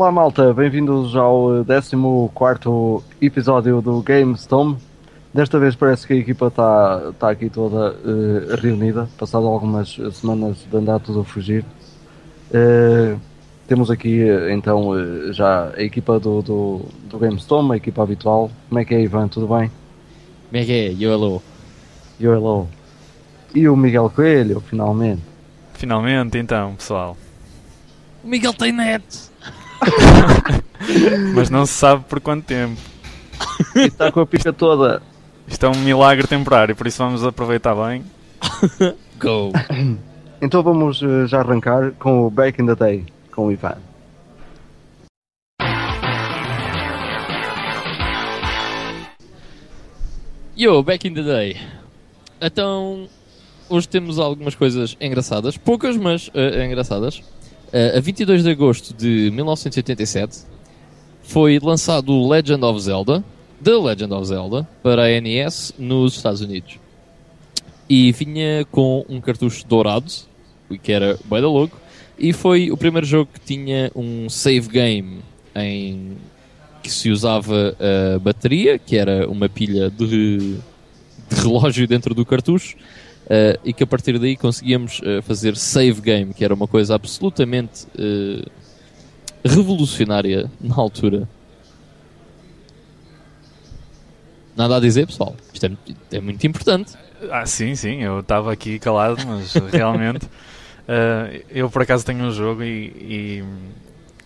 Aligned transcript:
Olá 0.00 0.10
malta, 0.10 0.54
bem-vindos 0.54 1.14
ao 1.14 1.62
14 1.62 3.04
episódio 3.20 3.82
do 3.82 4.00
GameStorm. 4.00 4.76
Desta 5.34 5.58
vez 5.58 5.76
parece 5.76 6.06
que 6.06 6.14
a 6.14 6.16
equipa 6.16 6.46
está 6.46 7.12
tá 7.18 7.30
aqui 7.30 7.50
toda 7.50 7.92
uh, 7.92 8.56
reunida, 8.56 9.06
passado 9.18 9.46
algumas 9.46 9.98
semanas 10.12 10.56
de 10.70 10.74
andar 10.74 11.00
tudo 11.00 11.20
a 11.20 11.24
fugir. 11.24 11.66
Uh, 12.50 13.20
temos 13.68 13.90
aqui 13.90 14.24
então 14.50 14.88
uh, 14.88 15.34
já 15.34 15.70
a 15.76 15.82
equipa 15.82 16.18
do, 16.18 16.40
do, 16.40 16.80
do 17.04 17.18
GameStorm, 17.18 17.70
a 17.72 17.76
equipa 17.76 18.02
habitual. 18.02 18.50
Como 18.70 18.80
é 18.80 18.86
que 18.86 18.94
é 18.94 19.02
Ivan, 19.02 19.28
tudo 19.28 19.48
bem? 19.48 19.70
Como 20.48 20.62
é 20.62 20.64
que 20.64 20.72
é? 20.72 20.92
Yo 20.92 21.10
hello. 21.12 21.42
Yo 22.18 22.32
hello. 22.32 22.66
E 23.54 23.68
o 23.68 23.76
Miguel 23.76 24.08
Coelho, 24.08 24.60
finalmente. 24.60 25.20
Finalmente 25.74 26.38
então, 26.38 26.74
pessoal. 26.76 27.18
O 28.24 28.28
Miguel 28.28 28.54
tem 28.54 28.72
net! 28.72 29.29
Mas 31.34 31.50
não 31.50 31.66
se 31.66 31.72
sabe 31.72 32.04
por 32.08 32.20
quanto 32.20 32.44
tempo. 32.44 32.80
E 33.74 33.80
está 33.80 34.10
com 34.10 34.20
a 34.20 34.26
pica 34.26 34.52
toda. 34.52 35.02
Isto 35.46 35.66
é 35.66 35.68
um 35.68 35.76
milagre 35.76 36.26
temporário, 36.26 36.76
por 36.76 36.86
isso 36.86 36.98
vamos 37.02 37.24
aproveitar 37.24 37.74
bem. 37.74 38.04
Go! 39.20 39.52
Então 40.40 40.62
vamos 40.62 41.02
uh, 41.02 41.26
já 41.26 41.40
arrancar 41.40 41.92
com 41.98 42.26
o 42.26 42.30
Back 42.30 42.62
in 42.62 42.66
the 42.66 42.74
Day, 42.74 43.04
com 43.32 43.48
o 43.48 43.52
Ivan. 43.52 43.76
Yo, 50.60 50.82
back 50.82 51.08
in 51.08 51.14
the 51.14 51.22
day. 51.22 51.56
Então, 52.38 53.08
hoje 53.66 53.88
temos 53.88 54.18
algumas 54.18 54.54
coisas 54.54 54.94
engraçadas, 55.00 55.56
poucas, 55.56 55.96
mas 55.96 56.28
uh, 56.28 56.62
engraçadas. 56.62 57.22
Uh, 57.72 57.98
a 57.98 58.00
22 58.00 58.42
de 58.42 58.50
agosto 58.50 58.92
de 58.92 59.30
1987 59.32 60.40
foi 61.22 61.60
lançado 61.60 62.12
o 62.12 62.28
Legend 62.28 62.64
of 62.64 62.80
Zelda, 62.80 63.24
The 63.62 63.76
Legend 63.76 64.12
of 64.12 64.26
Zelda, 64.26 64.68
para 64.82 65.04
a 65.04 65.20
NES 65.20 65.72
nos 65.78 66.16
Estados 66.16 66.40
Unidos. 66.40 66.80
E 67.88 68.10
vinha 68.10 68.66
com 68.72 69.04
um 69.08 69.20
cartucho 69.20 69.64
dourado, 69.66 70.10
que 70.82 70.90
era 70.90 71.16
bem 71.24 71.40
louco, 71.42 71.76
e 72.18 72.32
foi 72.32 72.72
o 72.72 72.76
primeiro 72.76 73.06
jogo 73.06 73.30
que 73.32 73.40
tinha 73.40 73.90
um 73.94 74.28
save 74.28 74.68
game 74.68 75.20
em 75.54 76.16
que 76.82 76.90
se 76.90 77.10
usava 77.10 77.76
a 77.78 78.18
bateria, 78.18 78.78
que 78.78 78.96
era 78.96 79.28
uma 79.28 79.48
pilha 79.48 79.90
de, 79.90 80.06
de 80.08 80.56
relógio 81.30 81.86
dentro 81.86 82.14
do 82.14 82.26
cartucho, 82.26 82.76
uh, 83.30 83.58
e 83.64 83.72
que 83.72 83.82
a 83.82 83.86
partir 83.86 84.18
daí 84.18 84.36
conseguíamos 84.36 85.00
uh, 85.00 85.22
fazer 85.22 85.56
save 85.56 86.00
game, 86.00 86.34
que 86.34 86.44
era 86.44 86.52
uma 86.52 86.66
coisa 86.66 86.94
absolutamente 86.94 87.86
uh, 87.94 88.50
revolucionária 89.44 90.50
na 90.60 90.74
altura. 90.74 91.28
Nada 94.56 94.76
a 94.76 94.80
dizer, 94.80 95.06
pessoal. 95.06 95.34
Isto 95.54 95.66
é, 95.66 96.16
é 96.16 96.20
muito 96.20 96.44
importante. 96.46 96.92
Ah, 97.30 97.46
sim, 97.46 97.74
sim, 97.74 98.02
eu 98.02 98.20
estava 98.20 98.52
aqui 98.52 98.78
calado, 98.78 99.24
mas 99.26 99.54
realmente. 99.72 100.28
eu 101.48 101.70
por 101.70 101.82
acaso 101.82 102.04
tenho 102.04 102.24
um 102.24 102.32
jogo 102.32 102.62
e, 102.62 102.92
e 102.98 103.44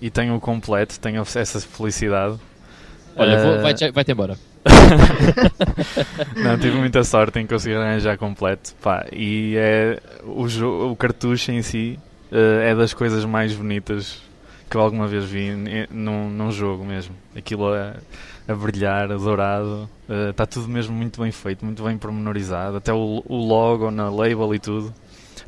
e 0.04 0.10
tenho 0.10 0.36
o 0.36 0.40
completo, 0.40 1.00
tenho 1.00 1.22
essa 1.22 1.60
felicidade. 1.62 2.38
Olha, 3.16 3.58
uh... 3.58 3.62
vai-te 3.62 3.90
vai 3.90 4.04
embora. 4.06 4.36
não, 6.36 6.58
tive 6.58 6.76
muita 6.76 7.04
sorte 7.04 7.38
em 7.38 7.46
conseguir 7.46 7.76
arranjar 7.76 8.16
completo. 8.16 8.74
Pá, 8.82 9.06
e 9.12 9.54
é, 9.56 10.00
o, 10.24 10.46
o 10.90 10.96
cartucho 10.96 11.52
em 11.52 11.62
si 11.62 11.98
uh, 12.32 12.60
é 12.62 12.74
das 12.74 12.94
coisas 12.94 13.24
mais 13.24 13.54
bonitas 13.54 14.22
que 14.70 14.76
eu 14.76 14.80
alguma 14.80 15.06
vez 15.06 15.24
vi 15.24 15.50
num, 15.90 16.30
num 16.30 16.50
jogo 16.50 16.84
mesmo. 16.84 17.14
Aquilo 17.36 17.72
a, 17.72 17.94
a 18.48 18.54
brilhar, 18.54 19.12
a 19.12 19.16
dourado, 19.16 19.88
está 20.30 20.44
uh, 20.44 20.46
tudo 20.46 20.68
mesmo 20.68 20.96
muito 20.96 21.20
bem 21.20 21.30
feito, 21.30 21.64
muito 21.64 21.82
bem 21.82 21.96
pormenorizado. 21.98 22.76
Até 22.78 22.92
o, 22.92 23.22
o 23.26 23.36
logo 23.36 23.90
na 23.90 24.08
label 24.08 24.54
e 24.54 24.58
tudo. 24.58 24.92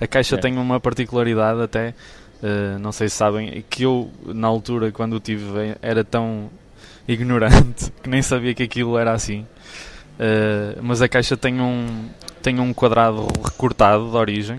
A 0.00 0.06
caixa 0.06 0.36
é. 0.36 0.38
tem 0.38 0.56
uma 0.58 0.78
particularidade 0.78 1.60
até 1.62 1.94
Uh, 2.36 2.78
não 2.78 2.92
sei 2.92 3.08
se 3.08 3.16
sabem, 3.16 3.64
que 3.68 3.84
eu, 3.84 4.10
na 4.26 4.46
altura, 4.46 4.92
quando 4.92 5.14
o 5.14 5.20
tive, 5.20 5.74
era 5.80 6.04
tão 6.04 6.50
ignorante 7.08 7.92
que 8.02 8.08
nem 8.08 8.22
sabia 8.22 8.54
que 8.54 8.62
aquilo 8.62 8.98
era 8.98 9.12
assim. 9.12 9.46
Uh, 10.18 10.80
mas 10.82 11.02
a 11.02 11.08
caixa 11.08 11.36
tem 11.36 11.60
um, 11.60 12.08
tem 12.42 12.58
um 12.58 12.72
quadrado 12.72 13.26
recortado 13.44 14.10
de 14.10 14.16
origem 14.16 14.58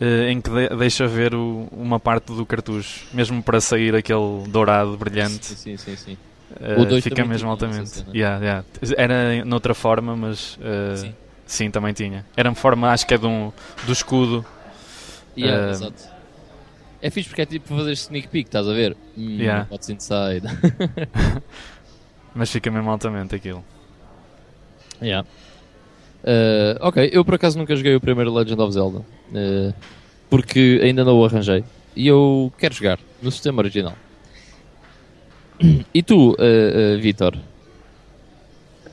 uh, 0.00 0.28
em 0.28 0.40
que 0.40 0.50
de 0.50 0.76
deixa 0.76 1.06
ver 1.06 1.34
o, 1.34 1.68
uma 1.70 2.00
parte 2.00 2.32
do 2.32 2.44
cartucho, 2.44 3.06
mesmo 3.12 3.42
para 3.42 3.60
sair 3.60 3.94
aquele 3.94 4.48
dourado 4.48 4.96
brilhante. 4.96 5.46
Sim, 5.46 5.76
sim, 5.76 5.96
sim. 5.96 6.18
Uh, 6.50 7.00
fica 7.00 7.24
mesmo 7.24 7.48
altamente. 7.50 8.04
Yeah, 8.12 8.44
yeah. 8.44 8.64
Era 8.96 9.44
noutra 9.44 9.74
forma, 9.74 10.16
mas 10.16 10.58
sim. 10.96 11.14
sim. 11.46 11.70
também 11.70 11.92
tinha. 11.92 12.24
Era 12.36 12.48
uma 12.48 12.54
forma, 12.54 12.90
acho 12.90 13.06
que 13.06 13.14
é 13.14 13.18
de 13.18 13.26
um, 13.26 13.52
do 13.86 13.92
escudo. 13.92 14.44
Yeah, 15.36 15.70
exato. 15.70 16.13
É 17.04 17.10
fixe 17.10 17.28
porque 17.28 17.42
é 17.42 17.46
tipo 17.46 17.68
fazer 17.68 17.92
sneak 17.92 18.28
peek, 18.28 18.48
estás 18.48 18.66
a 18.66 18.72
ver? 18.72 18.96
Hum, 19.14 19.36
yeah. 19.38 19.68
What's 19.70 19.90
inside? 19.90 20.48
Mas 22.34 22.50
fica 22.50 22.70
mesmo 22.70 22.90
altamente 22.90 23.34
aquilo. 23.34 23.62
Yeah. 25.02 25.28
Uh, 26.22 26.80
ok, 26.80 27.10
eu 27.12 27.22
por 27.22 27.34
acaso 27.34 27.58
nunca 27.58 27.76
joguei 27.76 27.94
o 27.94 28.00
primeiro 28.00 28.32
Legend 28.32 28.58
of 28.58 28.72
Zelda. 28.72 29.00
Uh, 29.00 29.74
porque 30.30 30.80
ainda 30.82 31.04
não 31.04 31.18
o 31.18 31.26
arranjei. 31.26 31.62
E 31.94 32.06
eu 32.06 32.50
quero 32.56 32.72
jogar 32.72 32.98
no 33.20 33.30
sistema 33.30 33.60
original. 33.60 33.94
E 35.92 36.02
tu, 36.02 36.32
uh, 36.32 36.98
Vitor? 37.00 37.38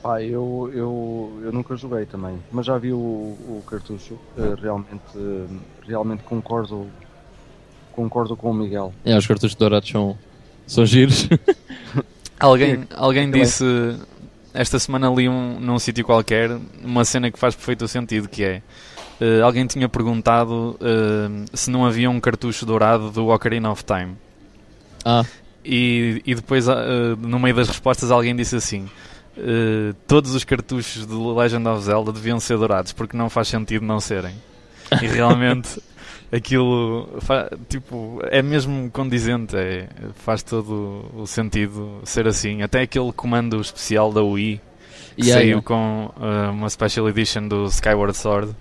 Ah, 0.04 0.22
eu, 0.22 0.70
eu, 0.74 1.40
eu 1.44 1.52
nunca 1.52 1.74
joguei 1.76 2.04
também, 2.04 2.38
mas 2.52 2.66
já 2.66 2.76
vi 2.76 2.92
o, 2.92 2.98
o 2.98 3.64
cartucho. 3.66 4.18
realmente, 4.60 5.02
realmente 5.86 6.22
concordo 6.24 6.90
concordo 7.92 8.36
com 8.36 8.50
o 8.50 8.54
Miguel. 8.54 8.92
É, 9.04 9.16
os 9.16 9.26
cartuchos 9.26 9.54
dourados 9.54 9.88
são, 9.88 10.16
são 10.66 10.84
giros. 10.84 11.28
alguém, 12.40 12.84
alguém 12.94 13.30
disse 13.30 13.64
esta 14.54 14.78
semana 14.78 15.08
li 15.08 15.28
um, 15.28 15.58
num 15.60 15.78
sítio 15.78 16.04
qualquer 16.04 16.50
uma 16.82 17.04
cena 17.04 17.30
que 17.30 17.38
faz 17.38 17.54
perfeito 17.54 17.88
sentido 17.88 18.28
que 18.28 18.44
é 18.44 18.62
uh, 19.20 19.44
alguém 19.44 19.66
tinha 19.66 19.88
perguntado 19.88 20.76
uh, 20.80 21.56
se 21.56 21.70
não 21.70 21.86
havia 21.86 22.10
um 22.10 22.20
cartucho 22.20 22.66
dourado 22.66 23.10
do 23.10 23.28
Ocarina 23.28 23.70
of 23.70 23.84
Time. 23.84 24.16
Ah. 25.04 25.24
E, 25.64 26.20
e 26.26 26.34
depois, 26.34 26.66
uh, 26.66 26.72
no 27.18 27.38
meio 27.38 27.54
das 27.54 27.68
respostas, 27.68 28.10
alguém 28.10 28.34
disse 28.34 28.56
assim: 28.56 28.88
uh, 29.36 29.94
todos 30.06 30.34
os 30.34 30.44
cartuchos 30.44 31.06
de 31.06 31.14
Legend 31.14 31.68
of 31.68 31.84
Zelda 31.84 32.12
deviam 32.12 32.40
ser 32.40 32.58
dourados, 32.58 32.92
porque 32.92 33.16
não 33.16 33.30
faz 33.30 33.48
sentido 33.48 33.84
não 33.84 34.00
serem. 34.00 34.34
E 35.00 35.06
realmente 35.06 35.80
aquilo 36.32 37.08
tipo, 37.68 38.20
é 38.24 38.40
mesmo 38.40 38.90
condizente, 38.90 39.54
é, 39.54 39.88
faz 40.14 40.42
todo 40.42 41.04
o 41.14 41.26
sentido 41.26 42.00
ser 42.04 42.26
assim. 42.26 42.62
Até 42.62 42.80
aquele 42.82 43.12
comando 43.12 43.60
especial 43.60 44.10
da 44.10 44.22
Wii 44.22 44.60
que 45.14 45.22
yeah, 45.26 45.40
saiu 45.40 45.48
yeah. 45.48 45.62
com 45.62 46.10
uh, 46.16 46.50
uma 46.50 46.70
Special 46.70 47.06
Edition 47.08 47.46
do 47.46 47.66
Skyward 47.66 48.16
Sword, 48.16 48.56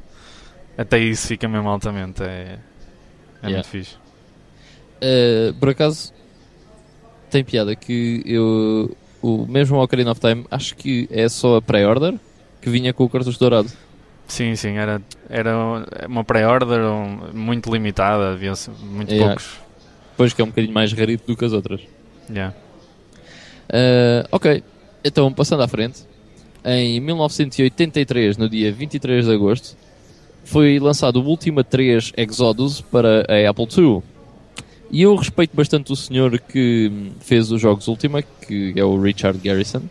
até 0.78 1.00
isso 1.00 1.28
fica 1.28 1.48
mesmo 1.48 1.70
altamente. 1.70 2.22
É, 2.22 2.26
é 3.42 3.48
yeah. 3.48 3.54
muito 3.54 3.68
fixe. 3.68 3.96
Uh, 4.98 5.54
por 5.56 5.70
acaso, 5.70 6.14
tem 7.30 7.44
piada 7.44 7.76
que 7.76 8.22
eu, 8.26 8.96
o 9.22 9.48
mesmo 9.48 9.82
Ocarina 9.82 10.12
of 10.12 10.20
Time, 10.20 10.46
acho 10.52 10.76
que 10.76 11.08
é 11.10 11.30
só 11.30 11.56
a 11.56 11.62
pré-order 11.62 12.20
que 12.62 12.70
vinha 12.70 12.94
com 12.94 13.06
o 13.06 13.10
cartucho 13.10 13.40
dourado. 13.40 13.72
Sim, 14.32 14.56
sim, 14.56 14.78
era, 14.78 15.02
era 15.30 15.54
uma 16.08 16.24
pré-order 16.24 16.80
muito 17.34 17.70
limitada, 17.70 18.32
havia 18.32 18.54
muito 18.82 19.12
yeah. 19.12 19.28
poucos. 19.28 19.60
Pois 20.16 20.32
que 20.32 20.42
é 20.42 20.46
um 20.46 20.48
bocadinho 20.48 20.74
mais 20.74 20.94
rarito 20.94 21.28
do 21.28 21.36
que 21.36 21.44
as 21.44 21.52
outras. 21.52 21.82
Yeah. 22.30 22.56
Uh, 23.68 24.26
ok, 24.32 24.64
então 25.04 25.34
passando 25.34 25.64
à 25.64 25.68
frente, 25.68 26.04
em 26.64 27.02
1983, 27.02 28.38
no 28.38 28.48
dia 28.48 28.72
23 28.72 29.26
de 29.26 29.34
agosto, 29.34 29.76
foi 30.46 30.80
lançado 30.80 31.22
o 31.22 31.26
Ultima 31.26 31.62
3 31.62 32.14
Exodus 32.16 32.80
para 32.80 33.26
a 33.28 33.50
Apple 33.50 33.68
II. 33.78 34.02
E 34.90 35.02
eu 35.02 35.14
respeito 35.14 35.54
bastante 35.54 35.92
o 35.92 35.96
senhor 35.98 36.40
que 36.40 37.12
fez 37.20 37.52
os 37.52 37.60
jogos 37.60 37.90
Ultima, 37.90 38.22
que 38.22 38.74
é 38.78 38.84
o 38.86 38.98
Richard 38.98 39.38
Garrison, 39.40 39.82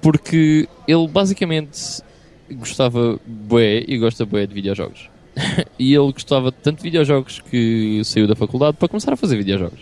porque 0.00 0.68
ele 0.86 1.08
basicamente 1.08 2.04
gostava 2.52 3.18
bué 3.26 3.84
e 3.86 3.98
gosta 3.98 4.24
bué 4.24 4.46
de 4.46 4.54
videojogos. 4.54 5.08
e 5.78 5.94
ele 5.94 6.12
gostava 6.12 6.52
tanto 6.52 6.78
de 6.78 6.84
videojogos 6.84 7.40
que 7.40 8.02
saiu 8.04 8.26
da 8.26 8.36
faculdade 8.36 8.76
para 8.76 8.88
começar 8.88 9.12
a 9.12 9.16
fazer 9.16 9.36
videojogos. 9.36 9.80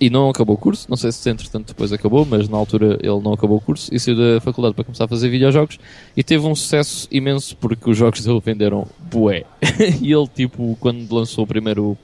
E 0.00 0.08
não 0.08 0.30
acabou 0.30 0.54
o 0.54 0.58
curso, 0.58 0.86
não 0.88 0.96
sei 0.96 1.10
se 1.10 1.28
entretanto 1.28 1.68
depois 1.68 1.92
acabou, 1.92 2.24
mas 2.24 2.48
na 2.48 2.56
altura 2.56 2.98
ele 3.02 3.20
não 3.20 3.32
acabou 3.32 3.56
o 3.56 3.60
curso 3.60 3.92
e 3.92 3.98
saiu 3.98 4.16
da 4.16 4.40
faculdade 4.40 4.74
para 4.74 4.84
começar 4.84 5.06
a 5.06 5.08
fazer 5.08 5.28
videojogos 5.28 5.80
e 6.16 6.22
teve 6.22 6.46
um 6.46 6.54
sucesso 6.54 7.08
imenso 7.10 7.56
porque 7.56 7.90
os 7.90 7.96
jogos 7.96 8.24
dele 8.24 8.40
venderam 8.44 8.86
bué. 9.10 9.44
e 10.00 10.12
ele, 10.12 10.28
tipo, 10.28 10.76
quando 10.78 11.12
lançou 11.12 11.42
o 11.42 11.46
primeiro, 11.46 11.98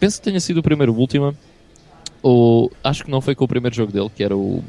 penso 0.00 0.18
que 0.18 0.24
tenha 0.24 0.40
sido 0.40 0.58
o 0.58 0.62
primeiro 0.64 0.92
Ultima, 0.92 1.32
o, 2.22 2.68
acho 2.82 3.04
que 3.04 3.10
não 3.10 3.20
foi 3.20 3.36
com 3.36 3.44
o 3.44 3.48
primeiro 3.48 3.74
jogo 3.74 3.92
dele, 3.92 4.10
que 4.14 4.24
era 4.24 4.36
o. 4.36 4.62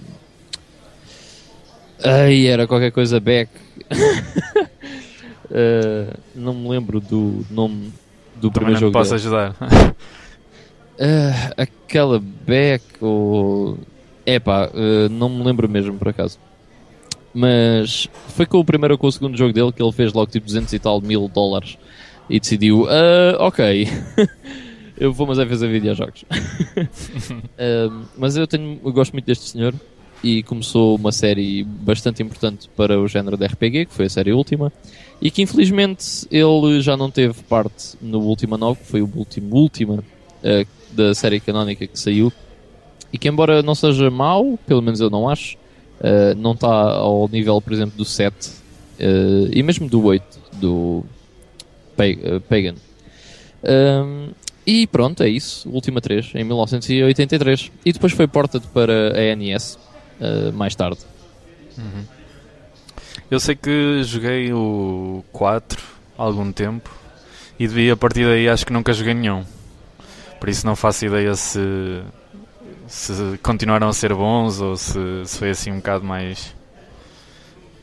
Ai, 2.04 2.48
era 2.48 2.66
qualquer 2.68 2.92
coisa 2.92 3.20
back. 3.20 3.50
uh, 5.50 6.18
não 6.36 6.54
me 6.54 6.70
lembro 6.70 7.00
do 7.00 7.46
nome 7.50 7.92
do 8.36 8.50
Também 8.50 8.52
primeiro 8.52 8.80
jogo 8.80 8.94
posso 8.94 9.12
dele. 9.12 9.22
ajudar. 9.22 9.56
Ah, 11.00 11.54
aquela 11.64 12.20
back 12.20 12.84
ou. 13.02 13.78
Epá, 14.26 14.68
uh, 14.74 15.10
não 15.10 15.28
me 15.30 15.44
lembro 15.44 15.68
mesmo 15.70 15.98
por 15.98 16.08
acaso. 16.10 16.40
Mas 17.34 18.08
foi 18.30 18.46
com 18.46 18.60
o 18.60 18.66
primeiro 18.66 18.94
ou 18.94 18.98
com 18.98 19.08
o 19.08 19.12
segundo 19.12 19.36
jogo 19.38 19.52
dele 19.54 19.72
que 19.72 19.82
ele 19.82 19.92
fez 19.92 20.14
logo 20.14 20.30
tipo 20.32 20.46
200 20.46 20.72
e 20.72 20.80
tal 20.80 21.02
mil 21.02 21.28
dólares 21.28 21.78
e 22.30 22.40
decidiu, 22.40 22.86
"Ah, 22.88 23.36
ok, 23.48 23.88
eu 25.00 25.12
vou 25.12 25.26
mas 25.26 25.40
é 25.40 25.46
fazer 25.48 25.68
videojogos. 25.68 26.24
Ah, 27.58 28.04
mas 28.18 28.38
eu, 28.38 28.46
tenho, 28.46 28.80
eu 28.86 28.94
gosto 28.94 29.14
muito 29.14 29.26
deste 29.26 29.50
senhor 29.50 29.74
e 30.24 30.42
começou 30.44 30.96
uma 30.96 31.12
série 31.12 31.64
bastante 31.64 32.24
importante 32.24 32.70
para 32.78 33.00
o 33.00 33.08
género 33.08 33.36
de 33.36 33.46
RPG, 33.46 33.86
que 33.88 33.94
foi 33.94 34.06
a 34.06 34.10
série 34.10 34.32
última, 34.32 34.72
e 35.22 35.30
que 35.30 35.42
infelizmente 35.42 36.26
ele 36.32 36.82
já 36.82 36.96
não 36.96 37.12
teve 37.12 37.42
parte 37.44 37.98
no 38.02 38.20
Ultima 38.20 38.58
9, 38.58 38.80
que 38.80 38.88
foi 38.88 39.02
o 39.02 39.10
último 39.16 39.56
Ultima 39.56 40.04
eh, 40.44 40.66
da 40.92 41.14
série 41.14 41.40
canónica 41.40 41.86
que 41.86 42.00
saiu, 42.00 42.32
e 43.12 43.18
que 43.18 43.28
embora 43.28 43.62
não 43.62 43.76
seja 43.76 44.10
mau, 44.10 44.58
pelo 44.66 44.82
menos 44.82 45.00
eu 45.00 45.10
não 45.10 45.28
acho, 45.30 45.58
eh, 46.02 46.34
não 46.36 46.54
está 46.54 46.70
ao 46.72 47.28
nível, 47.28 47.62
por 47.62 47.74
exemplo, 47.74 47.98
do 47.98 48.06
7 48.06 48.50
eh, 49.00 49.50
e 49.52 49.62
mesmo 49.62 49.90
do 49.90 50.04
8, 50.06 50.24
do 50.54 51.04
Pa- 51.98 52.40
Pagan. 52.48 52.76
Um, 53.64 54.30
e 54.66 54.88
pronto, 54.88 55.22
é 55.24 55.30
isso. 55.30 55.70
Última 55.70 56.02
3, 56.02 56.32
em 56.36 56.44
1983. 56.44 57.72
E 57.86 57.94
depois 57.94 58.14
foi 58.14 58.28
portado 58.28 58.68
para 58.74 59.14
a 59.18 59.36
NES 59.36 59.78
eh, 60.20 60.52
mais 60.52 60.76
tarde. 60.76 61.00
Eu 63.30 63.40
sei 63.40 63.56
que 63.56 64.04
joguei 64.04 64.54
o 64.54 65.24
4 65.32 65.82
há 66.18 66.24
algum 66.24 66.52
tempo 66.52 66.90
e 67.60 67.68
devia 67.68 67.94
a 67.94 67.98
partir 67.98 68.26
daí 68.26 68.48
acho 68.48 68.66
que 68.66 68.74
nunca 68.74 68.94
joguei 68.94 69.14
nenhum. 69.14 69.44
Por 70.40 70.50
isso 70.50 70.66
não 70.66 70.76
faço 70.76 71.06
ideia 71.06 71.34
se, 71.36 72.02
se 72.88 73.40
continuaram 73.42 73.88
a 73.88 73.94
ser 73.94 74.14
bons 74.14 74.60
ou 74.60 74.76
se, 74.76 75.00
se 75.26 75.38
foi 75.40 75.50
assim 75.52 75.72
um 75.72 75.78
bocado 75.78 76.04
mais. 76.04 76.54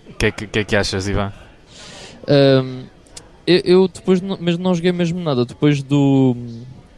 O 0.09 0.15
que, 0.15 0.27
é 0.27 0.31
que, 0.31 0.47
que 0.47 0.59
é 0.59 0.65
que 0.65 0.77
achas, 0.77 1.09
Ivan? 1.09 1.32
Um, 2.29 2.85
eu, 3.47 3.61
eu 3.65 3.88
depois 3.88 4.21
não, 4.21 4.37
mesmo 4.38 4.62
não 4.62 4.75
joguei 4.75 4.93
mesmo 4.93 5.19
nada. 5.21 5.44
Depois 5.44 5.82
do, 5.82 6.37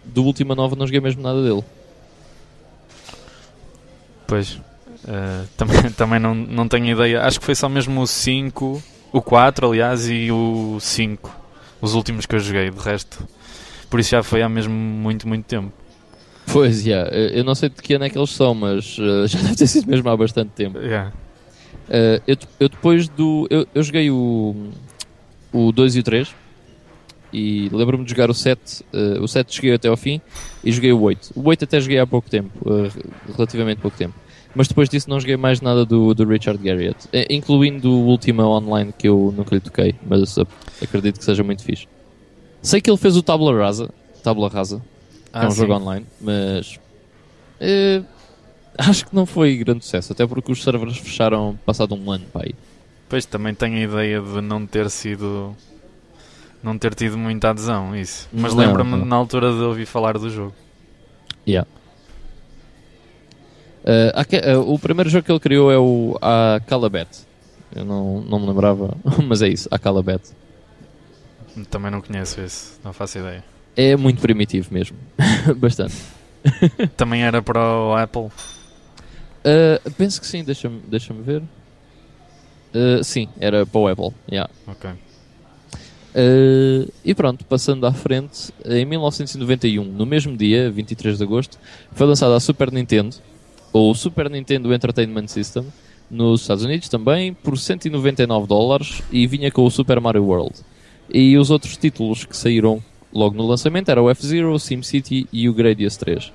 do 0.05 0.25
Última 0.25 0.55
Nova 0.55 0.77
não 0.77 0.87
joguei 0.87 1.01
mesmo 1.01 1.23
nada 1.23 1.43
dele. 1.43 1.65
Pois, 4.27 4.61
eh, 5.07 5.45
também, 5.57 5.91
também 5.97 6.19
não, 6.19 6.35
não 6.35 6.69
tenho 6.69 6.87
ideia. 6.87 7.23
Acho 7.23 7.41
que 7.41 7.47
foi 7.47 7.55
só 7.55 7.69
mesmo 7.69 8.01
o 8.01 8.07
5, 8.07 8.83
o 9.13 9.23
4, 9.23 9.67
aliás, 9.67 10.09
e 10.09 10.31
o 10.31 10.79
5. 10.81 11.43
Os 11.81 11.95
últimos 11.95 12.27
que 12.27 12.35
eu 12.35 12.41
joguei, 12.41 12.71
de 12.71 12.79
resto. 12.79 13.27
Por 13.91 14.01
isso 14.01 14.11
já 14.11 14.23
foi 14.23 14.43
há 14.43 14.49
mesmo 14.49 14.73
muito, 14.73 15.27
muito 15.27 15.45
tempo. 15.45 15.73
Pois, 16.53 16.83
já. 16.83 17.03
eu 17.09 17.45
não 17.45 17.55
sei 17.55 17.69
de 17.69 17.77
que 17.77 17.95
ano 17.95 18.05
é 18.05 18.11
que 18.11 18.19
eles 18.19 18.31
são, 18.31 18.55
mas 18.55 18.97
eh, 18.99 19.27
já 19.29 19.41
deve 19.41 19.57
ter 19.57 19.67
sido 19.67 19.89
mesmo 19.89 20.09
há 20.09 20.17
bastante 20.17 20.51
tempo. 20.51 20.79
Yeah. 20.79 21.13
Uh, 21.89 22.23
eu, 22.27 22.37
eu 22.61 22.69
depois 22.69 23.09
do. 23.09 23.47
Eu, 23.51 23.67
eu 23.75 23.83
joguei 23.83 24.11
o, 24.11 24.71
o 25.53 25.73
2 25.73 25.97
e 25.97 26.01
o 26.01 26.03
3 26.03 26.35
e 27.33 27.69
lembro-me 27.73 28.05
de 28.05 28.11
jogar 28.11 28.31
o 28.31 28.35
7. 28.35 28.85
uh, 28.93 29.23
o 29.23 29.29
7 29.29 29.55
cheguei 29.55 29.75
até 29.75 29.89
ao 29.89 29.97
fim 29.97 30.21
e 30.63 30.71
joguei 30.71 30.93
o 30.93 31.01
8. 31.01 31.33
O 31.35 31.49
8 31.49 31.65
até 31.65 31.81
joguei 31.81 31.99
há 31.99 32.07
pouco 32.07 32.29
tempo, 32.29 32.51
uh, 32.61 32.91
relativamente 33.35 33.81
pouco 33.81 33.97
tempo. 33.97 34.15
Mas 34.55 34.69
depois 34.69 34.89
disso 34.89 35.09
não 35.09 35.19
joguei 35.19 35.37
mais 35.37 35.61
nada 35.61 35.85
do, 35.87 36.13
do 36.15 36.25
Richard 36.27 36.63
Garriott, 36.63 37.09
eh, 37.13 37.27
incluindo 37.31 37.91
o 37.91 38.07
Ultima 38.07 38.47
Online 38.47 38.93
que 38.97 39.09
eu 39.09 39.33
nunca 39.37 39.55
lhe 39.55 39.61
toquei, 39.61 39.95
mas 40.07 40.37
acredito 40.83 41.19
que 41.19 41.25
seja 41.25 41.43
muito 41.43 41.63
fixe. 41.65 41.87
Sei 42.61 42.81
que 42.81 42.91
ele 42.91 42.99
fez 42.99 43.17
o 43.17 43.23
Tabula 43.23 43.59
Rasa, 43.59 43.89
Tabula 44.23 44.49
Rasa, 44.49 44.83
que 45.33 45.39
é 45.39 45.43
um 45.43 45.47
Ah, 45.47 45.51
sim. 45.51 45.57
jogo 45.57 45.73
online, 45.75 46.07
mas 46.21 46.79
eh, 47.61 48.03
acho 48.77 49.07
que 49.07 49.15
não 49.15 49.25
foi 49.25 49.57
grande 49.57 49.85
sucesso, 49.85 50.13
até 50.13 50.27
porque 50.27 50.53
os 50.53 50.63
servers 50.63 50.99
fecharam 50.99 51.59
passado 51.65 51.95
um 51.95 52.11
ano, 52.11 52.27
pai. 52.33 52.53
Pois 53.09 53.25
também 53.25 53.55
tenho 53.55 53.77
a 53.77 53.81
ideia 53.81 54.21
de 54.21 54.41
não 54.41 54.67
ter 54.67 54.89
sido. 54.91 55.55
Não 56.63 56.79
ter 56.79 56.95
tido 56.95 57.19
muita 57.19 57.51
adesão, 57.51 57.95
isso. 57.97 58.29
Mas 58.33 58.55
não. 58.55 58.73
na 59.05 59.17
altura 59.17 59.51
de 59.53 59.59
ouvir 59.61 59.85
falar 59.85 60.17
do 60.17 60.31
jogo. 60.31 60.55
Yeah. 61.47 61.69
Aque- 64.15 64.37
eh, 64.37 64.57
o 64.57 64.79
primeiro 64.79 65.11
jogo 65.11 65.25
que 65.25 65.33
ele 65.33 65.41
criou 65.41 65.71
é 65.73 65.79
o 65.79 66.17
Acalabet. 66.21 67.09
Eu 67.75 67.85
não, 67.85 68.21
não 68.21 68.39
me 68.39 68.47
lembrava, 68.47 68.97
mas 69.27 69.43
é 69.43 69.49
isso, 69.49 69.69
Acalabet. 69.71 70.23
Também 71.71 71.91
não 71.91 72.01
conheço 72.01 72.41
esse, 72.41 72.79
não 72.85 72.93
faço 72.93 73.19
ideia. 73.19 73.45
É 73.77 73.97
muito 73.97 74.21
primitivo 74.21 74.73
mesmo. 74.73 74.97
Bastante. 75.57 75.95
Também 76.97 77.23
era 77.23 77.41
para 77.43 77.61
o 77.61 77.95
Apple. 77.97 78.29
Eh, 79.45 79.81
penso 79.97 80.21
que 80.21 80.27
sim, 80.27 80.45
deixa-me 80.45 80.81
deixa 80.87 81.13
ver. 81.15 81.43
Eh, 82.75 83.03
sim, 83.03 83.29
era 83.41 83.67
para 83.67 83.81
o 83.81 83.89
Apple. 83.89 84.11
Yeah. 84.31 84.51
Ok. 84.67 84.91
Uh, 86.15 86.93
e 87.03 87.15
pronto, 87.15 87.43
passando 87.47 87.87
à 87.87 87.93
frente, 87.93 88.53
em 88.67 88.85
1991, 88.85 89.83
no 89.83 90.05
mesmo 90.05 90.37
dia, 90.37 90.71
23 90.71 91.17
de 91.17 91.25
agosto, 91.25 91.59
foi 91.93 92.07
lançada 92.07 92.37
a 92.37 92.41
Super 92.41 92.71
Nintendo, 92.71 93.17
ou 93.73 93.95
Super 93.95 94.29
Nintendo 94.31 94.73
Entertainment 94.73 95.29
System, 95.29 95.65
nos 96.11 96.43
Estados 96.43 96.65
Unidos 96.65 96.89
também, 96.89 97.33
por 97.33 97.57
199 97.57 98.47
dólares 98.47 99.03
e 99.11 99.27
vinha 99.27 99.51
com 99.51 99.65
o 99.65 99.71
Super 99.71 100.01
Mario 100.01 100.25
World. 100.25 100.55
E 101.13 101.37
os 101.39 101.51
outros 101.51 101.77
títulos 101.77 102.25
que 102.25 102.37
saíram 102.37 102.83
logo 103.13 103.35
no 103.37 103.47
lançamento 103.47 103.89
eram 103.91 104.05
o 104.05 104.11
F-Zero, 104.11 104.59
SimCity 104.59 105.27
e 105.33 105.49
o 105.49 105.55
Gradius 105.55 105.97
3. 105.97 106.27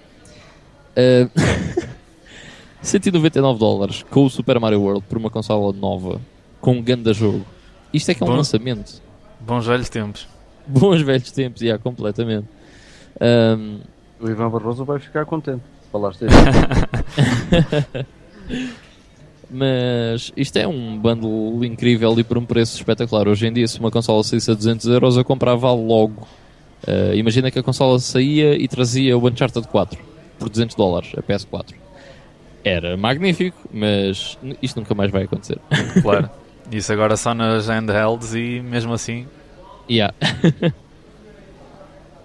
Uh, 0.98 1.30
199 2.82 3.60
dólares 3.60 4.04
com 4.10 4.26
o 4.26 4.30
Super 4.30 4.60
Mario 4.60 4.82
World 4.82 5.04
por 5.08 5.18
uma 5.18 5.30
consola 5.30 5.74
nova, 5.74 6.20
com 6.60 6.72
um 6.74 6.82
grande 6.82 7.14
jogo. 7.14 7.46
Isto 7.94 8.12
é 8.12 8.14
que 8.16 8.24
é 8.24 8.26
um 8.26 8.30
Bom. 8.30 8.36
lançamento. 8.38 9.02
Bons 9.40 9.66
velhos 9.66 9.90
tempos. 9.90 10.28
Bons 10.66 11.02
velhos 11.02 11.32
tempos, 11.32 11.62
já, 11.62 11.78
completamente. 11.78 12.48
Ahm, 13.22 13.80
O 14.20 14.30
Ivan 14.30 14.50
Barroso 14.50 14.84
vai 14.84 15.00
ficar 15.00 15.26
contente. 15.26 15.62
Falaste 15.92 16.26
isso. 16.28 18.06
mas 19.50 20.32
isto 20.36 20.58
é 20.58 20.68
um 20.68 20.98
bundle 20.98 21.64
incrível 21.64 22.18
e 22.20 22.24
por 22.24 22.38
um 22.38 22.46
preço 22.46 22.76
espetacular. 22.78 23.28
Hoje 23.28 23.48
em 23.48 23.54
dia, 23.54 23.68
se 23.68 23.80
uma 23.80 23.90
consola 23.92 24.24
saísse 24.24 24.52
a 24.52 24.54
200 24.54 24.88
euros, 24.88 25.18
eu 25.18 25.24
comprava 25.24 25.72
logo. 25.72 26.28
Ah, 26.86 27.16
imagina 27.16 27.50
que 27.50 27.60
a 27.60 27.64
consola 27.64 28.00
saía 28.00 28.56
e 28.56 28.68
trazia 28.68 29.18
o 29.18 29.26
Uncharted 29.28 29.68
4 29.68 30.00
por 30.38 30.50
200 30.50 30.76
dólares, 30.76 31.12
a 31.18 31.22
PS4. 31.22 31.74
Era 32.64 32.98
magnífico, 32.98 33.58
mas 33.72 34.38
isto 34.62 34.80
nunca 34.80 34.94
mais 34.94 35.10
vai 35.12 35.24
acontecer. 35.24 35.58
Claro. 36.02 36.30
Isso 36.70 36.92
agora 36.92 37.16
só 37.16 37.34
nas 37.34 37.68
handhelds 37.70 38.34
e 38.36 38.60
mesmo 38.62 38.94
assim. 38.94 39.26
Yeah. 39.90 40.14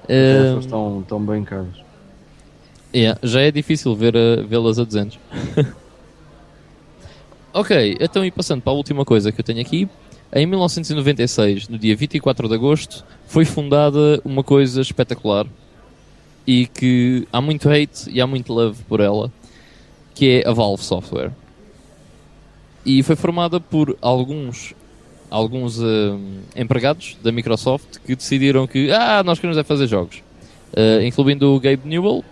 Essas 0.09 0.55
Ahm, 0.57 0.59
estão, 0.67 1.01
estão 1.01 1.21
bem 1.25 1.45
caras. 1.45 1.81
Yeah, 2.95 3.19
já 3.23 3.41
é 3.41 3.51
difícil 3.51 3.95
ver 3.95 4.17
a- 4.17 4.43
vê-las 4.43 4.79
a 4.79 4.85
200. 4.85 5.19
ok, 7.53 7.97
então 8.01 8.25
e 8.25 8.31
passando 8.31 8.61
para 8.63 8.73
a 8.73 8.77
última 8.77 9.05
coisa 9.05 9.33
que 9.33 9.41
eu 9.41 9.45
tenho 9.45 9.61
aqui. 9.61 9.89
Em 10.35 10.47
1996, 10.47 11.69
no 11.69 11.79
dia 11.79 11.95
24 11.95 12.49
de 12.49 12.55
agosto, 12.55 13.05
foi 13.27 13.45
fundada 13.45 14.21
uma 14.25 14.43
coisa 14.43 14.81
espetacular 14.81 15.47
e 16.47 16.67
que 16.67 17.29
há 17.33 17.41
muito 17.41 17.69
hate 17.69 18.11
e 18.11 18.21
há 18.21 18.27
muito 18.27 18.53
love 18.53 18.83
por 18.85 19.01
ela, 19.01 19.31
que 20.15 20.43
é 20.43 20.49
a 20.49 20.53
Valve 20.53 20.83
Software. 20.83 21.33
E 22.85 23.03
foi 23.03 23.15
formada 23.15 23.61
por 23.61 23.97
alguns 24.01 24.75
alguns 25.31 25.79
hum, 25.79 26.41
empregados 26.55 27.17
da 27.23 27.33
Microsoft 27.33 27.99
que 28.05 28.15
decidiram 28.15 28.67
que 28.67 28.93
ah, 28.93 29.23
nós 29.25 29.39
queremos 29.39 29.57
é 29.57 29.65
fazer 29.65 29.87
jogos. 29.87 30.23
Uh, 30.75 31.03
incluindo 31.05 31.55
o 31.55 31.61
Gabe 31.61 31.83
Newell, 31.87 32.25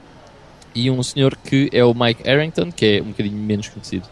e 0.74 0.90
um 0.90 1.02
senhor 1.02 1.36
que 1.36 1.68
é 1.72 1.84
o 1.84 1.92
Mike 1.94 2.28
Arrington, 2.28 2.70
que 2.70 2.98
é 2.98 3.02
um 3.02 3.06
bocadinho 3.06 3.36
menos 3.36 3.68
conhecido. 3.68 4.06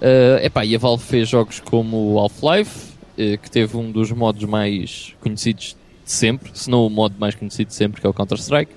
Uh, 0.00 0.44
epá, 0.44 0.64
e 0.64 0.74
a 0.74 0.78
Valve 0.78 1.04
fez 1.04 1.28
jogos 1.28 1.60
como 1.60 2.14
o 2.14 2.18
Half-Life, 2.18 2.92
eh, 3.16 3.36
que 3.36 3.50
teve 3.50 3.76
um 3.76 3.90
dos 3.90 4.10
modos 4.10 4.42
mais 4.44 5.14
conhecidos 5.20 5.76
de 6.04 6.10
sempre, 6.10 6.50
se 6.54 6.68
não 6.68 6.86
o 6.86 6.90
modo 6.90 7.14
mais 7.18 7.34
conhecido 7.34 7.68
de 7.68 7.74
sempre, 7.74 8.00
que 8.00 8.06
é 8.06 8.10
o 8.10 8.12
Counter-Strike. 8.14 8.72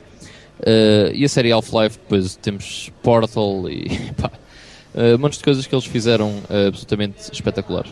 Uh, 0.59 1.11
e 1.13 1.25
a 1.25 1.29
série 1.29 1.51
Half-Life, 1.51 1.97
depois 1.97 2.35
temos 2.37 2.91
Portal 3.01 3.69
e 3.69 3.89
pá, 4.15 4.31
uh, 4.93 5.15
um 5.15 5.17
monte 5.17 5.37
de 5.37 5.43
coisas 5.43 5.65
que 5.65 5.73
eles 5.73 5.85
fizeram 5.85 6.29
uh, 6.29 6.67
absolutamente 6.67 7.31
espetaculares. 7.31 7.91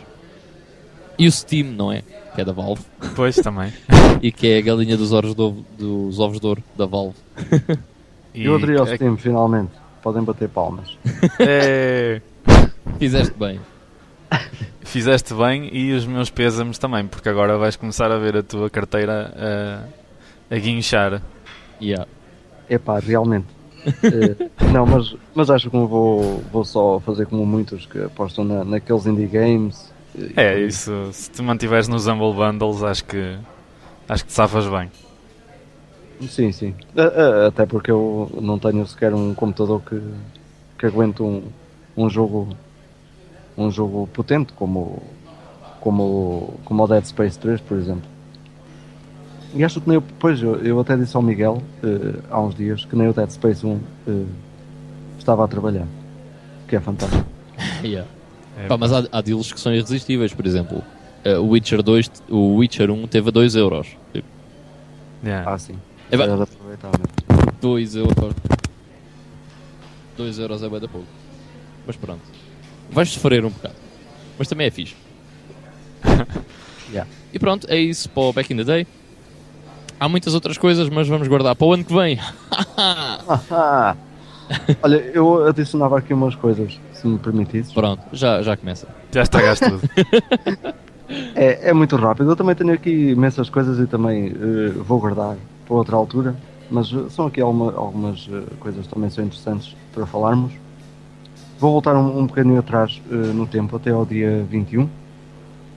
E 1.18 1.26
o 1.26 1.32
Steam, 1.32 1.66
não 1.72 1.92
é? 1.92 2.02
Que 2.34 2.40
é 2.40 2.44
da 2.44 2.52
Valve. 2.52 2.82
Pois 3.14 3.36
também. 3.36 3.72
E 4.22 4.32
que 4.32 4.46
é 4.48 4.58
a 4.58 4.60
galinha 4.62 4.96
dos 4.96 5.12
ovos 5.12 5.34
de, 5.34 5.42
ovo- 5.42 5.64
dos 5.76 6.18
ovos 6.18 6.40
de 6.40 6.46
ouro 6.46 6.64
da 6.78 6.86
Valve. 6.86 7.16
E 8.34 8.44
eu 8.46 8.56
aderi 8.56 8.76
ao 8.76 8.86
é- 8.86 8.96
Steam, 8.96 9.16
finalmente. 9.16 9.70
podem 10.02 10.22
bater 10.22 10.48
palmas. 10.48 10.96
É, 11.40 12.20
Fizeste 12.98 13.34
bem. 13.38 13.60
fizeste 14.82 15.34
bem 15.34 15.68
e 15.72 15.92
os 15.92 16.04
meus 16.06 16.30
pêsames 16.30 16.78
também, 16.78 17.06
porque 17.06 17.28
agora 17.28 17.56
vais 17.58 17.76
começar 17.76 18.10
a 18.12 18.18
ver 18.18 18.36
a 18.36 18.42
tua 18.42 18.68
carteira 18.70 19.32
a, 20.50 20.54
a 20.54 20.58
guinchar. 20.58 21.22
Yeah. 21.80 22.06
Epá, 22.68 22.98
realmente. 22.98 23.46
Eh, 23.86 24.48
não, 24.72 24.86
mas, 24.86 25.14
mas 25.34 25.50
acho 25.50 25.68
que 25.70 25.76
vou, 25.76 26.42
vou 26.52 26.64
só 26.64 26.98
fazer 27.00 27.26
como 27.26 27.44
muitos 27.44 27.84
que 27.86 28.02
apostam 28.02 28.44
na, 28.44 28.64
naqueles 28.64 29.04
indie 29.06 29.26
games. 29.26 29.92
eh, 30.18 30.32
É, 30.36 30.58
e- 30.60 30.66
isso. 30.66 31.10
Se 31.12 31.30
te 31.30 31.42
mantiveres 31.42 31.88
nos 31.88 32.06
Humble 32.06 32.32
Bundles, 32.32 32.82
acho 32.82 33.04
que 33.04 33.36
acho 34.08 34.22
que 34.24 34.28
te 34.28 34.34
safas 34.34 34.66
bem. 34.66 34.90
Sim, 36.28 36.52
sim. 36.52 36.74
Até 37.46 37.66
porque 37.66 37.90
eu 37.90 38.30
não 38.40 38.58
tenho 38.58 38.86
sequer 38.86 39.12
um 39.14 39.34
computador 39.34 39.82
que, 39.82 40.00
que 40.78 40.86
aguente 40.86 41.22
um, 41.22 41.42
um 41.96 42.08
jogo 42.08 42.48
um 43.56 43.70
jogo 43.70 44.08
potente 44.12 44.52
como, 44.54 45.00
como, 45.80 46.54
como 46.64 46.82
o 46.82 46.86
Dead 46.88 47.04
Space 47.04 47.38
3, 47.38 47.60
por 47.60 47.78
exemplo. 47.78 48.10
E 49.54 49.62
acho 49.62 49.80
que 49.80 49.88
nem 49.88 49.96
eu, 49.96 50.02
pois, 50.18 50.42
eu, 50.42 50.56
eu 50.56 50.80
até 50.80 50.96
disse 50.96 51.14
ao 51.16 51.22
Miguel 51.22 51.62
eh, 51.82 52.18
há 52.28 52.40
uns 52.40 52.56
dias 52.56 52.84
que 52.84 52.96
nem 52.96 53.08
o 53.08 53.12
Dead 53.12 53.30
Space 53.30 53.64
1 53.64 53.78
eh, 54.08 54.24
estava 55.16 55.44
a 55.44 55.48
trabalhar. 55.48 55.86
Que 56.66 56.76
é 56.76 56.80
fantástico. 56.80 57.24
Yeah. 57.84 58.08
É, 58.58 58.66
Pá, 58.66 58.76
mas 58.76 58.92
há, 58.92 59.04
há 59.12 59.20
deals 59.20 59.52
que 59.52 59.60
são 59.60 59.72
irresistíveis, 59.72 60.32
por 60.32 60.44
exemplo. 60.46 60.82
eh, 61.24 61.36
o 61.38 61.48
Witcher 61.48 61.82
2, 61.82 62.10
o 62.30 62.56
Witcher 62.56 62.90
1 62.90 63.06
teve 63.06 63.28
a 63.28 63.30
2 63.30 63.54
euros. 63.54 63.88
Tipo, 64.12 64.26
yeah. 65.24 65.52
Ah, 65.52 65.58
sim. 65.58 65.74
É 66.10 66.16
mesmo. 66.16 66.46
2 67.60 67.96
euros. 67.96 68.34
2 70.16 70.38
euros 70.38 70.62
é 70.62 70.68
bem 70.68 70.80
da 70.80 70.88
pouco. 70.88 71.06
Mas 71.86 71.96
pronto. 71.96 72.22
Vais 72.90 73.10
sofrer 73.10 73.44
um 73.44 73.50
bocado. 73.50 73.74
Mas 74.38 74.48
também 74.48 74.66
é 74.66 74.70
fixe. 74.70 74.94
Yeah. 76.92 77.10
E 77.32 77.38
pronto, 77.38 77.66
é 77.68 77.78
isso 77.78 78.08
para 78.10 78.22
o 78.22 78.32
Back 78.32 78.52
in 78.52 78.58
the 78.58 78.64
Day. 78.64 78.86
Há 79.98 80.08
muitas 80.08 80.34
outras 80.34 80.58
coisas, 80.58 80.88
mas 80.88 81.08
vamos 81.08 81.26
guardar 81.26 81.56
para 81.56 81.66
o 81.66 81.72
ano 81.72 81.84
que 81.84 81.92
vem. 81.92 82.20
Olha, 84.82 84.96
eu 84.96 85.46
adicionava 85.46 85.98
aqui 85.98 86.12
umas 86.12 86.34
coisas, 86.34 86.78
se 86.92 87.06
me 87.06 87.18
permitisse. 87.18 87.72
Pronto, 87.72 88.02
já, 88.12 88.42
já 88.42 88.56
começa. 88.56 88.86
Já 89.10 89.22
estragaste 89.22 89.68
tudo. 89.68 89.88
É, 91.34 91.68
é 91.68 91.72
muito 91.74 91.96
rápido. 91.96 92.30
Eu 92.30 92.36
também 92.36 92.54
tenho 92.54 92.72
aqui 92.72 93.10
imensas 93.10 93.50
coisas 93.50 93.78
e 93.78 93.86
também 93.86 94.28
eh, 94.28 94.70
vou 94.70 94.98
guardar 94.98 95.36
para 95.66 95.76
outra 95.76 95.96
altura. 95.96 96.36
Mas 96.70 96.92
eh, 96.92 97.08
são 97.10 97.26
aqui 97.26 97.40
alguma- 97.40 97.72
algumas 97.74 98.28
eh, 98.32 98.42
coisas 98.60 98.86
também 98.86 99.10
são 99.10 99.24
interessantes 99.24 99.76
para 99.92 100.06
falarmos. 100.06 100.52
Vou 101.58 101.72
voltar 101.72 101.94
um, 101.96 102.18
um 102.18 102.26
bocadinho 102.26 102.58
atrás 102.58 103.00
eh, 103.10 103.14
no 103.14 103.46
tempo, 103.46 103.76
até 103.76 103.90
ao 103.90 104.04
dia 104.04 104.44
21 104.50 104.88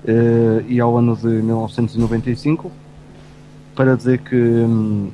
eh, 0.05 0.65
e 0.67 0.79
ao 0.79 0.97
ano 0.97 1.15
de 1.15 1.27
1995, 1.27 2.71
para 3.75 3.95
dizer 3.95 4.17
que 4.19 4.35
hum, 4.35 5.09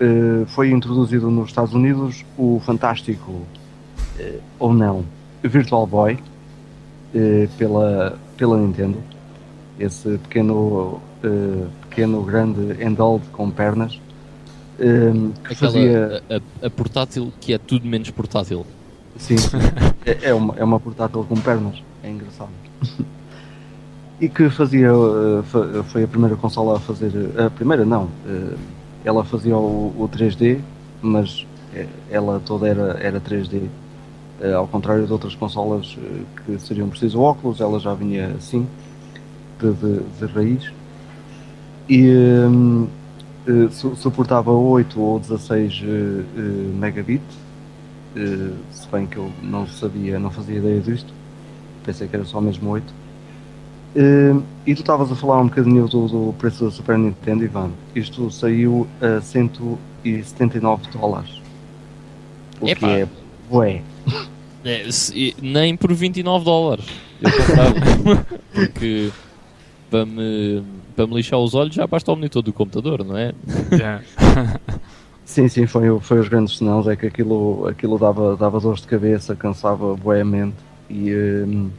eh, 0.00 0.44
foi 0.46 0.70
introduzido 0.70 1.30
nos 1.30 1.48
Estados 1.48 1.74
Unidos 1.74 2.24
o 2.38 2.60
fantástico, 2.64 3.32
ou 4.60 4.72
não, 4.72 5.04
Virtual 5.42 5.86
Boy 5.88 6.16
pela, 7.58 8.16
pela 8.36 8.56
Nintendo 8.56 8.98
esse 9.76 10.18
pequeno, 10.18 11.00
pequeno 11.90 12.22
grande 12.22 12.74
handheld 12.74 13.24
com 13.32 13.50
pernas 13.50 14.00
eh, 14.78 15.12
que 15.44 15.54
Aquela, 15.54 15.54
fazia 15.54 16.22
a, 16.28 16.36
a- 16.36 16.66
a 16.66 16.70
portátil 16.70 17.32
que 17.40 17.52
é 17.52 17.58
tudo 17.58 17.86
menos 17.88 18.10
portátil. 18.10 18.66
sim, 19.16 19.50
é, 20.04 20.30
é 20.30 20.34
uma, 20.34 20.54
é 20.56 20.64
uma 20.64 20.80
portátil 20.80 21.24
com 21.24 21.40
pernas. 21.40 21.82
É 22.02 22.10
engraçado. 22.10 22.52
E 24.20 24.28
que 24.28 24.48
fazia 24.48 24.88
eh, 24.88 25.82
foi 25.84 26.04
a 26.04 26.08
primeira 26.08 26.36
consola 26.36 26.76
a 26.76 26.80
fazer 26.80 27.10
a 27.38 27.50
primeira 27.50 27.84
não 27.84 28.08
eh, 28.26 28.56
ela 29.04 29.24
fazia 29.24 29.56
o, 29.56 29.92
o 29.98 30.08
3D 30.08 30.60
mas 31.02 31.44
eh, 31.74 31.88
ela 32.10 32.40
toda 32.44 32.68
era, 32.68 32.96
era 33.00 33.20
3D 33.20 33.68
Eh, 34.40 34.52
ao 34.52 34.66
contrário 34.66 35.06
de 35.06 35.12
outras 35.12 35.34
consolas 35.36 35.96
eh, 35.98 36.22
que 36.44 36.58
seriam 36.58 36.88
preciso 36.88 37.20
óculos 37.20 37.60
ela 37.60 37.78
já 37.80 37.94
vinha 37.94 38.34
assim 38.36 38.66
de, 39.60 39.72
de, 39.72 40.00
de 40.18 40.26
raiz. 40.32 40.72
E 41.88 42.08
su- 43.70 43.94
suportava 43.96 44.50
8 44.50 45.00
ou 45.00 45.18
16 45.20 45.82
eh, 45.82 45.86
eh, 45.86 46.40
megabit 46.78 47.22
eh, 48.16 48.50
se 48.70 48.88
bem 48.88 49.06
que 49.06 49.16
eu 49.16 49.30
não 49.42 49.66
sabia, 49.66 50.18
não 50.18 50.30
fazia 50.30 50.56
ideia 50.58 50.80
disto 50.80 51.12
pensei 51.84 52.08
que 52.08 52.16
era 52.16 52.24
só 52.24 52.40
mesmo 52.40 52.70
8 52.70 52.92
Eh, 53.96 54.34
e 54.66 54.74
tu 54.74 54.80
estavas 54.80 55.12
a 55.12 55.14
falar 55.14 55.40
um 55.40 55.44
bocadinho 55.46 55.86
do, 55.86 56.08
do 56.08 56.32
preço 56.36 56.64
da 56.64 56.70
Super 56.72 56.98
Nintendo 56.98 57.44
Ivan 57.44 57.70
isto 57.94 58.28
saiu 58.30 58.88
a 59.00 59.20
179 59.20 60.82
dólares 60.90 61.40
o 62.60 62.66
Epá. 62.68 62.86
que 62.88 62.92
é 62.92 63.08
bué 63.48 63.82
É, 64.64 64.90
se- 64.90 65.36
nem 65.42 65.76
por 65.76 65.92
29 65.92 66.42
dólares. 66.44 66.86
Eu 67.20 67.30
comprava. 67.30 68.26
Porque 68.54 69.10
para 69.90 70.06
me, 70.06 70.62
para 70.94 71.06
me 71.06 71.14
lixar 71.14 71.38
os 71.38 71.54
olhos 71.54 71.74
já 71.74 71.86
basta 71.86 72.10
o 72.12 72.16
monitor 72.16 72.42
do 72.42 72.52
computador, 72.52 73.04
não 73.04 73.16
é? 73.16 73.32
Yeah. 73.72 74.02
Sim, 75.24 75.48
sim, 75.48 75.66
foi, 75.66 75.98
foi 76.00 76.20
os 76.20 76.28
grandes 76.28 76.58
sinais, 76.58 76.86
é 76.86 76.94
que 76.94 77.06
aquilo, 77.06 77.66
aquilo 77.66 77.98
dava, 77.98 78.36
dava 78.36 78.60
dores 78.60 78.82
de 78.82 78.86
cabeça, 78.86 79.34
cansava 79.34 79.96
bueamente 79.96 80.56
e, 80.88 81.14
hum, 81.14 81.70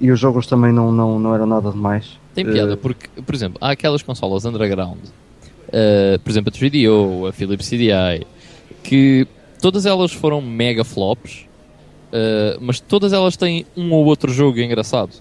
e 0.00 0.10
os 0.10 0.18
jogos 0.18 0.46
também 0.46 0.72
não, 0.72 0.90
não, 0.90 1.18
não 1.18 1.34
eram 1.34 1.44
nada 1.46 1.70
demais. 1.70 2.18
Tem 2.34 2.44
piada, 2.44 2.72
Eh, 2.72 2.76
porque, 2.76 3.08
por 3.20 3.34
exemplo, 3.34 3.58
há 3.60 3.70
aquelas 3.72 4.02
consolas 4.02 4.46
underground, 4.46 4.98
eh, 5.70 6.18
por 6.24 6.30
exemplo, 6.30 6.50
a 6.54 6.58
3DO, 6.58 7.28
a 7.28 7.32
Philips 7.32 7.68
CDI, 7.68 8.26
que 8.82 9.26
todas 9.60 9.84
elas 9.84 10.12
foram 10.12 10.40
mega 10.40 10.84
flops, 10.84 11.46
eh, 12.12 12.56
mas 12.62 12.80
todas 12.80 13.12
elas 13.12 13.36
têm 13.36 13.66
um 13.76 13.92
ou 13.92 14.06
outro 14.06 14.32
jogo 14.32 14.58
engraçado. 14.58 15.12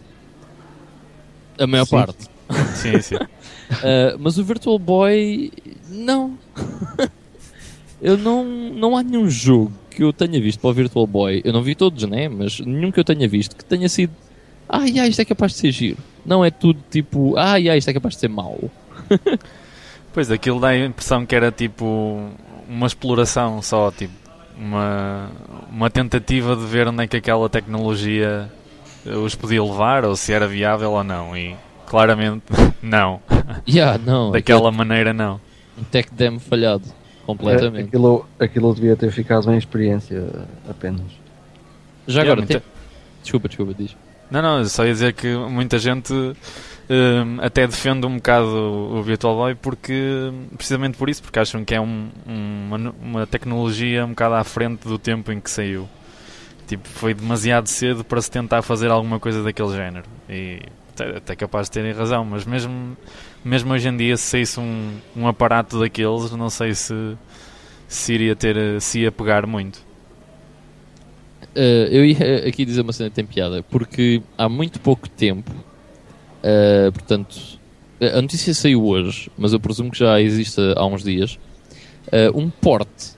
A 1.60 1.67
maior 1.67 1.86
Sim. 1.86 1.98
parte. 1.98 2.33
Sim, 2.76 3.02
sim. 3.02 3.16
Uh, 3.16 4.18
mas 4.20 4.38
o 4.38 4.44
Virtual 4.44 4.78
Boy, 4.78 5.52
não. 5.90 6.38
eu 8.02 8.18
não. 8.18 8.44
Não 8.44 8.98
há 8.98 9.04
nenhum 9.04 9.30
jogo 9.30 9.72
que 9.90 10.04
eu 10.04 10.12
tenha 10.12 10.40
visto 10.42 10.60
para 10.60 10.70
o 10.70 10.74
Virtual 10.74 11.08
Boy. 11.08 11.42
Eu 11.44 11.54
não 11.54 11.64
vi 11.64 11.76
todos, 11.76 12.04
né? 12.04 12.28
Mas 12.28 12.60
nenhum 12.60 12.92
que 12.92 13.00
eu 13.00 13.04
tenha 13.04 13.28
visto 13.28 13.56
que 13.56 13.64
tenha 13.64 13.88
sido. 13.88 14.14
Ai, 14.68 15.00
ai, 15.00 15.10
isto 15.10 15.22
é 15.22 15.26
capaz 15.26 15.54
de 15.54 15.60
ser 15.60 15.72
giro. 15.72 15.98
Não 16.26 16.44
é 16.44 16.52
tudo 16.52 16.80
tipo. 16.90 17.36
Ai, 17.38 17.70
ai, 17.70 17.78
isto 17.78 17.90
é 17.90 17.94
capaz 17.94 18.16
de 18.16 18.22
ser 18.22 18.30
mau. 18.30 18.60
Pois, 20.14 20.30
aquilo 20.30 20.60
dá 20.60 20.68
a 20.68 20.78
impressão 20.78 21.26
que 21.26 21.36
era 21.36 21.52
tipo 21.52 22.30
uma 22.70 22.86
exploração 22.86 23.64
só, 23.64 23.90
tipo 23.90 24.14
uma, 24.56 25.32
uma 25.72 25.90
tentativa 25.90 26.56
de 26.56 26.66
ver 26.66 26.88
onde 26.88 27.04
é 27.04 27.08
que 27.08 27.18
aquela 27.18 27.50
tecnologia 27.50 28.48
os 29.06 29.34
podia 29.34 29.64
levar, 29.64 30.06
ou 30.06 30.16
se 30.16 30.32
era 30.32 30.48
viável 30.48 30.92
ou 30.92 31.04
não. 31.04 31.36
E 31.36 31.56
claramente 31.88 32.44
não. 32.82 33.22
Yeah, 33.68 33.98
não. 34.04 34.32
Daquela 34.32 34.72
maneira 34.72 35.13
não. 35.13 35.40
Um 35.78 35.84
tech 35.84 36.10
demo 36.13 36.40
falhado. 36.40 36.84
é, 36.88 37.25
Completamente. 37.25 37.88
aquilo, 37.88 38.25
aquilo 38.40 38.75
devia 38.75 38.96
ter 38.96 39.12
ficado 39.12 39.52
em 39.52 39.58
experiência 39.58 40.24
apenas. 40.70 41.02
Já 42.08 42.22
Yeah, 42.22 42.32
agora, 42.34 42.42
muita- 42.42 42.60
tem- 42.60 42.74
Desculpa, 43.22 43.48
desculpa, 43.48 43.74
diz. 43.74 43.96
Não, 44.30 44.42
não, 44.42 44.60
eu 44.60 44.66
só 44.66 44.84
ia 44.86 44.92
dizer 44.94 45.13
que 45.13 45.34
muita 45.36 45.78
gente 45.80 46.12
hum, 46.13 47.38
até 47.42 47.66
defende 47.68 48.06
um 48.06 48.16
bocado 48.18 48.48
o 48.48 49.02
Virtual 49.04 49.36
Boy 49.36 49.56
porque 49.56 50.32
precisamente 50.58 50.98
por 50.98 51.10
isso, 51.10 51.22
porque 51.24 51.40
acham 51.40 51.63
que 51.63 51.74
é 51.74 51.80
um- 51.80 52.10
um- 52.28 52.66
uma, 52.68 52.94
uma 53.02 53.28
tecnologia 53.28 54.04
um 54.06 54.10
bocado 54.10 54.36
à 54.36 54.44
frente 54.44 54.88
do 54.88 54.98
tempo 54.98 55.32
em 55.32 55.40
que 55.40 55.50
saiu. 55.50 55.88
Tipo, 56.68 56.88
foi 56.90 57.13
demasiado 57.13 57.68
cedo 57.68 58.04
para 58.04 58.22
se 58.22 58.30
tentar 58.32 58.62
fazer 58.62 58.90
alguma 58.90 59.20
coisa 59.20 59.44
daquele 59.44 59.70
género. 59.75 60.06
E 60.30 60.62
até, 61.02 61.36
capaz 61.36 61.68
de 61.68 61.72
terem 61.72 61.92
razão, 61.92 62.24
mas 62.24 62.46
mesmo, 62.46 62.96
mesmo 63.44 63.74
hoje 63.74 63.88
em 63.88 63.98
dia, 63.98 64.16
se 64.18 64.24
saísse 64.24 64.60
um, 64.60 64.92
um 65.16 65.28
aparato 65.28 65.80
daqueles, 65.80 66.32
não 66.32 66.50
sei 66.50 66.74
se, 66.76 67.18
se 67.88 68.14
iria 68.14 68.36
ter, 68.36 68.80
se 68.82 69.00
ia 69.02 69.12
pegar 69.12 69.46
muito. 69.48 69.78
Uh, 71.56 71.88
eu 71.92 72.06
ia 72.06 72.48
aqui 72.48 72.66
dizer 72.66 72.82
uma 72.82 72.94
cena 72.94 73.10
que 73.10 73.16
tem 73.16 73.26
piada, 73.26 73.64
porque 73.64 74.22
há 74.38 74.48
muito 74.50 74.80
pouco 74.80 75.08
tempo, 75.10 75.52
uh, 75.52 76.92
portanto, 76.92 77.60
a 78.02 78.22
notícia 78.22 78.54
saiu 78.54 78.86
hoje, 78.86 79.32
mas 79.38 79.54
eu 79.54 79.60
presumo 79.60 79.92
que 79.92 80.00
já 80.00 80.20
existe 80.20 80.60
há 80.76 80.86
uns 80.86 81.04
dias, 81.04 81.38
uh, 82.08 82.38
um 82.38 82.50
porte 82.50 83.14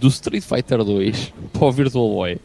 do 0.00 0.08
Street 0.08 0.42
Fighter 0.42 0.84
2 0.84 1.32
para 1.52 1.64
o 1.64 1.72
Virtual 1.72 2.08
Boy. 2.08 2.38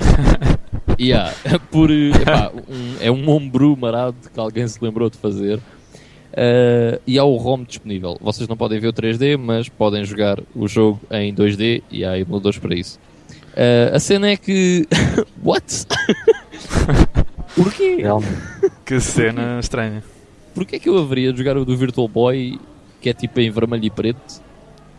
yeah, 0.98 1.32
por, 1.70 1.90
epá, 1.90 2.50
um- 2.68 2.96
é 3.00 3.10
um 3.10 3.28
homebrew 3.28 3.76
marado 3.76 4.16
que 4.32 4.38
alguém 4.38 4.66
se 4.66 4.78
lembrou 4.82 5.08
de 5.10 5.18
fazer. 5.18 5.58
Uh, 6.32 6.98
e 7.06 7.18
há 7.18 7.24
o 7.24 7.36
ROM 7.36 7.62
disponível. 7.62 8.16
Vocês 8.20 8.48
não 8.48 8.56
podem 8.56 8.80
ver 8.80 8.88
o 8.88 8.92
3D, 8.92 9.36
mas 9.36 9.68
podem 9.68 10.02
jogar 10.04 10.38
o 10.54 10.66
jogo 10.66 10.98
em 11.10 11.34
2D 11.34 11.82
e 11.90 12.04
há 12.04 12.18
emuladores 12.18 12.58
para 12.58 12.74
isso. 12.74 12.98
Uh, 13.52 13.94
a 13.94 14.00
cena 14.00 14.30
é 14.30 14.36
que. 14.36 14.86
What? 15.44 15.86
Porquê? 17.54 17.98
Que 18.86 18.98
cena 18.98 19.58
estranha. 19.60 20.02
Porquê 20.54 20.76
é 20.76 20.78
que 20.78 20.88
eu 20.88 20.98
haveria 20.98 21.32
de 21.32 21.38
jogar 21.38 21.56
o 21.58 21.64
do 21.66 21.76
Virtual 21.76 22.08
Boy, 22.08 22.58
que 23.00 23.10
é 23.10 23.12
tipo 23.12 23.38
em 23.40 23.50
vermelho 23.50 23.84
e 23.84 23.90
preto, 23.90 24.40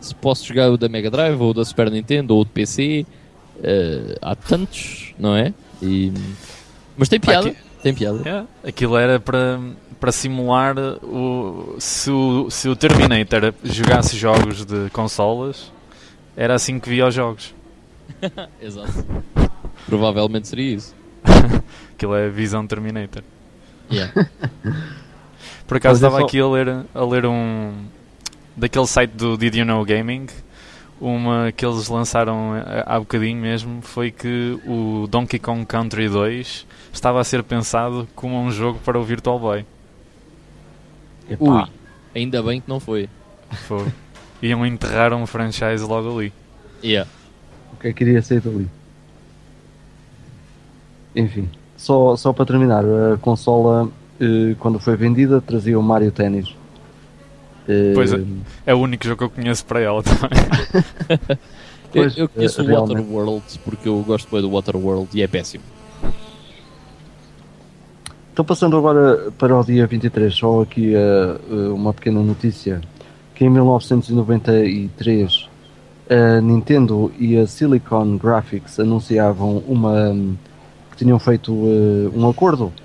se 0.00 0.14
posso 0.14 0.46
jogar 0.46 0.70
o 0.70 0.76
da 0.76 0.88
Mega 0.88 1.10
Drive, 1.10 1.40
ou 1.40 1.52
da 1.52 1.64
Super 1.64 1.90
Nintendo, 1.90 2.34
ou 2.34 2.42
o 2.42 2.44
de 2.44 2.50
PC? 2.52 3.04
Uh, 3.56 4.16
há 4.22 4.36
tantos, 4.36 5.14
não 5.18 5.34
é? 5.34 5.52
E... 5.82 6.12
Mas 6.96 7.08
tem 7.08 7.18
piada. 7.20 7.48
Aqui- 7.48 7.58
Tem 7.82 7.94
piada. 7.94 8.18
Yeah, 8.24 8.46
Aquilo 8.66 8.96
era 8.96 9.18
para, 9.20 9.60
para 10.00 10.10
simular 10.12 10.74
o, 11.02 11.76
se, 11.78 12.10
o, 12.10 12.48
se 12.50 12.68
o 12.68 12.74
Terminator 12.76 13.52
jogasse 13.62 14.16
jogos 14.16 14.64
de 14.64 14.88
consolas, 14.90 15.70
era 16.36 16.54
assim 16.54 16.78
que 16.78 16.88
via 16.88 17.06
os 17.06 17.14
jogos. 17.14 17.54
Exato. 18.62 19.04
Provavelmente 19.86 20.48
seria 20.48 20.74
isso. 20.76 20.94
Aquilo 21.94 22.14
é 22.14 22.28
visão 22.30 22.66
Terminator. 22.66 23.22
Yeah. 23.92 24.12
Por 25.66 25.76
acaso 25.76 25.96
é 25.96 25.98
estava 26.06 26.20
só- 26.20 26.26
aqui 26.26 26.40
a 26.40 26.46
ler, 26.48 26.68
a 26.94 27.04
ler 27.04 27.26
um 27.26 27.72
daquele 28.56 28.86
site 28.86 29.10
do 29.10 29.36
Did 29.36 29.54
You 29.56 29.64
Know 29.66 29.84
Gaming. 29.84 30.26
Uma 31.00 31.52
que 31.52 31.66
eles 31.66 31.88
lançaram 31.88 32.56
eh, 32.56 32.84
há 32.86 32.98
bocadinho 32.98 33.36
mesmo 33.40 33.82
foi 33.82 34.10
que 34.10 34.58
o 34.66 35.06
Donkey 35.08 35.38
Kong 35.38 35.66
Country 35.66 36.08
2 36.08 36.66
estava 36.92 37.20
a 37.20 37.24
ser 37.24 37.42
pensado 37.42 38.08
como 38.14 38.40
um 38.40 38.50
jogo 38.50 38.78
para 38.84 38.98
o 38.98 39.02
Virtual 39.02 39.38
Boy. 39.38 39.66
Epá, 41.28 41.64
Ui, 41.64 41.70
ainda 42.14 42.42
bem 42.42 42.60
que 42.60 42.68
não 42.68 42.78
foi. 42.78 43.08
Foi. 43.66 43.86
Iam 44.42 44.64
enterrar 44.64 45.12
um 45.12 45.26
franchise 45.26 45.84
logo 45.84 46.18
ali. 46.18 46.32
Yeah. 46.82 47.10
o 47.72 47.76
que 47.76 47.88
é 47.88 47.92
que 47.92 48.04
iria 48.04 48.22
sair 48.22 48.40
dali? 48.40 48.68
Enfim, 51.16 51.48
só, 51.76 52.16
só 52.16 52.32
para 52.32 52.44
terminar, 52.44 52.84
a 52.84 53.16
consola, 53.18 53.90
eh, 54.20 54.54
quando 54.58 54.78
foi 54.78 54.96
vendida, 54.96 55.40
trazia 55.40 55.78
o 55.78 55.82
Mario 55.82 56.12
Tennis. 56.12 56.54
Eh, 57.68 57.92
Pois 57.94 58.12
é. 58.12 58.20
É 58.66 58.74
o 58.74 58.78
único 58.78 59.04
jogo 59.04 59.18
que 59.18 59.24
eu 59.24 59.30
conheço 59.30 59.64
para 59.64 59.80
ela 59.80 60.02
também. 60.02 60.30
Pois, 61.92 62.16
eu, 62.16 62.24
eu 62.24 62.28
conheço 62.28 62.60
eh, 62.60 62.64
o 62.64 62.66
realmente. 62.66 62.98
Waterworld 62.98 63.44
porque 63.64 63.88
eu 63.88 64.02
gosto 64.02 64.28
bem 64.30 64.42
do 64.42 64.50
Waterworld 64.50 65.08
e 65.14 65.22
é 65.22 65.28
péssimo. 65.28 65.62
Então 68.32 68.44
passando 68.44 68.76
agora 68.76 69.30
para 69.38 69.56
o 69.56 69.62
dia 69.64 69.86
23, 69.86 70.34
só 70.34 70.62
aqui 70.62 70.92
eh, 70.94 70.98
eh, 71.50 71.54
uma 71.68 71.94
pequena 71.94 72.20
notícia, 72.20 72.80
que 73.32 73.44
em 73.44 73.50
1993 73.50 75.48
a 76.10 76.40
Nintendo 76.40 77.12
e 77.18 77.38
a 77.38 77.46
Silicon 77.46 78.16
Graphics 78.18 78.80
anunciavam 78.80 79.58
uma 79.68 80.10
hum, 80.10 80.34
que 80.90 80.96
tinham 80.96 81.18
feito 81.20 81.52
eh, 81.52 82.10
um 82.12 82.28
acordo 82.28 82.72
eh, 82.76 82.83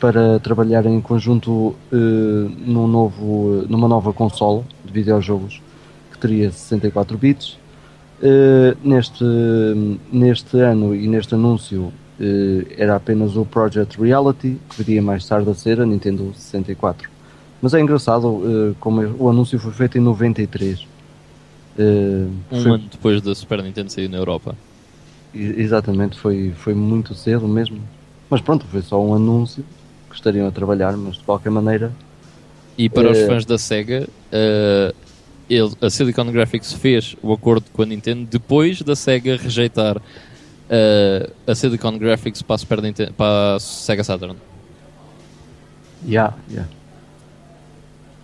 para 0.00 0.38
trabalhar 0.40 0.84
em 0.86 1.00
conjunto 1.00 1.74
eh, 1.92 1.96
num 1.96 2.86
novo, 2.86 3.64
numa 3.68 3.88
nova 3.88 4.12
console 4.12 4.62
de 4.84 4.92
videojogos 4.92 5.60
que 6.12 6.18
teria 6.18 6.50
64 6.50 7.16
bits. 7.16 7.58
Eh, 8.22 8.76
neste, 8.82 9.24
neste 10.12 10.58
ano 10.60 10.94
e 10.94 11.06
neste 11.06 11.34
anúncio 11.34 11.92
eh, 12.20 12.66
era 12.76 12.96
apenas 12.96 13.36
o 13.36 13.44
Project 13.44 14.00
Reality, 14.00 14.58
que 14.68 14.82
viria 14.82 15.00
mais 15.00 15.26
tarde 15.26 15.48
a 15.50 15.54
ser 15.54 15.80
a 15.80 15.86
Nintendo 15.86 16.32
64. 16.34 17.08
Mas 17.62 17.74
é 17.74 17.80
engraçado 17.80 18.42
eh, 18.44 18.74
como 18.80 19.00
o 19.18 19.28
anúncio 19.30 19.58
foi 19.58 19.72
feito 19.72 19.96
em 19.98 20.00
93. 20.00 20.86
Eh, 21.78 22.26
Um 22.52 22.62
foi- 22.62 22.70
ano 22.72 22.84
depois 22.90 23.22
da 23.22 23.34
Super 23.34 23.62
Nintendo 23.62 23.90
sair 23.90 24.08
na 24.08 24.18
Europa. 24.18 24.54
Exatamente, 25.34 26.18
foi, 26.18 26.52
foi 26.56 26.74
muito 26.74 27.14
cedo 27.14 27.46
mesmo. 27.46 27.78
Mas 28.30 28.40
pronto, 28.40 28.66
foi 28.66 28.82
só 28.82 29.02
um 29.02 29.14
anúncio 29.14 29.64
que 30.10 30.16
estariam 30.16 30.46
a 30.46 30.50
trabalhar, 30.50 30.96
mas 30.96 31.16
de 31.16 31.24
qualquer 31.24 31.50
maneira. 31.50 31.92
E 32.76 32.88
para 32.88 33.10
os 33.10 33.18
Eh, 33.18 33.26
fãs 33.26 33.44
da 33.44 33.58
SEGA, 33.58 34.08
eh, 34.30 34.94
ele- 35.48 35.74
a 35.80 35.90
Silicon 35.90 36.30
Graphics 36.30 36.72
fez 36.74 37.16
o 37.22 37.32
acordo 37.32 37.66
com 37.72 37.82
a 37.82 37.86
Nintendo 37.86 38.26
depois 38.30 38.82
da 38.82 38.94
SEGA 38.94 39.36
rejeitar 39.36 40.00
eh, 40.70 41.30
a 41.46 41.54
Silicon 41.54 41.96
Graphics 41.98 42.42
para 42.42 42.54
a, 42.54 42.58
Super 42.58 42.82
Nintendo, 42.82 43.12
para 43.14 43.56
a 43.56 43.60
Sega 43.60 44.04
Saturn. 44.04 44.36
Yeah, 46.06 46.34
yeah. 46.50 46.68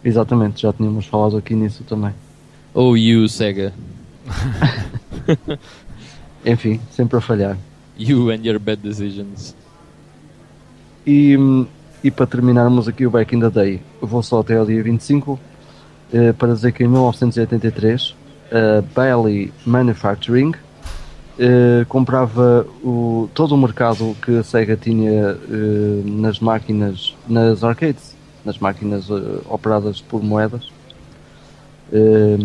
Exatamente, 0.04 0.60
já 0.60 0.72
tínhamos 0.72 1.06
falado 1.06 1.38
aqui 1.38 1.54
nisso 1.54 1.82
também. 1.84 2.12
Oh, 2.74 2.94
you 2.96 3.26
SEGA. 3.28 3.72
Enfim, 6.44 6.80
sempre 6.90 7.16
a 7.16 7.20
falhar. 7.20 7.56
You 7.98 8.30
and 8.30 8.44
your 8.44 8.58
bad 8.58 8.82
decisions. 8.82 9.54
E, 11.06 11.36
e 12.02 12.10
para 12.10 12.26
terminarmos 12.26 12.88
aqui 12.88 13.06
o 13.06 13.10
Back 13.10 13.34
in 13.34 13.40
the 13.40 13.50
Day, 13.50 13.80
vou 14.00 14.22
só 14.22 14.40
até 14.40 14.56
ao 14.56 14.64
dia 14.64 14.82
25 14.82 15.38
eh, 16.12 16.32
para 16.32 16.52
dizer 16.54 16.72
que 16.72 16.84
em 16.84 16.88
1983 16.88 18.14
a 18.50 18.82
Bailey 18.94 19.52
Manufacturing 19.66 20.52
eh, 21.38 21.84
comprava 21.88 22.66
o, 22.82 23.28
todo 23.34 23.54
o 23.54 23.58
mercado 23.58 24.16
que 24.22 24.38
a 24.38 24.42
Sega 24.42 24.76
tinha 24.76 25.36
eh, 25.50 26.02
nas 26.04 26.38
máquinas, 26.38 27.14
nas 27.28 27.64
arcades, 27.64 28.14
nas 28.44 28.58
máquinas 28.58 29.10
eh, 29.10 29.40
operadas 29.48 30.00
por 30.00 30.22
moedas. 30.22 30.70
Eh, 31.92 32.36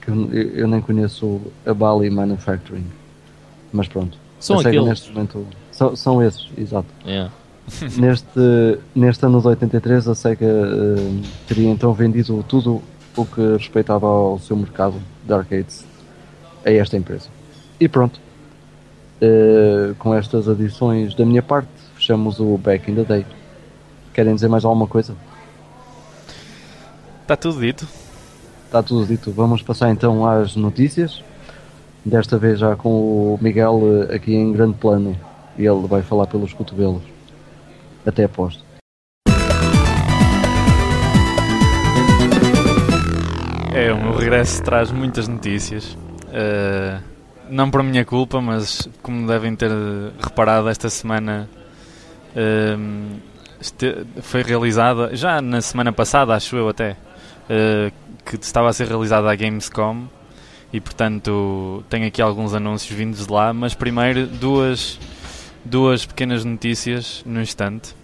que 0.00 0.10
eu, 0.10 0.32
eu 0.32 0.68
nem 0.68 0.80
conheço 0.80 1.40
a 1.66 1.74
Bailey 1.74 2.10
Manufacturing, 2.10 2.86
mas 3.72 3.86
pronto. 3.86 4.16
São 4.40 4.58
aqueles. 4.60 5.08
momento 5.10 5.46
são, 5.70 5.94
são 5.94 6.22
esses, 6.22 6.48
exato. 6.56 6.88
Yeah. 7.06 7.30
Neste, 7.98 8.78
neste 8.94 9.26
ano 9.26 9.40
de 9.40 9.46
83, 9.48 10.08
a 10.08 10.14
Sega 10.14 10.46
eh, 10.46 11.22
teria 11.46 11.68
então 11.68 11.92
vendido 11.92 12.42
tudo 12.48 12.82
o 13.16 13.26
que 13.26 13.40
respeitava 13.56 14.06
ao 14.06 14.38
seu 14.38 14.56
mercado 14.56 14.94
de 15.24 15.32
arcades 15.32 15.84
a 16.64 16.70
esta 16.70 16.96
empresa. 16.96 17.28
E 17.80 17.88
pronto. 17.88 18.20
Eh, 19.20 19.94
com 19.98 20.14
estas 20.14 20.48
adições 20.48 21.14
da 21.14 21.26
minha 21.26 21.42
parte, 21.42 21.68
fechamos 21.94 22.38
o 22.38 22.56
Back 22.56 22.90
in 22.90 22.94
the 22.94 23.04
Day. 23.04 23.26
Querem 24.14 24.34
dizer 24.34 24.48
mais 24.48 24.64
alguma 24.64 24.86
coisa? 24.86 25.14
Está 27.22 27.36
tudo 27.36 27.60
dito. 27.60 27.86
Está 28.66 28.82
tudo 28.82 29.06
dito. 29.06 29.32
Vamos 29.32 29.62
passar 29.62 29.90
então 29.90 30.26
às 30.26 30.54
notícias. 30.54 31.22
Desta 32.04 32.38
vez 32.38 32.60
já 32.60 32.76
com 32.76 32.88
o 33.34 33.38
Miguel 33.40 33.80
eh, 34.08 34.14
aqui 34.14 34.34
em 34.34 34.52
grande 34.52 34.74
plano. 34.74 35.16
E 35.58 35.66
ele 35.66 35.86
vai 35.88 36.02
falar 36.02 36.26
pelos 36.26 36.52
cotovelos. 36.52 37.17
Até 38.08 38.24
aposto. 38.24 38.64
É, 43.74 43.92
o 43.92 44.02
meu 44.02 44.16
regresso 44.16 44.62
traz 44.62 44.90
muitas 44.90 45.28
notícias. 45.28 45.92
Uh, 46.28 47.02
não 47.50 47.70
por 47.70 47.82
minha 47.82 48.04
culpa, 48.04 48.40
mas 48.40 48.88
como 49.02 49.26
devem 49.26 49.54
ter 49.54 49.70
reparado, 50.20 50.68
esta 50.68 50.88
semana 50.90 51.48
este- 53.60 54.06
foi 54.22 54.42
realizada, 54.42 55.14
já 55.16 55.40
na 55.42 55.60
semana 55.60 55.92
passada, 55.92 56.34
acho 56.34 56.56
eu 56.56 56.68
até, 56.68 56.92
uh, 56.92 57.92
que 58.24 58.36
estava 58.36 58.68
a 58.68 58.72
ser 58.72 58.86
realizada 58.88 59.30
a 59.30 59.34
Gamescom 59.34 60.06
e 60.72 60.80
portanto 60.80 61.82
tenho 61.88 62.06
aqui 62.06 62.20
alguns 62.20 62.54
anúncios 62.54 62.96
vindos 62.96 63.26
de 63.26 63.32
lá, 63.32 63.52
mas 63.52 63.74
primeiro 63.74 64.26
duas, 64.26 64.98
duas 65.64 66.04
pequenas 66.04 66.44
notícias 66.44 67.22
no 67.26 67.40
instante. 67.40 67.94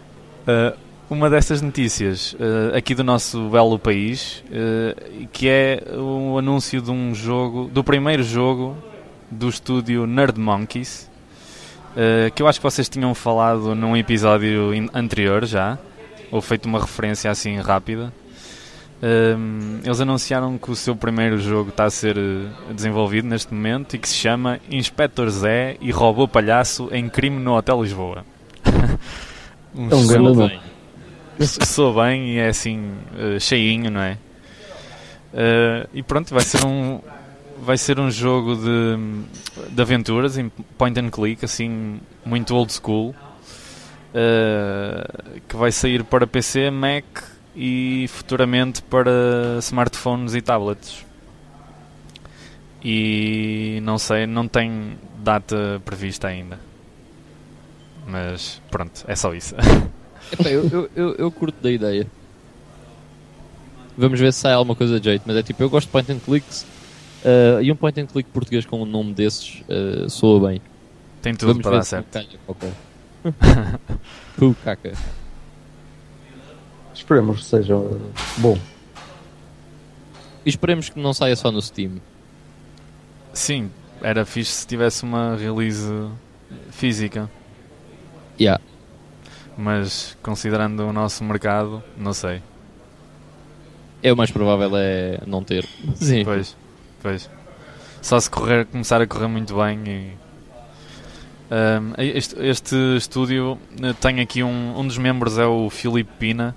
Uh, 0.47 0.85
uma 1.09 1.29
dessas 1.29 1.61
notícias 1.61 2.35
eh, 2.41 2.77
aqui 2.77 2.95
do 2.95 3.05
nosso 3.05 3.51
belo 3.51 3.79
país, 3.79 4.43
eh, 4.51 5.27
que 5.31 5.49
é 5.49 5.83
o 5.97 6.39
anúncio 6.39 6.81
de 6.81 6.91
um 6.91 7.15
jogo, 7.15 7.67
do 7.67 7.85
primeiro 7.85 8.23
jogo 8.23 8.77
do 9.31 9.49
estúdio 9.49 10.07
Nerd 10.07 10.41
Monkeys, 10.41 11.11
que 12.35 12.43
eu 12.43 12.49
acho 12.49 12.59
que 12.59 12.65
vocês 12.65 12.89
tinham 12.89 13.15
falado 13.15 13.75
num 13.75 13.97
episódio 13.97 14.71
anterior 14.95 15.45
já, 15.45 15.79
ou 16.31 16.41
feito 16.41 16.67
uma 16.67 16.81
referência 16.81 17.31
assim 17.31 17.59
rápida. 17.59 18.13
Eles 19.85 20.01
anunciaram 20.01 20.57
que 20.59 20.71
o 20.71 20.75
seu 20.75 20.97
primeiro 20.97 21.39
jogo 21.39 21.69
está 21.69 21.85
a 21.85 21.91
ser 21.91 22.17
desenvolvido 22.71 23.29
neste 23.29 23.53
momento 23.53 23.95
e 23.95 23.99
que 23.99 24.09
se 24.09 24.15
chama 24.15 24.59
Inspector 24.71 25.29
Zé 25.29 25.77
e 25.81 25.91
Robô 25.91 26.27
Palhaço 26.27 26.89
em 26.93 27.09
Crime 27.09 27.39
no 27.39 27.55
Hotel 27.57 27.83
Lisboa. 27.83 28.25
um 29.75 29.91
É 29.91 29.95
um 29.95 30.07
grande 30.07 30.33
nome. 30.33 30.49
bem. 30.49 30.61
Sou 31.67 31.95
bem 31.95 32.35
e 32.35 32.39
é 32.39 32.49
assim 32.49 32.93
eh, 33.17 33.39
cheinho, 33.41 33.91
não 33.91 34.01
é? 34.01 34.19
Eh, 35.33 35.89
e 35.95 36.03
pronto, 36.03 36.33
vai 36.33 36.45
ser 36.45 36.65
um 36.65 37.01
vai 37.61 37.79
ser 37.79 37.99
um 37.99 38.11
jogo 38.11 38.57
de, 38.57 39.71
de 39.71 39.83
aventuras 39.83 40.37
em 40.37 40.49
point 40.79 40.99
and 41.01 41.11
click, 41.11 41.45
assim 41.45 42.01
muito 42.25 42.55
old 42.55 42.73
school, 42.73 43.15
eh, 44.13 45.41
que 45.49 45.57
vai 45.57 45.73
sair 45.73 46.05
para 46.05 46.27
PC, 46.27 46.71
Mac 46.71 47.05
e 47.57 48.07
futuramente 48.09 48.83
para 48.83 49.59
smartphones 49.61 50.35
e 50.35 50.43
tablets. 50.43 51.05
e 52.83 53.81
não 53.83 53.97
sei, 53.99 54.27
não 54.27 54.47
tem 54.47 54.99
data 55.19 55.81
prevista 55.85 56.29
ainda. 56.29 56.59
Mas 58.07 58.61
pronto, 58.71 59.05
é 59.07 59.17
só 59.17 59.35
isso. 59.35 59.55
Epá, 60.33 60.49
eu, 60.49 60.69
eu, 60.69 60.91
eu, 60.95 61.15
eu 61.15 61.31
curto 61.31 61.61
da 61.63 61.71
ideia. 61.71 62.07
Vamos 63.97 64.19
ver 64.19 64.33
se 64.33 64.41
sai 64.41 64.53
alguma 64.53 64.75
coisa 64.75 64.99
de 64.99 65.05
jeito, 65.05 65.23
mas 65.27 65.37
é 65.37 65.43
tipo, 65.43 65.63
eu 65.63 65.71
gosto 65.71 65.87
de 65.87 65.93
point 65.93 66.11
and 66.11 66.19
clicks 66.19 66.67
uh, 67.25 67.63
e 67.63 67.71
um 67.71 67.77
point 67.77 68.01
and 68.01 68.07
click 68.07 68.29
português 68.31 68.67
com 68.67 68.83
um 68.83 68.87
nome 68.87 69.15
desses 69.15 69.63
uh, 69.69 70.11
soa 70.11 70.49
bem. 70.49 70.61
Tem 71.23 71.35
tudo 71.35 71.49
Vamos 71.49 71.63
para 71.63 71.71
ver 71.71 71.77
dar 71.79 71.85
certo. 71.85 72.07
calha 72.11 72.29
qualquer. 72.45 72.73
Puh, 74.37 74.55
caca. 74.65 74.93
Esperemos 76.93 77.41
que 77.41 77.45
seja 77.47 77.75
bom. 78.39 78.59
E 80.45 80.51
esperemos 80.51 80.89
que 80.89 80.99
não 81.01 81.15
saia 81.15 81.35
só 81.37 81.51
no 81.51 81.63
Steam. 81.63 81.93
Sim, 83.33 83.71
era 84.03 84.25
fixe 84.27 84.53
se 84.53 84.67
tivesse 84.67 85.03
uma 85.03 85.37
release 85.37 85.89
física, 86.71 87.31
Yeah. 88.41 88.61
mas 89.57 90.17
considerando 90.23 90.81
o 90.81 90.93
nosso 90.93 91.23
mercado, 91.25 91.83
não 91.97 92.13
sei. 92.13 92.43
É 94.03 94.13
o 94.13 94.17
mais 94.17 94.31
provável 94.31 94.71
é 94.77 95.21
não 95.27 95.43
ter. 95.43 95.67
Sim. 95.95 96.25
Pois, 96.25 96.57
pois. 97.03 97.31
Só 98.03 98.21
se 98.21 98.29
correr, 98.29 98.67
começar 98.67 99.01
a 99.01 99.07
correr 99.07 99.29
muito 99.29 99.57
bem 99.57 99.79
e. 99.87 100.13
Ahm, 101.51 101.93
este, 101.99 102.35
este 102.41 102.77
estúdio 102.97 103.59
eh, 103.83 103.93
tem 104.01 104.21
aqui 104.21 104.43
um, 104.43 104.79
um 104.79 104.87
dos 104.87 104.99
membros 104.99 105.39
é 105.39 105.47
o 105.47 105.71
Filipe 105.71 106.11
Pina, 106.19 106.55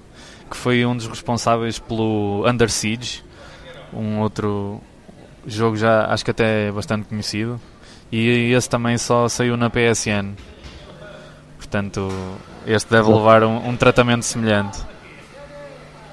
que 0.50 0.58
foi 0.58 0.86
um 0.86 0.96
dos 0.96 1.08
responsáveis 1.08 1.78
pelo 1.78 2.46
Under 2.48 2.70
Siege, 2.70 3.22
um 3.94 4.20
outro 4.20 4.82
jogo 5.46 5.78
já 5.78 6.06
acho 6.08 6.26
que 6.26 6.32
até 6.32 6.68
é 6.68 6.72
bastante 6.72 7.08
conhecido. 7.08 7.60
E 8.12 8.54
esse 8.54 8.70
também 8.70 8.98
só 8.98 9.28
saiu 9.28 9.58
na 9.58 9.70
PSN. 9.70 10.36
Portanto, 11.70 12.10
este 12.66 12.90
deve 12.90 13.12
levar 13.12 13.44
um, 13.44 13.68
um 13.68 13.76
tratamento 13.76 14.24
semelhante. 14.24 14.80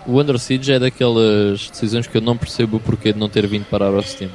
O 0.04 0.20
Under 0.20 0.36
Siege 0.36 0.72
é 0.72 0.78
daquelas 0.80 1.70
decisões 1.70 2.08
que 2.08 2.16
eu 2.16 2.20
não 2.20 2.36
percebo 2.36 2.78
o 2.78 2.80
porquê 2.80 3.12
de 3.12 3.18
não 3.20 3.28
ter 3.28 3.46
vindo 3.46 3.64
parar 3.64 3.94
ao 3.94 4.02
Steam. 4.02 4.32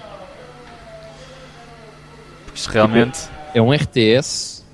Porque 2.46 2.58
isto 2.58 2.72
realmente. 2.72 3.20
É 3.54 3.62
um 3.62 3.74
RTS. 3.74 4.66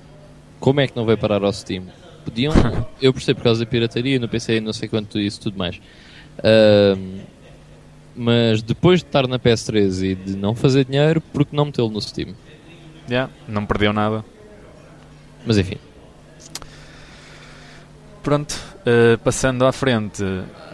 Como 0.60 0.80
é 0.80 0.86
que 0.86 0.96
não 0.96 1.04
vai 1.04 1.16
parar 1.16 1.42
ao 1.42 1.52
Steam? 1.52 1.84
Podiam. 2.24 2.52
eu 3.02 3.12
percebo 3.12 3.38
por 3.38 3.44
causa 3.44 3.64
da 3.64 3.70
pirataria 3.70 4.18
no 4.20 4.28
PC 4.28 4.58
e 4.58 4.60
não 4.60 4.72
sei 4.72 4.88
quanto 4.88 5.18
isso 5.18 5.40
tudo 5.40 5.58
mais. 5.58 5.80
Ahm, 6.44 7.22
mas 8.14 8.62
depois 8.62 9.00
de 9.00 9.06
estar 9.06 9.26
na 9.26 9.38
PS3 9.38 10.02
e 10.02 10.14
de 10.14 10.36
não 10.36 10.54
fazer 10.54 10.84
dinheiro, 10.84 11.20
por 11.20 11.44
que 11.44 11.56
não 11.56 11.66
metê-lo 11.66 11.90
no 11.90 12.00
Steam? 12.00 12.34
Yeah, 13.10 13.32
não 13.48 13.66
perdeu 13.66 13.92
nada. 13.92 14.24
Mas 15.44 15.58
enfim. 15.58 15.76
Pronto, 18.26 18.58
eh, 18.84 19.16
passando 19.22 19.64
à 19.64 19.70
frente, 19.70 20.24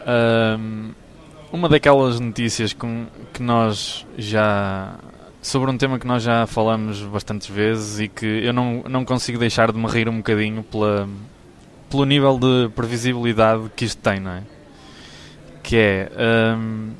ahm, 0.06 0.92
uma 1.52 1.68
daquelas 1.68 2.18
notícias 2.18 2.72
com, 2.72 3.04
que 3.30 3.42
nós 3.42 4.06
já. 4.16 4.94
sobre 5.42 5.70
um 5.70 5.76
tema 5.76 5.98
que 5.98 6.06
nós 6.06 6.22
já 6.22 6.46
falamos 6.46 7.02
bastantes 7.02 7.50
vezes 7.50 8.00
e 8.00 8.08
que 8.08 8.24
eu 8.24 8.54
não, 8.54 8.82
não 8.88 9.04
consigo 9.04 9.38
deixar 9.38 9.70
de 9.70 9.76
me 9.78 9.86
rir 9.86 10.08
um 10.08 10.16
bocadinho 10.16 10.62
pela, 10.62 11.06
pelo 11.90 12.06
nível 12.06 12.38
de 12.38 12.70
previsibilidade 12.74 13.64
que 13.76 13.84
isto 13.84 14.00
tem, 14.00 14.18
não 14.18 14.30
é? 14.30 14.42
Que 15.62 15.76
é. 15.76 16.12
ahm, 16.16 16.92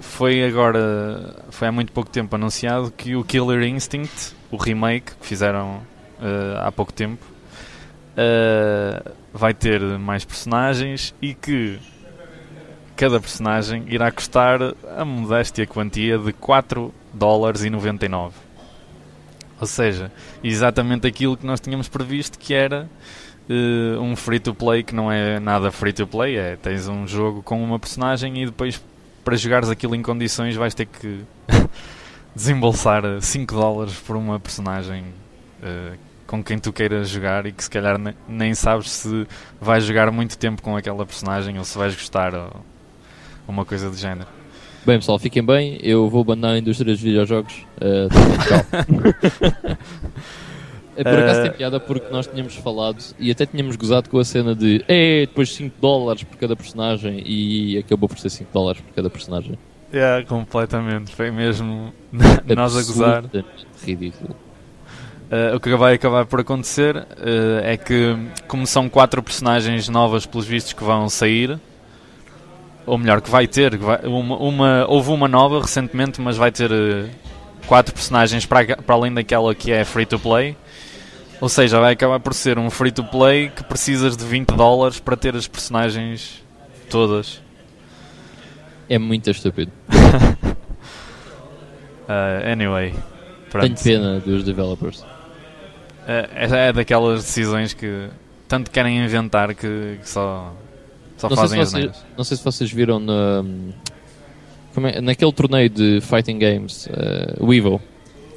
foi 0.00 0.44
agora. 0.44 1.42
Foi 1.50 1.66
há 1.66 1.72
muito 1.72 1.90
pouco 1.90 2.08
tempo 2.08 2.36
anunciado 2.36 2.92
que 2.96 3.16
o 3.16 3.24
Killer 3.24 3.64
Instinct, 3.64 4.32
o 4.48 4.56
remake 4.56 5.16
que 5.20 5.26
fizeram 5.26 5.80
eh, 6.22 6.56
há 6.56 6.70
pouco 6.70 6.92
tempo. 6.92 7.37
Uh, 8.18 9.12
vai 9.32 9.54
ter 9.54 9.80
mais 9.80 10.24
personagens 10.24 11.14
e 11.22 11.34
que 11.34 11.78
cada 12.96 13.20
personagem 13.20 13.84
irá 13.86 14.10
custar 14.10 14.58
a 14.96 15.04
modéstia 15.04 15.64
quantia 15.68 16.18
de 16.18 16.32
4 16.32 16.92
dólares 17.14 17.62
e 17.62 17.70
99. 17.70 18.34
Ou 19.60 19.66
seja, 19.68 20.10
exatamente 20.42 21.06
aquilo 21.06 21.36
que 21.36 21.46
nós 21.46 21.60
tínhamos 21.60 21.88
previsto 21.88 22.38
que 22.40 22.52
era 22.52 22.88
uh, 23.48 24.00
um 24.00 24.16
free 24.16 24.40
to 24.40 24.52
play 24.52 24.82
que 24.82 24.96
não 24.96 25.12
é 25.12 25.38
nada 25.38 25.70
free 25.70 25.92
to 25.92 26.06
play, 26.06 26.36
é 26.36 26.56
tens 26.56 26.88
um 26.88 27.06
jogo 27.06 27.40
com 27.42 27.62
uma 27.62 27.78
personagem 27.78 28.42
e 28.42 28.46
depois 28.46 28.82
para 29.24 29.36
jogares 29.36 29.68
aquilo 29.68 29.94
em 29.94 30.02
condições 30.02 30.56
vais 30.56 30.74
ter 30.74 30.86
que 30.86 31.20
desembolsar 32.34 33.02
5 33.20 33.54
dólares 33.54 33.94
por 33.94 34.16
uma 34.16 34.40
personagem 34.40 35.04
uh, 35.62 36.07
com 36.28 36.44
quem 36.44 36.58
tu 36.58 36.72
queiras 36.72 37.08
jogar 37.08 37.44
e 37.46 37.52
que 37.52 37.64
se 37.64 37.70
calhar 37.70 37.98
ne- 37.98 38.14
nem 38.28 38.54
sabes 38.54 38.90
se 38.90 39.26
vais 39.60 39.82
jogar 39.82 40.12
muito 40.12 40.38
tempo 40.38 40.62
com 40.62 40.76
aquela 40.76 41.04
personagem 41.04 41.58
ou 41.58 41.64
se 41.64 41.76
vais 41.76 41.94
gostar 41.94 42.32
ou 42.34 42.52
uma 43.48 43.64
coisa 43.64 43.88
do 43.90 43.96
género. 43.96 44.28
Bem 44.86 44.98
pessoal, 44.98 45.18
fiquem 45.18 45.42
bem. 45.44 45.78
Eu 45.82 46.08
vou 46.08 46.20
abandonar 46.20 46.52
a 46.54 46.58
indústria 46.58 46.92
dos 46.92 47.00
videojogos. 47.02 47.66
Uh, 47.80 48.08
tchau. 48.46 49.78
É, 51.00 51.04
Por 51.04 51.12
acaso 51.16 51.42
tem 51.42 51.50
Eh, 51.50 51.54
piada 51.54 51.78
porque 51.78 52.10
nós 52.12 52.26
tínhamos 52.26 52.56
falado 52.56 52.98
e 53.20 53.30
até 53.30 53.46
tínhamos 53.46 53.76
gozado 53.76 54.10
com 54.10 54.18
a 54.18 54.24
cena 54.24 54.52
de 54.52 54.84
é 54.88 55.26
depois 55.26 55.54
5 55.54 55.76
dólares 55.80 56.24
por 56.24 56.36
cada 56.36 56.56
personagem 56.56 57.22
e 57.24 57.78
acabou 57.78 58.08
por 58.08 58.18
ser 58.18 58.30
5 58.30 58.50
dólares 58.52 58.80
por 58.80 58.92
cada 58.94 59.08
personagem. 59.08 59.56
Yeah, 59.94 60.26
completamente. 60.26 61.14
Foi 61.14 61.30
mesmo 61.30 61.92
nós 62.56 62.76
a 62.76 62.82
gozar. 62.82 63.24
Ridículo. 63.84 64.34
Uh, 65.30 65.56
o 65.56 65.60
que 65.60 65.74
vai 65.76 65.94
acabar 65.94 66.24
por 66.24 66.40
acontecer 66.40 66.96
uh, 66.96 67.04
é 67.62 67.76
que, 67.76 68.16
como 68.46 68.66
são 68.66 68.88
quatro 68.88 69.22
personagens 69.22 69.86
novas, 69.88 70.24
pelos 70.24 70.46
vistos, 70.46 70.72
que 70.72 70.82
vão 70.82 71.06
sair, 71.10 71.60
ou 72.86 72.96
melhor, 72.96 73.20
que 73.20 73.28
vai 73.30 73.46
ter, 73.46 73.72
que 73.76 73.84
vai- 73.84 74.00
uma, 74.06 74.36
uma- 74.38 74.86
houve 74.88 75.10
uma 75.10 75.28
nova 75.28 75.60
recentemente, 75.60 76.18
mas 76.18 76.38
vai 76.38 76.50
ter 76.50 76.72
uh, 76.72 77.10
quatro 77.66 77.92
personagens 77.92 78.46
para, 78.46 78.74
para 78.78 78.94
além 78.94 79.12
daquela 79.12 79.54
que 79.54 79.70
é 79.70 79.84
free 79.84 80.06
to 80.06 80.18
play. 80.18 80.56
Ou 81.42 81.48
seja, 81.50 81.78
vai 81.78 81.92
acabar 81.92 82.18
por 82.20 82.32
ser 82.32 82.58
um 82.58 82.70
free 82.70 82.90
to 82.90 83.04
play 83.04 83.50
que 83.50 83.62
precisas 83.62 84.16
de 84.16 84.24
20 84.24 84.48
dólares 84.56 84.98
para 84.98 85.14
ter 85.14 85.36
as 85.36 85.46
personagens 85.46 86.42
todas. 86.88 87.40
É 88.88 88.98
muito 88.98 89.30
estúpido. 89.30 89.70
Anyway, 92.50 92.92
Tenho 92.92 93.02
pronto. 93.50 93.82
pena 93.84 94.18
dos 94.20 94.42
developers. 94.42 95.04
É, 96.08 96.68
é 96.68 96.72
daquelas 96.72 97.22
decisões 97.22 97.74
que 97.74 98.08
tanto 98.48 98.70
querem 98.70 99.04
inventar 99.04 99.54
que, 99.54 99.98
que 100.00 100.08
só, 100.08 100.54
só 101.18 101.28
Não 101.28 101.36
fazem 101.36 101.60
as 101.60 101.70
vocês, 101.70 102.04
não 102.16 102.24
sei 102.24 102.36
se 102.38 102.42
vocês 102.44 102.72
viram 102.72 102.98
na, 102.98 103.44
como 104.74 104.86
é- 104.86 105.02
naquele 105.02 105.32
torneio 105.32 105.68
de 105.68 106.00
fighting 106.00 106.38
games, 106.38 106.86
uh, 106.86 107.44
o 107.44 107.80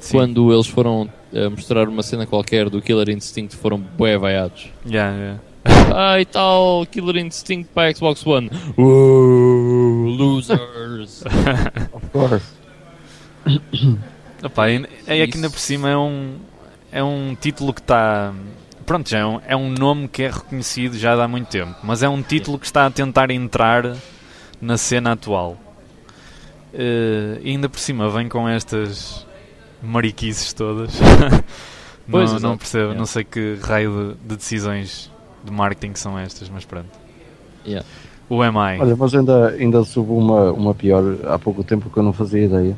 Sim. 0.00 0.18
quando 0.18 0.52
eles 0.52 0.66
foram 0.66 1.08
uh, 1.32 1.50
mostrar 1.50 1.88
uma 1.88 2.02
cena 2.02 2.26
qualquer 2.26 2.68
do 2.68 2.82
Killer 2.82 3.08
Instinct, 3.08 3.56
foram 3.56 3.78
bué 3.78 4.18
vaiados. 4.18 4.68
Yeah, 4.84 5.16
yeah. 5.16 5.40
Ah, 5.94 6.20
e 6.20 6.24
tal, 6.26 6.84
Killer 6.90 7.16
Instinct 7.24 7.70
para 7.72 7.94
Xbox 7.94 8.26
One. 8.26 8.50
Losers. 10.18 11.22
Of 11.92 12.10
course. 12.12 12.46
Epá, 14.44 14.70
e- 14.70 14.86
é 15.06 15.26
que 15.26 15.36
ainda 15.36 15.48
por 15.48 15.58
cima 15.58 15.88
é 15.88 15.96
um, 15.96 16.34
é 16.92 17.02
um 17.02 17.34
título 17.34 17.72
que 17.72 17.80
está. 17.80 18.32
Pronto, 18.84 19.08
já 19.08 19.18
é 19.18 19.26
um, 19.26 19.40
é 19.46 19.56
um 19.56 19.70
nome 19.70 20.06
que 20.08 20.22
é 20.24 20.30
reconhecido 20.30 20.98
já 20.98 21.14
há 21.14 21.26
muito 21.26 21.48
tempo, 21.48 21.74
mas 21.82 22.02
é 22.02 22.08
um 22.08 22.20
título 22.22 22.58
que 22.58 22.66
está 22.66 22.84
a 22.86 22.90
tentar 22.90 23.30
entrar 23.30 23.96
na 24.60 24.76
cena 24.76 25.12
atual. 25.12 25.56
Eh, 26.74 27.40
e 27.42 27.50
ainda 27.50 27.68
por 27.68 27.78
cima 27.78 28.08
vem 28.10 28.28
com 28.28 28.48
estas 28.48 29.26
mariquices 29.82 30.52
todas. 30.52 30.92
Pois, 32.10 32.30
não, 32.30 32.36
exato. 32.36 32.42
não 32.42 32.58
percebo, 32.58 32.82
Yeah. 32.82 32.98
não 32.98 33.06
sei 33.06 33.22
que 33.22 33.58
raio 33.62 34.16
de, 34.20 34.28
de 34.28 34.36
decisões 34.36 35.08
de 35.44 35.52
marketing 35.52 35.94
são 35.94 36.18
estas, 36.18 36.48
mas 36.48 36.64
pronto. 36.64 36.88
Yeah. 37.64 37.86
O 38.28 38.42
MI. 38.42 38.80
Olha, 38.80 38.96
mas 38.96 39.14
ainda, 39.14 39.50
ainda 39.50 39.84
soube 39.84 40.10
uma, 40.10 40.50
uma 40.52 40.74
pior 40.74 41.04
há 41.24 41.38
pouco 41.38 41.62
tempo 41.62 41.88
que 41.88 41.96
eu 41.96 42.02
não 42.02 42.12
fazia 42.12 42.44
ideia. 42.44 42.76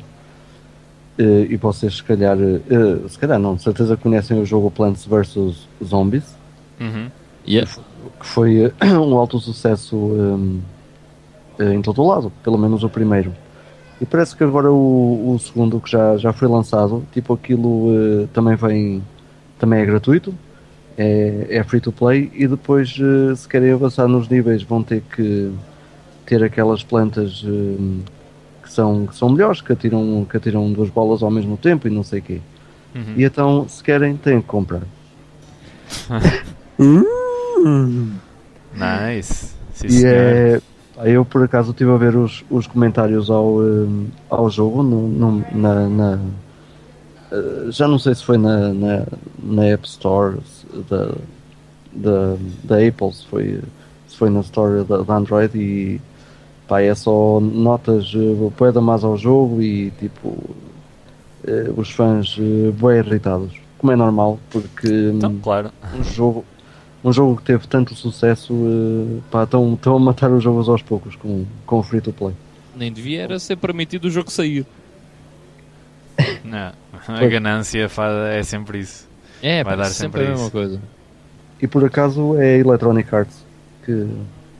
Eh, 1.17 1.47
e 1.49 1.55
vocês, 1.55 1.95
se 1.95 2.03
calhar, 2.03 2.37
eh, 2.37 3.07
se 3.07 3.17
calhar 3.17 3.39
não, 3.39 3.55
de 3.55 3.63
certeza 3.63 3.95
conhecem 3.95 4.37
o 4.39 4.45
jogo 4.45 4.69
Plants 4.69 5.05
vs 5.05 5.67
Zombies, 5.83 6.35
Uhum. 6.79 7.09
Yeah. 7.47 7.71
que 8.19 8.25
foi 8.25 8.65
eh, 8.65 8.73
um 8.99 9.15
alto 9.17 9.39
sucesso 9.39 9.95
em, 9.95 10.61
eh, 11.57 11.73
em 11.73 11.81
todo 11.81 12.01
o 12.01 12.07
lado, 12.07 12.31
pelo 12.43 12.57
menos 12.57 12.83
o 12.83 12.89
primeiro. 12.89 13.33
E 14.01 14.05
parece 14.05 14.35
que 14.35 14.43
agora 14.43 14.69
o, 14.69 15.33
o 15.33 15.39
segundo 15.39 15.79
que 15.79 15.89
já, 15.89 16.17
já 16.17 16.33
foi 16.33 16.49
lançado, 16.49 17.01
tipo 17.13 17.33
aquilo 17.33 18.27
também 18.33 18.55
vem, 18.57 19.01
também 19.57 19.79
é 19.79 19.85
gratuito, 19.85 20.35
é, 20.97 21.47
é 21.49 21.63
free 21.63 21.79
to 21.79 21.93
play 21.93 22.29
e 22.35 22.45
depois 22.45 22.93
se 23.37 23.47
querem 23.47 23.71
avançar 23.71 24.05
nos 24.09 24.27
níveis 24.27 24.63
vão 24.63 24.83
ter 24.83 25.01
que 25.15 25.49
ter 26.25 26.43
aquelas 26.43 26.83
plantas 26.83 27.45
que 28.65 28.71
são, 28.73 29.05
que 29.05 29.15
são 29.15 29.29
melhores, 29.29 29.61
que 29.61 29.71
atiram, 29.71 30.25
que 30.29 30.35
atiram 30.35 30.71
duas 30.73 30.89
bolas 30.89 31.21
ao 31.23 31.29
mesmo 31.31 31.55
tempo 31.55 31.87
e 31.87 31.91
não 31.91 32.03
sei 32.03 32.19
o 32.19 32.23
quê. 32.23 32.41
Uhum. 32.95 33.13
E 33.15 33.23
então, 33.23 33.65
se 33.69 33.81
querem, 33.83 34.17
têm 34.17 34.41
que 34.41 34.47
comprar. 34.47 34.81
Nice. 38.73 39.53
Sim, 39.73 39.87
E 39.89 40.05
é. 40.05 40.61
Eu 41.03 41.25
por 41.25 41.43
acaso 41.43 41.71
estive 41.71 41.91
a 41.91 41.97
ver 41.97 42.15
os, 42.15 42.43
os 42.49 42.67
comentários 42.67 43.29
ao, 43.29 43.57
hum, 43.59 44.07
ao 44.29 44.49
jogo 44.49 44.81
no, 44.81 45.07
no- 45.09 45.45
na, 45.53 45.89
na- 45.89 46.19
eh, 47.33 47.67
já 47.69 47.85
não 47.85 47.99
sei 47.99 48.15
se 48.15 48.23
foi 48.23 48.37
na, 48.37 48.73
na, 48.73 49.05
na 49.43 49.65
App 49.65 49.85
Store 49.85 50.37
da, 50.89 51.07
da, 51.93 52.35
da 52.63 52.87
Apple, 52.87 53.11
se 53.11 53.25
foi, 53.27 53.59
se 54.07 54.15
foi 54.15 54.29
na 54.29 54.39
Store 54.39 54.85
da, 54.85 54.99
da 55.01 55.15
Android 55.17 55.57
e 55.57 55.99
pá, 56.67 56.81
é 56.81 56.93
só 56.95 57.39
notas 57.39 58.13
uh, 58.13 58.51
poeda 58.57 58.81
mais 58.81 59.03
ao 59.03 59.17
jogo 59.17 59.61
e 59.61 59.91
tipo 59.91 60.37
eh, 61.47 61.69
os 61.75 61.91
fãs 61.91 62.37
uh, 62.37 62.71
bem 62.73 62.97
irritados, 62.99 63.53
como 63.77 63.91
é 63.91 63.95
normal, 63.95 64.39
porque 64.49 64.87
Então, 64.87 65.37
claro. 65.41 65.71
um 65.97 66.03
jogo 66.03 66.45
um 67.03 67.13
jogo 67.13 67.35
que 67.37 67.43
teve 67.43 67.67
tanto 67.67 67.93
sucesso 67.93 68.51
eh, 68.53 69.19
pá, 69.29 69.43
estão, 69.43 69.73
estão 69.75 69.95
a 69.95 69.99
matar 69.99 70.31
os 70.31 70.43
jogos 70.43 70.67
aos 70.67 70.81
poucos 70.81 71.15
com, 71.15 71.45
com 71.65 71.79
o 71.79 71.83
free 71.83 72.01
to 72.01 72.11
play 72.11 72.33
Nem 72.75 72.91
devia 72.91 73.21
era 73.21 73.37
ser 73.39 73.55
permitido 73.57 74.05
o 74.05 74.09
jogo 74.09 74.31
sair. 74.31 74.65
Não. 76.43 76.71
A 77.07 77.25
ganância 77.27 77.87
fa- 77.89 78.29
é 78.29 78.41
sempre 78.43 78.79
isso. 78.79 79.07
É, 79.41 79.63
Vai 79.63 79.77
dar 79.77 79.85
sempre, 79.85 80.21
sempre 80.21 80.21
a 80.21 80.29
mesma 80.29 80.43
isso. 80.43 80.51
coisa. 80.51 80.81
e 81.61 81.67
por 81.67 81.83
acaso 81.85 82.35
é 82.39 82.55
a 82.55 82.57
Electronic 82.57 83.13
Arts 83.13 83.45
que 83.85 84.07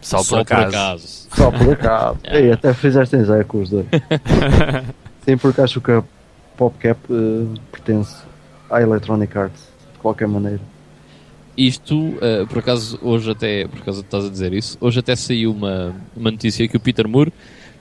Só, 0.06 0.24
por 0.24 0.40
acaso. 0.40 1.28
só 1.36 1.50
por 1.50 1.74
acaso. 1.74 2.20
Ei, 2.30 2.52
até 2.52 2.74
fizeste 2.76 3.16
em 3.16 3.24
Zé 3.24 3.44
com 3.44 3.62
os 3.62 3.72
dois. 3.72 3.88
Sim 5.26 5.36
porque 5.38 5.62
acho 5.62 5.82
que 5.82 5.92
a 5.92 6.04
PopCap 6.56 7.00
eh, 7.10 7.60
pertence 7.72 8.16
à 8.70 8.80
Electronic 8.82 9.36
Arts 9.36 9.62
de 9.94 10.00
qualquer 10.00 10.28
maneira. 10.28 10.62
Isto, 11.58 12.14
eh, 12.22 12.46
por 12.48 12.60
acaso, 12.60 13.00
hoje 13.02 13.32
até, 13.32 13.68
por 13.68 13.80
acaso 13.80 14.02
estás 14.02 14.26
a 14.26 14.30
dizer 14.30 14.54
isso, 14.54 14.78
hoje 14.80 15.00
até 15.00 15.16
saiu 15.16 15.52
uma, 15.52 15.96
uma 16.16 16.30
notícia 16.30 16.68
que 16.68 16.78
o 16.78 16.80
Peter 16.80 17.08
Moore, 17.08 17.34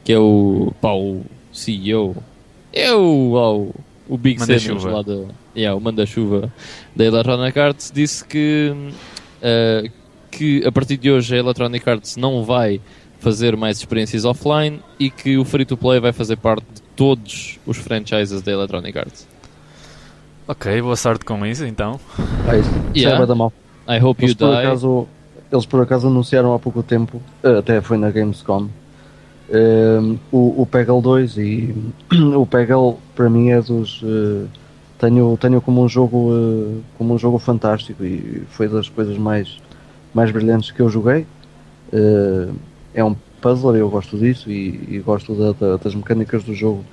que 0.02 0.10
é 0.10 0.18
o, 0.18 0.72
pá, 0.80 0.92
o 0.92 1.22
CEO, 1.52 2.16
é 2.72 2.90
o, 2.94 3.34
o, 3.34 3.74
o 4.08 4.16
Big. 4.16 4.42
Cenas 4.42 4.82
lá 4.82 5.02
da, 5.02 5.24
yeah, 5.54 5.76
o 5.76 5.80
manda-chuva 5.80 6.50
da 6.96 7.04
Electronic 7.04 7.58
Arts, 7.58 7.92
disse 7.94 8.24
que, 8.24 8.72
eh, 9.42 9.90
que 10.36 10.66
a 10.66 10.72
partir 10.72 10.96
de 10.96 11.10
hoje 11.10 11.34
a 11.34 11.38
Electronic 11.38 11.88
Arts 11.88 12.16
não 12.16 12.42
vai 12.44 12.80
fazer 13.20 13.56
mais 13.56 13.78
experiências 13.78 14.24
offline 14.24 14.80
e 14.98 15.10
que 15.10 15.38
o 15.38 15.44
free-to-play 15.44 16.00
vai 16.00 16.12
fazer 16.12 16.36
parte 16.36 16.64
de 16.74 16.82
todos 16.94 17.58
os 17.66 17.76
franchises 17.78 18.42
da 18.42 18.52
Electronic 18.52 18.98
Arts. 18.98 19.26
Ok, 20.46 20.82
boa 20.82 20.96
sorte 20.96 21.24
com 21.24 21.44
isso 21.46 21.64
então. 21.64 21.98
é 22.48 22.58
isso 22.58 22.70
Yeah. 22.94 23.14
Isso 23.14 23.22
é 23.22 23.26
da 23.26 23.34
mal 23.34 23.52
I 23.88 23.98
hope 24.02 24.22
you 24.22 24.26
eles 24.26 24.34
por, 24.34 24.50
die. 24.50 24.56
acaso, 24.66 25.06
eles 25.50 25.66
por 25.66 25.80
acaso 25.82 26.06
anunciaram 26.08 26.54
há 26.54 26.58
pouco 26.58 26.82
tempo, 26.82 27.20
eh, 27.42 27.58
até 27.58 27.80
foi 27.80 27.96
na 27.98 28.10
Gamescom, 28.10 28.68
eh, 29.48 30.16
o, 30.32 30.62
o 30.62 30.66
Peggle 30.66 31.00
2 31.02 31.38
e 31.38 31.74
o 32.36 32.46
Peggle 32.46 32.98
para 33.14 33.28
mim 33.30 33.50
é 33.50 33.60
dos. 33.60 34.02
eh, 34.04 34.46
tenho, 34.98 35.36
tenho 35.38 35.60
como 35.60 35.82
um 35.84 35.88
jogo 35.88 36.30
eh, 36.32 36.80
como 36.96 37.14
um 37.14 37.18
jogo 37.18 37.38
fantástico 37.38 38.04
e 38.04 38.42
foi 38.48 38.68
das 38.68 38.88
coisas 38.88 39.18
mais, 39.18 39.58
mais 40.14 40.30
brilhantes 40.30 40.70
que 40.70 40.80
eu 40.80 40.88
joguei. 40.88 41.26
Eh, 41.92 42.48
é 42.94 43.04
um 43.04 43.14
puzzler, 43.40 43.76
eu 43.80 43.90
gosto 43.90 44.16
disso 44.16 44.50
e, 44.50 44.96
e 44.96 44.98
gosto 45.04 45.34
da- 45.34 45.52
da- 45.52 45.76
das 45.76 45.94
mecânicas 45.94 46.42
do 46.44 46.54
jogo. 46.54 46.84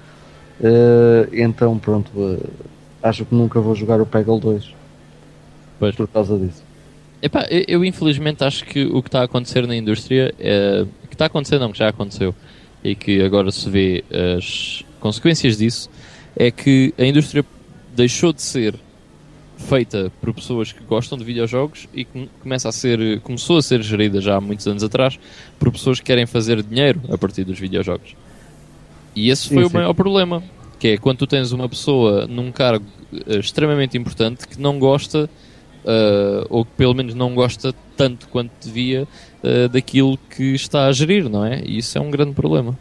Eh, 0.61 1.29
então 1.33 1.77
pronto, 1.77 2.11
eh, 2.17 2.49
acho 3.03 3.23
que 3.25 3.33
nunca 3.33 3.59
vou 3.61 3.73
jogar 3.75 4.01
o 4.01 4.05
Peggle 4.05 4.39
2 4.39 4.73
Pois. 5.79 5.95
por 5.95 6.07
causa 6.07 6.37
disso. 6.37 6.63
Epá, 7.21 7.45
eu, 7.49 7.63
eu 7.67 7.85
infelizmente 7.85 8.43
acho 8.43 8.65
que 8.65 8.83
o 8.85 9.01
que 9.01 9.07
está 9.07 9.21
a 9.21 9.25
acontecer 9.25 9.65
na 9.67 9.75
indústria 9.75 10.33
é. 10.39 10.85
que 11.07 11.13
está 11.15 11.25
a 11.25 11.27
acontecer 11.27 11.59
não, 11.59 11.71
que 11.71 11.77
já 11.77 11.87
aconteceu 11.89 12.33
e 12.83 12.95
que 12.95 13.21
agora 13.21 13.51
se 13.51 13.69
vê 13.69 14.03
as 14.37 14.83
consequências 14.99 15.57
disso 15.57 15.89
é 16.35 16.49
que 16.49 16.93
a 16.97 17.03
indústria 17.05 17.45
deixou 17.95 18.33
de 18.33 18.41
ser 18.41 18.73
feita 19.61 20.11
por 20.19 20.33
pessoas 20.33 20.71
que 20.71 20.83
gostam 20.83 21.17
de 21.17 21.23
videojogos 21.23 21.87
e 21.93 22.03
que 22.03 22.29
começa 22.41 22.67
a 22.67 22.71
ser, 22.71 23.19
começou 23.21 23.57
a 23.57 23.61
ser 23.61 23.81
gerida 23.81 24.19
já 24.19 24.35
há 24.35 24.41
muitos 24.41 24.67
anos 24.67 24.83
atrás 24.83 25.19
por 25.59 25.71
pessoas 25.71 25.99
que 25.99 26.05
querem 26.05 26.25
fazer 26.25 26.61
dinheiro 26.61 27.01
a 27.09 27.17
partir 27.17 27.43
dos 27.43 27.59
videojogos. 27.59 28.15
E 29.15 29.29
esse 29.29 29.49
Sim, 29.49 29.55
foi 29.55 29.63
o 29.63 29.67
sim. 29.69 29.73
maior 29.75 29.93
problema, 29.93 30.43
que 30.79 30.89
é 30.89 30.97
quando 30.97 31.19
tu 31.19 31.27
tens 31.27 31.51
uma 31.51 31.69
pessoa 31.69 32.27
num 32.27 32.51
cargo 32.51 32.85
eh, 33.13 33.37
extremamente 33.37 33.97
importante 33.97 34.47
que 34.47 34.59
não 34.59 34.79
gosta 34.79 35.29
uh, 35.85 36.45
ou 36.49 36.65
que 36.65 36.71
pelo 36.77 36.93
menos 36.93 37.13
não 37.13 37.33
gosta 37.35 37.73
tanto 37.95 38.27
quanto 38.27 38.51
devia 38.63 39.07
uh, 39.43 39.69
daquilo 39.69 40.17
que 40.17 40.53
está 40.55 40.85
a 40.87 40.91
gerir, 40.91 41.29
não 41.29 41.45
é? 41.45 41.61
E 41.65 41.77
isso 41.77 41.97
é 41.97 42.01
um 42.01 42.09
grande 42.09 42.33
problema. 42.33 42.77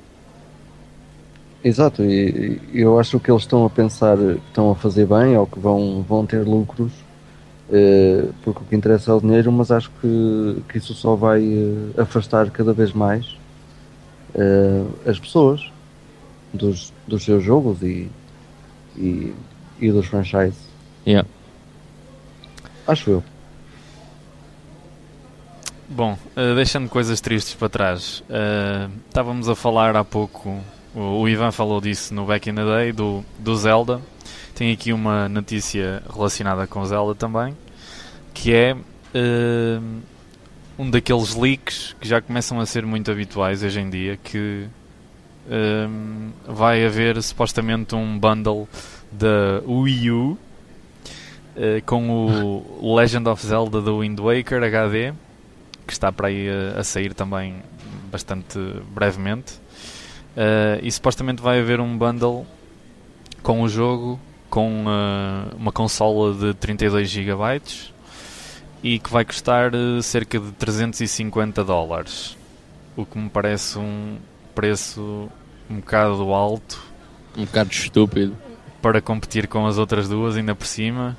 Exato, 1.62 2.02
e 2.02 2.60
e 2.72 2.80
eu 2.80 2.98
acho 2.98 3.20
que 3.20 3.30
eles 3.30 3.42
estão 3.42 3.66
a 3.66 3.70
pensar 3.70 4.16
que 4.16 4.40
estão 4.48 4.70
a 4.70 4.74
fazer 4.74 5.06
bem 5.06 5.36
ou 5.36 5.46
que 5.46 5.58
vão, 5.58 6.02
vão 6.02 6.24
ter 6.24 6.42
lucros, 6.46 6.92
eh, 7.72 8.24
porque 8.42 8.60
o 8.62 8.64
que 8.64 8.74
interessa 8.74 9.12
é 9.12 9.14
o 9.14 9.20
dinheiro, 9.20 9.52
mas 9.52 9.70
acho 9.70 9.90
que, 10.00 10.62
que 10.68 10.78
isso 10.78 10.92
só 10.92 11.14
vai 11.14 11.40
eh, 11.44 12.00
afastar 12.00 12.50
cada 12.50 12.72
vez 12.72 12.92
mais 12.92 13.36
eh, 14.34 14.84
as 15.06 15.20
pessoas 15.20 15.70
dos, 16.52 16.92
dos 17.06 17.24
seus 17.24 17.44
jogos 17.44 17.80
e, 17.82 18.10
e, 18.96 19.32
e 19.80 19.92
dos 19.92 20.06
franchises. 20.06 20.58
Yeah. 21.06 21.28
Acho 22.88 23.10
eu. 23.10 23.24
Bom, 25.88 26.16
deixando 26.54 26.88
coisas 26.88 27.20
tristes 27.20 27.54
para 27.54 27.68
trás, 27.68 28.22
estávamos 29.08 29.48
a 29.48 29.56
falar 29.56 29.96
há 29.96 30.04
pouco, 30.04 30.60
o, 30.94 31.20
o 31.20 31.28
Ivan 31.28 31.52
falou 31.52 31.80
disso 31.80 32.14
no 32.14 32.26
Back 32.26 32.48
in 32.48 32.54
the 32.54 32.64
Day, 32.64 32.92
do, 32.92 33.24
do 33.38 33.56
Zelda. 33.56 34.00
Tem 34.54 34.72
aqui 34.72 34.92
uma 34.92 35.28
notícia 35.28 36.02
relacionada 36.12 36.66
com 36.66 36.84
Zelda 36.84 37.14
também, 37.14 37.56
que 38.34 38.52
é 38.52 38.76
eh, 39.14 39.80
um 40.78 40.90
daqueles 40.90 41.34
leaks 41.34 41.96
que 42.00 42.06
já 42.06 42.20
começam 42.20 42.60
a 42.60 42.66
ser 42.66 42.84
muito 42.84 43.10
habituais 43.10 43.62
hoje 43.62 43.80
em 43.80 43.88
dia, 43.88 44.18
que 44.22 44.66
eh, 45.48 45.88
vai 46.46 46.84
haver 46.84 47.22
supostamente 47.22 47.94
um 47.94 48.18
bundle 48.18 48.68
da 49.10 49.62
Wii 49.66 50.10
U 50.10 50.38
eh, 51.56 51.80
com 51.86 52.10
o 52.80 52.94
Legend 52.96 53.28
of 53.28 53.46
Zelda 53.46 53.80
do 53.80 54.00
Wind 54.00 54.18
Waker 54.18 54.62
HD 54.62 55.14
que 55.90 55.94
está 55.94 56.12
para 56.12 56.28
aí 56.28 56.48
a, 56.48 56.78
a 56.78 56.84
sair 56.84 57.12
também 57.12 57.56
bastante 58.12 58.58
brevemente. 58.94 59.54
Eh, 60.36 60.80
e 60.82 60.92
supostamente 60.92 61.42
vai 61.42 61.60
haver 61.60 61.80
um 61.80 61.96
bundle 61.96 62.46
com 63.42 63.62
o 63.62 63.68
jogo 63.68 64.20
com 64.48 64.84
eh, 64.86 65.54
uma 65.56 65.72
consola 65.72 66.34
de 66.34 66.54
32 66.54 67.08
GB 67.08 67.62
e 68.82 68.98
que 68.98 69.10
vai 69.10 69.24
custar 69.24 69.72
eh, 69.74 70.02
cerca 70.02 70.38
de 70.38 70.52
350 70.52 71.64
dólares. 71.64 72.36
O 72.96 73.04
que 73.04 73.18
me 73.18 73.28
parece 73.28 73.78
um 73.78 74.18
preço 74.54 75.28
um 75.68 75.76
bocado 75.76 76.32
alto 76.34 76.82
Um 77.36 77.44
bocado 77.44 77.70
estúpido. 77.70 78.36
para 78.82 79.00
competir 79.00 79.46
com 79.46 79.66
as 79.66 79.78
outras 79.78 80.08
duas, 80.08 80.36
ainda 80.36 80.54
por 80.54 80.66
cima. 80.66 81.16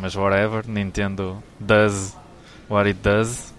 Mas 0.00 0.14
whatever, 0.14 0.68
Nintendo 0.68 1.42
does 1.58 2.16
what 2.68 2.86
it 2.86 3.00
does. 3.02 3.52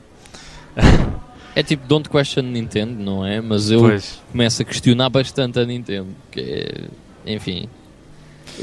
É 1.55 1.61
tipo 1.63 1.85
Don't 1.87 2.07
Question 2.09 2.43
Nintendo, 2.43 3.01
não 3.03 3.25
é? 3.25 3.41
Mas 3.41 3.69
eu 3.69 3.79
Pois, 3.81 4.21
começo 4.31 4.61
a 4.61 4.65
questionar 4.65 5.09
bastante 5.09 5.59
a 5.59 5.65
Nintendo. 5.65 6.07
Que 6.31 6.39
é, 7.25 7.33
enfim. 7.33 7.67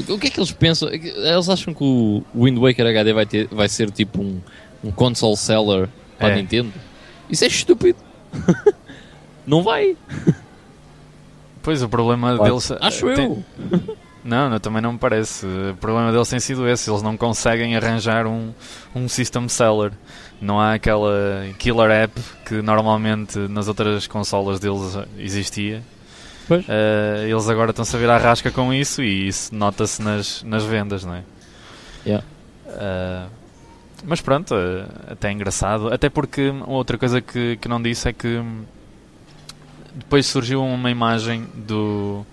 O 0.07 0.17
que 0.17 0.27
é 0.27 0.29
que 0.29 0.39
eles 0.39 0.51
pensam? 0.51 0.89
Eles 0.89 1.49
acham 1.49 1.73
que 1.73 1.83
o 1.83 2.23
Wind 2.35 2.57
Waker 2.57 2.85
HD 2.87 3.13
vai, 3.13 3.25
ter, 3.25 3.47
vai 3.51 3.67
ser 3.69 3.91
tipo 3.91 4.21
um, 4.21 4.39
um 4.83 4.91
console 4.91 5.37
seller 5.37 5.87
para 6.17 6.27
a 6.29 6.31
É. 6.31 6.35
Nintendo? 6.35 6.71
Isso 7.29 7.43
é 7.43 7.47
estúpido. 7.47 7.99
não 9.45 9.61
vai. 9.63 9.95
pois 11.61 11.81
o 11.83 11.89
problema 11.89 12.37
deles. 12.37 12.71
Acho 12.79 13.13
tem- 13.13 13.25
eu. 13.25 13.43
Não, 14.23 14.49
não, 14.49 14.59
também 14.59 14.81
não 14.81 14.93
me 14.93 14.99
parece. 14.99 15.45
O 15.45 15.75
problema 15.79 16.11
deles 16.11 16.27
tem 16.27 16.39
sido 16.39 16.67
esse. 16.67 16.89
Eles 16.89 17.01
não 17.01 17.15
conseguem 17.15 17.75
arranjar 17.75 18.27
um, 18.27 18.51
um 18.93 19.07
system 19.07 19.47
seller. 19.47 19.91
Não 20.41 20.59
há 20.59 20.73
aquela 20.73 21.11
killer 21.57 21.91
app 21.91 22.21
que 22.45 22.61
normalmente 22.61 23.37
nas 23.37 23.67
outras 23.67 24.07
consolas 24.07 24.59
deles 24.59 24.97
existia. 25.17 25.83
Pois. 26.47 26.65
Eh, 26.67 27.27
eles 27.29 27.47
agora 27.47 27.71
estão-se 27.71 27.95
a 27.95 27.99
vir 27.99 28.09
à 28.09 28.17
rasca 28.17 28.49
com 28.49 28.73
isso 28.73 29.03
e 29.03 29.27
isso 29.27 29.53
nota-se 29.53 30.01
nas, 30.01 30.41
nas 30.43 30.63
vendas, 30.63 31.03
não 31.05 31.13
é? 31.13 31.23
Yeah. 32.05 32.25
Eh, 32.65 33.25
mas 34.03 34.21
pronto, 34.21 34.55
eh, 34.55 34.85
até 35.11 35.29
é 35.29 35.31
engraçado. 35.31 35.93
Até 35.93 36.09
porque 36.09 36.51
outra 36.65 36.97
coisa 36.97 37.21
que, 37.21 37.57
que 37.57 37.67
não 37.67 37.81
disse 37.81 38.09
é 38.09 38.13
que 38.13 38.41
depois 39.93 40.25
surgiu 40.25 40.63
uma 40.63 40.89
imagem 40.89 41.47
do, 41.53 42.25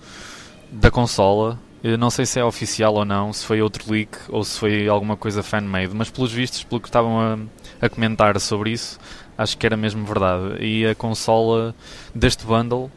da 0.71 0.91
consola. 0.91 1.59
Eu 1.83 1.99
não 1.99 2.11
sei 2.11 2.25
se 2.27 2.41
é 2.41 2.45
oficial 2.45 2.95
ou 2.95 3.05
não, 3.05 3.33
se 3.33 3.45
foi 3.45 3.61
outro 3.61 3.93
leak 3.93 4.17
ou 4.29 4.43
se 4.43 4.59
foi 4.59 4.89
alguma 4.89 5.17
coisa 5.17 5.43
fan-made, 5.43 5.95
mas 5.95 6.11
pelos 6.11 6.33
vistos, 6.33 6.65
pelo 6.65 6.81
que 6.81 6.89
estavam 6.89 7.21
a, 7.21 7.39
a 7.81 7.89
comentar 7.89 8.39
sobre 8.41 8.71
isso, 8.71 8.99
acho 9.37 9.57
que 9.57 9.67
era 9.67 9.77
mesmo 9.77 10.05
verdade. 10.05 10.65
E 10.65 10.87
a 10.87 10.95
consola 10.95 11.75
deste 12.15 12.45
bundle, 12.45 12.91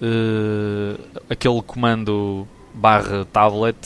uh, 0.00 1.22
aquele 1.28 1.62
comando 1.62 2.46
barra 2.74 3.24
tablet, 3.26 3.76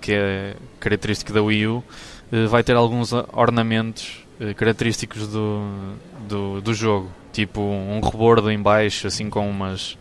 que 0.00 0.12
é 0.12 0.56
característico 0.78 1.32
da 1.32 1.42
Wii 1.42 1.66
U, 1.66 1.84
uh, 2.32 2.48
vai 2.48 2.62
ter 2.62 2.76
alguns 2.76 3.12
ornamentos 3.32 4.24
uh, 4.40 4.54
característicos 4.54 5.28
do, 5.28 5.94
do, 6.28 6.60
do 6.60 6.74
jogo, 6.74 7.10
tipo 7.32 7.60
um 7.60 8.00
rebordo 8.00 8.50
em 8.50 8.60
baixo, 8.60 9.06
assim 9.06 9.30
com 9.30 9.48
umas 9.48 9.98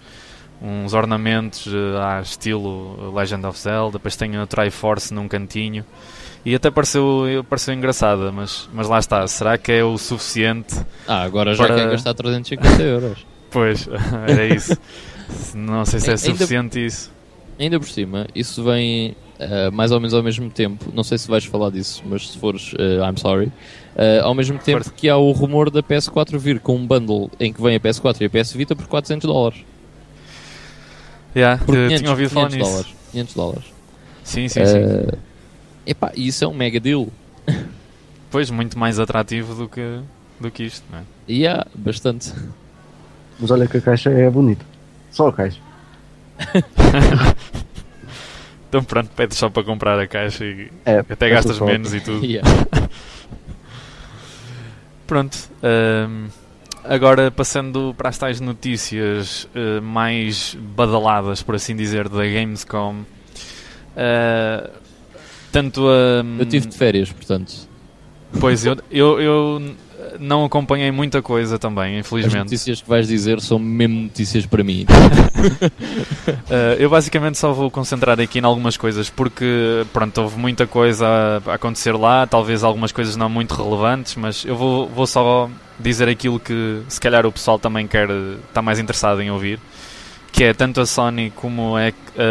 uns 0.62 0.94
ornamentos 0.94 1.68
uh, 1.68 2.22
estilo 2.22 3.14
Legend 3.14 3.46
of 3.46 3.58
Zelda, 3.58 3.94
depois 3.94 4.18
tem 4.18 4.36
a 4.36 4.46
Triforce 4.46 5.14
num 5.14 5.26
cantinho 5.26 5.86
e 6.46 6.56
até 6.56 6.72
pareceu, 6.72 7.46
pareceu 7.50 7.74
engraçada, 7.74 8.32
mas, 8.32 8.70
mas 8.74 8.88
lá 8.88 9.00
está, 9.00 9.28
será 9.28 9.58
que 9.58 9.72
é 9.72 9.84
o 9.84 9.98
suficiente? 9.98 10.76
Ah, 11.08 11.24
agora 11.24 11.54
já 11.54 11.66
para... 11.66 11.76
quer 11.76 11.90
gastar 11.92 12.14
350 12.14 12.82
euros. 12.82 13.26
Pois, 13.52 13.90
era 14.28 14.46
isso. 14.46 14.78
Não 15.56 15.84
sei 15.84 16.00
se 16.00 16.12
é 16.12 16.18
suficiente 16.18 16.78
ainda, 16.78 16.88
isso. 16.88 17.12
Ainda 17.60 17.80
por 17.80 17.90
cima, 17.90 18.28
isso 18.36 18.64
vem 18.64 19.16
uh, 19.40 19.72
mais 19.72 19.92
ou 19.92 20.00
menos 20.00 20.14
ao 20.14 20.22
mesmo 20.22 20.52
tempo. 20.52 20.92
Não 20.94 21.04
sei 21.04 21.18
se 21.18 21.28
vais 21.28 21.46
falar 21.46 21.72
disso, 21.72 22.04
mas 22.06 22.30
se 22.30 22.38
fores, 22.38 22.74
uh, 22.74 23.04
I'm 23.04 23.18
sorry. 23.18 23.48
Uh, 23.96 24.24
ao 24.24 24.36
mesmo 24.36 24.60
tempo 24.60 24.84
Força. 24.84 24.94
que 24.96 25.10
há 25.10 25.18
o 25.18 25.32
rumor 25.32 25.72
da 25.72 25.82
PS4 25.82 26.38
vir 26.38 26.60
com 26.60 26.76
um 26.76 26.86
bundle 26.86 27.32
em 27.40 27.52
que 27.52 27.60
vem 27.60 27.76
a 27.76 27.80
PS4 27.80 28.22
e 28.22 28.26
a 28.26 28.30
PS 28.30 28.54
Vita 28.54 28.76
por 28.76 28.86
400 28.86 29.28
dólares. 29.28 29.66
Yeah, 31.36 31.64
por 31.64 31.76
500, 31.76 32.00
tinha 32.00 32.12
ouvido 32.12 32.30
falar 32.30 32.50
500 32.50 32.58
nisso. 32.58 32.72
Dólares, 32.72 32.96
500 33.12 33.34
dólares. 33.34 33.66
Sim, 34.24 34.48
sim, 34.48 34.66
sim. 34.66 34.80
Epá, 35.86 36.12
isso 36.16 36.44
é 36.44 36.48
um 36.48 36.54
mega 36.54 36.80
deal. 36.80 37.08
Pois, 38.32 38.52
muito 38.52 38.78
mais 38.78 39.00
atrativo 39.00 39.56
do 39.56 39.68
que, 39.68 40.02
do 40.40 40.52
que 40.52 40.62
isto, 40.62 40.86
não 40.92 41.00
é? 41.00 41.02
E 41.28 41.40
yeah, 41.40 41.66
bastante. 41.74 42.32
Mas 43.40 43.50
olha 43.50 43.68
que 43.68 43.78
a 43.78 43.82
caixa 43.82 44.12
é 44.12 44.30
bonita. 44.30 44.64
Só 45.10 45.30
a 45.30 45.34
caixa. 45.34 45.60
então 48.70 48.84
pronto, 48.84 49.10
pedes 49.16 49.36
só 49.36 49.50
para 49.50 49.64
comprar 49.64 50.00
a 50.00 50.06
caixa 50.06 50.46
e 50.46 50.72
é, 50.86 51.00
até 51.00 51.28
gastas 51.30 51.60
menos 51.60 51.92
e 51.94 52.02
tudo. 52.02 52.24
Yeah. 52.24 52.48
pronto. 55.08 55.36
Um, 55.64 56.28
agora 56.84 57.32
passando 57.32 57.96
para 57.98 58.10
as 58.10 58.18
tais 58.18 58.40
notícias 58.40 59.46
uh, 59.56 59.82
mais 59.82 60.56
badaladas, 60.56 61.42
por 61.42 61.56
assim 61.56 61.76
dizer, 61.76 62.08
da 62.08 62.24
Gamescom. 62.24 63.02
Uh, 63.96 64.89
tanto 65.52 65.88
a. 65.88 66.24
Eu 66.40 66.46
tive 66.46 66.68
de 66.68 66.78
férias, 66.78 67.12
portanto. 67.12 67.70
Pois, 68.40 68.66
eu, 68.66 68.78
eu, 68.92 69.20
eu 69.20 69.76
não 70.20 70.46
acompanhei 70.46 70.92
muita 70.92 71.22
coisa 71.22 71.58
também, 71.58 72.00
infelizmente. 72.00 72.38
As 72.38 72.44
notícias 72.44 72.82
que 72.82 72.90
vais 72.90 73.08
dizer 73.08 73.42
são 73.42 73.60
mesmo 73.60 74.02
notícias 74.04 74.46
para 74.46 74.64
mim. 74.64 74.86
uh, 74.86 76.76
eu 76.80 76.90
basicamente 76.90 77.38
só 77.38 77.52
vou 77.52 77.72
concentrar 77.72 78.20
aqui 78.20 78.40
em 78.40 78.44
algumas 78.44 78.78
coisas, 78.78 79.10
porque 79.10 79.86
pronto, 79.94 80.22
houve 80.22 80.38
muita 80.38 80.68
coisa 80.68 81.06
a, 81.46 81.56
acontecer 81.56 81.94
lá, 81.94 82.26
talvez 82.28 82.64
algumas 82.64 82.92
coisas 82.92 83.16
não 83.16 83.30
muito 83.30 83.54
relevantes, 83.54 84.16
mas 84.16 84.46
eu 84.46 84.56
vou, 84.56 84.88
vou 84.88 85.08
só 85.08 85.50
dizer 85.80 86.10
aquilo 86.10 86.40
que 86.40 86.82
se 86.88 87.00
calhar 87.00 87.26
o 87.26 87.32
pessoal 87.32 87.58
também 87.58 87.88
quer, 87.88 88.10
está 88.50 88.62
mais 88.62 88.80
interessado 88.80 89.22
em 89.22 89.32
ouvir, 89.32 89.60
que 90.32 90.44
é 90.44 90.54
tanto 90.54 90.82
a 90.82 90.86
Sony 90.86 91.32
como 91.32 91.76
a, 91.76 91.88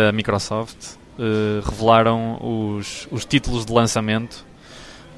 a 0.08 0.12
Microsoft 0.12 0.97
uh, 1.18 1.68
revelaram 1.68 2.38
os, 2.40 3.08
os 3.10 3.24
títulos 3.24 3.66
de 3.66 3.72
lançamento 3.72 4.46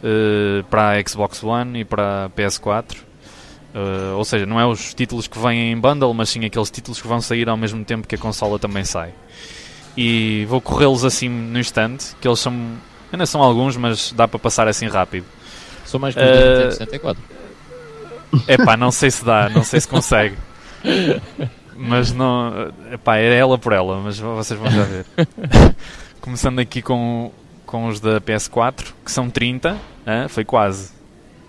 uh, 0.03 0.65
para 0.65 0.93
a 0.93 1.09
Xbox 1.09 1.43
One 1.43 1.81
e 1.81 1.85
para 1.85 2.27
a 2.27 2.31
PS4. 2.31 2.97
Uh, 2.97 3.05
eh, 3.73 4.15
ou 4.17 4.25
seja, 4.25 4.47
não 4.47 4.59
é 4.59 4.67
os 4.67 4.95
títulos 4.95 5.29
que 5.29 5.39
vêm 5.39 5.71
em 5.71 5.79
bundle, 5.79 6.13
mas 6.13 6.31
sim 6.31 6.45
aqueles 6.45 6.71
títulos 6.71 7.01
que 7.01 7.07
vão 7.07 7.21
sair 7.21 7.49
ao 7.49 7.57
mesmo 7.57 7.85
tempo 7.85 8.09
que 8.09 8.17
a 8.17 8.19
consola 8.19 8.59
também 8.59 8.85
sai. 8.85 9.13
E 9.97 10.45
vou 10.49 10.61
corrê-los 10.61 11.05
assim 11.05 11.29
no 11.29 11.59
instante, 11.59 12.17
que 12.21 12.27
eles 12.27 12.41
são. 12.41 12.53
Ainda 13.13 13.27
são 13.27 13.41
alguns, 13.41 13.77
mas 13.77 14.13
dá 14.13 14.27
para 14.27 14.39
passar 14.41 14.67
assim 14.67 14.89
rápido. 14.89 15.25
São 15.85 16.01
mais 16.01 16.15
que 16.15 16.21
uh, 16.21 16.25
Nintendo 16.25 16.73
64. 16.73 17.23
Epá, 18.49 18.77
não 18.77 18.91
sei 18.91 19.11
se 19.11 19.25
dá, 19.25 19.49
não 19.49 19.63
sei 19.63 19.81
se 19.81 19.89
consegue. 19.89 20.37
mas 21.81 22.13
não. 22.13 22.73
Epá, 22.93 23.17
é 23.17 23.35
ela 23.35 23.57
por 23.57 23.73
ela, 23.73 24.01
mas 24.01 24.19
vocês 24.19 24.59
vão 24.59 24.71
já 24.71 24.85
ver. 24.85 25.07
Começando 26.21 26.59
aqui 26.59 26.83
com, 26.83 27.33
com 27.65 27.87
os 27.87 27.99
da 28.01 28.21
PS4, 28.21 28.93
que 29.05 29.11
são 29.11 29.31
30, 29.31 29.71
hein? 30.07 30.29
foi 30.29 30.45
quase. 30.45 30.93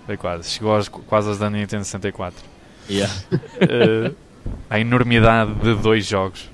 Foi 0.06 0.16
quase. 0.16 0.50
Chegou 0.50 0.74
aos, 0.74 0.88
quase 0.88 1.28
aos 1.28 1.38
da 1.38 1.50
Nintendo 1.50 1.84
64. 1.84 2.44
Yeah. 2.90 3.14
Uh, 3.34 4.16
a 4.70 4.80
enormidade 4.80 5.54
de 5.56 5.76
dois 5.76 6.06
jogos. 6.06 6.50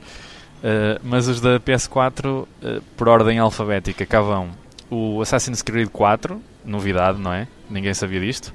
Uh, 0.57 0.99
mas 1.03 1.27
os 1.27 1.39
da 1.39 1.59
PS4, 1.59 2.25
uh, 2.25 2.47
eh, 2.63 2.81
por 2.97 3.07
ordem 3.07 3.37
alfabética, 3.37 4.07
cá 4.07 4.21
vão 4.21 4.49
o 4.89 5.21
Assassin's 5.21 5.61
Creed 5.61 5.89
4, 5.89 6.41
novidade, 6.65 7.19
não 7.19 7.31
é? 7.31 7.47
Ninguém 7.69 7.93
sabia 7.93 8.19
disto. 8.19 8.51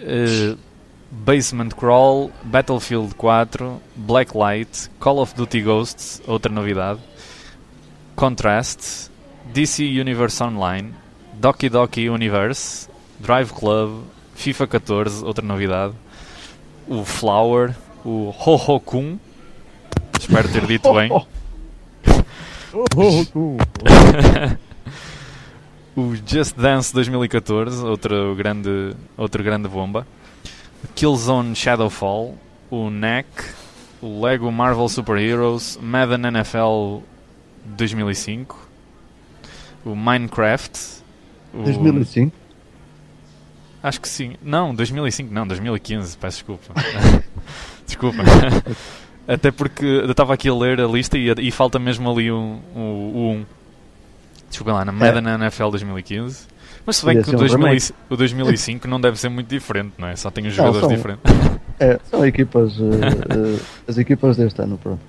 Uh, 0.00 0.58
Basement 1.10 1.74
Crawl, 1.74 2.30
Battlefield 2.44 3.14
4, 3.16 3.80
Blacklight, 3.96 4.90
Call 5.00 5.20
of 5.20 5.34
Duty 5.34 5.62
Ghosts, 5.62 6.20
outra 6.26 6.52
novidade, 6.52 7.00
Contrast, 8.14 9.10
DC 9.52 9.84
Universe 9.84 10.42
Online, 10.44 10.92
Doki 11.40 11.70
Doki 11.70 12.10
Universe, 12.10 12.90
Drive 13.20 13.52
Club, 13.54 14.04
FIFA 14.34 14.66
14, 14.66 15.24
outra 15.24 15.44
novidade, 15.44 15.94
o 16.86 17.04
Flower, 17.04 17.74
o 18.04 18.30
Ho 18.30 18.56
Ho 18.56 18.78
Kun, 18.78 19.18
espero 20.18 20.48
ter 20.48 20.66
dito 20.66 20.92
bem. 20.92 21.10
o 25.96 26.14
Just 26.26 26.54
Dance 26.56 26.92
2014, 26.92 27.82
outra 27.82 28.34
grande, 28.34 28.94
outra 29.16 29.42
grande 29.42 29.68
bomba. 29.68 30.06
Killzone 30.94 31.54
Shadowfall, 31.54 32.34
o 32.70 32.90
NEC, 32.90 33.26
o 34.00 34.20
Lego 34.22 34.50
Marvel 34.50 34.88
Super 34.88 35.18
Heroes, 35.18 35.78
Madden 35.80 36.26
NFL 36.26 37.00
2005, 37.64 38.68
o 39.84 39.94
Minecraft. 39.94 40.78
O... 41.52 41.62
2005? 41.62 42.36
Acho 43.82 44.00
que 44.00 44.08
sim. 44.08 44.34
Não, 44.42 44.74
2005 44.74 45.32
não, 45.32 45.46
2015, 45.46 46.16
peço 46.18 46.38
desculpa. 46.38 46.74
desculpa. 47.86 48.22
Até 49.26 49.50
porque 49.50 49.84
eu 49.84 50.10
estava 50.10 50.34
aqui 50.34 50.48
a 50.48 50.54
ler 50.54 50.80
a 50.80 50.86
lista 50.86 51.16
e, 51.18 51.30
e 51.38 51.50
falta 51.50 51.78
mesmo 51.78 52.10
ali 52.10 52.32
um, 52.32 52.60
um, 52.74 52.80
um. 52.80 53.46
Desculpa 54.48 54.72
lá, 54.72 54.84
na 54.84 54.92
Madden 54.92 55.28
é. 55.30 55.34
NFL 55.34 55.68
2015. 55.68 56.46
Mas 56.88 56.96
se 56.96 57.04
bem 57.04 57.20
que 57.20 57.28
o, 57.28 57.36
2000, 57.36 57.92
o 58.08 58.16
2005 58.16 58.88
não 58.88 58.98
deve 58.98 59.20
ser 59.20 59.28
muito 59.28 59.46
diferente, 59.46 59.92
não 59.98 60.08
é? 60.08 60.16
Só 60.16 60.30
tem 60.30 60.46
os 60.46 60.54
jogadores 60.54 60.86
são, 60.86 60.96
diferentes. 60.96 61.22
É, 61.80 62.00
são 62.10 62.26
equipas. 62.26 62.76
Uh, 62.78 62.86
uh, 62.86 63.60
as 63.86 63.98
equipas 63.98 64.36
deste 64.36 64.60
ano, 64.60 64.76
pronto. 64.78 65.00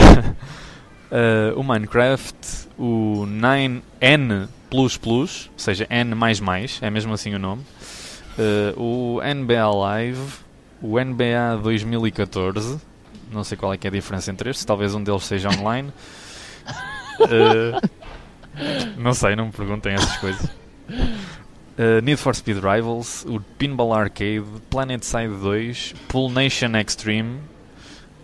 uh, 0.00 1.52
o 1.58 1.62
Minecraft, 1.62 2.68
o 2.78 3.26
9N, 3.26 4.48
ou 4.72 5.28
seja, 5.56 5.86
N, 5.90 6.14
é 6.80 6.88
mesmo 6.88 7.12
assim 7.12 7.34
o 7.34 7.38
nome. 7.38 7.62
o 8.76 9.20
NBA 9.20 9.70
Live, 9.70 10.32
o 10.80 10.98
NBA 10.98 11.58
2014. 11.62 12.78
Não 13.30 13.44
sei 13.44 13.58
qual 13.58 13.74
é, 13.74 13.78
é 13.82 13.88
a 13.88 13.90
diferença 13.90 14.30
entre 14.30 14.48
estes, 14.48 14.64
talvez 14.64 14.94
um 14.94 15.02
deles 15.02 15.24
seja 15.24 15.50
online. 15.50 15.92
não 18.96 19.12
sei, 19.12 19.36
não 19.36 19.46
me 19.46 19.52
perguntem 19.52 19.92
essas 19.92 20.16
coisas. 20.16 20.57
Uh, 20.88 22.00
Need 22.02 22.18
for 22.18 22.34
Speed 22.34 22.56
Rivals, 22.56 23.24
o 23.24 23.40
Pinball 23.56 23.92
Arcade, 23.92 24.44
Planet 24.68 25.04
Side 25.04 25.34
2, 25.40 25.94
Pool 26.08 26.30
Nation 26.30 26.76
Extreme, 26.76 27.38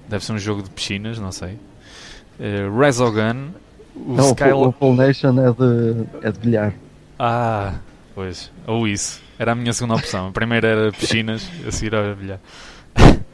deve 0.08 0.24
ser 0.24 0.32
um 0.32 0.38
jogo 0.38 0.62
de 0.62 0.70
piscinas, 0.70 1.18
não 1.18 1.30
sei. 1.30 1.58
Uh, 2.38 2.76
Resogun, 2.76 3.50
o 3.94 4.14
não, 4.14 4.62
o 4.62 4.72
Pool 4.72 4.96
Nation 4.96 5.38
é 5.38 5.52
de, 5.52 6.26
é 6.26 6.32
de 6.32 6.38
bilhar. 6.40 6.74
Ah, 7.16 7.74
pois, 8.14 8.50
ou 8.66 8.88
isso. 8.88 9.22
Era 9.38 9.52
a 9.52 9.54
minha 9.54 9.72
segunda 9.72 9.94
opção. 9.94 10.28
A 10.28 10.32
primeira 10.32 10.66
era 10.66 10.92
piscinas, 10.92 11.48
a 11.66 11.70
seguir 11.70 11.94
era 11.94 12.14
bilhar. 12.14 12.40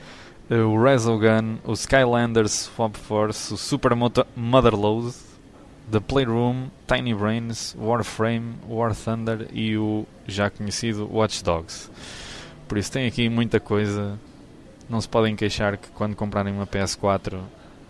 Uh, 0.51 0.67
o 0.67 0.83
Resogun, 0.83 1.59
o 1.65 1.75
Skylanders 1.75 2.69
Swap 2.75 2.97
Force, 2.97 3.55
o 3.55 3.57
Super 3.57 3.93
Motherload, 4.35 5.15
The 5.91 6.01
Playroom, 6.01 6.69
Tiny 6.87 7.15
Brains, 7.15 7.75
Warframe, 7.79 8.55
War 8.69 8.95
Thunder 8.95 9.49
e 9.53 9.77
o 9.77 10.07
já 10.27 10.49
conhecido 10.51 11.09
Watch 11.13 11.43
Dogs. 11.43 11.91
Por 12.69 12.79
isso 12.79 12.93
tem 12.93 13.07
aqui 13.07 13.29
muita 13.29 13.59
coisa 13.59 14.19
não 14.91 15.01
se 15.01 15.09
podem 15.09 15.37
queixar 15.37 15.77
que 15.77 15.89
quando 15.91 16.17
comprarem 16.17 16.53
uma 16.53 16.67
PS4 16.67 17.41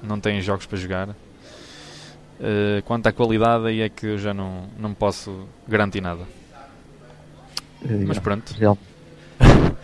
não 0.02 0.20
têm 0.20 0.40
jogos 0.42 0.66
para 0.66 0.76
jogar. 0.76 1.08
Uh, 1.08 2.82
quanto 2.84 3.06
à 3.06 3.12
qualidade, 3.12 3.66
aí 3.66 3.80
é 3.80 3.88
que 3.88 4.06
eu 4.06 4.18
já 4.18 4.34
não, 4.34 4.64
não 4.78 4.92
posso 4.92 5.48
garantir 5.66 6.02
nada. 6.02 6.24
Eh, 7.82 8.04
Mas 8.06 8.18
yeah, 8.18 8.20
pronto, 8.20 8.54
real. 8.54 8.78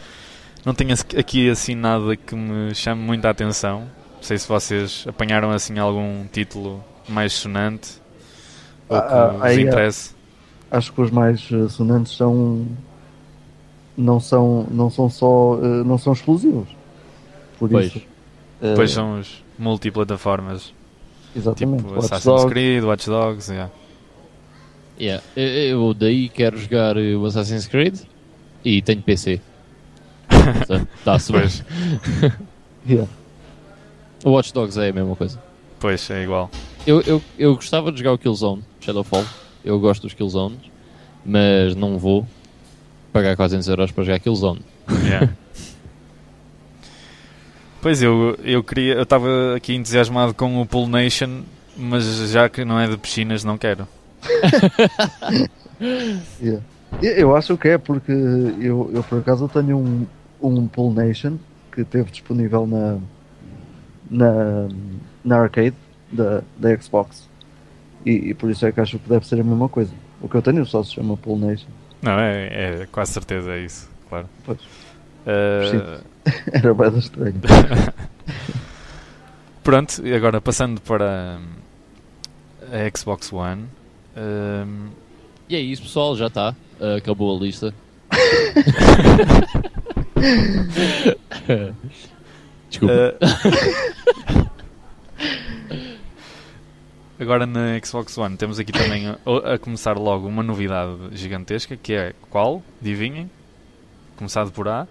não 0.65 0.75
tenho 0.75 0.93
aqui 1.19 1.49
assim 1.49 1.75
nada 1.75 2.17
que 2.17 2.35
me 2.35 2.75
chame 2.75 3.03
muita 3.03 3.31
atenção. 3.31 3.91
Não 4.17 4.23
sei 4.23 4.37
se 4.37 4.47
vocês 4.47 5.07
apanharam 5.09 5.51
assim 5.51 5.79
algum 5.79 6.27
título 6.27 6.85
mais 7.09 7.33
sonante 7.33 8.01
ou 8.89 9.01
que 9.01 9.07
Ah, 9.07 9.31
ah, 9.33 9.39
ah, 9.43 9.55
interesse. 9.55 10.15
Acho 10.71 10.93
que 10.93 11.01
os 11.01 11.11
mais 11.11 11.49
eh, 11.53 11.69
sonantes 11.69 12.17
são. 12.17 12.67
Não 13.97 14.21
são, 14.21 14.67
não 14.71 14.91
são 14.91 15.09
só. 15.09 15.59
eh, 15.63 15.83
não 15.85 15.97
são 15.99 16.13
exclusivos. 16.13 16.69
Por 17.59 17.69
Pois. 17.71 17.87
isso. 17.87 17.99
eh, 18.61 18.71
Depois 18.71 18.91
são 18.91 19.19
os 19.21 19.43
multiplataformas, 19.59 20.73
Exatamente. 21.35 21.79
tipo 21.83 21.95
Watch 21.95 22.05
Assassin's 22.07 22.25
Dogs, 22.25 22.47
Creed, 22.53 22.85
Watch 22.85 23.07
Dogs, 23.09 23.51
yeah. 23.53 23.71
Yeah. 25.01 25.23
Eu, 25.37 25.95
daí 25.95 26.29
quero 26.29 26.59
jogar 26.59 26.97
eh, 26.97 27.15
o 27.17 27.25
Assassin's 27.25 27.67
Creed 27.67 27.97
e 28.65 28.83
tenho 28.83 29.01
PC. 29.03 29.41
Está-se 30.99 31.33
bem. 31.33 31.41
Pois, 31.43 31.65
yeah. 32.89 33.09
O 34.25 34.31
Watch 34.33 34.53
Dogs 34.53 34.77
é 34.79 34.89
a 34.89 34.93
mesma 34.93 35.15
coisa. 35.17 35.41
pois, 35.79 36.09
é 36.11 36.23
igual. 36.25 36.51
Eu, 36.87 37.01
eu, 37.03 37.23
eu 37.39 37.55
gostava 37.55 37.91
de 37.91 37.99
jogar 37.99 38.13
o 38.13 38.19
Killzone, 38.19 38.63
Shadowfall. 38.87 39.25
Eu 39.65 39.81
gosto 39.81 40.03
dos 40.03 40.15
Killzones, 40.15 40.61
mas 41.25 41.75
não 41.75 41.99
vou 41.99 42.25
pagar 43.13 43.37
400 43.37 43.69
euros 43.69 43.91
para 43.91 44.05
jogar 44.05 44.21
Killzone. 44.21 44.61
Yeah. 45.05 45.33
Pois 47.83 48.03
eu, 48.03 48.37
eu 48.43 48.65
queria, 48.65 48.95
eu 48.95 49.05
estava 49.05 49.55
aqui 49.55 49.73
entusiasmado 49.73 50.35
com 50.35 50.61
o 50.61 50.67
Pool 50.67 50.89
Nation, 50.89 51.43
mas 51.77 52.05
já 52.31 52.49
que 52.49 52.65
não 52.65 52.81
é 52.81 52.89
de 52.89 52.97
piscinas, 52.97 53.45
não 53.45 53.57
quero. 53.57 53.87
Yeah. 56.43 56.63
Eu- 57.03 57.37
acho 57.37 57.57
que 57.59 57.69
é 57.69 57.79
porque 57.79 58.11
eu, 58.11 58.91
eu 58.93 59.05
por 59.05 59.19
acaso 59.19 59.47
tenho 59.47 59.77
um, 59.77 60.07
um 60.43 60.67
Pool 60.67 60.93
Nation 60.95 61.37
que 61.71 61.85
teve 61.85 62.11
disponível 62.11 62.67
na, 62.67 62.99
na, 64.11 64.69
na 65.23 65.37
arcade 65.39 65.77
da, 66.11 66.43
da 66.59 66.77
Xbox 66.81 67.29
e, 68.05 68.31
e 68.31 68.35
por 68.35 68.51
isso 68.51 68.67
é 68.67 68.73
que 68.73 68.81
acho 68.81 68.99
que 68.99 69.09
deve 69.09 69.25
ser 69.27 69.41
a 69.41 69.45
mesma 69.45 69.69
coisa. 69.69 69.93
O 70.21 70.29
que 70.29 70.35
eu 70.37 70.43
tenho 70.43 70.67
só 70.67 70.83
se 70.83 70.95
chama 70.95 71.17
Nation. 71.27 71.69
Não, 72.03 72.19
é, 72.19 72.83
é 72.83 72.87
quase 72.91 73.13
certeza, 73.13 73.53
é 73.53 73.61
isso, 73.61 73.89
claro. 74.09 74.29
Pois. 74.45 74.59
Uh, 74.61 76.03
Era 76.53 76.75
bem 76.75 76.99
estranho. 76.99 77.41
pronto, 79.63 80.05
e 80.07 80.13
agora 80.15 80.41
passando 80.41 80.81
para 80.81 81.39
hum, 81.41 81.47
a 82.71 82.97
Xbox 82.97 83.33
One. 83.33 83.65
hum, 84.17 84.89
E 85.49 85.57
é 85.57 85.61
isso, 85.61 85.83
pessoal, 85.83 86.17
já 86.17 86.27
está. 86.29 86.55
Uh, 86.81 86.97
acabou 86.97 87.37
a 87.37 87.41
lista. 87.41 87.75
Desculpa. 92.69 93.17
Uh, 93.21 94.46
Agora 97.19 97.47
na 97.47 97.79
Xbox 97.83 98.17
One 98.19 98.37
temos 98.37 98.59
aqui 98.59 98.73
também 98.73 99.09
a, 99.25 99.55
a 99.55 99.59
começar 99.59 99.97
logo 99.97 100.27
uma 100.29 100.43
novidade 100.43 100.93
gigantesca 101.13 101.77
que 101.77 101.95
é 101.95 102.15
qual? 102.31 102.63
Adivinhem? 102.81 103.31
Começado 104.17 104.51
por 104.53 104.69
A. 104.69 104.87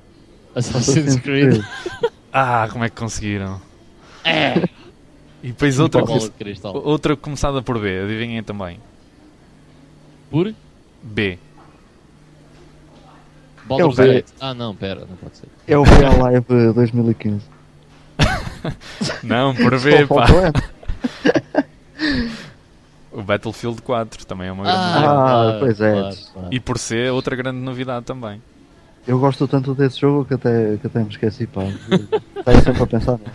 Assassin's 0.56 1.18
Creed. 1.18 1.62
Ah, 2.38 2.68
como 2.70 2.84
é 2.84 2.90
que 2.90 2.98
conseguiram? 2.98 3.62
É. 4.22 4.68
E 5.42 5.48
depois 5.48 5.80
outra, 5.80 6.04
outra 6.74 7.16
começada 7.16 7.62
por 7.62 7.80
B, 7.80 8.02
adivinhem 8.02 8.44
também. 8.44 8.78
Por? 10.30 10.54
B. 11.02 11.40
Baldur's 13.66 13.98
Eu 13.98 14.06
vi. 14.06 14.14
Gate. 14.16 14.34
Ah, 14.42 14.54
não, 14.54 14.76
pera, 14.76 15.06
não 15.10 15.16
pode 15.16 15.38
ser. 15.38 15.48
É 15.66 15.78
o 15.78 15.86
VA 15.86 16.24
Live 16.24 16.74
2015. 16.74 17.42
Não, 19.24 19.56
por 19.56 19.80
B, 19.80 20.06
pá. 20.08 20.26
O 23.12 23.22
Battlefield 23.24 23.82
4 23.82 24.26
também 24.26 24.48
é 24.48 24.52
uma 24.52 24.64
grande 24.64 24.78
Ah, 24.80 24.94
novidade. 25.00 25.56
Ah, 25.56 25.58
pois 25.60 25.82
é. 25.82 25.92
claro, 25.94 26.16
claro. 26.34 26.48
E 26.52 26.60
por 26.60 26.78
C, 26.78 27.10
outra 27.10 27.36
grande 27.36 27.60
novidade 27.60 28.06
também. 28.06 28.42
Eu 29.08 29.20
gosto 29.20 29.48
tanto 29.48 29.74
desse 29.76 30.00
jogo 30.02 30.26
que 30.26 30.34
até, 30.34 30.78
que 30.78 30.88
até 30.88 31.00
me 31.00 31.10
esqueci, 31.10 31.46
pá. 31.48 31.62
Está 31.66 32.62
sempre 32.62 32.84
a 32.84 32.88
pensar. 32.88 33.14
né? 33.14 33.32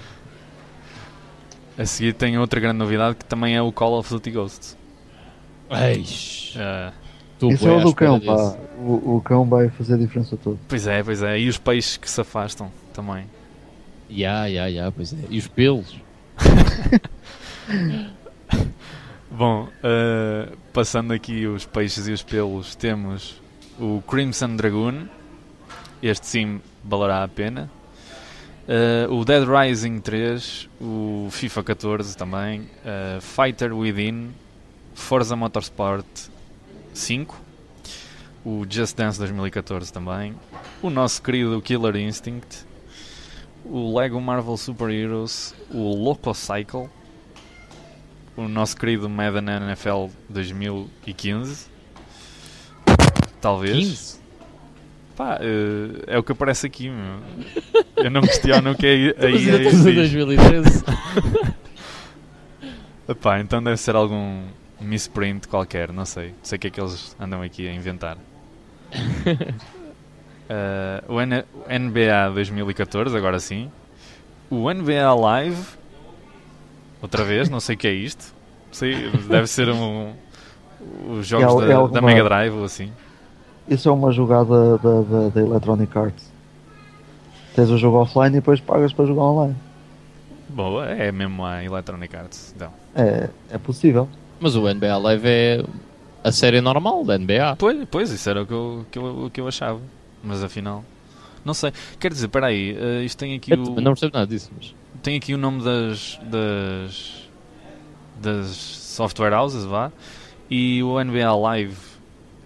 A 1.79 1.87
seguir 1.87 2.13
tem 2.13 2.37
outra 2.39 2.61
grande 2.61 2.79
novidade 2.79 3.15
que 3.17 3.25
também 3.25 3.57
é 3.57 3.63
o 3.63 3.73
Call 3.73 3.99
of 3.99 4.11
Duty 4.11 4.31
Ghosts. 4.33 4.77
Eish, 5.71 6.57
Ah, 6.59 6.93
tu 7.39 7.49
Isso 7.51 7.67
é 7.69 7.73
o 7.77 7.81
do 7.81 7.95
cão, 7.95 8.21
pá. 8.21 8.57
O, 8.79 9.17
o 9.17 9.23
cão 9.23 9.45
vai 9.47 9.69
fazer 9.71 9.95
a 9.95 9.97
diferença 9.97 10.37
toda. 10.37 10.59
pois 10.69 10.87
é, 10.87 11.03
pois 11.03 11.23
é. 11.23 11.39
E 11.39 11.49
os 11.49 11.57
peixes 11.57 11.97
que 11.97 12.11
se 12.11 12.21
afastam 12.21 12.71
também. 12.93 13.25
Ya, 14.11 14.45
ya, 14.47 14.67
ya, 14.67 14.91
pois 14.93 15.13
é. 15.13 15.19
E 15.31 15.39
os 15.39 15.47
pelos? 15.47 15.97
Bom, 19.31 19.69
eh, 19.83 20.53
passando 20.73 21.13
aqui 21.13 21.47
os 21.47 21.65
peixes 21.65 22.09
e 22.09 22.13
os 22.13 22.23
pelos, 22.23 22.75
temos 22.75 23.41
o 23.79 24.03
Crimson 24.03 24.57
Dragoon. 24.57 25.07
Este 26.03 26.27
sim 26.27 26.61
valerá 26.85 27.23
a 27.23 27.29
pena. 27.29 27.71
Eh, 28.69 29.07
o 29.11 29.25
Dead 29.25 29.45
Rising 29.45 30.01
3, 30.01 30.69
o 30.81 31.29
FIFA 31.31 31.65
14 31.65 32.17
também, 32.17 32.69
eh, 32.85 33.19
Fighter 33.21 33.75
Within, 33.75 34.31
Forza 34.95 35.35
Motorsport 35.35 36.07
5, 36.95 37.37
o 38.45 38.65
Just 38.71 38.97
Dance 38.97 39.19
2014 39.19 39.93
também, 39.93 40.37
o 40.81 40.89
nosso 40.89 41.21
querido 41.21 41.61
Killer 41.61 41.97
Instinct, 41.97 42.65
o 43.65 43.99
Lego 43.99 44.21
Marvel 44.21 44.57
Super 44.57 44.91
Heroes, 44.91 45.53
o 45.73 45.95
Loco 45.95 46.33
Cycle, 46.33 46.89
o 48.37 48.49
nosso 48.49 48.77
querido 48.77 49.09
Madden 49.09 49.49
NFL 49.57 50.07
2015. 50.29 51.67
Talvez. 53.41 53.73
15? 53.75 54.21
Pá, 55.17 55.39
eh, 55.41 56.05
é 56.07 56.19
o 56.19 56.23
que 56.23 56.33
aparece 56.33 56.67
aqui, 56.67 56.89
meu. 56.91 57.21
Eu 57.97 58.11
não 58.11 58.21
questiono 58.23 58.71
o 58.73 58.75
que 58.77 58.87
é 58.87 58.91
aí. 59.25 59.33
Mas 59.33 59.47
ainda 59.47 59.63
estamos 59.63 59.87
em 59.87 59.95
diz. 59.95 60.13
2013. 60.13 60.85
Epá, 63.09 63.41
então 63.41 63.63
deve 63.63 63.77
ser 63.77 63.97
algum 63.97 64.45
misprint 64.81 65.49
qualquer, 65.49 65.93
não 65.93 66.05
sei. 66.05 66.33
Sei 66.43 66.57
o 66.57 66.61
que 66.61 66.69
é 66.69 66.71
que 66.71 66.81
eles 66.81 67.15
andam 67.21 67.43
aqui 67.43 67.69
a 67.69 67.73
inventar. 67.75 68.17
Eh, 70.53 71.05
o 71.07 71.21
N- 71.21 71.45
NBA 71.79 72.31
2014, 72.35 73.17
agora 73.17 73.39
sim. 73.39 73.71
O 74.51 74.69
NBA 74.69 75.15
Live, 75.15 75.63
outra 77.03 77.25
vez, 77.25 77.49
não 77.49 77.61
sei 77.61 77.75
o 77.75 77.79
que 77.79 77.87
é 77.89 77.93
isto. 77.93 78.35
Sei, 78.73 79.11
deve 79.29 79.47
ser 79.47 79.69
um. 79.69 80.13
Os 81.11 81.27
jogos 81.27 81.55
É 81.55 81.59
da, 81.59 81.65
é 81.65 81.69
da 81.69 81.77
alguma- 81.77 82.01
Mega 82.03 82.25
Drive 82.25 82.55
ou 82.55 82.65
assim. 82.65 82.91
Isso 83.69 83.89
é 83.89 83.93
uma 83.93 84.11
jogada 84.13 84.79
da, 84.79 85.01
da, 85.03 85.29
da 85.29 85.41
Electronic 85.41 85.97
Arts. 85.99 86.31
Tens 87.55 87.69
o 87.71 87.77
jogo 87.79 87.99
offline 87.99 88.29
e 88.37 88.41
depois 88.41 88.61
pagas 88.61 88.93
para 88.93 89.05
jogar 89.07 89.23
online. 89.23 89.57
Boa, 90.49 90.87
é 90.87 91.13
mesmo 91.13 91.45
a 91.45 91.63
Electronic 91.65 92.15
Arts. 92.17 92.53
Então. 92.57 92.73
É, 92.95 93.29
é 93.51 93.59
possível. 93.59 94.09
Mas 94.41 94.57
o 94.57 94.63
NBA 94.73 94.97
Live 94.99 95.29
é 95.29 95.65
a 96.25 96.33
série 96.33 96.61
normal 96.61 97.05
da 97.05 97.19
NBA. 97.19 97.57
Pois, 97.59 97.87
pois, 97.91 98.11
isso 98.11 98.29
era 98.31 98.43
o 98.43 98.47
que 98.47 98.53
eu, 98.53 98.87
que 98.91 98.99
eu, 98.99 99.25
o 99.27 99.31
que 99.31 99.41
eu 99.41 99.47
achava. 99.49 99.81
Mas 100.25 100.43
afinal. 100.43 100.85
Não 101.45 101.55
sei. 101.55 101.73
Quer 101.99 102.11
dizer, 102.13 102.27
espera 102.27 102.47
aí, 102.47 102.77
eh, 102.79 103.03
isto 103.05 103.19
tem 103.19 103.35
aqui 103.35 103.53
Eu 103.53 103.63
o. 103.63 103.81
não 103.81 103.93
percebo 103.93 104.13
nada 104.15 104.27
disso. 104.27 104.51
Mas... 104.57 104.75
tem 105.03 105.17
aqui 105.17 105.35
o 105.35 105.39
nome 105.39 105.63
das 105.63 106.19
das 106.23 107.29
das 108.21 108.47
software 108.49 109.33
houses, 109.33 109.65
vá. 109.65 109.91
E 110.51 110.83
o 110.83 111.03
NBA 111.03 111.35
Live 111.37 111.77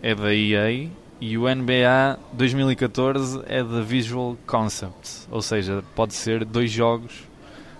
é 0.02 0.14
da 0.14 0.32
EA 0.34 0.88
e 1.20 1.38
o 1.38 1.52
NBA 1.52 2.18
2014 2.32 3.42
é 3.46 3.62
da 3.62 3.80
Visual 3.80 4.36
Concepts, 4.46 5.26
ou 5.30 5.40
seja, 5.40 5.82
pode 5.94 6.14
ser 6.14 6.44
dois 6.44 6.70
jogos 6.70 7.12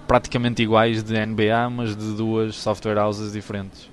praticamente 0.07 0.63
iguais 0.63 1.03
de 1.03 1.15
NBA, 1.15 1.71
mas 1.71 1.97
de 1.97 2.13
duas 2.15 2.55
software 2.57 2.99
houses 2.99 3.33
diferentes. 3.33 3.89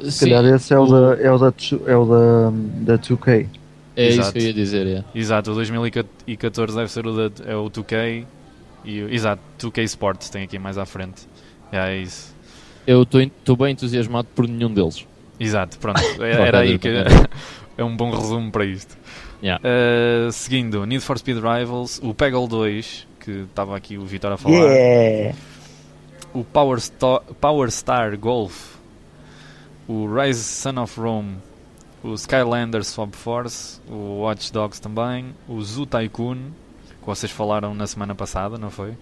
Se 0.00 0.28
calhar 0.28 0.44
esse 0.54 0.72
é 0.72 0.78
o, 0.78 0.86
da, 0.86 1.22
é 1.22 1.30
o, 1.30 1.38
da, 1.38 1.52
é 1.86 1.96
o 1.96 2.04
da, 2.04 2.96
da 2.96 2.98
2K. 2.98 3.48
É 3.94 4.08
isso 4.08 4.20
Exato. 4.20 4.32
que 4.32 4.38
eu 4.38 4.42
ia 4.44 4.54
dizer, 4.54 4.86
é. 4.86 5.04
Exato, 5.14 5.50
o 5.50 5.54
2014 5.54 6.76
deve 6.76 6.90
ser 6.90 7.06
o 7.06 7.28
da 7.28 7.44
é 7.44 7.54
o 7.54 7.68
2K 7.68 8.24
e 8.84 9.00
exato, 9.14 9.42
2K 9.58 9.82
Sports 9.84 10.30
tem 10.30 10.42
aqui 10.42 10.58
mais 10.58 10.78
à 10.78 10.84
frente. 10.86 11.26
É 11.70 11.96
isso. 11.96 12.34
Eu 12.86 13.02
estou 13.02 13.56
bem 13.56 13.72
entusiasmado 13.72 14.28
por 14.34 14.46
nenhum 14.48 14.72
deles. 14.72 15.06
Exato, 15.38 15.78
pronto. 15.78 16.00
É- 16.22 16.48
Era 16.48 16.60
aí 16.60 16.78
que 16.78 16.88
é 17.78 17.84
um 17.84 17.96
bom 17.96 18.10
resumo 18.10 18.50
para 18.50 18.64
isto. 18.64 18.96
Yeah. 19.42 19.60
Uh, 19.66 20.30
seguindo, 20.30 20.84
Need 20.86 21.02
for 21.02 21.18
Speed 21.18 21.38
Rivals, 21.38 22.00
o 22.02 22.14
Peggle 22.14 22.46
2, 22.46 23.08
que 23.18 23.30
estava 23.30 23.76
aqui 23.76 23.98
o 23.98 24.04
Vitor 24.04 24.32
a 24.32 24.36
falar. 24.36 24.54
Yeah! 24.54 25.36
O 26.32 26.44
Power, 26.44 26.78
Sto- 26.78 27.22
Power 27.40 27.70
Star 27.70 28.16
Golf, 28.16 28.76
o 29.88 30.06
Rise 30.06 30.42
Son 30.44 30.78
of 30.80 30.98
Rome, 30.98 31.36
o 32.04 32.14
Skylanders 32.14 32.86
Swap 32.88 33.14
Force, 33.14 33.80
o 33.88 34.20
Watch 34.22 34.52
Dogs 34.52 34.80
também, 34.80 35.34
o 35.48 35.60
Zoo 35.60 35.86
Tycoon, 35.86 36.38
que 37.02 37.06
vocês 37.06 37.30
falaram 37.30 37.74
na 37.74 37.86
semana 37.86 38.14
passada, 38.14 38.56
não 38.56 38.70
foi? 38.70 38.94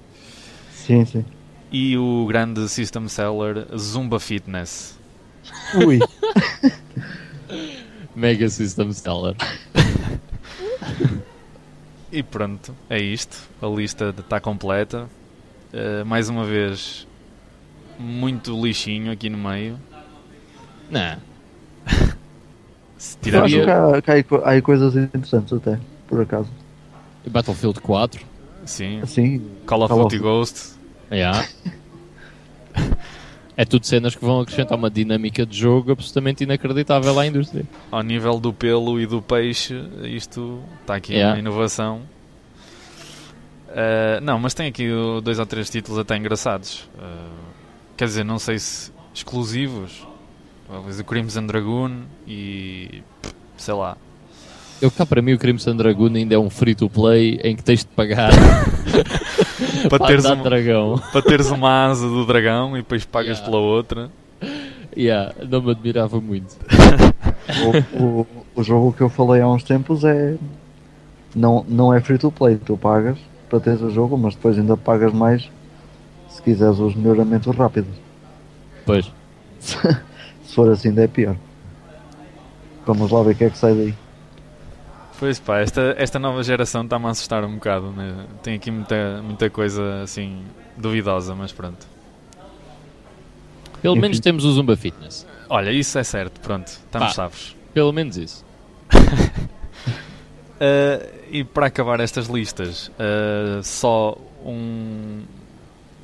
Sim, 0.72 1.04
sim. 1.04 1.24
E 1.70 1.96
o 1.96 2.26
grande 2.26 2.68
system 2.68 3.06
seller 3.06 3.66
Zumba 3.76 4.18
Fitness. 4.18 4.98
Ui, 5.86 6.00
Mega 8.16 8.48
System 8.48 8.92
Seller. 8.92 9.36
E 12.12 12.24
pronto, 12.24 12.74
é 12.88 12.98
isto. 12.98 13.48
A 13.62 13.66
lista 13.68 14.12
está 14.18 14.40
completa. 14.40 15.08
Uh, 15.72 16.04
mais 16.04 16.28
uma 16.28 16.44
vez, 16.44 17.06
muito 17.96 18.60
lixinho 18.60 19.12
aqui 19.12 19.30
no 19.30 19.38
meio. 19.38 19.78
Não. 20.90 21.16
Se 22.98 23.16
eu 23.16 23.22
tirar 23.22 23.44
acho 23.44 23.54
que 23.54 23.70
há, 23.70 24.02
que 24.02 24.34
há 24.34 24.50
aí 24.50 24.60
coisas 24.60 24.96
interessantes 24.96 25.52
até, 25.52 25.78
por 26.08 26.20
acaso. 26.20 26.50
Battlefield 27.28 27.80
4. 27.80 28.24
Sim, 28.64 29.00
Assim, 29.00 29.38
Call 29.66 29.82
of 29.82 29.88
Call 29.88 30.04
of 30.06 30.16
Duty 30.16 30.18
Ghost. 30.22 30.74
Yeah. 31.10 31.46
é 33.56 33.64
tudo 33.64 33.84
cenas 33.86 34.14
que 34.14 34.24
vão 34.24 34.40
acrescentar 34.40 34.78
uma 34.78 34.90
dinâmica 34.90 35.44
de 35.44 35.56
jogo 35.58 35.92
absolutamente 35.92 36.44
inacreditável 36.44 37.18
à 37.18 37.26
indústria. 37.26 37.64
Ao 37.90 38.02
nível 38.02 38.38
do 38.38 38.52
pelo 38.52 39.00
e 39.00 39.06
do 39.06 39.20
peixe, 39.20 39.74
isto 40.04 40.62
está 40.82 40.94
aqui 40.96 41.14
Yeah. 41.14 41.34
uma 41.34 41.38
inovação. 41.40 42.02
Uh, 43.68 44.20
não, 44.22 44.38
mas 44.38 44.52
tem 44.54 44.66
aqui 44.68 44.88
dois 45.22 45.38
ou 45.38 45.46
três 45.46 45.70
títulos 45.70 45.98
até 45.98 46.16
engraçados. 46.16 46.88
Uh, 46.98 47.30
quer 47.96 48.06
dizer, 48.06 48.24
não 48.24 48.38
sei 48.38 48.58
se 48.58 48.92
exclusivos. 49.14 50.06
Talvez 50.68 51.00
o 51.00 51.04
Crimson 51.04 51.46
Dragoon 51.46 52.02
e. 52.26 53.02
sei 53.56 53.74
lá. 53.74 53.96
Eu 54.80 54.90
cá 54.90 55.04
para 55.04 55.20
mim 55.20 55.32
o 55.34 55.38
Crimson 55.38 55.76
Dragoon 55.76 56.14
ainda 56.14 56.34
é 56.34 56.38
um 56.38 56.48
free 56.48 56.74
to 56.74 56.88
play 56.88 57.38
em 57.44 57.54
que 57.54 57.62
tens 57.62 57.80
de 57.80 57.86
pagar 57.88 58.30
Para 59.88 59.98
para 59.98 60.06
teres, 60.08 60.24
um- 60.24 60.42
dragão. 60.42 61.02
para 61.12 61.22
teres 61.22 61.50
uma 61.50 61.86
asa 61.86 62.08
do 62.08 62.24
dragão 62.26 62.76
e 62.76 62.80
depois 62.80 63.04
pagas 63.04 63.38
Yeah. 63.38 63.44
pela 63.50 63.62
outra. 63.62 64.10
Yeah, 64.96 65.34
não 65.48 65.62
me 65.62 65.70
admirava 65.70 66.20
muito. 66.20 66.56
o, 67.98 68.02
o, 68.02 68.26
o 68.56 68.62
jogo 68.62 68.92
que 68.92 69.02
eu 69.02 69.08
falei 69.08 69.40
há 69.42 69.48
uns 69.48 69.62
tempos 69.62 70.02
é. 70.04 70.36
Não, 71.34 71.64
não 71.68 71.94
é 71.94 72.00
free 72.00 72.18
to 72.18 72.32
play, 72.32 72.56
tu 72.56 72.76
pagas 72.76 73.16
para 73.48 73.60
teres 73.60 73.80
o 73.82 73.90
jogo, 73.90 74.16
mas 74.18 74.34
depois 74.34 74.58
ainda 74.58 74.76
pagas 74.76 75.12
mais 75.12 75.48
se 76.28 76.42
quiseres 76.42 76.78
os 76.78 76.94
melhoramentos 76.94 77.54
rápidos. 77.56 77.94
Pois. 78.84 79.10
Se 79.60 79.76
for 80.54 80.70
assim, 80.70 80.88
ainda 80.88 81.02
é 81.04 81.06
pior. 81.06 81.36
Vamos 82.86 83.10
lá 83.12 83.22
ver 83.22 83.32
o 83.32 83.34
que 83.36 83.44
é 83.44 83.50
que 83.50 83.58
sai 83.58 83.74
daí. 83.74 83.94
Pois 85.20 85.38
pá, 85.38 85.60
esta, 85.60 85.94
esta 85.98 86.18
nova 86.18 86.42
geração 86.42 86.82
está-me 86.82 87.04
a 87.04 87.10
assustar 87.10 87.44
um 87.44 87.56
bocado. 87.56 87.90
Né? 87.90 88.24
Tem 88.42 88.54
aqui 88.54 88.70
muita, 88.70 89.20
muita 89.22 89.50
coisa 89.50 90.00
assim 90.02 90.42
duvidosa, 90.78 91.34
mas 91.34 91.52
pronto. 91.52 91.86
Pelo 93.82 93.94
Enfim. 93.94 94.00
menos 94.00 94.20
temos 94.20 94.46
o 94.46 94.52
Zumba 94.52 94.78
Fitness. 94.78 95.26
Olha, 95.46 95.70
isso 95.70 95.98
é 95.98 96.04
certo, 96.04 96.40
pronto, 96.40 96.68
estamos 96.68 97.12
salvos. 97.12 97.54
Pelo 97.74 97.92
menos 97.92 98.16
isso. 98.16 98.46
Uh, 100.56 101.06
e 101.30 101.44
para 101.44 101.66
acabar 101.66 102.00
estas 102.00 102.26
listas, 102.26 102.88
uh, 102.88 103.62
só 103.62 104.16
um, 104.42 105.20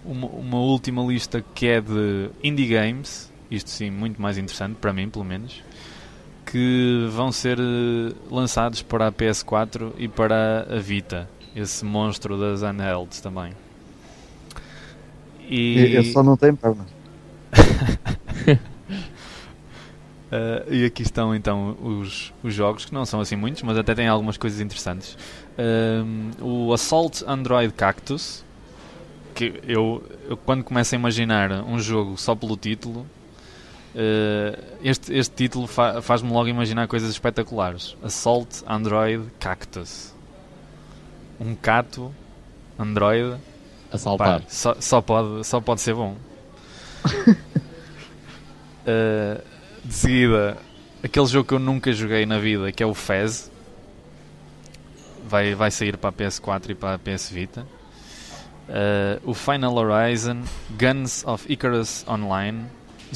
uma, 0.04 0.26
uma 0.26 0.58
última 0.58 1.02
lista 1.02 1.42
que 1.54 1.66
é 1.66 1.80
de 1.80 2.28
indie 2.44 2.66
games, 2.66 3.32
isto 3.50 3.70
sim, 3.70 3.90
muito 3.90 4.20
mais 4.20 4.36
interessante, 4.36 4.76
para 4.76 4.92
mim 4.92 5.08
pelo 5.08 5.24
menos, 5.24 5.62
que 6.47 7.09
vão 7.11 7.32
ser 7.32 7.59
uh, 7.59 8.14
lançados 8.30 8.80
para 8.82 9.09
a 9.09 9.12
PS4 9.12 9.92
e 9.99 10.09
para 10.09 10.66
a 10.70 10.78
Vita, 10.78 11.28
esse 11.55 11.84
monstro 11.84 12.38
das 12.38 12.62
handhelds 12.62 13.20
também. 13.20 13.53
E, 15.49 15.78
E... 15.78 15.97
Esse 15.97 16.12
só 16.12 16.22
não 16.22 16.36
tem 16.36 16.55
pernas. 16.55 16.86
Uh, 20.26 20.74
e 20.74 20.84
aqui 20.84 21.03
estão 21.03 21.36
então 21.36 21.76
os, 21.80 22.32
os 22.42 22.53
jogos, 22.53 22.84
que 22.84 22.92
não 22.92 23.07
são 23.07 23.20
assim 23.20 23.36
muitos, 23.36 23.62
mas 23.62 23.78
até 23.78 23.94
têm 23.94 24.09
algumas 24.09 24.36
coisas 24.36 24.61
interessantes. 24.61 25.16
Um, 25.57 26.30
o 26.40 26.72
Assault 26.72 27.24
Android 27.26 27.72
Cactus, 27.72 28.44
que 29.34 29.61
eu, 29.66 30.03
eu 30.28 30.36
quando 30.36 30.64
começo 30.64 30.97
a 30.97 30.99
imaginar 30.99 31.53
um 31.64 31.78
jogo 31.78 32.16
só 32.18 32.34
pelo 32.34 32.57
título, 32.57 33.01
uh, 33.01 33.15
este, 34.82 35.14
este 35.16 35.34
título 35.34 35.66
fa- 35.66 36.03
faz-me 36.03 36.30
logo 36.30 36.49
imaginar 36.49 36.86
coisas 36.86 37.11
espetaculares. 37.11 37.97
Assault 38.03 38.62
Android 38.66 39.22
Cactus. 39.40 40.14
Um 41.40 41.55
cato 41.55 42.12
Android 42.78 43.38
A 43.90 43.99
saltar. 43.99 44.40
Pá, 44.40 44.47
só, 44.49 44.76
só 44.80 45.01
pode, 45.01 45.47
só 45.47 45.61
pode 45.61 45.80
ser 45.80 45.94
bom. 45.94 46.16
Uh, 48.86 49.42
de 49.84 49.94
seguida, 49.94 50.57
aquele 51.03 51.26
jogo 51.26 51.49
que 51.49 51.55
eu 51.55 51.59
nunca 51.59 51.92
joguei 51.92 52.26
na 52.26 52.38
vida, 52.38 52.70
que 52.72 52.82
é 52.82 52.86
o 52.86 52.94
Fez, 52.94 53.51
vai, 55.26 55.55
vai 55.55 55.70
sair 55.70 55.97
para 55.97 56.11
a 56.11 56.12
PS4 56.12 56.70
e 56.70 56.74
para 56.74 56.94
a 56.94 56.99
PS 56.99 57.30
Vita. 57.30 57.66
Uh, 58.68 59.30
o 59.30 59.32
Final 59.34 59.74
Horizon, 59.76 60.42
Guns 60.78 61.24
of 61.24 61.51
Icarus 61.51 62.05
Online. 62.09 62.64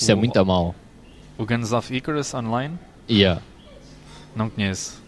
Isso 0.01 0.11
é 0.11 0.14
o- 0.14 0.18
muito 0.18 0.38
a 0.38 0.44
mal. 0.44 0.74
O 1.38 1.44
Guns 1.46 1.72
of 1.72 1.94
Icarus 1.94 2.32
Online? 2.34 2.78
Yeah. 3.09 3.40
Não 4.36 4.48
conheço. 4.51 5.03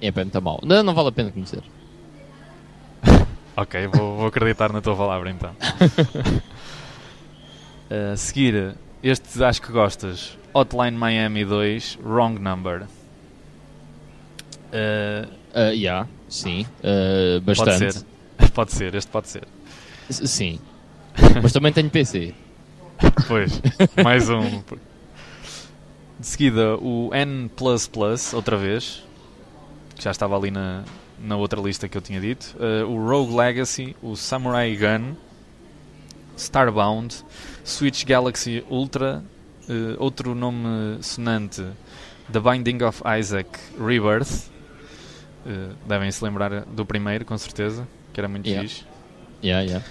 É 0.00 0.10
bem 0.10 0.24
muito 0.24 0.36
a 0.38 0.40
mal. 0.40 0.60
Não, 0.62 0.82
não 0.82 0.94
vale 0.94 1.08
a 1.08 1.12
pena 1.12 1.30
conhecer. 1.30 1.62
Ok, 3.56 3.88
vou, 3.88 4.16
vou 4.18 4.26
acreditar 4.28 4.72
na 4.72 4.80
tua 4.80 4.94
palavra 4.94 5.30
então. 5.30 5.50
A 8.12 8.16
seguir, 8.16 8.76
este 9.02 9.42
acho 9.42 9.60
que 9.62 9.72
gostas. 9.72 10.38
Hotline 10.54 10.96
Miami 10.96 11.44
2, 11.44 11.98
Wrong 12.04 12.38
Number. 12.38 12.82
Uh, 14.72 15.26
Ah, 15.54 15.70
yeah, 15.70 16.06
sim. 16.28 16.66
Pode 16.82 17.40
bastante. 17.64 17.92
ser. 17.98 18.04
Pode 18.54 18.72
ser, 18.72 18.94
este 18.94 19.10
pode 19.10 19.28
ser. 19.28 19.42
S- 20.08 20.26
Sim. 20.28 20.60
Mas 21.42 21.52
também 21.52 21.72
tenho 21.72 21.90
PC. 21.90 22.32
Pois, 23.26 23.60
mais 24.02 24.28
um. 24.28 24.62
De 26.18 26.26
seguida, 26.26 26.76
o 26.76 27.10
N, 27.14 27.50
outra 28.32 28.56
vez. 28.56 29.04
Que 29.94 30.04
já 30.04 30.10
estava 30.10 30.36
ali 30.36 30.50
na, 30.50 30.84
na 31.20 31.36
outra 31.36 31.60
lista 31.60 31.88
que 31.88 31.96
eu 31.96 32.02
tinha 32.02 32.20
dito. 32.20 32.56
Uh, 32.58 32.86
o 32.86 33.08
Rogue 33.08 33.34
Legacy, 33.34 33.96
o 34.02 34.16
Samurai 34.16 34.76
Gun, 34.76 35.14
Starbound, 36.36 37.24
Switch 37.64 38.04
Galaxy 38.04 38.64
Ultra, 38.70 39.22
uh, 39.68 40.02
outro 40.02 40.34
nome 40.34 41.02
sonante, 41.02 41.64
The 42.32 42.40
Binding 42.40 42.82
of 42.84 43.02
Isaac 43.18 43.48
Rebirth. 43.78 44.50
Uh, 45.46 45.74
devem 45.86 46.10
se 46.10 46.22
lembrar 46.22 46.64
do 46.64 46.84
primeiro, 46.84 47.24
com 47.24 47.36
certeza, 47.38 47.86
que 48.12 48.20
era 48.20 48.28
muito 48.28 48.46
Yeah. 48.46 48.68
fixe. 48.68 48.84
Yeah, 49.42 49.62
yeah. 49.64 49.84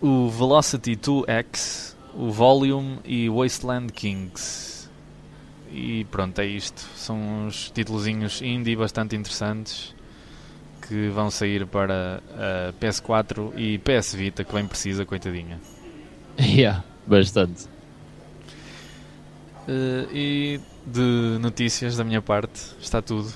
O 0.00 0.28
Velocity 0.28 0.96
2X, 0.96 1.94
o 2.14 2.30
Volume 2.30 2.98
e 3.04 3.28
Wasteland 3.28 3.92
Kings. 3.92 4.88
E 5.70 6.04
pronto, 6.10 6.38
é 6.40 6.46
isto. 6.46 6.80
São 6.96 7.18
uns 7.46 7.70
titulozinhos 7.70 8.40
indie 8.40 8.76
bastante 8.76 9.14
interessantes 9.16 9.94
que 10.86 11.08
vão 11.08 11.30
sair 11.30 11.66
para 11.66 12.22
a 12.32 12.72
PS4 12.80 13.52
e 13.56 13.78
PS 13.78 14.14
Vita, 14.14 14.44
que 14.44 14.52
bem 14.52 14.66
precisa, 14.66 15.04
coitadinha. 15.04 15.60
Yeah, 16.40 16.84
bastante. 17.06 17.66
Eh, 19.68 20.06
e 20.12 20.60
de 20.86 21.38
notícias 21.40 21.96
da 21.96 22.04
minha 22.04 22.22
parte, 22.22 22.60
está 22.80 23.02
tudo. 23.02 23.30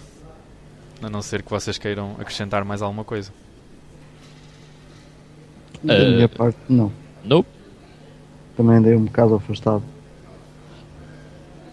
A 1.02 1.10
não 1.10 1.20
ser 1.20 1.42
que 1.42 1.50
vocês 1.50 1.76
queiram 1.76 2.12
acrescentar 2.18 2.64
mais 2.64 2.80
alguma 2.80 3.04
coisa. 3.04 3.32
Da 5.84 5.94
Eh, 5.94 6.14
minha 6.14 6.28
parte, 6.28 6.58
não. 6.68 6.92
Nope. 7.24 7.48
Também 8.56 8.76
andei 8.76 8.94
um 8.94 9.04
bocado 9.04 9.34
afastado. 9.34 9.82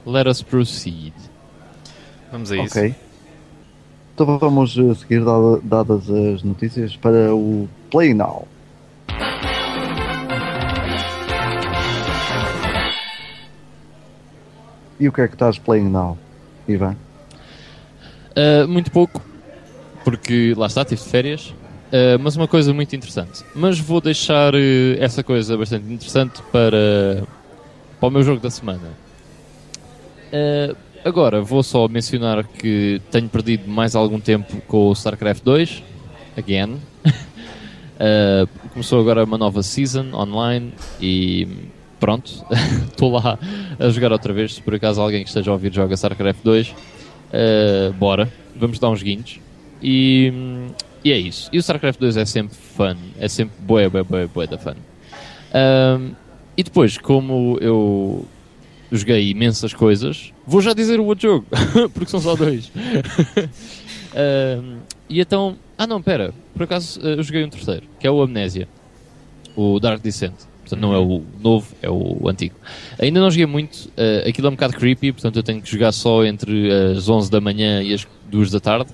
Let 0.06 0.28
us 0.28 0.42
proceed. 0.42 1.14
Vamos 2.32 2.52
a 2.52 2.58
isso. 2.58 2.78
Ok. 2.80 2.96
Então 4.16 4.38
vamos 4.40 4.78
eh, 4.78 4.94
seguir, 4.96 5.24
dada- 5.24 5.60
dadas 5.64 6.10
as 6.10 6.44
notícias, 6.44 6.96
para 6.96 7.34
o 7.34 7.68
Play 7.92 8.14
Now. 8.14 8.48
E 15.00 15.08
o 15.08 15.12
que 15.14 15.22
é 15.22 15.28
que 15.28 15.36
estás 15.36 15.58
playing 15.58 15.90
now, 15.90 16.18
Ivan? 16.68 16.96
Ah, 18.36 18.68
muito 18.68 18.92
pouco. 18.92 19.22
Porque 20.04 20.54
lá 20.58 20.68
está, 20.68 20.84
tive 20.84 21.02
de 21.02 21.08
férias. 21.10 21.54
Uh, 21.90 22.20
mas 22.22 22.36
uma 22.36 22.48
coisa 22.48 22.72
muito 22.72 22.96
interessante. 22.96 23.44
Mas 23.56 23.80
vou 23.80 24.00
deixar 24.00 24.54
uh, 24.54 24.58
essa 25.00 25.24
coisa 25.24 25.58
bastante 25.58 25.92
interessante 25.92 26.40
para, 26.52 27.24
para 28.00 28.08
o 28.08 28.12
meu 28.12 28.22
jogo 28.22 28.40
da 28.40 28.52
semana. 28.52 28.94
Uh, 30.32 30.76
agora 31.04 31.42
vou 31.42 31.64
só 31.64 31.88
mencionar 31.88 32.46
que 32.46 33.02
tenho 33.10 33.28
perdido 33.28 33.68
mais 33.68 33.96
algum 33.96 34.20
tempo 34.20 34.62
com 34.68 34.90
o 34.90 34.94
StarCraft 34.94 35.44
2, 35.44 35.84
again. 36.38 36.78
começou 38.72 39.02
agora 39.02 39.24
uma 39.24 39.38
nova 39.38 39.64
season 39.64 40.14
online 40.14 40.72
e 41.02 41.48
pronto, 42.00 42.32
estou 42.88 43.12
lá 43.12 43.40
a 43.80 43.90
jogar 43.90 44.12
outra 44.12 44.32
vez. 44.32 44.54
Se 44.54 44.62
por 44.62 44.76
acaso 44.76 45.02
alguém 45.02 45.24
que 45.24 45.30
esteja 45.30 45.50
a 45.50 45.54
ouvir 45.54 45.74
joga 45.74 45.96
StarCraft 45.96 46.42
2, 46.44 46.76
bora, 47.98 48.32
vamos 48.56 48.78
dar 48.78 48.90
uns 48.90 49.02
guinhos. 49.02 49.40
E 49.82 50.32
e 51.04 51.12
é 51.12 51.18
isso. 51.18 51.50
E 51.52 51.58
o 51.58 51.60
StarCraft 51.60 52.00
2 52.00 52.18
é 52.18 52.26
sempre 52.26 52.56
fun. 52.56 52.96
É 53.20 53.28
sempre 53.28 53.56
bué, 53.62 53.90
bué, 53.90 54.04
bué, 54.04 54.28
bué 54.28 54.48
da 54.48 54.58
fun. 54.58 54.76
Um, 55.54 56.12
e 56.58 56.64
depois, 56.64 56.98
como 56.98 57.58
eu 57.62 58.26
joguei 58.92 59.30
imensas 59.30 59.74
coisas, 59.74 60.34
vou 60.46 60.62
já 60.62 60.74
dizer 60.74 61.00
o 61.00 61.06
outro 61.06 61.30
jogo, 61.30 61.46
porque 61.94 62.10
são 62.10 62.20
só 62.20 62.36
dois. 62.36 62.72
um, 64.62 64.80
e 65.08 65.22
então... 65.22 65.58
Ah 65.78 65.88
não, 65.88 66.02
pera. 66.02 66.34
Por 66.54 66.64
acaso 66.64 67.00
eu 67.00 67.24
joguei 67.24 67.44
um 67.46 67.50
terceiro, 67.50 67.84
que 68.00 68.06
é 68.06 68.12
o 68.12 68.22
Amnésia. 68.22 68.68
O 69.56 69.80
Dark 69.80 70.02
Descent. 70.02 70.34
Portanto, 70.62 70.82
não 70.82 70.94
é 70.94 71.00
o 71.00 71.24
novo, 71.40 71.74
é 71.82 71.90
o 71.90 72.28
antigo. 72.28 72.56
Ainda 73.00 73.20
não 73.22 73.32
joguei 73.32 73.46
muito. 73.46 73.86
Uh, 73.90 74.28
aquilo 74.28 74.48
é 74.48 74.50
um 74.50 74.54
bocado 74.54 74.74
creepy, 74.74 75.14
portanto 75.14 75.38
eu 75.38 75.44
tenho 75.44 75.62
que 75.62 75.72
jogar 75.72 75.92
só 75.94 76.24
entre 76.26 76.70
as 76.72 77.08
11 77.08 77.32
da 77.32 77.42
manhã 77.42 77.82
e 77.82 77.94
as 77.94 78.06
2 78.30 78.52
da 78.52 78.60
tarde 78.60 78.92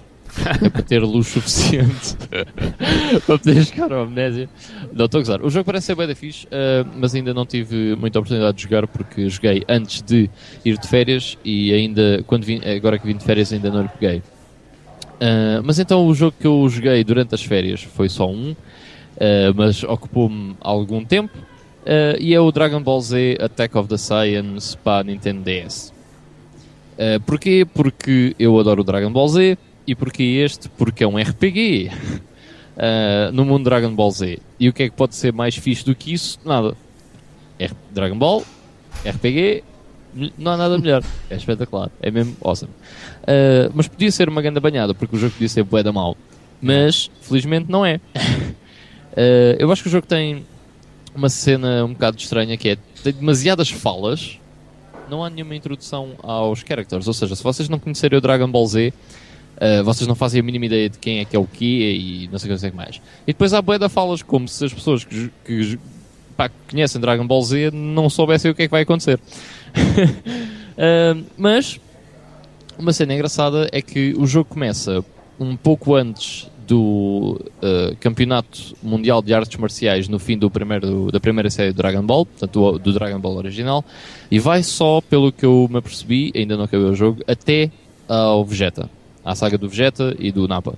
é 0.63 0.69
para 0.69 0.81
ter 0.81 0.99
luz 0.99 1.27
suficiente 1.27 2.15
para 3.25 3.37
poder 3.37 3.61
jogar 3.63 3.93
a 3.93 4.01
Amnésia. 4.01 4.49
Não, 4.93 5.05
estou 5.05 5.19
a 5.19 5.21
gozar. 5.21 5.41
O 5.41 5.49
jogo 5.49 5.65
parece 5.65 5.87
ser 5.87 5.95
bem 5.95 6.07
da 6.07 6.15
fixe, 6.15 6.45
uh, 6.47 6.87
mas 6.95 7.15
ainda 7.15 7.33
não 7.33 7.45
tive 7.45 7.95
muita 7.95 8.19
oportunidade 8.19 8.57
de 8.57 8.63
jogar 8.63 8.87
porque 8.87 9.29
joguei 9.29 9.63
antes 9.67 10.01
de 10.01 10.29
ir 10.63 10.77
de 10.77 10.87
férias 10.87 11.37
e 11.43 11.73
ainda, 11.73 12.23
quando 12.27 12.43
vim, 12.43 12.61
agora 12.65 12.99
que 12.99 13.07
vim 13.07 13.15
de 13.15 13.23
férias, 13.23 13.51
ainda 13.53 13.69
não 13.69 13.83
lhe 13.83 13.89
peguei. 13.99 14.19
Uh, 14.19 15.63
mas 15.63 15.79
então 15.79 16.05
o 16.05 16.13
jogo 16.13 16.35
que 16.39 16.45
eu 16.45 16.67
joguei 16.69 17.03
durante 17.03 17.33
as 17.33 17.43
férias 17.43 17.81
foi 17.81 18.09
só 18.09 18.29
um, 18.29 18.51
uh, 18.51 18.55
mas 19.55 19.83
ocupou-me 19.83 20.55
algum 20.59 21.03
tempo. 21.03 21.37
e 22.19 22.33
é 22.33 22.39
o 22.39 22.51
Dragon 22.51 22.81
Ball 22.81 22.99
Z 22.99 23.37
Attack 23.39 23.77
of 23.77 23.87
the 23.87 23.97
Science 23.97 24.75
para 24.77 25.03
Nintendo 25.03 25.41
DS. 25.43 25.93
porquê? 27.25 27.65
Porque 27.65 28.35
eu 28.39 28.59
adoro 28.59 28.81
o 28.81 28.83
Dragon 28.83 29.11
Ball 29.11 29.27
Z, 29.27 29.57
e 29.87 29.95
porquê 29.95 30.23
este? 30.43 30.69
Porque 30.69 31.03
é 31.03 31.07
um 31.07 31.17
RPG 31.17 31.91
uh, 32.75 33.31
no 33.33 33.45
mundo 33.45 33.65
Dragon 33.65 33.93
Ball 33.93 34.11
Z. 34.11 34.39
E 34.59 34.69
o 34.69 34.73
que 34.73 34.83
é 34.83 34.89
que 34.89 34.95
pode 34.95 35.15
ser 35.15 35.33
mais 35.33 35.55
fixe 35.55 35.85
do 35.85 35.95
que 35.95 36.13
isso? 36.13 36.39
Nada. 36.43 36.75
R 37.59 37.73
Dragon 37.91 38.17
Ball, 38.17 38.43
RPG, 39.05 39.63
não 40.37 40.53
há 40.53 40.57
nada 40.57 40.77
melhor. 40.77 41.03
É 41.29 41.35
espetacular. 41.35 41.89
É 42.01 42.11
mesmo 42.11 42.35
awesome. 42.41 42.71
Uh, 43.23 43.71
mas 43.73 43.87
podia 43.87 44.11
ser 44.11 44.29
uma 44.29 44.41
grande 44.41 44.59
banhada, 44.59 44.93
porque 44.93 45.15
o 45.15 45.19
jogo 45.19 45.33
podia 45.33 45.49
ser 45.49 45.63
bué 45.63 45.83
da 45.83 45.91
mal. 45.91 46.15
Mas, 46.61 47.09
felizmente, 47.21 47.69
não 47.69 47.85
é. 47.85 47.99
uh, 48.15 49.55
eu 49.59 49.71
acho 49.71 49.81
que 49.81 49.89
o 49.89 49.91
jogo 49.91 50.07
tem 50.07 50.45
uma 51.15 51.29
cena 51.29 51.85
um 51.85 51.93
bocado 51.93 52.17
estranha 52.17 52.57
que 52.57 52.69
é 52.69 52.77
tem 53.03 53.13
demasiadas 53.13 53.69
falas. 53.69 54.39
Não 55.09 55.23
há 55.23 55.29
nenhuma 55.29 55.55
introdução 55.55 56.13
aos 56.23 56.61
characters. 56.61 57.07
Ou 57.07 57.13
seja, 57.13 57.35
se 57.35 57.43
vocês 57.43 57.69
não 57.69 57.77
conhecerem 57.77 58.17
o 58.17 58.21
Dragon 58.21 58.49
Ball 58.49 58.65
Z, 58.65 58.93
Uh, 59.55 59.83
vocês 59.83 60.07
não 60.07 60.15
fazem 60.15 60.41
a 60.41 60.43
mínima 60.43 60.65
ideia 60.65 60.89
de 60.89 60.97
quem 60.97 61.19
é 61.19 61.25
que 61.25 61.35
é 61.35 61.39
o 61.39 61.47
quê 61.47 61.97
e 61.97 62.29
não 62.31 62.37
sei 62.37 62.53
o 62.53 62.57
que 62.57 62.71
mais. 62.71 63.01
E 63.25 63.27
depois 63.27 63.53
há 63.53 63.61
boia 63.61 63.79
da 63.79 63.87
falas, 63.87 64.21
como 64.21 64.47
se 64.47 64.65
as 64.65 64.73
pessoas 64.73 65.05
que, 65.05 65.31
que 65.45 65.79
pá, 66.35 66.49
conhecem 66.69 66.99
Dragon 66.99 67.25
Ball 67.25 67.41
Z 67.41 67.71
não 67.71 68.09
soubessem 68.09 68.51
o 68.51 68.55
que 68.55 68.63
é 68.63 68.67
que 68.67 68.71
vai 68.71 68.81
acontecer. 68.81 69.17
uh, 69.17 71.23
mas 71.37 71.79
uma 72.77 72.91
cena 72.91 73.13
engraçada 73.13 73.69
é 73.71 73.81
que 73.81 74.13
o 74.17 74.27
jogo 74.27 74.49
começa 74.49 75.03
um 75.39 75.55
pouco 75.55 75.95
antes 75.95 76.49
do 76.67 77.39
uh, 77.57 77.95
Campeonato 77.99 78.75
Mundial 78.83 79.21
de 79.21 79.33
Artes 79.33 79.57
Marciais 79.57 80.09
no 80.09 80.19
fim 80.19 80.37
do 80.37 80.49
primeiro, 80.49 81.11
da 81.11 81.19
primeira 81.19 81.49
série 81.49 81.71
do 81.71 81.77
Dragon 81.77 82.03
Ball, 82.03 82.25
portanto 82.25 82.51
do, 82.51 82.79
do 82.79 82.93
Dragon 82.93 83.19
Ball 83.19 83.37
original, 83.37 83.85
e 84.29 84.39
vai 84.39 84.63
só, 84.63 84.99
pelo 84.99 85.31
que 85.31 85.45
eu 85.45 85.67
me 85.69 85.77
apercebi, 85.77 86.33
ainda 86.35 86.57
não 86.57 86.63
acabei 86.63 86.87
o 86.87 86.95
jogo, 86.95 87.21
até 87.27 87.71
ao 88.07 88.43
Vegeta 88.43 88.89
à 89.25 89.35
saga 89.35 89.57
do 89.57 89.67
Vegeta 89.67 90.15
e 90.19 90.31
do 90.31 90.47
Nappa. 90.47 90.75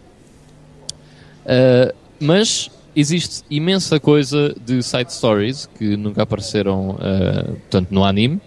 Uh, 1.45 1.93
mas 2.19 2.71
existe 2.95 3.43
imensa 3.49 3.99
coisa 3.99 4.55
de 4.65 4.81
side 4.81 5.13
stories 5.13 5.69
que 5.77 5.95
nunca 5.95 6.23
apareceram 6.23 6.91
uh, 6.91 7.55
tanto 7.69 7.93
no 7.93 8.03
anime 8.03 8.37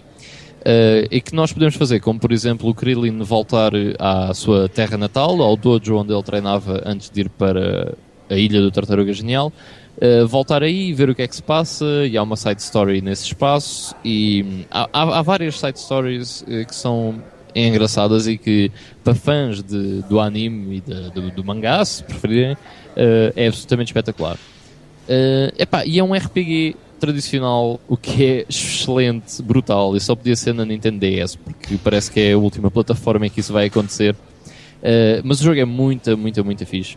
uh, 0.61 1.07
e 1.11 1.21
que 1.21 1.35
nós 1.35 1.53
podemos 1.53 1.77
fazer, 1.77 2.01
como 2.01 2.19
por 2.19 2.33
exemplo 2.33 2.69
o 2.69 2.75
Krillin 2.75 3.23
voltar 3.23 3.73
à 3.99 4.35
sua 4.35 4.69
terra 4.69 4.97
natal, 4.97 5.41
ao 5.41 5.57
dojo 5.57 5.97
onde 5.97 6.13
ele 6.13 6.23
treinava 6.23 6.83
antes 6.85 7.11
de 7.11 7.21
ir 7.21 7.29
para 7.29 7.95
a 8.29 8.35
ilha 8.35 8.61
do 8.61 8.71
Tartaruga 8.71 9.13
Genial. 9.13 9.53
Uh, 9.99 10.27
voltar 10.27 10.63
aí, 10.63 10.95
ver 10.95 11.11
o 11.11 11.15
que 11.15 11.21
é 11.21 11.29
que 11.29 11.37
se 11.37 11.43
passa, 11.43 11.85
e 12.07 12.17
há 12.17 12.23
uma 12.23 12.37
side 12.37 12.63
story 12.63 13.03
nesse 13.03 13.25
espaço, 13.25 13.95
e 14.03 14.43
hum, 14.43 14.65
há, 14.71 14.89
há, 14.93 15.19
há 15.19 15.23
várias 15.23 15.61
side 15.61 15.79
stories 15.79 16.43
uh, 16.43 16.67
que 16.67 16.75
são 16.75 17.23
engraçadas 17.55 18.27
e 18.27 18.37
que 18.37 18.71
para 19.03 19.15
fãs 19.15 19.63
de, 19.63 20.03
do 20.03 20.21
anime 20.21 20.77
e 20.77 20.81
de, 20.81 21.11
do, 21.11 21.31
do, 21.31 21.45
mangá, 21.45 21.85
se 21.85 22.03
preferirem, 22.05 22.53
uh, 22.53 23.33
é 23.37 23.47
absolutamente 23.47 23.91
espetacular. 23.91 24.37
Uh, 24.37 25.53
epá, 25.59 25.85
e 25.85 25.99
é 25.99 26.05
um 26.05 26.15
RPG 26.15 26.77
tradicional, 27.01 27.81
o 27.89 27.97
que 27.97 28.25
é 28.25 28.47
excelente, 28.49 29.43
brutal, 29.43 29.97
e 29.97 30.01
só 30.01 30.15
podia 30.15 30.37
ser 30.37 30.53
na 30.53 30.65
Nintendo 30.65 30.99
DS, 30.99 31.35
porque 31.35 31.79
parece 31.83 32.11
que 32.11 32.21
é 32.21 32.33
a 32.33 32.39
última 32.39 32.71
plataforma 32.71 33.27
em 33.27 33.31
que 33.31 33.41
isso 33.41 33.53
vai 33.53 33.67
acontecer. 33.67 34.15
Uh, 34.15 35.21
mas 35.25 35.41
o 35.41 35.45
jogo 35.45 35.59
é 35.59 35.65
muito, 35.65 36.17
muito, 36.17 36.45
muito 36.45 36.65
fixe. 36.67 36.97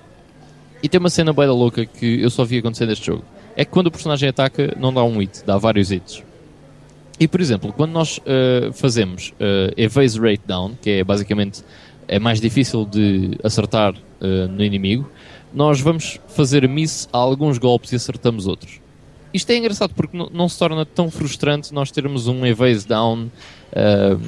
E 0.82 0.90
tem 0.90 1.00
uma 1.00 1.10
cena 1.10 1.32
bem 1.32 1.48
louca 1.48 1.86
que 1.86 2.22
eu 2.22 2.30
só 2.30 2.44
vi 2.44 2.58
acontecer 2.58 2.86
neste 2.86 3.06
jogo. 3.06 3.24
É 3.56 3.64
que 3.64 3.72
quando 3.72 3.88
o 3.88 3.92
personagem 3.92 4.28
ataca, 4.28 4.76
não 4.78 4.94
dá 4.94 5.04
um 5.04 5.18
hit, 5.18 5.44
dá 5.46 5.58
vários 5.58 5.92
hits. 5.92 6.24
E, 7.20 7.28
por 7.28 7.40
exemplo, 7.40 7.72
quando 7.74 7.92
nós 7.92 8.18
uh, 8.18 8.74
fazemos 8.74 9.34
uh, 9.40 9.74
Evase 9.78 10.20
Rate 10.20 10.42
Down, 10.46 10.76
que 10.82 10.90
é 10.90 11.04
basicamente 11.04 11.64
é 12.08 12.20
mais 12.20 12.42
difícil 12.42 12.86
de 12.86 13.38
acertar 13.44 13.94
uh, 13.94 14.48
no 14.50 14.64
inimigo, 14.64 15.10
nós 15.54 15.80
vamos 15.80 16.20
fazer 16.28 16.68
miss 16.68 17.08
a 17.14 17.18
alguns 17.18 17.58
golpes 17.58 17.92
e 17.92 17.96
acertamos 17.96 18.48
outros. 18.48 18.82
Isto 19.34 19.52
é 19.52 19.58
engraçado 19.58 19.94
porque 19.96 20.18
não 20.18 20.50
se 20.50 20.60
torna 20.60 20.86
tão 20.86 21.10
frustrante 21.10 21.74
nós 21.74 21.92
termos 21.92 22.28
um 22.28 22.46
Evase 22.46 22.88
Down 22.88 23.26
uh, 23.28 24.22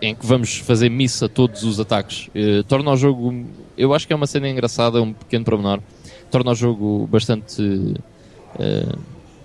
em 0.00 0.14
que 0.14 0.26
vamos 0.26 0.58
fazer 0.58 0.88
miss 0.88 1.22
a 1.22 1.28
todos 1.28 1.62
os 1.62 1.78
ataques. 1.78 2.28
Torna 2.66 2.90
o 2.90 2.96
jogo, 2.96 3.46
eu 3.78 3.94
acho 3.94 4.04
que 4.04 4.12
é 4.12 4.16
uma 4.16 4.26
cena 4.26 4.48
engraçada, 4.48 5.00
um 5.00 5.12
pequeno 5.12 5.44
promenor, 5.44 5.80
torna 6.28 6.50
o 6.50 6.54
jogo 6.56 7.06
bastante 7.06 7.94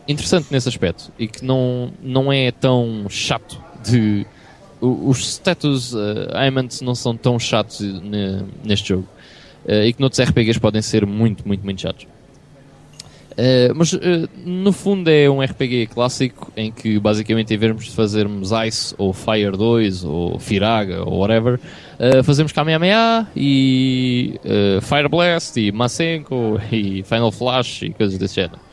interessante 0.08 0.48
nesse 0.52 0.70
aspecto 0.70 1.12
e 1.18 1.28
que 1.28 1.44
não, 1.44 1.92
não 2.02 2.32
é 2.32 2.52
tão 2.52 3.06
chato 3.10 3.62
de. 3.84 4.26
Os 4.80 5.28
status 5.28 5.94
uh, 5.94 6.30
aimants 6.34 6.82
não 6.82 6.94
são 6.94 7.18
tão 7.18 7.40
chatos 7.40 7.82
neste 8.64 8.90
jogo. 8.90 9.08
Uh, 9.66 9.84
e 9.84 9.94
que 9.94 10.00
noutros 10.00 10.22
RPGs 10.22 10.60
podem 10.60 10.82
ser 10.82 11.06
muito, 11.06 11.48
muito, 11.48 11.64
muito 11.64 11.82
chatos. 11.82 12.08
Uh, 13.38 13.70
mas 13.76 13.94
uh, 13.94 14.00
no 14.44 14.74
fundo 14.74 15.08
é 15.12 15.30
um 15.30 15.44
RPG 15.44 15.90
clássico 15.94 16.52
em 16.58 16.72
que 16.72 16.98
basicamente 16.98 17.54
em 17.54 17.58
vez 17.58 17.86
de 17.86 17.92
fazermos 17.92 18.50
Ice 18.66 18.96
ou 18.98 19.14
Fire 19.14 19.52
2 19.52 20.04
ou 20.04 20.40
Firaga 20.40 21.04
ou 21.04 21.20
whatever, 21.20 21.60
uh, 22.00 22.24
fazemos 22.24 22.52
Kamehameha 22.52 23.28
e 23.36 24.40
Fire 24.82 25.08
Blast 25.08 25.60
e 25.60 25.72
Masenko 25.72 26.60
e 26.72 27.04
Final 27.04 27.32
Flash 27.32 27.84
e 27.84 27.92
coisas 27.92 28.18
desse 28.18 28.36
género. 28.36 28.67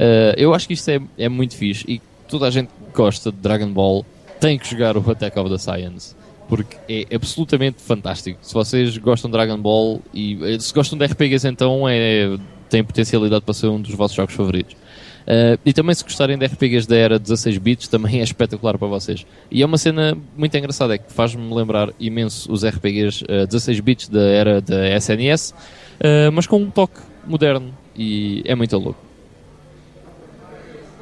Uh, 0.00 0.32
eu 0.38 0.54
acho 0.54 0.66
que 0.66 0.72
isto 0.72 0.88
é, 0.88 0.98
é 1.18 1.28
muito 1.28 1.54
fixe 1.54 1.84
e 1.86 2.00
toda 2.26 2.46
a 2.46 2.50
gente 2.50 2.68
que 2.68 2.96
gosta 2.96 3.30
de 3.30 3.36
Dragon 3.36 3.70
Ball 3.70 4.06
tem 4.40 4.58
que 4.58 4.70
jogar 4.70 4.96
o 4.96 5.10
Attack 5.10 5.38
of 5.38 5.50
the 5.50 5.58
Science 5.58 6.16
porque 6.48 6.76
é 6.88 7.14
absolutamente 7.14 7.80
fantástico. 7.80 8.38
Se 8.42 8.52
vocês 8.52 8.98
gostam 8.98 9.30
de 9.30 9.36
Dragon 9.36 9.56
Ball 9.56 10.02
e 10.12 10.36
eh, 10.42 10.58
se 10.58 10.74
gostam 10.74 10.98
de 10.98 11.04
RPGs, 11.04 11.46
então 11.46 11.88
é, 11.88 12.36
tem 12.68 12.82
potencialidade 12.82 13.44
para 13.44 13.54
ser 13.54 13.68
um 13.68 13.80
dos 13.80 13.94
vossos 13.94 14.16
jogos 14.16 14.34
favoritos. 14.34 14.74
Uh, 15.20 15.60
e 15.64 15.72
também 15.72 15.94
se 15.94 16.02
gostarem 16.02 16.36
de 16.36 16.44
RPGs 16.46 16.88
da 16.88 16.96
era 16.96 17.18
16 17.20 17.58
bits, 17.58 17.86
também 17.86 18.18
é 18.18 18.24
espetacular 18.24 18.76
para 18.78 18.88
vocês. 18.88 19.24
E 19.48 19.62
é 19.62 19.66
uma 19.66 19.78
cena 19.78 20.18
muito 20.36 20.56
engraçada, 20.56 20.94
é 20.94 20.98
que 20.98 21.12
faz-me 21.12 21.54
lembrar 21.54 21.90
imenso 22.00 22.50
os 22.50 22.64
RPGs 22.64 23.24
uh, 23.24 23.46
16 23.46 23.78
bits 23.80 24.08
da 24.08 24.22
era 24.22 24.60
da 24.60 24.88
SNS, 24.96 25.50
uh, 25.50 26.32
mas 26.32 26.48
com 26.48 26.56
um 26.56 26.70
toque 26.70 26.98
moderno 27.24 27.72
e 27.96 28.42
é 28.44 28.56
muito 28.56 28.76
louco. 28.76 29.09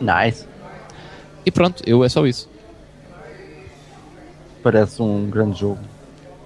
Nice. 0.01 0.47
E 1.45 1.51
pronto, 1.51 1.83
eu 1.87 2.05
é 2.05 2.09
só 2.09 2.27
isso. 2.27 2.49
Parece 4.63 5.01
um 5.01 5.29
grande 5.31 5.61
jogo. 5.61 5.81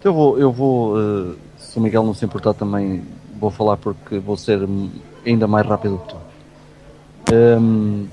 Eu 0.04 0.12
vou, 0.12 0.38
eu 0.38 0.52
vou 0.52 0.96
uh, 0.96 1.36
se 1.56 1.78
o 1.78 1.80
Miguel 1.80 2.02
não 2.02 2.12
se 2.12 2.24
importar 2.24 2.54
também, 2.54 3.02
vou 3.40 3.50
falar 3.50 3.76
porque 3.76 4.18
vou 4.18 4.36
ser 4.36 4.60
ainda 5.24 5.46
mais 5.46 5.66
rápido 5.66 5.98
que 5.98 6.08
tu. 6.08 7.32
Um, 7.34 8.06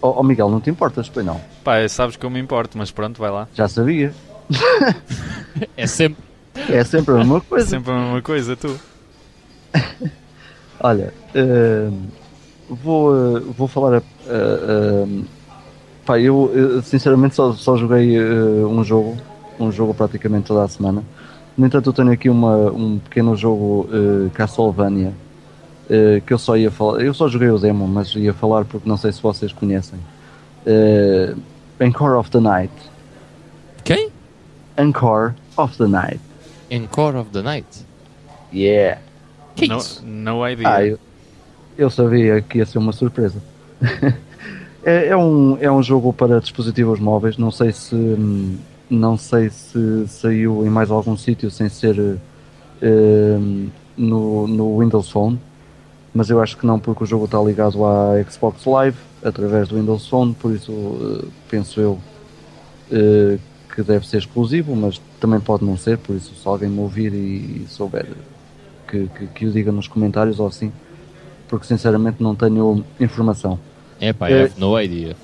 oh, 0.00 0.14
oh, 0.16 0.22
Miguel, 0.22 0.48
não 0.48 0.60
te 0.60 0.70
importas, 0.70 1.08
pois 1.08 1.26
não? 1.26 1.40
Pá, 1.62 1.86
sabes 1.88 2.16
que 2.16 2.24
eu 2.24 2.30
me 2.30 2.40
importo, 2.40 2.78
mas 2.78 2.90
pronto, 2.90 3.20
vai 3.20 3.30
lá. 3.30 3.46
Já 3.52 3.68
sabia. 3.68 4.14
é 5.76 5.86
sempre. 5.86 6.24
É 6.68 6.82
sempre 6.84 7.14
a 7.14 7.18
mesma 7.18 7.40
coisa. 7.40 7.66
sempre 7.66 7.92
a 7.92 7.98
mesma 7.98 8.22
coisa, 8.22 8.56
tu. 8.56 8.80
Olha, 10.80 11.12
uh, 11.34 12.02
vou, 12.68 13.12
uh, 13.12 13.40
vou 13.52 13.68
falar. 13.68 14.00
Uh, 14.00 15.24
pá, 16.04 16.18
eu 16.18 16.80
sinceramente 16.82 17.34
só, 17.34 17.52
só 17.52 17.76
joguei 17.76 18.20
um 18.20 18.84
jogo, 18.84 19.16
um 19.58 19.72
jogo 19.72 19.94
praticamente 19.94 20.46
toda 20.46 20.64
a 20.64 20.68
semana. 20.68 21.02
No 21.56 21.66
entanto, 21.66 21.88
eu 21.90 21.92
tenho 21.92 22.10
aqui 22.10 22.28
uma, 22.28 22.70
um 22.72 22.98
pequeno 22.98 23.36
jogo 23.36 23.88
Castlevania 24.34 25.12
que 26.26 26.32
eu 26.32 26.38
só 26.38 26.56
ia 26.56 26.70
falar. 26.70 27.00
Eu 27.00 27.14
só 27.14 27.28
joguei 27.28 27.48
o 27.48 27.58
demo, 27.58 27.86
mas 27.86 28.14
ia 28.14 28.34
falar 28.34 28.64
porque 28.64 28.88
não 28.88 28.96
sei 28.96 29.12
se 29.12 29.22
vocês 29.22 29.52
conhecem. 29.52 29.98
Uh, 30.66 31.38
Encore 31.80 32.14
of 32.14 32.30
the 32.30 32.40
Night. 32.40 32.72
Quem? 33.84 34.10
Encore 34.78 35.34
of 35.56 35.76
the 35.76 35.86
Night. 35.86 36.20
Encore 36.70 37.16
of 37.18 37.30
the 37.30 37.42
Night? 37.42 37.84
Yeah. 38.52 39.00
Que 39.54 39.68
no, 39.68 39.78
isso? 39.78 40.04
No 40.04 40.48
idea. 40.48 40.68
Ah, 40.68 40.84
eu, 40.84 40.98
eu 41.76 41.90
sabia 41.90 42.40
que 42.40 42.58
ia 42.58 42.66
ser 42.66 42.78
uma 42.78 42.92
surpresa. 42.92 43.38
é, 44.84 45.08
é, 45.08 45.16
um, 45.16 45.56
é 45.60 45.70
um 45.70 45.82
jogo 45.82 46.12
para 46.12 46.40
dispositivos 46.40 47.00
móveis. 47.00 47.36
Não 47.36 47.50
sei 47.50 47.72
se 47.72 47.96
não 48.88 49.16
sei 49.16 49.50
se 49.50 50.06
saiu 50.08 50.64
em 50.64 50.70
mais 50.70 50.90
algum 50.90 51.16
sítio 51.16 51.50
sem 51.50 51.68
ser 51.68 51.98
uh, 51.98 53.70
no, 53.96 54.46
no 54.46 54.78
Windows 54.78 55.10
Phone, 55.10 55.40
mas 56.14 56.30
eu 56.30 56.40
acho 56.40 56.56
que 56.56 56.66
não 56.66 56.78
porque 56.78 57.02
o 57.02 57.06
jogo 57.06 57.24
está 57.24 57.40
ligado 57.40 57.84
à 57.84 58.22
Xbox 58.30 58.64
Live 58.66 58.98
através 59.24 59.68
do 59.68 59.76
Windows 59.76 60.06
Phone, 60.06 60.34
por 60.34 60.52
isso 60.52 60.70
uh, 60.70 61.28
penso 61.50 61.80
eu 61.80 61.92
uh, 62.92 63.38
que 63.74 63.82
deve 63.82 64.06
ser 64.06 64.18
exclusivo, 64.18 64.76
mas 64.76 65.00
também 65.18 65.40
pode 65.40 65.64
não 65.64 65.76
ser, 65.76 65.98
por 65.98 66.14
isso 66.14 66.34
se 66.34 66.46
alguém 66.46 66.68
me 66.68 66.80
ouvir 66.80 67.12
e, 67.12 67.62
e 67.62 67.66
souber 67.68 68.06
que, 68.86 69.08
que, 69.08 69.26
que, 69.26 69.46
o 69.46 69.50
diga 69.50 69.72
nos 69.72 69.88
comentários 69.88 70.38
ou 70.38 70.46
assim, 70.46 70.70
porque 71.54 71.68
sinceramente 71.68 72.20
não 72.20 72.34
tenho 72.34 72.84
informação. 72.98 73.56
É 74.00 74.12
pá, 74.12 74.28
I 74.28 74.42
have 74.42 74.54
no 74.58 74.76
idea. 74.80 75.14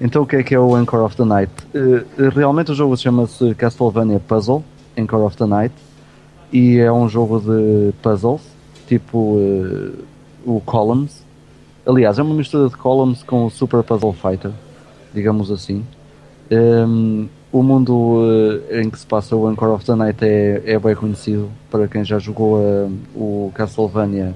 então 0.00 0.22
o 0.22 0.26
que 0.26 0.36
é 0.36 0.42
que 0.44 0.54
é 0.54 0.60
o 0.60 0.76
Anchor 0.76 1.04
of 1.04 1.16
the 1.16 1.24
Night? 1.24 1.52
Uh, 1.74 2.30
realmente 2.32 2.70
o 2.70 2.74
jogo 2.74 2.96
chama-se 2.96 3.52
Castlevania 3.56 4.20
Puzzle, 4.20 4.62
Anchor 4.96 5.24
of 5.24 5.36
the 5.36 5.44
Night, 5.44 5.74
e 6.52 6.78
é 6.78 6.92
um 6.92 7.08
jogo 7.08 7.40
de 7.40 7.92
puzzles, 8.00 8.42
tipo 8.86 9.18
uh, 9.18 9.92
o 10.46 10.60
Columns. 10.60 11.24
Aliás, 11.84 12.20
é 12.20 12.22
uma 12.22 12.36
mistura 12.36 12.68
de 12.68 12.76
Columns 12.76 13.24
com 13.24 13.46
o 13.46 13.50
Super 13.50 13.82
Puzzle 13.82 14.12
Fighter, 14.12 14.52
digamos 15.12 15.50
assim. 15.50 15.84
Um, 16.48 17.26
o 17.50 17.60
mundo 17.60 17.92
uh, 17.92 18.80
em 18.80 18.88
que 18.88 19.00
se 19.00 19.06
passa 19.06 19.34
o 19.34 19.48
Anchor 19.48 19.70
of 19.70 19.84
the 19.84 19.96
Night 19.96 20.24
é, 20.24 20.62
é 20.64 20.78
bem 20.78 20.94
conhecido 20.94 21.50
para 21.72 21.88
quem 21.88 22.04
já 22.04 22.20
jogou 22.20 22.60
uh, 22.60 22.92
o 23.16 23.50
Castlevania 23.52 24.32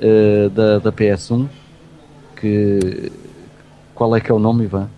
uh, 0.00 0.50
da, 0.50 0.78
da 0.78 0.92
PS1. 0.92 1.48
Que, 2.40 3.10
qual 3.94 4.14
é 4.14 4.20
que 4.20 4.30
é 4.30 4.34
o 4.34 4.38
nome, 4.38 4.64
Ivan? 4.64 4.88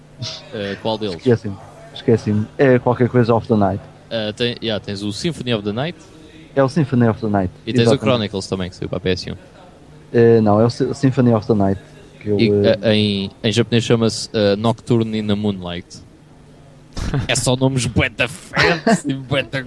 qual 0.83 0.99
deles? 0.99 1.17
Esqueci-me. 1.17 1.57
Esqueci-me. 1.95 2.47
É 2.59 2.79
qualquer 2.79 3.09
coisa 3.09 3.35
of 3.35 3.47
the 3.47 3.55
Night. 3.55 3.83
tem, 4.37 4.57
yeah, 4.63 4.85
tens 4.85 5.03
o 5.03 5.13
Symphony 5.13 5.55
of 5.55 5.65
the 5.65 5.73
Night. 5.73 5.99
É 6.55 6.63
o 6.63 6.69
Symphony 6.69 7.09
of 7.09 7.21
the 7.21 7.29
Night. 7.29 7.53
E 7.65 7.73
tens 7.73 7.83
Exatamente. 7.83 8.03
o 8.03 8.05
Chronicles 8.05 8.49
também, 8.49 8.71
que 8.71 8.77
saiu 8.77 8.89
para 8.89 8.99
a 8.99 9.01
PS1. 9.01 9.37
não, 10.43 10.61
é 10.61 10.65
o 10.65 10.71
Symphony 10.71 11.33
of 11.33 11.47
the 11.47 11.55
Night. 11.55 11.81
Eu, 12.25 12.39
e, 12.39 12.51
em, 12.83 13.31
em 13.43 13.53
japonês 13.53 13.85
chama-se 13.85 14.29
Nocturne 14.59 15.19
in 15.19 15.27
the 15.27 15.35
Moonlight. 15.35 16.03
É 17.27 17.35
só 17.35 17.57
nomes 17.57 17.87
bué 17.87 18.09
da 18.09 18.29
fancy, 18.29 19.15
bué 19.15 19.43
da 19.43 19.61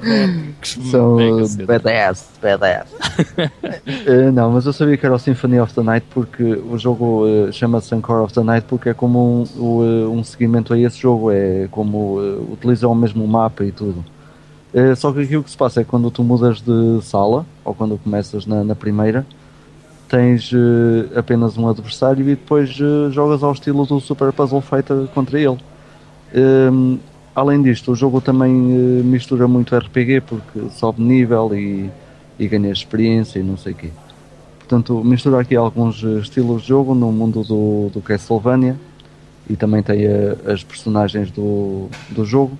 São 0.63 1.17
badass, 1.65 2.29
badass. 2.41 2.91
uh, 2.91 4.31
não, 4.33 4.51
mas 4.51 4.65
eu 4.65 4.73
sabia 4.73 4.97
que 4.97 5.05
era 5.05 5.15
o 5.15 5.19
Symphony 5.19 5.59
of 5.59 5.73
the 5.73 5.81
Night 5.81 6.05
porque 6.11 6.43
o 6.43 6.77
jogo 6.77 7.25
uh, 7.25 7.51
chama-se 7.51 7.93
Encore 7.95 8.23
of 8.23 8.33
the 8.33 8.43
Night 8.43 8.65
porque 8.67 8.89
é 8.89 8.93
como 8.93 9.43
um, 9.57 9.61
uh, 9.61 10.11
um 10.11 10.23
seguimento 10.23 10.73
a 10.73 10.79
esse 10.79 10.99
jogo, 10.99 11.31
é 11.31 11.67
como 11.71 12.19
utilizam 12.51 12.91
o 12.91 12.95
mesmo 12.95 13.27
mapa 13.27 13.63
e 13.63 13.71
tudo. 13.71 14.03
só 14.97 15.11
que 15.11 15.21
aquilo 15.21 15.43
que 15.43 15.51
se 15.51 15.57
passa 15.57 15.81
é 15.81 15.83
quando 15.83 16.09
tu 16.11 16.23
mudas 16.23 16.61
de 16.61 17.01
sala, 17.01 17.45
ou 17.63 17.73
quando 17.73 17.97
começas 17.97 18.45
na, 18.45 18.63
na 18.63 18.75
primeira, 18.75 19.25
tens 20.07 20.51
apenas 21.15 21.57
um 21.57 21.69
adversário 21.69 22.21
e 22.21 22.35
depois 22.35 22.69
jogas 23.11 23.43
ao 23.43 23.51
estilo 23.51 23.85
do 23.85 23.99
Super 23.99 24.31
Puzzle 24.31 24.61
Fighter 24.61 25.07
contra 25.13 25.39
ele. 25.39 25.57
Um, 26.33 26.97
Além 27.33 27.61
disto, 27.61 27.93
o 27.93 27.95
jogo 27.95 28.19
também 28.19 28.51
uh, 28.51 29.03
mistura 29.03 29.47
muito 29.47 29.75
RPG 29.75 30.21
porque 30.21 30.69
sobe 30.71 31.01
nível 31.01 31.55
e, 31.55 31.89
e 32.37 32.47
ganha 32.47 32.69
experiência 32.69 33.39
e 33.39 33.43
não 33.43 33.55
sei 33.55 33.71
o 33.71 33.75
quê. 33.75 33.89
Portanto, 34.59 35.01
mistura 35.03 35.39
aqui 35.39 35.55
alguns 35.55 36.03
uh, 36.03 36.19
estilos 36.19 36.63
de 36.63 36.67
jogo 36.67 36.93
no 36.93 37.09
mundo 37.09 37.41
do, 37.43 37.89
do 37.93 38.01
Castlevania 38.01 38.75
e 39.49 39.55
também 39.55 39.81
tem 39.81 40.05
uh, 40.07 40.51
as 40.51 40.61
personagens 40.61 41.31
do, 41.31 41.87
do 42.09 42.25
jogo. 42.25 42.57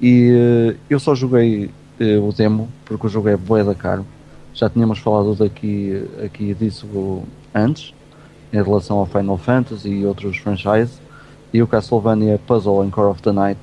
E 0.00 0.74
eu 0.90 0.98
só 0.98 1.14
joguei 1.14 1.70
o 2.00 2.32
demo 2.32 2.68
porque 2.84 3.06
o 3.06 3.08
jogo 3.08 3.28
é 3.28 3.36
bué 3.36 3.62
da 3.62 3.72
caro. 3.72 4.04
Já 4.52 4.68
tínhamos 4.68 4.98
falado 4.98 5.36
daqui, 5.36 6.04
aqui 6.24 6.52
disso 6.54 7.22
antes, 7.54 7.94
em 8.52 8.60
relação 8.60 8.96
ao 8.96 9.06
Final 9.06 9.38
Fantasy 9.38 9.88
e 9.88 10.04
outros 10.04 10.38
franchises. 10.38 11.00
E 11.54 11.62
o 11.62 11.68
Castlevania 11.68 12.40
Puzzle 12.44 12.84
Core 12.90 13.10
of 13.10 13.22
the 13.22 13.30
Night 13.30 13.60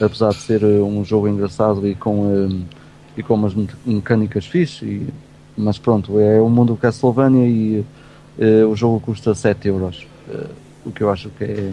apesar 0.00 0.30
de 0.30 0.40
ser 0.40 0.62
eh, 0.62 0.80
um 0.80 1.04
jogo 1.04 1.28
engraçado 1.28 1.86
e 1.86 1.94
com, 1.94 2.30
eh, 2.30 2.76
e 3.16 3.22
com 3.22 3.34
umas 3.34 3.54
mecânicas 3.84 4.46
fixe, 4.46 4.84
e, 4.84 5.08
mas 5.56 5.78
pronto, 5.78 6.18
é 6.20 6.40
o 6.40 6.48
mundo 6.48 6.76
Castlevania 6.76 7.48
e 7.48 7.84
uh, 8.38 8.68
o 8.68 8.76
jogo 8.76 9.00
custa 9.00 9.34
7 9.34 9.66
euros, 9.66 10.06
o 10.86 10.92
que 10.92 11.02
eu 11.02 11.10
acho 11.10 11.28
que 11.30 11.42
é, 11.42 11.72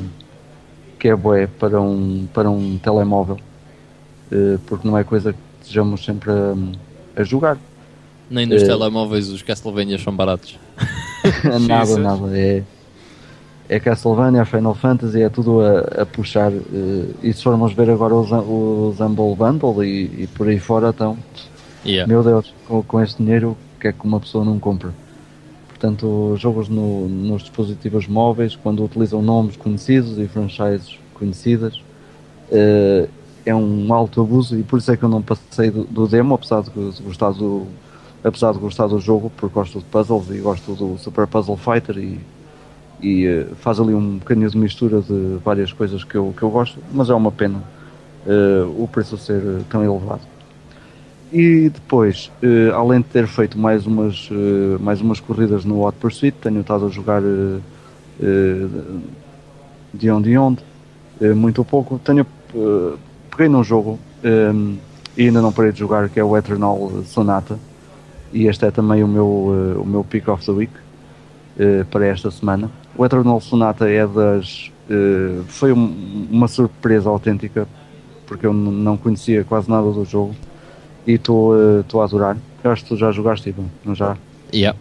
que 0.98 1.08
é 1.08 1.16
bué 1.16 1.46
para 1.46 1.80
um, 1.80 2.28
para 2.34 2.50
um 2.50 2.80
telemóvel, 2.80 3.38
porque 4.66 4.88
não 4.88 4.98
é 4.98 5.04
coisa 5.04 5.34
que 5.34 5.40
estejamos 5.62 6.04
sempre 6.04 6.32
a, 6.32 6.56
a 7.22 7.24
jogar. 7.24 7.60
Nem 8.28 8.48
nos 8.48 8.64
telemóveis 8.64 9.30
os 9.30 9.44
Castlevania 9.44 10.00
são 10.00 10.16
baratos. 10.16 10.58
nada, 11.68 11.98
nada. 11.98 12.36
É, 12.36 12.64
é 13.68 13.80
Castlevania, 13.80 14.46
Final 14.46 14.76
Fantasy, 14.76 15.22
é 15.22 15.30
tudo 15.30 15.62
a, 15.62 16.02
a 16.02 16.06
puxar. 16.06 16.52
Uh, 16.52 17.14
e 17.24 17.34
se 17.34 17.44
formos 17.44 17.74
ver 17.74 17.90
agora 17.90 18.14
os, 18.14 18.32
os 18.32 19.00
Humble 19.00 19.36
Bundle 19.36 19.84
e, 19.84 20.24
e 20.24 20.28
por 20.28 20.48
aí 20.48 20.60
fora, 20.60 20.90
então, 20.90 21.18
yeah. 21.86 22.08
meu 22.08 22.24
Deus, 22.24 22.54
com, 22.68 22.84
com 22.84 23.02
este 23.02 23.24
dinheiro, 23.24 23.58
o 23.78 23.80
que 23.80 23.88
é 23.88 23.92
que 23.92 24.06
uma 24.06 24.20
pessoa 24.20 24.46
não 24.46 24.60
compra? 24.60 24.94
Portanto, 25.68 26.36
jogos 26.38 26.70
no, 26.70 27.08
nos 27.10 27.42
dispositivos 27.42 28.08
móveis, 28.08 28.56
quando 28.56 28.84
utilizam 28.84 29.22
nomes 29.22 29.58
conhecidos 29.58 30.18
e 30.18 30.28
franchises 30.28 30.98
conhecidas, 31.14 31.76
uh, 32.52 33.10
é 33.46 33.54
um 33.54 33.94
alto 33.94 34.22
abuso 34.22 34.58
e 34.58 34.64
por 34.64 34.80
isso 34.80 34.92
é 34.92 34.98
que 34.98 35.04
eu 35.04 35.10
não 35.10 35.22
passei 35.22 35.70
do, 35.70 35.84
do 35.84 36.08
demo, 36.08 36.34
apesar 36.36 36.62
de, 36.62 36.70
de, 36.70 37.04
gostar 37.04 37.32
do, 37.32 37.68
apesar 38.24 38.54
de 38.54 38.60
gostar 38.60 38.88
do 38.88 39.00
jogo, 39.00 39.32
porque 39.36 39.54
gosto 39.54 39.80
de 39.80 39.86
puzzles 39.86 40.30
e 40.32 40.38
gosto 40.40 40.74
do 40.74 40.98
Super 40.98 41.28
Puzzle 41.28 41.58
Fighter 41.58 41.98
e 41.98 42.20
e 43.02 43.28
uh, 43.28 43.56
faz 43.56 43.80
ali 43.80 43.94
um 43.94 44.18
bocadinho 44.18 44.50
de 44.50 44.58
mistura 44.58 45.02
de 45.02 45.38
várias 45.44 45.72
coisas 45.74 46.04
que 46.04 46.16
eu, 46.16 46.34
que 46.36 46.44
eu 46.44 46.50
gosto, 46.50 46.80
mas 46.94 47.10
é 47.10 47.14
uma 47.14 47.32
pena 47.32 47.62
uh, 48.26 48.84
o 48.84 48.88
preço 48.88 49.18
ser 49.18 49.42
uh, 49.42 49.64
tão 49.70 49.84
elevado. 49.84 50.22
E 51.34 51.70
depois, 51.70 52.32
além 52.74 53.02
de 53.02 53.08
ter 53.08 53.28
feito 53.28 53.58
mais 53.58 53.86
umas, 53.86 54.30
mais 54.80 55.02
umas 55.02 55.20
corridas 55.20 55.66
no 55.66 55.86
Hot 55.86 55.98
Pursuit, 56.00 56.38
tenho 56.40 56.62
estado 56.62 56.86
a 56.86 56.90
jogar 56.90 57.22
de 59.94 60.10
onde 60.10 60.30
e 60.30 60.38
onde, 60.38 60.64
muito 61.36 61.66
pouco. 61.66 62.00
Tenho, 62.00 62.26
peguei 63.30 63.50
num 63.50 63.66
jogo 63.66 64.00
um, 64.24 64.78
e 65.18 65.24
ainda 65.24 65.42
não 65.42 65.52
parei 65.52 65.74
de 65.74 65.80
jogar, 65.80 66.08
que 66.08 66.22
é 66.22 66.24
o 66.24 66.38
Eternal 66.38 67.04
Sonata, 67.06 67.60
e 68.32 68.48
este 68.48 68.66
é 68.66 68.72
também 68.72 69.04
o 69.04 69.08
meu, 69.08 69.28
o 69.82 69.86
meu 69.86 70.06
Pick 70.06 70.30
of 70.30 70.46
the 70.46 70.52
Week 70.54 70.74
para 71.92 72.06
esta 72.06 72.32
semana. 72.32 72.72
O 72.98 73.06
Eternal 73.06 73.40
Sonata 73.42 73.90
é 73.90 74.08
das. 74.08 74.72
Uh, 74.90 75.44
foi 75.48 75.74
um, 75.74 76.28
uma 76.32 76.48
surpresa 76.48 77.10
autêntica, 77.10 77.68
porque 78.26 78.46
eu 78.46 78.54
não 78.54 78.96
conhecia 78.96 79.44
quase 79.44 79.70
nada 79.70 79.92
do 79.92 80.06
jogo 80.06 80.36
e 81.06 81.14
estou 81.14 81.54
uh, 81.54 82.02
a 82.02 82.04
adorar. 82.04 82.38
Eu 82.64 82.72
acho 82.72 82.84
que 82.84 82.90
tu 82.90 82.98
já 82.98 83.12
jogaste, 83.12 83.50
Ivan, 83.50 83.66
não 83.84 83.94
já? 83.94 84.16
Yeah. 84.54 84.78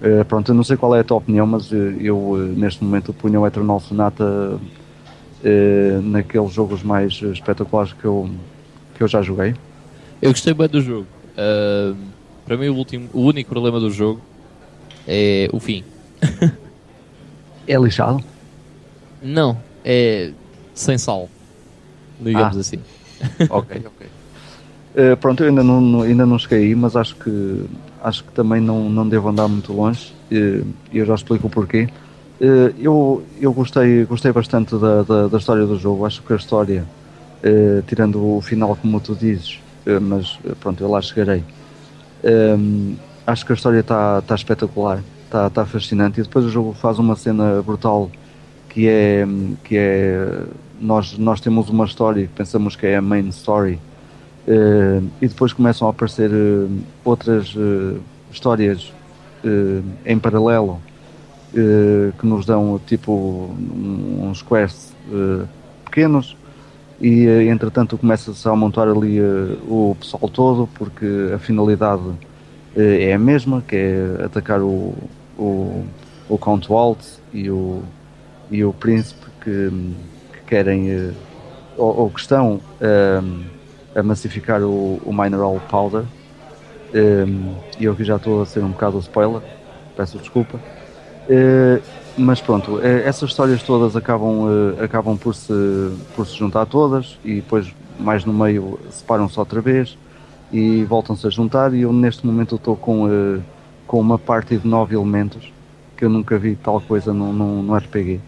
Uh, 0.00 0.24
pronto, 0.24 0.50
eu 0.50 0.54
não 0.54 0.64
sei 0.64 0.76
qual 0.76 0.94
é 0.94 1.00
a 1.00 1.04
tua 1.04 1.18
opinião, 1.18 1.46
mas 1.46 1.70
eu 1.72 2.36
neste 2.56 2.82
momento 2.82 3.12
punho 3.12 3.40
o 3.40 3.46
Eternal 3.46 3.80
Sonata 3.80 4.58
naqueles 6.02 6.52
jogos 6.52 6.82
mais 6.82 7.12
espetaculares 7.22 7.92
que 7.92 8.04
eu, 8.04 8.28
que 8.96 9.02
eu 9.02 9.06
já 9.06 9.22
joguei. 9.22 9.54
Eu 10.20 10.30
gostei 10.30 10.52
bem 10.54 10.66
do 10.66 10.80
jogo. 10.80 11.06
para 12.44 12.56
mim, 12.56 12.68
o, 12.68 12.74
último, 12.74 13.08
o 13.12 13.20
único 13.20 13.50
problema 13.50 13.78
do 13.78 13.90
jogo 13.90 14.20
é 15.06 15.48
o 15.52 15.60
fim. 15.60 15.84
É 17.66 17.76
lixado? 17.76 18.22
Não, 19.22 19.56
é 19.84 20.30
sem 20.74 20.96
sal. 20.98 21.28
Digamos 22.20 22.56
Ah. 22.56 22.60
assim. 22.60 22.78
ok, 23.50 23.82
ok. 23.86 24.06
Eh, 24.94 25.16
pronto, 25.16 25.42
eu 25.42 25.48
ainda 25.48 25.62
não, 25.62 26.02
ainda 26.02 26.24
não 26.24 26.38
cheguei 26.38 26.66
aí, 26.68 26.74
mas 26.74 26.96
acho 26.96 27.14
que 27.16 27.64
acho 28.02 28.24
que 28.24 28.32
também 28.32 28.60
não, 28.60 28.88
não 28.88 29.08
devo 29.08 29.28
andar 29.28 29.48
muito 29.48 29.72
longe 29.72 30.12
e 30.30 30.62
eu 30.92 31.04
já 31.04 31.14
explico 31.14 31.46
o 31.48 31.50
porquê. 31.50 31.88
Eh, 32.40 32.72
eu 32.78 33.22
eu 33.40 33.52
gostei, 33.52 34.04
gostei 34.04 34.32
bastante 34.32 34.74
da, 34.78 35.02
da, 35.02 35.28
da 35.28 35.38
história 35.38 35.66
do 35.66 35.78
jogo, 35.78 36.06
acho 36.06 36.22
que 36.22 36.32
a 36.32 36.36
história, 36.36 36.84
eh, 37.42 37.82
tirando 37.86 38.24
o 38.36 38.40
final 38.40 38.76
como 38.76 39.00
tu 39.00 39.14
dizes, 39.14 39.58
mas 40.02 40.38
pronto, 40.60 40.82
eu 40.82 40.90
lá 40.90 41.00
chegarei. 41.02 41.42
Acho 43.26 43.44
que 43.44 43.52
a 43.52 43.54
história 43.54 43.80
está 43.80 44.20
tá 44.22 44.34
espetacular, 44.34 45.02
está 45.26 45.50
tá 45.50 45.66
fascinante. 45.66 46.20
E 46.20 46.22
depois 46.22 46.44
o 46.44 46.48
jogo 46.48 46.72
faz 46.72 46.98
uma 46.98 47.14
cena 47.14 47.62
brutal 47.62 48.10
que 48.68 48.88
é 48.88 49.26
que 49.64 49.76
é 49.76 50.44
nós 50.80 51.16
nós 51.18 51.40
temos 51.40 51.68
uma 51.70 51.86
história 51.86 52.28
pensamos 52.34 52.76
que 52.76 52.86
é 52.86 52.96
a 52.96 53.02
main 53.02 53.28
story. 53.28 53.78
Eh, 54.46 55.02
e 55.20 55.28
depois 55.28 55.52
começam 55.52 55.88
a 55.88 55.90
aparecer 55.90 56.30
eh, 56.32 56.68
outras 57.04 57.54
eh, 57.56 57.98
histórias 58.30 58.92
em 60.04 60.18
paralelo 60.18 60.80
que 61.52 62.26
nos 62.26 62.44
dão 62.44 62.80
tipo 62.84 63.54
uns 64.20 64.42
quests 64.42 64.92
pequenos. 65.84 66.36
E 67.00 67.26
entretanto 67.48 67.96
começa-se 67.96 68.48
a 68.48 68.56
montar 68.56 68.88
ali 68.88 69.20
o 69.68 69.96
pessoal 70.00 70.28
todo 70.28 70.68
porque 70.74 71.06
a 71.32 71.38
finalidade 71.38 72.10
é 72.74 73.12
a 73.14 73.18
mesma 73.18 73.62
que 73.62 73.76
é 73.76 74.24
atacar 74.24 74.60
o, 74.60 74.94
o, 75.38 75.84
o 76.28 76.38
Count 76.38 76.68
Walt 76.68 77.00
e 77.32 77.50
o, 77.50 77.82
e 78.50 78.64
o 78.64 78.72
príncipe 78.72 79.26
que, 79.42 79.70
que 80.32 80.40
querem 80.46 80.90
eh, 80.90 81.12
ou, 81.76 82.00
ou 82.00 82.10
que 82.10 82.20
estão 82.20 82.60
ehm, 82.80 83.44
a 83.94 84.02
massificar 84.02 84.62
o, 84.62 85.00
o 85.04 85.12
Mineral 85.12 85.60
Powder. 85.68 86.04
Ehm, 86.94 87.54
e 87.78 87.84
eu 87.84 87.92
aqui 87.92 88.04
já 88.04 88.16
estou 88.16 88.42
a 88.42 88.46
ser 88.46 88.64
um 88.64 88.70
bocado 88.70 88.98
spoiler 88.98 89.42
peço 89.96 90.18
desculpa. 90.18 90.60
Eh, 91.28 91.80
mas 92.16 92.40
pronto, 92.40 92.80
eh, 92.80 93.02
essas 93.06 93.30
histórias 93.30 93.62
todas 93.62 93.96
acabam, 93.96 94.46
acabam 94.82 95.16
por, 95.16 95.34
se, 95.34 95.52
por 96.14 96.26
se 96.26 96.36
juntar 96.36 96.66
todas 96.66 97.18
e 97.24 97.36
depois 97.36 97.72
mais 97.98 98.24
no 98.24 98.32
meio 98.32 98.78
separam-se 98.90 99.38
outra 99.38 99.60
vez 99.60 99.96
e 100.52 100.84
voltam-se 100.84 101.26
a 101.26 101.30
juntar 101.30 101.74
e 101.74 101.82
eu 101.82 101.92
neste 101.92 102.26
momento 102.26 102.56
estou 102.56 102.76
com, 102.76 103.08
com 103.86 104.00
uma 104.00 104.18
party 104.18 104.56
de 104.58 104.66
nove 104.66 104.94
elementos 104.94 105.52
que 105.96 106.04
eu 106.04 106.10
nunca 106.10 106.38
vi 106.38 106.56
tal 106.56 106.80
coisa 106.80 107.12
num, 107.12 107.32
num, 107.32 107.62
num 107.62 107.76
RPG. 107.76 108.20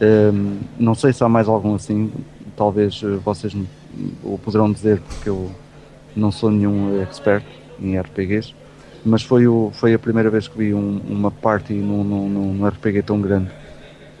Ehm, 0.00 0.58
não 0.78 0.94
sei 0.94 1.12
se 1.12 1.22
há 1.22 1.28
mais 1.28 1.48
algum 1.48 1.74
assim, 1.74 2.10
talvez 2.56 3.00
eh, 3.04 3.16
vocês 3.24 3.54
o 4.24 4.38
poderão 4.38 4.70
dizer 4.72 5.00
porque 5.00 5.28
eu 5.28 5.50
não 6.16 6.32
sou 6.32 6.50
nenhum 6.50 7.00
expert 7.02 7.44
em 7.80 7.96
RPGs, 7.98 8.54
mas 9.04 9.22
foi, 9.22 9.46
o, 9.46 9.70
foi 9.72 9.94
a 9.94 9.98
primeira 9.98 10.30
vez 10.30 10.48
que 10.48 10.58
vi 10.58 10.74
um- 10.74 11.00
uma 11.08 11.30
party 11.30 11.74
num, 11.74 12.02
num, 12.02 12.28
num 12.28 12.66
RPG 12.66 13.02
tão 13.02 13.20
grande. 13.20 13.48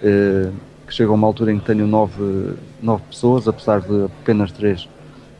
eh, 0.02 0.50
que 0.86 0.94
chega 0.94 1.10
a 1.10 1.14
uma 1.14 1.26
altura 1.26 1.52
em 1.52 1.58
que 1.60 1.66
tenho 1.66 1.86
nove, 1.86 2.54
nove 2.82 3.02
pessoas, 3.08 3.46
apesar 3.46 3.80
de 3.80 4.04
apenas 4.06 4.50
três 4.50 4.88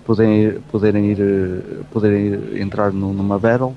poderem, 0.05 0.61
poderem, 0.71 1.07
ir, 1.11 1.19
eh, 1.21 1.83
poderem 1.91 2.61
entrar 2.61 2.93
nu- 2.93 3.13
numa 3.13 3.39
battle. 3.39 3.75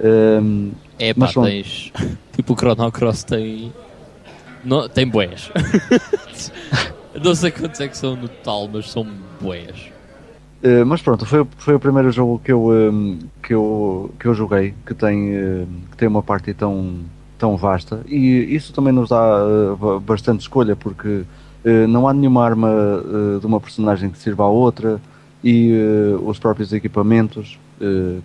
Ehm, 0.00 0.70
É 0.98 1.12
pá, 1.14 1.20
Mas 1.20 1.34
tens. 1.34 1.92
Tipo 2.34 2.52
o 2.54 2.56
Chrono 2.56 2.90
Cross 2.90 3.24
tem. 3.24 3.72
Tem 4.94 5.06
boés. 5.06 5.50
não 7.22 7.34
sei 7.34 7.50
quantos 7.50 7.80
é 7.80 7.88
que 7.88 7.96
são 7.96 8.16
no 8.16 8.28
total, 8.28 8.68
mas 8.72 8.90
são 8.90 9.06
boés. 9.40 9.92
Uh, 10.62 10.86
mas 10.86 11.02
pronto, 11.02 11.26
foi, 11.26 11.46
foi 11.58 11.74
o 11.74 11.78
primeiro 11.78 12.10
jogo 12.10 12.40
que 12.42 12.50
eu, 12.50 12.70
um, 12.70 13.18
que 13.42 13.52
eu, 13.52 14.10
que 14.18 14.26
eu 14.26 14.32
joguei 14.34 14.72
que 14.86 14.94
tem, 14.94 15.34
uh, 15.36 15.66
que 15.90 15.96
tem 15.98 16.08
uma 16.08 16.22
parte 16.22 16.54
tão, 16.54 17.00
tão 17.38 17.54
vasta 17.54 18.00
e 18.08 18.46
isso 18.54 18.72
também 18.72 18.90
nos 18.90 19.10
dá 19.10 19.44
uh, 19.44 19.76
ba- 19.76 20.00
bastante 20.00 20.40
escolha 20.40 20.74
porque 20.74 21.24
não 21.88 22.06
há 22.06 22.12
nenhuma 22.12 22.44
arma 22.44 22.68
de 23.40 23.46
uma 23.46 23.58
personagem 23.58 24.10
que 24.10 24.18
sirva 24.18 24.42
à 24.44 24.46
outra 24.48 25.00
e 25.42 25.72
os 26.22 26.38
próprios 26.38 26.74
equipamentos 26.74 27.58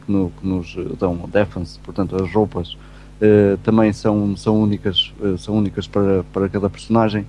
que, 0.05 0.11
no- 0.11 0.31
que 0.39 0.47
nos 0.47 0.75
dão 0.99 1.15
defense, 1.31 1.79
portanto 1.79 2.15
as 2.21 2.31
roupas 2.33 2.73
uh, 2.73 3.57
também 3.63 3.91
são, 3.93 4.35
são 4.37 4.61
únicas, 4.61 5.13
uh, 5.19 5.37
são 5.37 5.57
únicas 5.57 5.87
para, 5.87 6.23
para 6.33 6.49
cada 6.49 6.69
personagem 6.69 7.25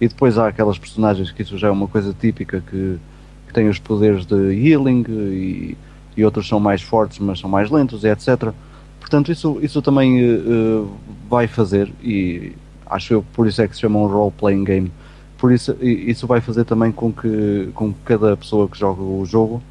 e 0.00 0.08
depois 0.08 0.38
há 0.38 0.48
aquelas 0.48 0.78
personagens 0.78 1.30
que 1.30 1.42
isso 1.42 1.56
já 1.58 1.68
é 1.68 1.70
uma 1.70 1.88
coisa 1.88 2.14
típica 2.18 2.60
que 2.60 2.98
que 3.46 3.52
têm 3.52 3.68
os 3.68 3.78
poderes 3.78 4.24
de 4.24 4.34
healing 4.34 5.04
e, 5.08 5.76
e 6.16 6.24
outros 6.24 6.48
são 6.48 6.58
mais 6.58 6.80
fortes, 6.80 7.18
mas 7.18 7.38
são 7.38 7.50
mais 7.50 7.70
lentos, 7.70 8.02
e 8.02 8.08
etc. 8.08 8.50
Portanto, 8.98 9.30
isso, 9.30 9.58
isso 9.62 9.82
também 9.82 10.18
eh, 10.20 10.24
eh, 10.24 10.84
vai 11.28 11.46
fazer, 11.46 11.92
e 12.02 12.52
acho 12.86 13.12
eu 13.12 13.22
que 13.22 13.28
por 13.34 13.46
isso 13.46 13.60
é 13.60 13.68
que 13.68 13.74
se 13.74 13.80
chama 13.82 13.98
um 13.98 14.06
role-playing 14.06 14.64
game. 14.64 14.92
Por 15.36 15.52
isso, 15.52 15.76
isso 15.82 16.26
vai 16.26 16.40
fazer 16.40 16.64
também 16.64 16.92
com 16.92 17.12
que, 17.12 17.68
com 17.74 17.92
que 17.92 17.98
cada 18.04 18.36
pessoa 18.36 18.68
que 18.68 18.78
joga 18.78 19.02
o 19.02 19.24
jogo 19.26 19.62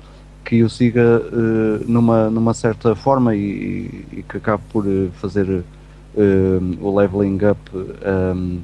que 0.44 0.64
o 0.64 0.70
siga 0.70 1.22
eh, 1.24 1.86
numa, 1.88 2.30
numa 2.30 2.54
certa 2.54 2.96
forma 2.96 3.36
e, 3.36 4.06
e 4.12 4.24
que 4.28 4.38
acabe 4.38 4.64
por 4.72 4.86
eh, 4.88 5.10
fazer 5.14 5.64
eh, 6.18 6.60
o 6.82 6.98
leveling 6.98 7.39
up 7.46 7.60
um, 7.74 8.60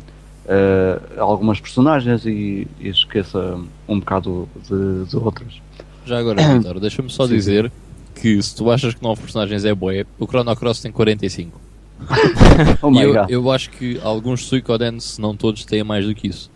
eh, 0.47 0.99
algumas 1.17 1.59
personagens 1.59 2.25
e, 2.25 2.67
e 2.79 2.89
esqueça 2.89 3.59
um 3.87 3.99
bocado 3.99 4.47
de, 4.67 5.05
de 5.05 5.17
outras. 5.17 5.61
Já 6.05 6.19
agora, 6.19 6.41
Vitor, 6.57 6.79
deixa-me 6.79 7.09
só 7.09 7.27
Sim, 7.27 7.33
dizer 7.35 7.71
que 8.15 8.41
se 8.41 8.55
tu 8.55 8.71
achas 8.71 8.93
que 8.93 9.03
9 9.03 9.21
personagens 9.21 9.65
é 9.65 9.75
boé, 9.75 10.05
o 10.17 10.25
Chrono 10.25 10.55
Cross 10.55 10.81
tem 10.81 10.91
45. 10.91 11.59
Oh 12.81 12.89
e 12.89 12.91
my 12.91 13.01
eu, 13.01 13.13
god. 13.13 13.29
eu 13.29 13.51
acho 13.51 13.69
que 13.71 13.99
alguns 14.03 14.45
Suicoden, 14.45 14.99
se 14.99 15.19
não 15.19 15.35
todos, 15.35 15.65
têm 15.65 15.83
mais 15.83 16.05
do 16.05 16.13
que 16.13 16.27
isso. 16.27 16.49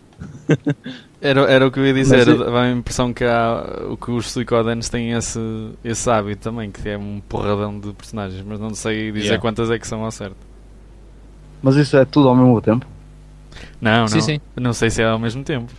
Era, 1.24 1.42
era 1.42 1.66
o 1.66 1.70
que 1.70 1.78
eu 1.78 1.86
ia 1.86 1.94
dizer, 1.94 2.16
Mas 2.18 2.28
eu- 2.28 2.50
dá 2.52 2.62
a 2.62 2.70
impressão 2.72 3.12
que, 3.14 3.22
há, 3.24 3.84
o 3.88 3.96
que 3.96 4.10
os 4.10 4.30
Suicodenes 4.32 4.88
têm 4.88 5.12
esse, 5.12 5.38
esse 5.84 6.10
hábito 6.10 6.42
também, 6.42 6.68
que 6.70 6.88
é 6.88 6.98
um 6.98 7.22
porradão 7.28 7.78
de 7.78 7.92
personagens, 7.92 8.42
mas 8.44 8.58
não 8.58 8.74
sei 8.74 9.12
dizer 9.12 9.26
Yeah. 9.26 9.40
quantas 9.40 9.70
é 9.70 9.78
que 9.78 9.86
são 9.86 10.02
ao 10.04 10.10
certo. 10.10 10.36
Mas 11.62 11.76
isso 11.76 11.96
é 11.96 12.04
tudo 12.04 12.28
ao 12.28 12.34
mesmo 12.34 12.60
tempo? 12.60 12.84
Não, 13.80 14.08
Sim, 14.08 14.16
não, 14.16 14.22
sim. 14.22 14.40
não 14.56 14.72
sei 14.72 14.90
se 14.90 15.00
é 15.00 15.06
ao 15.06 15.18
mesmo 15.18 15.44
tempo. 15.44 15.72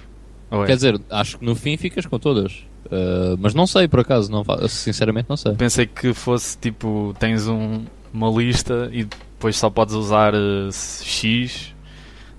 Ou 0.49 0.63
é? 0.63 0.67
Quer 0.67 0.75
dizer, 0.75 1.01
acho 1.09 1.37
que 1.37 1.43
no 1.45 1.55
fim 1.55 1.75
ficas 1.75 2.05
com 2.05 2.17
todas. 2.17 2.63
Uh, 2.85 3.35
mas 3.39 3.53
não 3.53 3.67
sei, 3.67 3.87
por 3.87 3.99
acaso, 3.99 4.31
não, 4.31 4.45
sinceramente 4.69 5.25
não 5.29 5.35
sei. 5.35 5.53
Pensei 5.55 5.85
que 5.85 6.13
fosse 6.13 6.57
tipo, 6.57 7.13
tens 7.19 7.47
um- 7.49 7.81
uma 8.13 8.29
lista 8.29 8.89
e 8.93 9.03
depois 9.03 9.57
só 9.57 9.69
podes 9.69 9.93
usar 9.95 10.33
eh, 10.35 10.69
X 10.71 11.72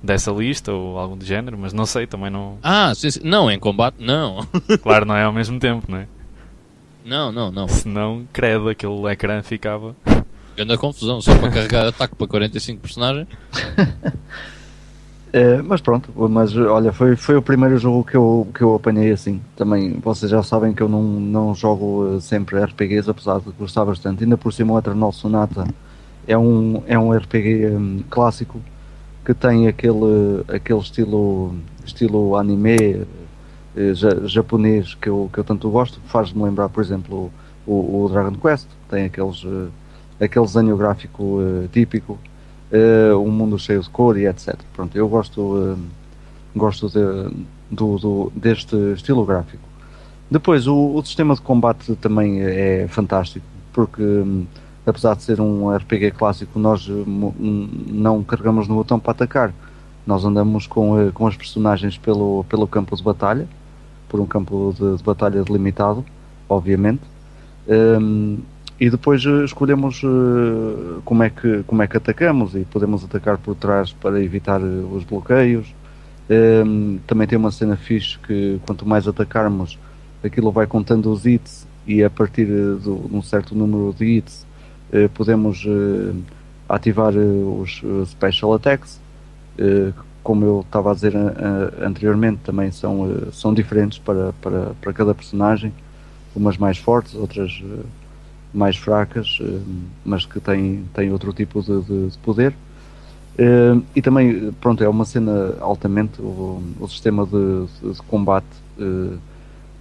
dessa 0.04 0.30
lista 0.30 0.70
ou 0.70 0.98
algo 0.98 1.16
do 1.16 1.24
género, 1.24 1.56
mas 1.58 1.72
não 1.72 1.86
sei, 1.86 2.06
também 2.06 2.30
não. 2.30 2.58
Ah, 2.62 2.94
sim, 2.94 3.10
sim. 3.10 3.20
não, 3.24 3.50
em 3.50 3.58
combate, 3.58 3.96
não. 3.98 4.46
Claro, 4.82 5.06
não 5.06 5.16
é 5.16 5.24
ao 5.24 5.32
mesmo 5.32 5.58
tempo, 5.58 5.90
não 5.90 5.98
é? 5.98 6.06
Não, 7.04 7.32
não, 7.32 7.50
não. 7.50 7.68
Senão, 7.68 8.26
credo, 8.32 8.68
aquele 8.68 9.06
ecrã 9.10 9.42
ficava. 9.42 9.96
Grande 10.56 10.76
confusão, 10.76 11.20
só 11.20 11.34
para 11.36 11.50
carregar 11.50 11.86
ataque 11.86 12.14
para 12.14 12.26
45 12.26 12.80
personagens. 12.80 13.28
Eh, 15.36 15.60
mas 15.62 15.80
pronto, 15.80 16.12
mas 16.30 16.56
olha, 16.56 16.92
foi, 16.92 17.16
foi 17.16 17.34
o 17.34 17.42
primeiro 17.42 17.76
jogo 17.76 18.04
que 18.04 18.16
eu, 18.16 18.46
que 18.54 18.62
eu 18.62 18.76
apanhei 18.76 19.10
assim. 19.10 19.40
Também 19.56 19.94
vocês 19.94 20.30
já 20.30 20.44
sabem 20.44 20.72
que 20.72 20.80
eu 20.80 20.88
não, 20.88 21.02
não 21.02 21.52
jogo 21.52 22.14
eh, 22.14 22.20
sempre 22.20 22.56
RPGs, 22.62 23.10
apesar 23.10 23.40
de 23.40 23.50
gostar 23.58 23.84
bastante. 23.84 24.22
Ainda 24.22 24.38
por 24.38 24.52
cima 24.52 24.74
o 24.74 24.78
Eternal 24.78 25.10
Sonata 25.10 25.66
é 26.28 26.38
um, 26.38 26.84
é 26.86 26.96
um 26.96 27.12
RPG 27.12 27.66
hum, 27.66 28.04
clássico 28.08 28.60
que 29.24 29.32
tem 29.34 29.66
aquele, 29.68 30.44
aquele 30.48 30.80
estilo, 30.80 31.54
estilo 31.84 32.36
anime 32.36 33.06
eh, 33.76 33.94
ja- 33.94 34.26
japonês 34.26 34.94
que 34.94 35.08
eu, 35.08 35.30
que 35.32 35.38
eu 35.38 35.44
tanto 35.44 35.68
gosto. 35.70 36.00
Faz-me 36.06 36.42
lembrar, 36.42 36.68
por 36.68 36.82
exemplo, 36.82 37.30
o, 37.66 38.04
o 38.04 38.08
Dragon 38.10 38.32
Quest, 38.36 38.66
tem 38.88 39.04
aqueles, 39.06 39.42
eh, 40.20 40.24
aquele 40.24 40.44
desenho 40.46 40.76
gráfico 40.76 41.38
eh, 41.40 41.68
típico 41.72 42.18
eh, 42.70 43.14
um 43.14 43.30
mundo 43.30 43.58
cheio 43.58 43.80
de 43.80 43.88
cor 43.90 44.18
e 44.18 44.26
etc. 44.26 44.56
Pronto, 44.74 44.96
eu 44.96 45.08
gosto, 45.08 45.76
eh, 45.76 45.80
gosto 46.56 46.88
de- 46.88 47.34
do, 47.70 47.98
do- 47.98 48.32
deste 48.34 48.76
estilo 48.94 49.24
gráfico. 49.24 49.62
Depois, 50.30 50.66
o, 50.66 50.94
o 50.96 51.04
sistema 51.04 51.34
de 51.34 51.40
combate 51.40 51.94
também 51.96 52.40
é 52.42 52.86
fantástico, 52.88 53.44
porque 53.72 54.02
hum, 54.02 54.46
apesar 54.86 55.16
de 55.16 55.22
ser 55.22 55.40
um 55.40 55.74
RPG 55.74 56.12
clássico, 56.12 56.58
nós 56.58 56.86
eh, 56.88 56.92
não 57.88 58.22
carregamos 58.22 58.68
no 58.68 58.74
botão 58.74 58.98
para 58.98 59.12
atacar. 59.12 59.52
Nós 60.06 60.24
andamos 60.24 60.66
com, 60.66 61.00
eh, 61.00 61.10
com 61.12 61.26
as 61.26 61.36
personagens 61.36 61.96
pelo, 61.96 62.44
pelo 62.48 62.66
campo 62.66 62.94
de 62.94 63.02
batalha, 63.02 63.48
por 64.08 64.20
um 64.20 64.26
campo 64.26 64.74
de, 64.78 64.96
de 64.96 65.02
batalha 65.02 65.42
delimitado, 65.42 66.04
obviamente. 66.48 67.02
Hum, 67.66 68.38
e 68.78 68.90
depois 68.90 69.24
uh, 69.24 69.44
escolhemos 69.44 70.02
como, 71.04 71.22
é 71.22 71.30
que, 71.30 71.62
como 71.62 71.80
é 71.80 71.86
que 71.86 71.96
atacamos 71.96 72.56
e 72.56 72.64
podemos 72.64 73.04
atacar 73.04 73.38
por 73.38 73.54
trás 73.54 73.92
para 73.92 74.20
evitar 74.22 74.60
os 74.60 75.04
bloqueios. 75.04 75.72
Um, 76.28 76.98
também 77.06 77.26
tem 77.26 77.38
uma 77.38 77.52
cena 77.52 77.76
fixe 77.76 78.18
que 78.18 78.60
quanto 78.66 78.86
mais 78.86 79.06
atacarmos, 79.06 79.78
aquilo 80.24 80.50
vai 80.50 80.66
contando 80.66 81.10
os 81.12 81.24
hits 81.24 81.66
e 81.86 82.02
a 82.02 82.10
partir 82.10 82.46
de 82.46 82.88
um 82.88 83.22
certo 83.22 83.54
número 83.54 83.94
de 83.96 84.04
hits 84.04 84.44
podemos 85.14 85.64
ativar 86.68 87.14
os 87.14 87.82
special 88.06 88.54
attacks. 88.54 89.00
como 90.22 90.44
eu 90.44 90.60
estava 90.60 90.90
a 90.90 90.94
dizer 90.94 91.14
anteriormente, 91.80 92.40
também 92.44 92.70
são, 92.70 93.30
são 93.32 93.52
diferentes 93.52 93.98
para, 93.98 94.32
para, 94.40 94.72
para 94.80 94.92
cada 94.92 95.14
personagem 95.14 95.72
umas 96.34 96.56
mais 96.56 96.78
fortes, 96.78 97.14
outras 97.14 97.62
mais 98.52 98.76
fracas, 98.76 99.38
mas 100.04 100.24
que 100.24 100.40
têm, 100.40 100.84
têm 100.94 101.12
outro 101.12 101.32
tipo 101.32 101.60
de, 101.60 101.80
de, 101.82 102.10
de 102.10 102.18
poder. 102.18 102.54
E 103.94 104.00
também, 104.00 104.52
pronto, 104.60 104.82
é 104.82 104.88
uma 104.88 105.04
cena 105.04 105.54
altamente 105.60 106.22
o, 106.22 106.62
o 106.78 106.88
sistema 106.88 107.26
de, 107.26 107.92
de 107.92 108.00
combate 108.02 108.46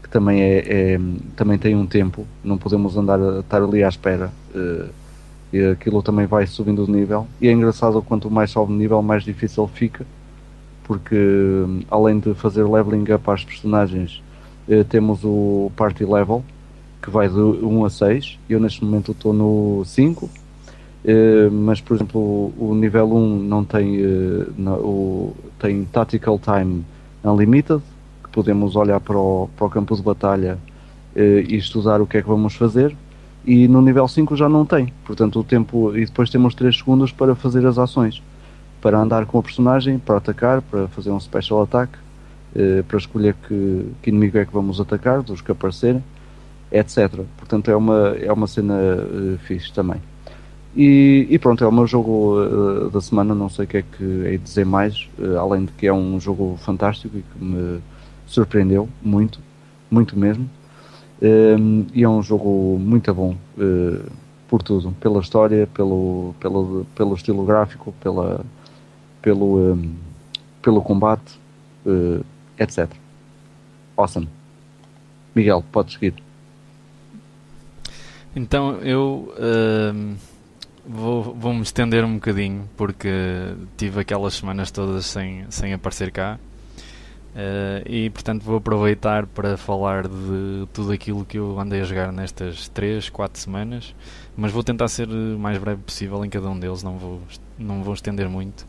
que 0.04 0.10
também 0.10 0.42
é, 0.42 0.94
é, 0.94 1.00
também 1.36 1.58
tem 1.58 1.76
um 1.76 1.86
tempo, 1.86 2.28
não 2.44 2.58
podemos 2.58 2.98
andar 2.98 3.20
estar 3.40 3.62
ali 3.62 3.84
à 3.84 3.90
espera. 3.90 4.32
E 5.54 5.64
aquilo 5.68 6.02
também 6.02 6.26
vai 6.26 6.48
subindo 6.48 6.84
de 6.86 6.92
nível. 6.92 7.28
E 7.40 7.48
é 7.48 7.52
engraçado 7.52 8.02
quanto 8.02 8.30
mais 8.30 8.50
sobe 8.50 8.74
de 8.74 8.80
nível, 8.80 9.02
mais 9.04 9.24
difícil 9.24 9.68
fica, 9.68 10.04
porque 10.84 11.16
além 11.92 12.20
de 12.20 12.34
fazer 12.34 12.64
leveling 12.64 13.14
up 13.14 13.30
às 13.30 13.46
personagens, 13.46 14.22
eh, 14.68 14.84
temos 14.84 15.24
o 15.24 15.72
Party 15.76 16.06
Level, 16.06 16.44
que 17.02 17.10
vai 17.10 17.30
de 17.30 17.40
1 17.40 17.86
a 17.86 17.90
6. 17.90 18.40
Eu 18.50 18.60
neste 18.60 18.84
momento 18.84 19.12
estou 19.12 19.32
no 19.32 19.84
5. 19.86 20.30
Eh, 21.06 21.50
mas, 21.52 21.82
por 21.82 21.96
exemplo, 21.96 22.54
o, 22.58 22.74
nível 22.74 23.14
1 23.14 23.40
não 23.40 23.64
tem, 23.64 23.98
eh, 24.02 24.70
o, 24.80 25.34
tem 25.60 25.84
Tactical 25.86 26.40
Time 26.40 26.84
Unlimited, 27.24 27.82
que 28.24 28.30
podemos 28.32 28.76
olhar 28.76 29.00
para 29.00 29.18
o, 29.18 29.50
para 29.56 29.68
o 29.68 29.70
campo 29.70 29.96
de 29.96 30.02
batalha 30.02 30.58
e 31.16 31.56
estudar 31.58 32.02
o 32.02 32.08
que 32.08 32.18
é 32.18 32.24
que 32.24 32.28
vamos 32.28 32.56
fazer. 32.56 32.96
E 33.46 33.68
no 33.68 33.82
nível 33.82 34.08
5 34.08 34.36
já 34.36 34.48
não 34.48 34.66
tem, 34.66 34.94
portanto 35.06 35.40
o 35.40 35.44
tempo 35.44 35.96
e 35.96 36.06
depois 36.06 36.30
temos 36.30 36.56
3 36.56 36.78
segundos 36.78 37.12
para 37.12 37.36
fazer 37.36 37.66
as 37.66 37.78
ações, 37.78 38.24
para 38.82 38.98
andar 38.98 39.26
com 39.26 39.38
o 39.38 39.44
personagem, 39.44 40.00
para 40.00 40.18
atacar, 40.18 40.62
para 40.62 40.88
fazer 40.88 41.12
um 41.12 41.20
special 41.20 41.64
attack 41.64 41.98
eh, 42.56 42.84
para 42.88 43.00
escolher 43.00 43.36
que, 43.48 43.88
que, 44.02 44.12
inimigo 44.12 44.38
é 44.38 44.46
que 44.46 44.54
vamos 44.54 44.80
atacar, 44.80 45.24
dos 45.24 45.42
que 45.42 45.52
aparecerem, 45.52 46.04
etc. 46.72 47.22
Portanto, 47.36 47.72
é 47.72 47.76
uma, 47.76 48.10
é 48.10 48.32
uma 48.32 48.46
cena 48.46 48.76
uh, 48.76 49.38
fixe 49.40 49.74
também. 49.74 50.00
E, 50.76 51.26
e, 51.32 51.40
pronto, 51.40 51.64
é 51.64 51.68
o 51.68 51.72
meu 51.72 51.88
jogo 51.88 52.40
uh, 52.40 52.92
da 52.92 53.02
semana, 53.02 53.34
não 53.34 53.50
sei 53.50 53.66
o 53.66 53.68
que 53.68 53.78
é 53.78 53.82
que 53.82 54.24
é 54.28 54.38
dizer 54.38 54.66
mais, 54.68 55.10
uh, 55.18 55.40
além 55.40 55.66
de 55.66 55.72
que 55.72 55.88
é 55.88 55.94
um 55.94 56.20
jogo 56.20 56.56
fantástico 56.64 57.18
e 57.18 57.24
que 57.24 57.44
me 57.44 57.82
surpreendeu 58.28 58.88
muito, 59.02 59.40
muito 59.90 60.18
mesmo. 60.18 60.48
Um, 61.24 61.86
e 61.94 62.04
é 62.04 62.10
um 62.10 62.22
jogo 62.22 62.78
muito 62.78 63.14
bom 63.14 63.38
por 64.50 64.62
tudo, 64.62 64.92
pela 65.00 65.22
história, 65.22 65.66
pelo, 65.68 66.36
pelo, 66.40 66.86
pelo 66.94 67.16
estilo 67.16 67.46
gráfico, 67.46 67.94
pela, 68.02 68.46
pelo, 69.22 69.74
um, 69.74 69.96
pelo 70.62 70.82
combate, 70.82 71.40
etc. 72.60 72.90
Awesome. 73.96 74.28
Miguel, 75.34 75.64
podes 75.72 75.94
seguir. 75.94 76.14
Então 78.36 78.78
eu 78.82 79.34
uh, 79.38 80.16
vou, 80.86 81.24
vou 81.36 81.54
me 81.54 81.62
estender 81.62 82.04
um 82.04 82.16
bocadinho 82.16 82.68
porque 82.76 83.10
tive 83.78 84.02
aquelas 84.02 84.34
semanas 84.34 84.72
todas 84.72 85.06
sem, 85.06 85.46
sem 85.50 85.74
aparecer 85.74 86.12
cá. 86.12 86.40
Uh, 87.34 87.82
e 87.90 88.12
portanto 88.12 88.44
vou 88.44 88.58
aproveitar 88.58 89.26
para 89.26 89.58
falar 89.58 90.08
de 90.08 90.68
tudo 90.72 90.92
aquilo 90.92 91.26
que 91.26 91.40
eu 91.40 91.60
andei 91.60 91.82
a 91.82 91.84
jogar 91.84 92.12
nestas 92.12 92.68
3, 92.68 93.10
4 93.10 93.42
semanas, 93.42 93.96
mas 94.38 94.52
vou 94.52 94.64
tentar 94.64 94.88
ser 94.88 95.10
o 95.10 95.40
mais 95.40 95.58
breve 95.58 95.82
possível 95.82 96.24
em 96.24 96.30
cada 96.30 96.48
um 96.48 96.60
deles, 96.60 96.84
não 96.84 96.98
vou, 96.98 97.22
não 97.58 97.82
vou 97.82 97.96
estender 97.96 98.30
muito. 98.30 98.68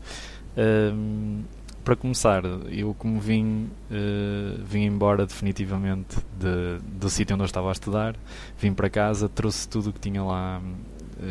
Uh, 0.57 1.43
para 1.83 1.95
começar, 1.95 2.43
eu 2.71 2.95
como 2.95 3.19
vim, 3.19 3.69
uh, 3.91 4.63
vim 4.63 4.85
embora 4.85 5.27
definitivamente 5.27 6.17
de, 6.35 6.79
do 6.97 7.07
sítio 7.07 7.35
onde 7.35 7.43
eu 7.43 7.45
estava 7.45 7.69
a 7.69 7.71
estudar, 7.71 8.15
vim 8.57 8.73
para 8.73 8.89
casa, 8.89 9.29
trouxe 9.29 9.69
tudo 9.69 9.91
o 9.91 9.93
que 9.93 9.99
tinha 9.99 10.23
lá 10.23 10.59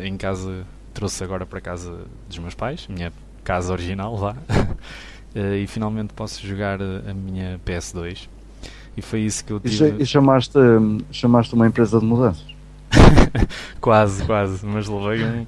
em 0.04 0.16
casa, 0.16 0.64
trouxe 0.92 1.24
agora 1.24 1.44
para 1.44 1.60
casa 1.60 2.06
dos 2.28 2.38
meus 2.38 2.54
pais, 2.54 2.86
minha 2.86 3.12
casa 3.42 3.72
original 3.72 4.14
lá, 4.14 4.36
uh, 5.34 5.54
e 5.54 5.66
finalmente 5.66 6.12
posso 6.14 6.46
jogar 6.46 6.80
a 6.82 7.14
minha 7.14 7.60
PS2. 7.64 8.28
E 8.96 9.02
foi 9.02 9.20
isso 9.20 9.44
que 9.44 9.52
eu 9.52 9.60
tive. 9.60 10.02
E 10.02 10.06
chamaste, 10.06 10.58
chamaste 11.10 11.54
uma 11.54 11.66
empresa 11.66 11.98
de 11.98 12.04
mudanças? 12.04 12.54
quase, 13.80 14.24
quase, 14.24 14.64
mas 14.64 14.86
levei 14.88 15.24
um, 15.24 15.46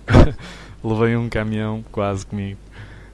levei 0.82 1.16
um 1.16 1.28
caminhão 1.28 1.84
quase 1.92 2.26
comigo. 2.26 2.58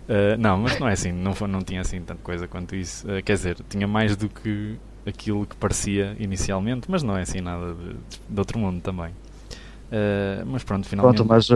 Uh, 0.08 0.36
não, 0.38 0.58
mas 0.58 0.78
não 0.78 0.88
é 0.88 0.92
assim, 0.92 1.12
não, 1.12 1.34
foi, 1.34 1.48
não 1.48 1.60
tinha 1.60 1.80
assim 1.80 2.00
tanta 2.00 2.20
coisa 2.22 2.48
quanto 2.48 2.74
isso. 2.74 3.06
Uh, 3.06 3.22
quer 3.22 3.34
dizer, 3.34 3.56
tinha 3.68 3.86
mais 3.86 4.16
do 4.16 4.28
que 4.28 4.76
aquilo 5.06 5.46
que 5.46 5.56
parecia 5.56 6.16
inicialmente, 6.18 6.90
mas 6.90 7.02
não 7.02 7.16
é 7.16 7.22
assim 7.22 7.40
nada 7.40 7.74
de, 7.74 7.96
de 8.28 8.38
outro 8.38 8.58
mundo 8.58 8.80
também. 8.80 9.10
Uh, 9.10 10.44
mas 10.46 10.64
pronto, 10.64 10.88
finalmente. 10.88 11.16
Pronto, 11.16 11.28
mas, 11.28 11.48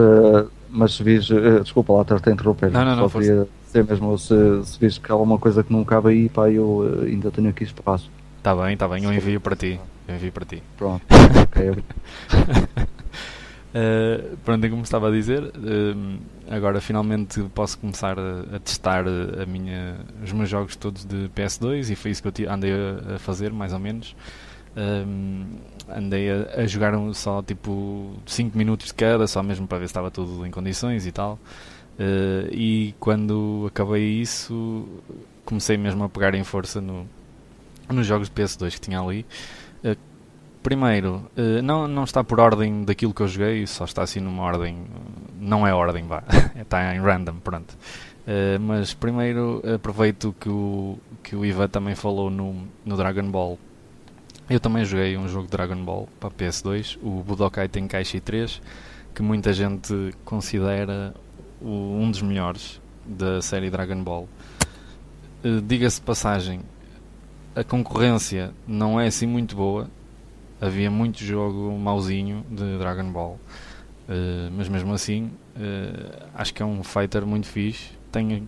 mas 0.69 0.93
se 0.93 1.03
vis, 1.03 1.27
desculpa 1.63 1.93
lá 1.93 2.01
estar-te 2.03 2.29
a 2.29 2.31
interromper, 2.31 2.71
não, 2.71 2.85
não, 2.85 2.95
não, 2.95 3.09
queria 3.09 3.47
mesmo 3.83 4.17
se, 4.17 4.35
se 4.63 4.79
vis 4.79 4.97
que 4.97 5.11
há 5.11 5.15
alguma 5.15 5.37
coisa 5.37 5.63
que 5.63 5.71
não 5.71 5.83
cabe 5.83 6.09
aí, 6.09 6.29
pá, 6.29 6.49
eu 6.49 7.03
ainda 7.03 7.31
tenho 7.31 7.49
aqui 7.49 7.63
espaço. 7.63 8.09
Está 8.37 8.55
bem, 8.55 8.73
está 8.73 8.87
bem, 8.87 9.03
eu 9.03 9.13
envio 9.13 9.41
para 9.41 9.55
ti. 9.55 9.79
Eu 10.07 10.15
envio 10.15 10.31
para 10.31 10.45
ti. 10.45 10.63
Pronto, 10.77 11.03
ok. 11.43 11.69
Uh, 13.77 14.37
pronto, 14.45 14.65
é 14.65 14.69
como 14.69 14.81
estava 14.81 15.09
a 15.09 15.11
dizer, 15.11 15.43
uh, 15.43 16.19
agora 16.49 16.79
finalmente 16.79 17.43
posso 17.53 17.77
começar 17.77 18.17
a, 18.17 18.55
a 18.55 18.59
testar 18.59 19.05
a 19.07 19.45
minha, 19.45 19.97
os 20.23 20.31
meus 20.31 20.49
jogos 20.49 20.75
todos 20.75 21.05
de 21.05 21.29
PS2 21.35 21.91
e 21.91 21.95
foi 21.95 22.11
isso 22.11 22.23
que 22.23 22.43
eu 22.43 22.51
andei 22.51 22.71
a, 22.71 23.15
a 23.15 23.19
fazer, 23.19 23.51
mais 23.51 23.73
ou 23.73 23.79
menos. 23.79 24.15
Um, 24.75 25.57
andei 25.89 26.29
a, 26.29 26.61
a, 26.61 26.67
jogar 26.67 26.93
só 27.13 27.41
tipo 27.41 28.13
5 28.25 28.57
minutos 28.57 28.87
de 28.87 28.93
cada, 28.93 29.27
só 29.27 29.43
mesmo 29.43 29.67
para 29.67 29.79
ver 29.79 29.87
se 29.87 29.91
estava 29.91 30.09
tudo 30.09 30.45
em 30.45 30.51
condições 30.51 31.05
e 31.05 31.11
tal. 31.11 31.37
Uh, 31.99 32.47
e 32.51 32.93
quando 32.99 33.65
acabei 33.67 34.21
isso, 34.21 34.87
comecei 35.43 35.77
mesmo 35.77 36.03
a 36.03 36.09
pegar 36.09 36.35
em 36.35 36.43
força 36.43 36.79
no, 36.79 37.07
nos 37.89 38.05
jogos 38.05 38.29
de 38.29 38.35
PS2 38.35 38.73
que 38.73 38.81
tinha 38.81 38.99
ali. 39.01 39.25
Uh, 39.83 39.97
primeiro, 40.61 41.27
uh, 41.35 41.61
não, 41.63 41.87
não 41.87 42.03
está 42.03 42.23
por 42.23 42.39
ordem 42.39 42.83
daquilo 42.83 43.13
que 43.13 43.21
eu 43.21 43.27
joguei, 43.27 43.65
só 43.65 43.85
está 43.85 44.03
assim 44.03 44.19
numa 44.19 44.43
ordem. 44.43 44.85
Não 45.39 45.65
é 45.65 45.73
ordem, 45.73 46.05
vá. 46.05 46.23
está 46.61 46.93
em 46.95 46.99
random, 46.99 47.35
pronto. 47.37 47.77
Mas 48.59 48.93
primeiro 48.93 49.63
aproveito 49.73 50.35
que 50.37 50.49
o, 50.49 50.97
que 51.23 51.33
o 51.33 51.45
Ivan 51.45 51.69
também 51.69 51.95
falou 51.95 52.29
no, 52.29 52.67
no 52.83 52.97
Dragon 52.97 53.31
Ball. 53.31 53.57
Eu 54.49 54.59
também 54.59 54.83
joguei 54.83 55.15
um 55.15 55.29
jogo 55.29 55.45
de 55.45 55.51
Dragon 55.51 55.81
Ball 55.81 56.09
para 56.19 56.29
PS2, 56.31 56.97
o 57.01 57.23
Budokai 57.23 57.69
Tenkaichi 57.69 58.19
3, 58.19 58.61
que 59.15 59.21
muita 59.21 59.53
gente 59.53 60.13
considera 60.25 61.15
o, 61.61 61.99
um 61.99 62.09
dos 62.09 62.21
melhores 62.21 62.81
da 63.05 63.41
série 63.41 63.69
Dragon 63.69 64.03
Ball. 64.03 64.27
Uh, 65.43 65.61
Diga-se 65.61 66.01
passagem, 66.01 66.61
a 67.55 67.63
concorrência 67.63 68.53
não 68.67 68.99
é 68.99 69.07
assim 69.07 69.25
muito 69.25 69.55
boa, 69.55 69.89
havia 70.59 70.91
muito 70.91 71.23
jogo 71.23 71.71
mauzinho 71.77 72.45
de 72.49 72.77
Dragon 72.77 73.11
Ball. 73.11 73.39
Uh, 74.07 74.49
mas 74.55 74.69
mesmo 74.69 74.93
assim, 74.93 75.31
uh, 75.55 76.27
acho 76.33 76.53
que 76.53 76.61
é 76.61 76.65
um 76.65 76.83
fighter 76.83 77.25
muito 77.25 77.47
fixe. 77.47 77.91
Tem 78.11 78.47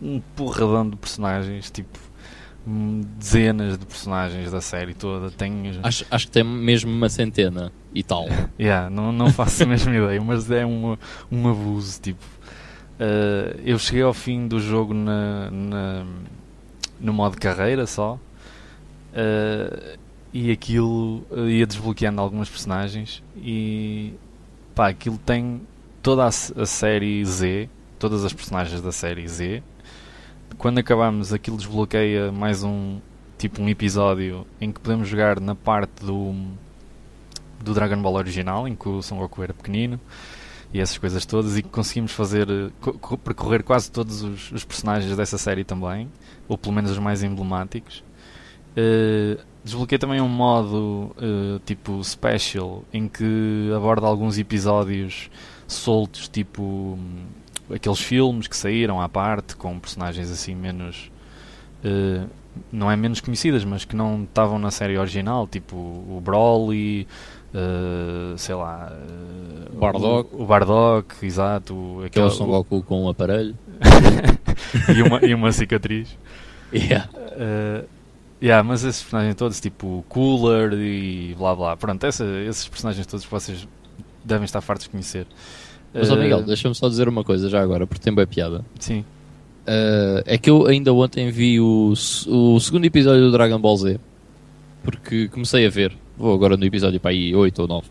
um 0.00 0.20
porradão 0.36 0.88
de 0.88 0.96
personagens, 0.96 1.70
tipo 1.70 1.98
dezenas 2.66 3.76
de 3.76 3.84
personagens 3.84 4.50
da 4.50 4.60
série 4.60 4.94
toda. 4.94 5.30
Tem... 5.30 5.78
Acho, 5.82 6.06
acho 6.10 6.26
que 6.26 6.32
tem 6.32 6.44
mesmo 6.44 6.90
uma 6.90 7.08
centena 7.08 7.72
e 7.94 8.02
tal. 8.02 8.26
yeah, 8.58 8.88
não, 8.88 9.12
não 9.12 9.30
faço 9.30 9.62
a 9.64 9.66
mesma 9.66 9.92
ideia, 9.94 10.20
mas 10.20 10.50
é 10.50 10.64
um, 10.64 10.96
um 11.30 11.48
abuso. 11.48 12.00
Tipo, 12.00 12.24
uh, 13.00 13.60
eu 13.64 13.78
cheguei 13.78 14.02
ao 14.02 14.14
fim 14.14 14.46
do 14.46 14.60
jogo 14.60 14.94
na, 14.94 15.50
na 15.50 16.06
no 17.00 17.12
modo 17.12 17.36
carreira 17.36 17.86
só. 17.86 18.18
Uh, 19.12 19.98
e 20.32 20.50
aquilo 20.50 21.24
eh, 21.30 21.58
ia 21.58 21.66
desbloqueando 21.66 22.20
algumas 22.20 22.50
personagens 22.50 23.22
e 23.36 24.12
pá, 24.74 24.88
aquilo 24.88 25.16
tem 25.16 25.60
toda 26.02 26.24
a, 26.24 26.26
a, 26.26 26.66
série 26.66 27.24
Z, 27.24 27.68
todas 28.00 28.24
as 28.24 28.32
personagens 28.32 28.82
da 28.82 28.90
série 28.90 29.28
Z. 29.28 29.62
Quando 30.58 30.78
acabamos, 30.78 31.32
aquilo 31.32 31.56
desbloqueia 31.56 32.32
mais 32.32 32.64
um 32.64 32.98
tipo 33.38 33.62
um 33.62 33.68
episódio 33.68 34.44
em 34.60 34.72
que 34.72 34.80
podemos 34.80 35.06
jogar 35.06 35.38
na 35.38 35.54
parte 35.54 36.04
do 36.04 36.34
do 37.62 37.72
Dragon 37.72 38.02
Ball 38.02 38.14
original, 38.14 38.66
em 38.66 38.74
que 38.74 38.88
o 38.88 39.00
Son 39.02 39.16
Goku 39.16 39.40
era 39.40 39.54
pequenino 39.54 40.00
e 40.74 40.80
essas 40.80 40.98
coisas 40.98 41.24
todas, 41.24 41.56
e 41.56 41.62
conseguimos 41.62 42.10
fazer 42.10 42.48
uh, 42.50 43.18
percorrer 43.18 43.62
quase 43.62 43.88
todos 43.88 44.24
os, 44.24 44.50
os, 44.50 44.64
personagens 44.64 45.16
dessa 45.16 45.38
série 45.38 45.62
também, 45.62 46.10
ou 46.48 46.58
pelo 46.58 46.74
menos 46.74 46.90
os 46.90 46.98
mais 46.98 47.22
emblemáticos. 47.22 48.02
Uh, 48.76 49.40
desbloqueei 49.62 50.00
também 50.00 50.20
um 50.20 50.28
modo 50.28 51.14
uh, 51.16 51.60
tipo 51.64 52.02
special 52.02 52.82
em 52.92 53.06
que 53.06 53.70
aborda 53.74 54.04
alguns 54.04 54.36
episódios 54.36 55.30
soltos, 55.68 56.26
tipo 56.26 56.60
um, 56.60 57.24
aqueles 57.72 58.00
filmes 58.00 58.48
que 58.48 58.56
saíram 58.56 59.00
à 59.00 59.08
parte 59.08 59.54
com 59.54 59.78
personagens 59.78 60.28
assim 60.28 60.56
menos 60.56 61.08
não 62.72 62.90
é 62.90 62.96
menos 62.96 63.20
conhecidas, 63.20 63.64
mas 63.64 63.84
que 63.84 63.94
não 63.94 64.24
estavam 64.24 64.58
na 64.58 64.70
série 64.70 64.96
original, 64.96 65.46
tipo 65.46 65.76
o 65.76 66.20
Broly, 66.24 67.06
Uh, 67.54 68.36
sei 68.36 68.54
lá, 68.56 68.92
uh, 68.92 69.78
Bardock. 69.78 70.34
O, 70.34 70.42
o 70.42 70.46
Bardock, 70.46 71.24
exato. 71.24 72.02
Aquele, 72.04 72.24
é 72.24 72.28
o 72.28 72.30
Son 72.30 72.46
Goku 72.46 72.82
com 72.82 73.04
um 73.04 73.08
aparelho 73.08 73.56
e, 74.92 75.02
uma, 75.02 75.24
e 75.24 75.32
uma 75.32 75.52
cicatriz. 75.52 76.18
Yeah. 76.72 77.08
Uh, 77.14 77.86
yeah, 78.42 78.62
mas 78.66 78.82
esses 78.82 79.02
personagens 79.02 79.36
todos, 79.36 79.60
tipo 79.60 80.04
Cooler 80.08 80.72
e 80.72 81.36
blá 81.38 81.54
blá. 81.54 81.76
Pronto, 81.76 82.04
essa, 82.04 82.24
esses 82.24 82.66
personagens 82.66 83.06
todos 83.06 83.24
que 83.24 83.30
vocês 83.30 83.68
devem 84.24 84.44
estar 84.44 84.60
fartos 84.60 84.86
de 84.86 84.90
conhecer. 84.90 85.26
Mas, 85.92 86.10
uh, 86.10 86.16
Miguel, 86.16 86.42
deixa-me 86.42 86.74
só 86.74 86.88
dizer 86.88 87.08
uma 87.08 87.22
coisa 87.22 87.48
já 87.48 87.62
agora, 87.62 87.86
porque 87.86 88.02
tem 88.02 88.12
bem 88.12 88.26
piada. 88.26 88.64
Sim. 88.80 89.04
Uh, 89.66 90.20
é 90.26 90.36
que 90.36 90.50
eu 90.50 90.66
ainda 90.66 90.92
ontem 90.92 91.30
vi 91.30 91.60
o, 91.60 91.92
o 92.26 92.60
segundo 92.60 92.84
episódio 92.84 93.22
do 93.22 93.30
Dragon 93.32 93.60
Ball 93.60 93.76
Z, 93.76 94.00
porque 94.84 95.28
comecei 95.28 95.66
a 95.66 95.70
ver 95.70 95.96
Vou 96.16 96.32
agora 96.32 96.56
no 96.56 96.64
episódio 96.64 97.00
para 97.00 97.10
aí 97.10 97.34
8 97.34 97.62
ou 97.62 97.68
9. 97.68 97.86
Uh, 97.86 97.90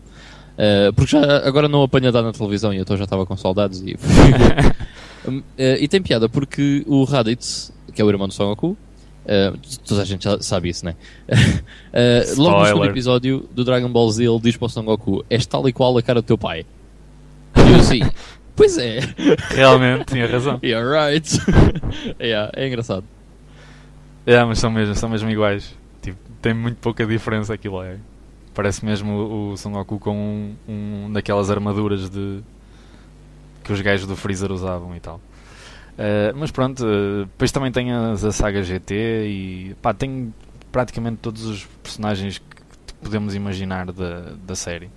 eh, 0.56 0.92
porque 0.92 1.12
já 1.12 1.46
agora 1.46 1.68
não 1.68 1.82
apanha 1.82 2.12
dar 2.12 2.22
na 2.22 2.32
televisão 2.32 2.72
e 2.72 2.76
eu 2.76 2.82
então 2.82 2.96
já 2.96 3.04
estava 3.04 3.26
com 3.26 3.36
saudades 3.36 3.82
e 3.84 3.94
uh, 3.94 5.42
e 5.58 5.88
tem 5.88 6.00
piada 6.00 6.28
porque 6.28 6.84
o 6.86 7.04
Raditz, 7.04 7.72
que 7.92 8.00
é 8.00 8.04
o 8.04 8.08
irmão 8.08 8.28
do 8.28 8.32
Son 8.32 8.46
Goku, 8.46 8.68
uh, 8.68 9.58
toda 9.84 10.02
a 10.02 10.04
gente 10.04 10.24
já 10.24 10.40
sabe 10.40 10.70
isso, 10.70 10.86
né? 10.86 10.94
uh, 11.28 12.38
logo 12.40 12.60
no 12.60 12.66
segundo 12.66 12.86
episódio 12.86 13.48
do 13.52 13.64
Dragon 13.64 13.90
Ball 13.90 14.10
Z 14.10 14.24
ele 14.24 14.40
diz 14.40 14.56
para 14.56 14.66
o 14.66 14.68
Son 14.70 14.84
Goku: 14.84 15.24
És 15.28 15.44
tal 15.44 15.68
e 15.68 15.72
qual 15.72 15.98
a 15.98 16.02
cara 16.02 16.22
do 16.22 16.24
teu 16.24 16.38
pai. 16.38 16.64
E 17.56 17.72
eu 17.72 17.80
assim, 17.80 18.00
pois 18.56 18.78
é. 18.78 19.00
Realmente, 19.50 20.06
tinha 20.06 20.26
razão. 20.26 20.58
Yeah, 20.62 21.08
right. 21.08 21.38
yeah, 22.20 22.50
é 22.54 22.66
engraçado. 22.66 23.04
É, 24.24 24.30
yeah, 24.30 24.48
mas 24.48 24.58
são 24.60 24.70
mesmo, 24.70 24.94
são 24.94 25.10
mesmo 25.10 25.28
iguais. 25.28 25.74
Tipo, 26.04 26.18
tem 26.42 26.52
muito 26.52 26.76
pouca 26.76 27.06
diferença 27.06 27.54
aquilo 27.54 27.82
é. 27.82 27.96
Parece 28.52 28.84
mesmo 28.84 29.52
o, 29.52 29.56
Son 29.56 29.72
Goku 29.72 29.98
com 29.98 30.14
um, 30.14 30.54
um, 30.68 31.12
daquelas 31.12 31.50
armaduras 31.50 32.10
de 32.10 32.42
que 33.64 33.72
os 33.72 33.80
gajos 33.80 34.06
do 34.06 34.14
Freezer 34.14 34.52
usavam 34.52 34.94
e 34.94 35.00
tal. 35.00 35.16
Uh, 35.94 36.36
mas 36.36 36.50
pronto, 36.50 36.84
uh, 36.84 37.24
depois 37.24 37.50
também 37.50 37.72
tem 37.72 37.90
a 37.90 38.14
saga 38.16 38.62
GT 38.62 38.94
e 39.26 39.76
pá, 39.80 39.94
tem 39.94 40.34
praticamente 40.70 41.20
todos 41.22 41.46
os 41.46 41.64
personagens 41.82 42.36
que 42.36 42.94
podemos 43.02 43.34
imaginar 43.34 43.90
da, 43.90 44.34
da 44.46 44.54
série. 44.54 44.90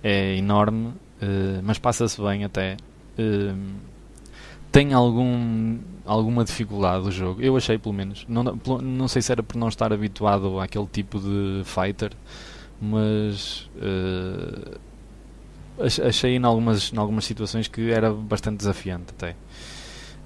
É 0.00 0.36
enorme, 0.36 0.90
uh, 1.20 1.60
mas 1.64 1.76
passa-se 1.76 2.22
bem 2.22 2.44
até. 2.44 2.76
tem 4.70 4.92
algum, 4.92 5.78
alguma 6.06 6.44
dificuldade 6.44 7.08
o 7.08 7.10
jogo, 7.10 7.42
eu 7.42 7.56
achei 7.56 7.76
pelo 7.76 7.94
menos. 7.94 8.24
Não, 8.28 8.42
não 8.82 9.08
sei 9.08 9.20
se 9.20 9.32
era 9.32 9.42
por 9.42 9.56
não 9.56 9.68
estar 9.68 9.92
habituado 9.92 10.58
àquele 10.60 10.86
tipo 10.86 11.18
de 11.18 11.62
fighter 11.64 12.12
mas 12.80 13.70
uh, 13.76 14.78
achei 15.78 16.36
em 16.36 16.44
algumas, 16.44 16.92
em 16.92 16.98
algumas 16.98 17.24
situações 17.24 17.68
que 17.68 17.90
era 17.90 18.12
bastante 18.12 18.58
desafiante 18.58 19.06
até. 19.10 19.34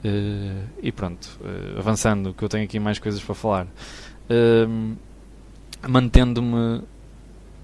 Uh, 0.05 0.67
e 0.83 0.91
pronto, 0.91 1.39
uh, 1.41 1.79
avançando, 1.79 2.35
que 2.35 2.43
eu 2.43 2.49
tenho 2.49 2.65
aqui 2.65 2.79
mais 2.79 2.99
coisas 2.99 3.23
para 3.23 3.35
falar. 3.35 3.67
Mantendo-me 5.89 6.83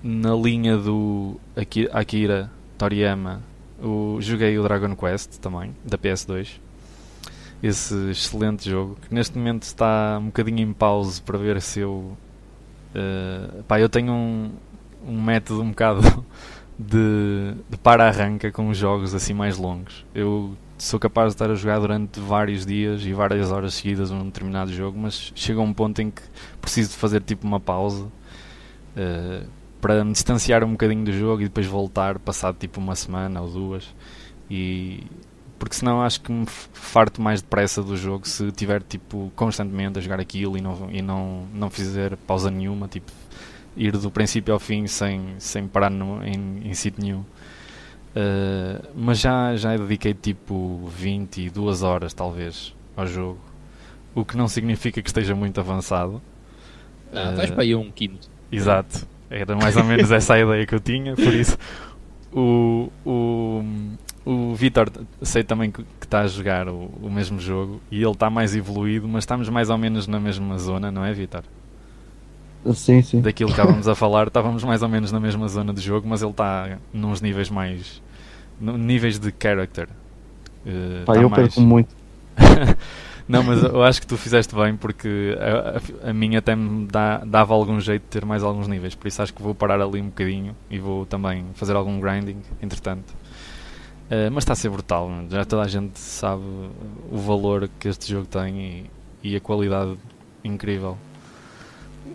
na 0.02 0.34
linha 0.34 0.76
do 0.76 1.38
Akira 1.92 2.50
Toriyama, 2.78 3.42
o, 3.82 4.18
joguei 4.20 4.58
o 4.58 4.62
Dragon 4.62 4.94
Quest 4.96 5.38
também, 5.38 5.74
da 5.84 5.98
PS2. 5.98 6.58
Esse 7.66 8.10
excelente 8.10 8.70
jogo, 8.70 8.96
que 9.02 9.12
neste 9.12 9.36
momento 9.36 9.64
está 9.64 10.18
um 10.20 10.26
bocadinho 10.26 10.60
em 10.60 10.72
pause 10.72 11.20
para 11.20 11.36
ver 11.36 11.60
se 11.60 11.80
eu. 11.80 12.16
Uh, 12.94 13.62
pá, 13.64 13.80
eu 13.80 13.88
tenho 13.88 14.12
um, 14.12 14.52
um 15.04 15.20
método 15.20 15.62
um 15.62 15.70
bocado 15.70 16.00
de, 16.78 17.54
de 17.68 17.76
para-arranca 17.78 18.52
com 18.52 18.72
jogos 18.72 19.14
assim 19.16 19.34
mais 19.34 19.58
longos. 19.58 20.06
Eu 20.14 20.56
sou 20.78 21.00
capaz 21.00 21.28
de 21.28 21.34
estar 21.34 21.50
a 21.50 21.56
jogar 21.56 21.80
durante 21.80 22.20
vários 22.20 22.64
dias 22.64 23.02
e 23.04 23.12
várias 23.12 23.50
horas 23.50 23.74
seguidas 23.74 24.12
um 24.12 24.26
determinado 24.26 24.72
jogo, 24.72 24.96
mas 24.96 25.32
chega 25.34 25.60
um 25.60 25.72
ponto 25.72 26.00
em 26.00 26.10
que 26.10 26.22
preciso 26.60 26.90
de 26.90 26.96
fazer 26.96 27.20
tipo 27.20 27.46
uma 27.46 27.58
pausa 27.58 28.04
uh, 28.04 29.46
para 29.80 30.04
me 30.04 30.12
distanciar 30.12 30.62
um 30.62 30.70
bocadinho 30.70 31.04
do 31.04 31.12
jogo 31.12 31.42
e 31.42 31.46
depois 31.46 31.66
voltar 31.66 32.18
passado 32.20 32.56
tipo 32.58 32.80
uma 32.80 32.94
semana 32.94 33.40
ou 33.40 33.50
duas 33.50 33.92
e 34.48 35.02
porque 35.58 35.74
senão 35.74 36.02
acho 36.02 36.20
que 36.20 36.32
me 36.32 36.46
farto 36.46 37.20
mais 37.20 37.42
depressa 37.42 37.82
do 37.82 37.96
jogo 37.96 38.26
se 38.26 38.50
tiver 38.52 38.82
tipo 38.82 39.32
constantemente 39.34 39.98
a 39.98 40.02
jogar 40.02 40.20
aquilo 40.20 40.56
e 40.56 40.60
não, 40.60 40.88
e 40.90 41.02
não, 41.02 41.46
não 41.54 41.70
fizer 41.70 42.16
pausa 42.18 42.50
nenhuma, 42.50 42.88
tipo 42.88 43.10
ir 43.76 43.92
do 43.92 44.10
princípio 44.10 44.54
ao 44.54 44.60
fim 44.60 44.86
sem, 44.86 45.34
sem 45.38 45.66
parar 45.66 45.90
no, 45.90 46.22
em, 46.24 46.62
em 46.64 46.74
sítio 46.74 47.02
nenhum. 47.02 47.20
Uh, 47.20 48.86
mas 48.94 49.18
já, 49.18 49.54
já 49.56 49.76
dediquei 49.76 50.14
tipo 50.14 50.90
22 50.96 51.82
horas 51.82 52.14
talvez 52.14 52.74
ao 52.96 53.06
jogo, 53.06 53.38
o 54.14 54.24
que 54.24 54.36
não 54.36 54.48
significa 54.48 55.02
que 55.02 55.08
esteja 55.08 55.34
muito 55.34 55.60
avançado. 55.60 56.22
Ah, 57.12 57.32
uh, 57.32 57.36
vais 57.36 57.50
para 57.50 57.62
aí 57.62 57.74
um 57.74 57.90
quinto. 57.90 58.30
Exato, 58.50 59.06
era 59.28 59.54
mais 59.54 59.76
ou 59.76 59.84
menos 59.84 60.10
essa 60.10 60.34
a 60.34 60.40
ideia 60.40 60.66
que 60.66 60.74
eu 60.74 60.80
tinha, 60.80 61.14
por 61.14 61.34
isso 61.34 61.58
o, 62.36 62.90
o, 63.04 63.64
o 64.26 64.54
Vitor 64.56 64.90
sei 65.22 65.44
também 65.44 65.70
que, 65.70 65.84
está 66.02 66.20
a 66.20 66.26
jogar 66.26 66.68
o, 66.68 66.90
o 67.00 67.08
mesmo 67.08 67.38
jogo 67.38 67.80
e 67.90 68.02
ele 68.02 68.10
está 68.10 68.28
mais 68.28 68.56
evoluído, 68.56 69.06
mas 69.06 69.22
estamos 69.22 69.48
mais 69.48 69.70
ou 69.70 69.78
menos 69.78 70.08
na 70.08 70.18
mesma 70.18 70.58
zona, 70.58 70.90
não 70.90 71.04
é 71.04 71.12
Vitor? 71.12 71.44
Sim, 72.74 73.00
sim. 73.02 73.20
Daquilo 73.20 73.48
que 73.48 73.60
estávamos 73.60 73.86
a 73.86 73.94
falar, 73.94 74.26
estávamos 74.26 74.64
mais 74.64 74.82
ou 74.82 74.88
menos 74.88 75.12
na 75.12 75.20
mesma 75.20 75.46
zona 75.46 75.72
de 75.72 75.80
jogo, 75.80 76.08
mas 76.08 76.22
ele 76.22 76.32
está 76.32 76.78
nos 76.92 77.20
níveis 77.20 77.48
mais. 77.48 78.02
níveis 78.60 79.20
de 79.20 79.32
character. 79.40 79.88
Uh, 80.66 81.04
Pá, 81.04 81.14
tá 81.14 81.20
eu 81.22 81.30
mais... 81.30 81.42
perco 81.44 81.60
muito. 81.60 81.94
Não, 83.28 83.42
mas 83.42 83.62
eu 83.62 83.82
acho 83.82 84.00
que 84.00 84.06
tu 84.06 84.16
fizeste 84.16 84.54
bem 84.54 84.76
porque 84.76 85.36
a, 85.38 86.06
a, 86.06 86.10
a 86.10 86.12
minha 86.12 86.38
até 86.38 86.54
me 86.54 86.86
dá, 86.86 87.18
dava 87.24 87.54
algum 87.54 87.80
jeito 87.80 88.02
de 88.02 88.08
ter 88.08 88.24
mais 88.24 88.42
alguns 88.42 88.68
níveis, 88.68 88.94
por 88.94 89.08
isso 89.08 89.20
acho 89.20 89.34
que 89.34 89.42
vou 89.42 89.52
parar 89.52 89.80
ali 89.80 90.00
um 90.00 90.06
bocadinho 90.06 90.54
e 90.70 90.78
vou 90.78 91.04
também 91.06 91.44
fazer 91.54 91.74
algum 91.74 91.98
grinding, 92.00 92.36
entretanto. 92.62 93.12
Uh, 94.06 94.30
mas 94.30 94.44
está 94.44 94.52
a 94.52 94.56
ser 94.56 94.68
brutal, 94.68 95.10
já 95.28 95.44
toda 95.44 95.62
a 95.62 95.68
gente 95.68 95.98
sabe 95.98 96.44
o 97.10 97.18
valor 97.18 97.68
que 97.80 97.88
este 97.88 98.12
jogo 98.12 98.26
tem 98.26 98.60
e, 98.60 99.30
e 99.30 99.36
a 99.36 99.40
qualidade 99.40 99.96
incrível 100.44 100.96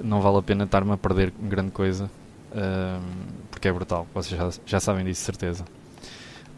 não 0.02 0.22
vale 0.22 0.38
a 0.38 0.42
pena 0.42 0.64
estar-me 0.64 0.94
a 0.94 0.98
perder 0.98 1.34
grande 1.38 1.72
coisa 1.72 2.10
uh, 2.52 3.02
porque 3.50 3.68
é 3.68 3.74
brutal, 3.74 4.08
vocês 4.14 4.40
já, 4.40 4.50
já 4.66 4.80
sabem 4.80 5.06
disso, 5.06 5.22
certeza. 5.22 5.66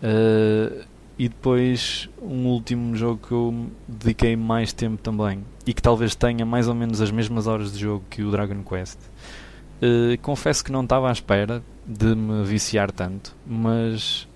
Uh, 0.04 0.86
e 1.18 1.30
depois 1.30 2.10
um 2.22 2.48
último 2.48 2.96
jogo 2.96 3.28
que 3.28 3.32
eu 3.32 3.68
dediquei 3.88 4.36
mais 4.36 4.74
tempo 4.74 5.02
também 5.02 5.44
e 5.66 5.74
que 5.74 5.82
talvez 5.82 6.16
tenha 6.16 6.46
mais 6.46 6.68
ou 6.68 6.74
menos 6.74 7.02
as 7.02 7.12
mesmas 7.12 7.46
horas 7.46 7.72
de 7.74 7.80
jogo 7.80 8.04
que 8.10 8.24
o 8.24 8.32
Dragon 8.32 8.64
Quest. 8.64 9.00
Uh, 9.82 10.18
confesso 10.22 10.64
que 10.64 10.72
não 10.72 10.84
estava 10.84 11.10
à 11.10 11.12
espera 11.12 11.62
de 11.86 12.16
me 12.16 12.44
viciar 12.44 12.92
tanto, 12.92 13.36
mas 13.46 14.28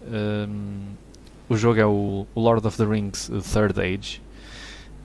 o 1.49 1.55
jogo 1.55 1.79
é 1.79 1.85
o, 1.85 2.25
Lord 2.35 2.67
of 2.67 2.77
the 2.77 2.85
Rings 2.85 3.31
Third 3.53 3.79
Age. 3.79 4.21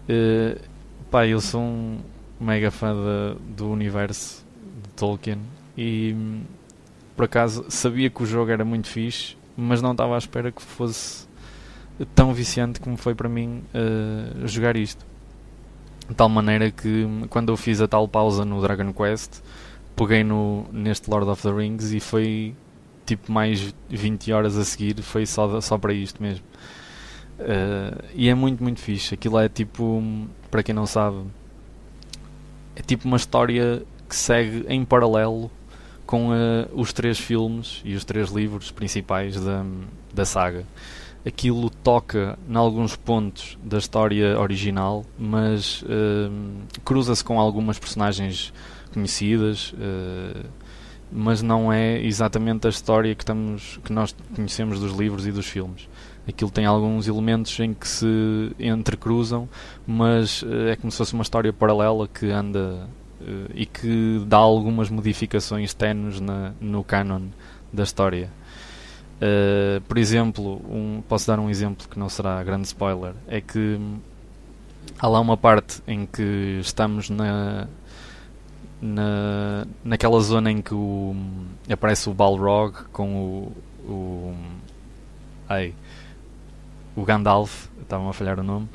Uh, 0.08 0.60
pá, 1.10 1.26
eu 1.26 1.40
sou 1.40 1.60
um, 1.60 1.98
mega 2.40 2.70
fã 2.70 2.94
de, 2.94 3.54
do 3.54 3.70
universo 3.70 4.44
de 4.82 4.88
Tolkien 4.90 5.38
e 5.76 6.14
por 7.16 7.24
acaso 7.24 7.64
sabia 7.68 8.10
que 8.10 8.22
o 8.22 8.26
jogo 8.26 8.50
era 8.50 8.64
muito 8.64 8.88
fixe, 8.88 9.36
mas 9.56 9.80
não 9.80 9.92
estava 9.92 10.14
à 10.14 10.18
espera 10.18 10.50
que 10.50 10.62
fosse 10.62 11.26
tão 12.14 12.32
viciante 12.34 12.80
como 12.80 12.96
foi 12.96 13.14
para 13.14 13.28
mim 13.28 13.62
uh, 13.74 14.46
jogar 14.46 14.76
isto. 14.76 15.04
De 16.08 16.14
tal 16.14 16.28
maneira 16.28 16.70
que 16.70 17.06
quando 17.30 17.52
eu 17.52 17.56
fiz 17.56 17.80
a 17.80 17.86
tal 17.86 18.08
pausa 18.08 18.44
no 18.44 18.60
Dragon 18.60 18.92
Quest, 18.92 19.40
peguei 19.94 20.24
no, 20.24 20.66
neste 20.72 21.08
Lord 21.08 21.28
of 21.30 21.42
the 21.42 21.52
Rings 21.52 21.92
e 21.92 22.00
foi 22.00 22.54
tipo 23.06 23.30
mais 23.30 23.74
20 23.88 24.32
horas 24.32 24.56
a 24.56 24.64
seguir, 24.64 25.00
foi 25.02 25.26
só, 25.26 25.60
só 25.60 25.78
para 25.78 25.92
isto 25.92 26.22
mesmo. 26.22 26.44
Uh, 27.38 28.04
e 28.14 28.28
é 28.28 28.34
muito, 28.34 28.62
muito 28.62 28.80
fixe. 28.80 29.14
Aquilo 29.14 29.38
é 29.38 29.48
tipo, 29.48 30.02
para 30.50 30.62
quem 30.62 30.74
não 30.74 30.86
sabe, 30.86 31.24
é 32.76 32.82
tipo 32.82 33.06
uma 33.06 33.16
história 33.16 33.82
que 34.08 34.14
segue 34.14 34.64
em 34.68 34.84
paralelo 34.84 35.50
com 36.06 36.28
os 36.74 36.92
três 36.92 37.18
filmes 37.18 37.80
e 37.84 37.94
os 37.94 38.04
três 38.04 38.30
livros 38.30 38.70
principais 38.70 39.40
da, 39.40 39.64
da 40.12 40.24
saga 40.24 40.66
aquilo 41.24 41.70
toca 41.70 42.38
em 42.48 42.56
alguns 42.56 42.96
pontos 42.96 43.56
da 43.62 43.78
história 43.78 44.38
original, 44.38 45.04
mas 45.18 45.82
uh, 45.82 46.32
cruza-se 46.84 47.22
com 47.22 47.38
algumas 47.38 47.78
personagens 47.78 48.52
conhecidas, 48.92 49.72
uh, 49.72 50.46
mas 51.12 51.42
não 51.42 51.72
é 51.72 52.00
exatamente 52.00 52.66
a 52.66 52.70
história 52.70 53.14
que, 53.14 53.22
estamos, 53.22 53.78
que 53.84 53.92
nós 53.92 54.14
conhecemos 54.34 54.80
dos 54.80 54.92
livros 54.92 55.26
e 55.26 55.32
dos 55.32 55.46
filmes. 55.46 55.88
Aquilo 56.26 56.50
tem 56.50 56.64
alguns 56.64 57.08
elementos 57.08 57.58
em 57.60 57.74
que 57.74 57.86
se 57.86 58.06
entrecruzam, 58.58 59.48
mas 59.86 60.42
uh, 60.42 60.68
é 60.68 60.76
como 60.76 60.90
se 60.90 60.98
fosse 60.98 61.14
uma 61.14 61.22
história 61.22 61.52
paralela 61.52 62.08
que 62.08 62.30
anda 62.30 62.88
e 63.54 63.66
que 63.66 64.22
dá 64.26 64.38
algumas 64.38 64.90
modificações 64.90 65.72
tenues 65.74 66.20
na, 66.20 66.52
no 66.60 66.82
canon 66.82 67.22
da 67.72 67.82
história. 67.82 68.30
Uh, 69.16 69.80
por 69.82 69.98
exemplo, 69.98 70.60
um, 70.68 71.02
posso 71.08 71.26
dar 71.28 71.38
um 71.38 71.48
exemplo 71.48 71.86
que 71.88 71.98
não 71.98 72.08
será 72.08 72.42
grande 72.42 72.66
spoiler: 72.66 73.14
é 73.28 73.40
que 73.40 73.78
há 74.98 75.08
lá 75.08 75.20
uma 75.20 75.36
parte 75.36 75.80
em 75.86 76.06
que 76.06 76.58
estamos 76.60 77.08
na, 77.08 77.68
na 78.82 79.64
naquela 79.84 80.20
zona 80.20 80.50
em 80.50 80.60
que 80.60 80.74
o, 80.74 81.14
aparece 81.70 82.10
o 82.10 82.12
Balrog 82.12 82.74
com 82.92 83.14
o, 83.14 83.52
o 83.88 84.34
ai, 85.48 85.72
o 86.96 87.04
Gandalf, 87.04 87.68
estava 87.80 88.10
a 88.10 88.12
falhar 88.12 88.40
o 88.40 88.42
nome, 88.42 88.68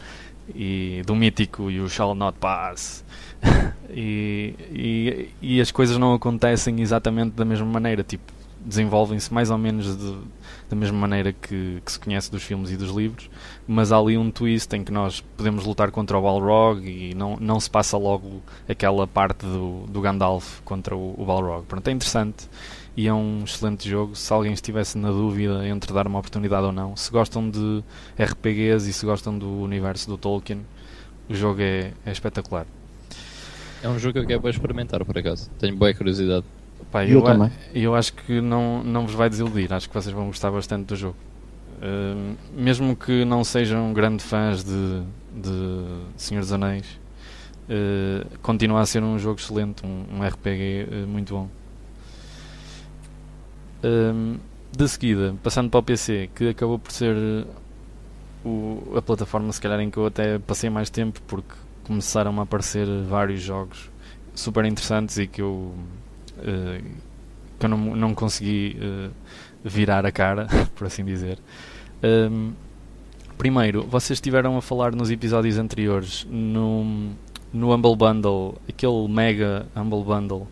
e 0.56 1.02
do 1.06 1.16
mítico 1.16 1.70
You 1.70 1.90
Shall 1.90 2.16
Not 2.16 2.38
Pass. 2.40 3.04
e, 3.90 4.56
e, 4.72 5.30
e 5.42 5.62
as 5.62 5.72
coisas 5.72 5.98
não 5.98 6.14
acontecem 6.14 6.82
exatamente 6.82 7.32
da 7.32 7.46
mesma 7.46 7.66
maneira, 7.66 8.04
tipo, 8.04 8.32
desenvolvem-se 8.60 9.34
mais 9.34 9.52
ou 9.52 9.58
menos 9.58 9.98
de, 9.98 10.18
da 10.70 10.76
mesma 10.76 10.98
maneira 10.98 11.32
que, 11.32 11.82
que, 11.84 11.92
se 11.92 12.00
conhece 12.00 12.30
dos 12.30 12.44
filmes 12.44 12.72
e 12.72 12.78
dos 12.78 12.92
livros, 12.92 13.30
mas 13.68 13.92
há 13.92 13.98
ali 13.98 14.18
um 14.18 14.30
twist 14.30 14.74
em 14.76 14.84
que 14.84 14.92
nós 14.92 15.22
podemos 15.36 15.66
lutar 15.66 15.92
contra 15.92 16.18
o 16.18 16.22
Balrog 16.22 16.86
e 16.86 17.14
não, 17.14 17.38
não 17.40 17.60
se 17.60 17.70
passa 17.70 17.98
logo 17.98 18.42
aquela 18.68 19.08
parte 19.08 19.46
do, 19.46 19.86
do 19.88 20.02
Gandalf 20.02 20.60
contra 20.66 20.96
o, 20.96 21.16
o 21.18 21.26
Balrog. 21.26 21.66
Pronto, 21.66 21.88
é 21.88 21.92
interessante 21.92 22.50
e 22.98 23.08
é 23.08 23.14
um 23.14 23.44
excelente 23.44 23.88
jogo. 23.88 24.16
Se 24.16 24.34
alguém 24.34 24.54
estivesse 24.54 24.98
na 24.98 25.10
dúvida 25.10 25.68
entre 25.68 25.94
dar 25.94 26.08
uma 26.08 26.20
oportunidade 26.20 26.66
ou 26.66 26.72
não, 26.72 26.96
se 26.96 27.12
gostam 27.12 27.50
de 27.50 27.84
RPGs 28.20 28.90
e 28.90 28.94
se 28.94 29.06
gostam 29.06 29.38
do 29.38 29.62
universo 29.62 30.10
do 30.10 30.18
Tolkien, 30.18 30.66
o 31.30 31.36
jogo 31.36 31.62
é, 31.62 31.94
é 32.06 32.12
espetacular. 32.12 32.66
É 33.84 33.88
um 33.88 34.00
jogo 34.00 34.14
que 34.14 34.20
eu 34.20 34.26
quero 34.26 34.50
experimentar, 34.50 35.06
por 35.06 35.18
acaso. 35.18 35.50
Tenho 35.60 35.76
boa 35.76 35.94
curiosidade. 35.94 36.46
Pá, 36.92 37.06
eu, 37.06 37.20
eu, 37.20 37.22
também. 37.22 37.52
eu 37.74 37.96
acho 37.96 38.14
que 38.14 38.40
não, 38.40 38.84
não 38.84 39.06
vos 39.06 39.16
vai 39.16 39.30
desiludir. 39.30 39.72
Acho 39.74 39.88
que 39.88 39.94
vocês 39.94 40.14
vão 40.14 40.28
gostar 40.28 40.52
bastante 40.52 40.86
do 40.86 40.96
jogo. 40.96 41.16
Uh, 41.78 42.36
mesmo 42.54 42.96
que 42.96 43.24
não 43.24 43.44
sejam 43.44 43.94
grandes 43.94 44.26
fãs 44.26 44.64
de, 44.64 45.04
de 45.32 45.86
Senhor 46.16 46.42
dos 46.42 46.52
Anéis, 46.52 47.00
uh, 47.70 48.40
continua 48.40 48.82
a 48.82 48.86
ser 48.86 49.04
um 49.04 49.20
jogo 49.20 49.40
excelente, 49.40 49.86
um, 49.86 50.06
um 50.18 50.28
RPG 50.28 50.88
uh, 50.90 50.94
eh, 50.94 51.06
muito 51.06 51.36
bom. 51.36 51.50
de 54.76 54.88
seguida, 54.88 55.36
passando 55.44 55.70
para 55.70 55.80
o 55.80 55.84
PC, 55.84 56.32
que 56.34 56.50
acabou 56.50 56.80
por 56.80 56.92
ser 56.92 57.46
o, 58.44 58.94
a 58.96 59.02
plataforma 59.02 59.52
se 59.54 59.62
calhar 59.62 59.80
em 59.80 59.92
que 59.92 59.98
eu 59.98 60.08
até 60.08 60.40
passei 60.40 60.70
mais 60.70 60.90
tempo 60.90 61.22
porque 61.28 61.54
começaram 61.84 62.40
a 62.40 62.44
aparecer 62.44 62.88
vários 63.04 63.42
jogos 63.42 63.90
super 64.34 64.66
interessantes 64.66 65.18
e 65.18 65.28
que 65.28 65.42
eu 65.42 65.74
uh, 66.40 66.84
que 67.60 67.66
eu 67.66 67.70
não, 67.70 67.78
não 67.96 68.14
consegui 68.14 68.78
uh, 68.80 69.12
virar 69.64 70.06
a 70.06 70.12
cara, 70.12 70.48
por 70.76 70.88
assim 70.88 71.04
dizer. 71.04 71.40
Um, 72.04 72.08
ehm, 72.08 72.52
primeiro, 73.38 73.84
vocês 73.84 74.18
estiveram 74.18 74.58
a 74.58 74.62
falar 74.62 74.94
nos 74.94 75.10
episódios 75.10 75.58
anteriores 75.58 76.28
no, 76.30 77.12
no 77.54 77.74
Humble 77.74 77.96
Bundle, 77.96 78.56
aquele 78.68 79.08
mega 79.08 79.66
Humble 79.76 80.04
Bundle 80.04 80.48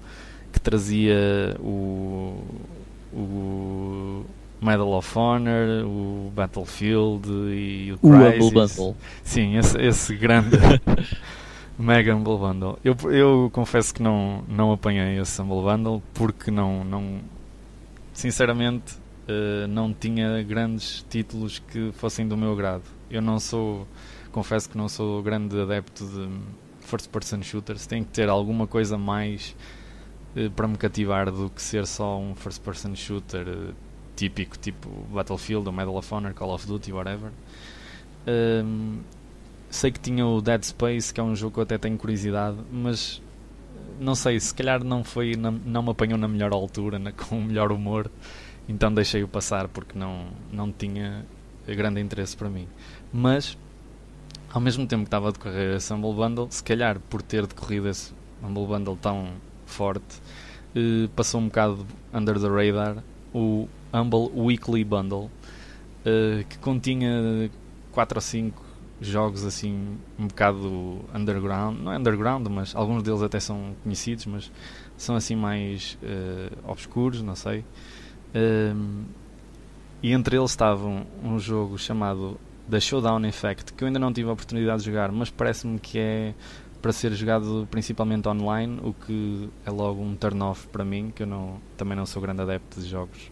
que 0.51 0.59
trazia 0.59 1.55
o, 1.59 2.41
o 3.13 4.25
Medal 4.61 4.93
of 4.93 5.17
Honor, 5.17 5.85
o 5.85 6.31
Battlefield 6.33 7.29
e 7.29 7.91
o 7.93 7.97
Crisis. 7.97 8.01
O 8.01 8.47
Humble 8.47 8.51
Bundle. 8.51 8.95
Sim, 9.23 9.57
esse, 9.57 9.77
esse 9.79 10.15
grande 10.15 10.57
Mega 11.77 12.15
Humble 12.15 12.37
Bundle. 12.37 12.79
Eu, 12.83 12.95
eu 13.11 13.49
confesso 13.51 13.93
que 13.93 14.01
não, 14.01 14.43
não 14.47 14.71
apanhei 14.71 15.19
esse 15.19 15.41
Humble 15.41 15.61
Bundle 15.61 16.01
porque 16.13 16.49
não, 16.49 16.85
não 16.85 17.19
sinceramente 18.13 18.95
uh, 19.27 19.67
não 19.67 19.93
tinha 19.93 20.41
grandes 20.43 21.05
títulos 21.09 21.59
que 21.59 21.91
fossem 21.93 22.27
do 22.27 22.37
meu 22.37 22.53
agrado. 22.53 22.83
Eu 23.11 23.21
não 23.21 23.39
sou, 23.39 23.85
confesso 24.31 24.69
que 24.69 24.77
não 24.77 24.87
sou 24.87 25.21
grande 25.21 25.59
adepto 25.59 26.05
de 26.05 26.29
first 26.79 27.09
person 27.09 27.41
shooters. 27.43 27.85
Tem 27.85 28.03
que 28.03 28.11
ter 28.11 28.29
alguma 28.29 28.65
coisa 28.65 28.97
mais 28.97 29.55
uh, 30.35 30.49
para 30.51 30.67
me 30.67 30.77
cativar 30.77 31.29
do 31.29 31.49
que 31.49 31.61
ser 31.61 31.85
só 31.85 32.17
um 32.17 32.35
first 32.35 32.61
person 32.61 32.95
shooter 32.95 33.47
uh, 33.47 33.73
típico, 34.15 34.57
tipo 34.57 34.89
Battlefield 35.11 35.67
ou 35.67 35.73
Medal 35.73 35.97
of 35.97 36.13
Honor, 36.13 36.33
Call 36.33 36.53
of 36.53 36.65
Duty, 36.65 36.93
whatever. 36.93 37.31
Um, 38.27 39.01
Sei 39.75 39.91
que 39.91 39.99
tinha 39.99 40.25
o 40.25 40.41
Dead 40.41 40.63
Space, 40.63 41.13
que 41.13 41.19
é 41.19 41.23
um 41.23 41.35
jogo 41.35 41.55
que 41.55 41.59
eu 41.59 41.63
até 41.63 41.77
tenho 41.77 41.97
curiosidade, 41.97 42.55
mas 42.71 43.21
não 43.99 44.15
sei, 44.15 44.39
se 44.39 44.55
calhar 44.55 44.81
não 44.81 45.03
foi, 45.03 45.35
não, 45.35 45.51
não 45.51 45.83
me 45.83 45.89
apanhou 45.89 46.17
na 46.17 46.29
melhor 46.29 46.53
altura, 46.53 46.97
na, 46.97 47.11
com 47.27 47.39
o 47.39 47.43
melhor 47.43 47.73
humor, 47.73 48.09
então 48.69 48.93
deixei-o 48.93 49.27
passar 49.27 49.67
porque 49.67 49.99
não, 49.99 50.27
não 50.49 50.71
tinha 50.71 51.25
grande 51.67 51.99
interesse 51.99 52.37
para 52.37 52.49
mim. 52.49 52.69
Mas, 53.11 53.57
ao 54.49 54.61
mesmo 54.61 54.87
tempo 54.87 55.03
que 55.03 55.07
estava 55.07 55.27
a 55.27 55.31
decorrer 55.33 55.75
esse 55.75 55.93
Humble 55.93 56.13
Bundle, 56.13 56.47
se 56.49 56.63
calhar 56.63 56.97
por 57.09 57.21
ter 57.21 57.45
decorrido 57.45 57.89
esse 57.89 58.13
Humble 58.41 58.67
Bundle 58.67 58.95
tão 59.01 59.27
forte, 59.65 60.21
eh, 60.73 61.09
passou 61.17 61.41
um 61.41 61.47
bocado 61.47 61.85
under 62.13 62.39
the 62.39 62.47
radar 62.47 63.03
o 63.33 63.67
Humble 63.93 64.31
Weekly 64.41 64.85
Bundle, 64.85 65.29
eh, 66.05 66.45
que 66.47 66.57
continha 66.59 67.51
4 67.91 68.17
ou 68.17 68.21
5 68.21 68.64
jogos 69.01 69.43
assim 69.45 69.97
um 70.17 70.27
bocado 70.27 71.01
underground, 71.13 71.79
não 71.79 71.91
é 71.91 71.97
underground, 71.97 72.47
mas 72.47 72.75
alguns 72.75 73.03
deles 73.03 73.21
até 73.21 73.39
são 73.39 73.75
conhecidos, 73.83 74.25
mas 74.25 74.51
são 74.97 75.15
assim 75.15 75.35
mais 75.35 75.97
uh, 76.01 76.71
obscuros, 76.71 77.21
não 77.21 77.35
sei. 77.35 77.65
Um, 78.33 79.03
e 80.01 80.11
entre 80.11 80.37
eles 80.37 80.51
estavam 80.51 81.05
um 81.23 81.39
jogo 81.39 81.77
chamado 81.77 82.39
The 82.69 82.79
Showdown 82.79 83.25
Effect, 83.25 83.73
que 83.73 83.83
eu 83.83 83.87
ainda 83.87 83.99
não 83.99 84.11
tive 84.11 84.29
a 84.29 84.33
oportunidade 84.33 84.83
de 84.83 84.89
jogar, 84.89 85.11
mas 85.11 85.29
parece-me 85.29 85.79
que 85.79 85.99
é 85.99 86.33
para 86.81 86.91
ser 86.91 87.11
jogado 87.13 87.67
principalmente 87.71 88.27
online, 88.27 88.79
o 88.83 88.93
que 88.93 89.49
é 89.65 89.71
logo 89.71 90.03
um 90.03 90.15
turn 90.15 90.41
off 90.43 90.67
para 90.67 90.85
mim, 90.85 91.11
que 91.15 91.23
eu 91.23 91.27
não, 91.27 91.59
também 91.75 91.97
não 91.97 92.05
sou 92.05 92.21
grande 92.21 92.41
adepto 92.41 92.79
de 92.79 92.87
jogos 92.87 93.31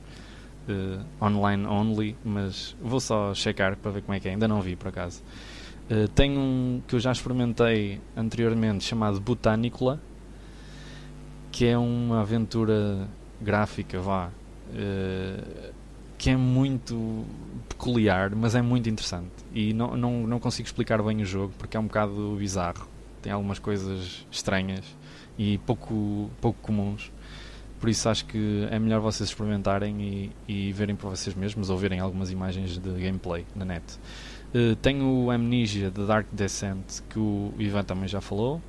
uh, 0.67 1.23
online 1.23 1.65
only, 1.67 2.15
mas 2.23 2.75
vou 2.81 2.99
só 2.99 3.33
checar 3.33 3.77
para 3.77 3.91
ver 3.91 4.01
como 4.01 4.15
é 4.15 4.19
que 4.19 4.27
é, 4.27 4.31
ainda 4.31 4.47
não 4.47 4.61
vi 4.61 4.75
por 4.75 4.87
acaso. 4.87 5.21
Uh, 5.89 6.07
tem 6.09 6.37
um 6.37 6.81
que 6.87 6.95
eu 6.95 6.99
já 6.99 7.11
experimentei 7.11 7.99
anteriormente 8.15 8.83
chamado 8.83 9.19
Botanicula, 9.19 10.01
que 11.51 11.65
é 11.65 11.77
uma 11.77 12.21
aventura 12.21 13.07
gráfica, 13.41 13.99
vá, 13.99 14.29
uh, 14.29 15.73
que 16.17 16.29
é 16.29 16.37
muito 16.37 17.25
peculiar, 17.67 18.33
mas 18.33 18.55
é 18.55 18.61
muito 18.61 18.89
interessante. 18.89 19.31
E 19.53 19.73
não, 19.73 19.97
não, 19.97 20.25
não 20.25 20.39
consigo 20.39 20.65
explicar 20.65 21.03
bem 21.03 21.21
o 21.21 21.25
jogo 21.25 21.53
porque 21.57 21.75
é 21.75 21.79
um 21.79 21.87
bocado 21.87 22.35
bizarro. 22.39 22.87
Tem 23.21 23.31
algumas 23.31 23.59
coisas 23.59 24.25
estranhas 24.31 24.85
e 25.37 25.57
pouco, 25.59 26.29
pouco 26.39 26.59
comuns. 26.61 27.11
Por 27.79 27.89
isso 27.89 28.07
acho 28.07 28.25
que 28.25 28.65
é 28.71 28.79
melhor 28.79 29.01
vocês 29.01 29.27
experimentarem 29.27 30.01
e, 30.01 30.31
e 30.47 30.71
verem 30.71 30.95
por 30.95 31.09
vocês 31.09 31.35
mesmos 31.35 31.69
ou 31.69 31.77
verem 31.77 31.99
algumas 31.99 32.31
imagens 32.31 32.77
de 32.77 32.89
gameplay 32.93 33.45
na 33.53 33.65
net. 33.65 33.83
Uh, 34.53 34.75
tenho 34.75 35.05
o 35.05 35.31
Amnesia 35.31 35.89
The 35.89 36.05
Dark 36.05 36.27
Descent, 36.31 37.01
que 37.09 37.17
o 37.17 37.53
Ivan 37.57 37.83
também 37.83 38.07
já 38.07 38.21
falou. 38.21 38.61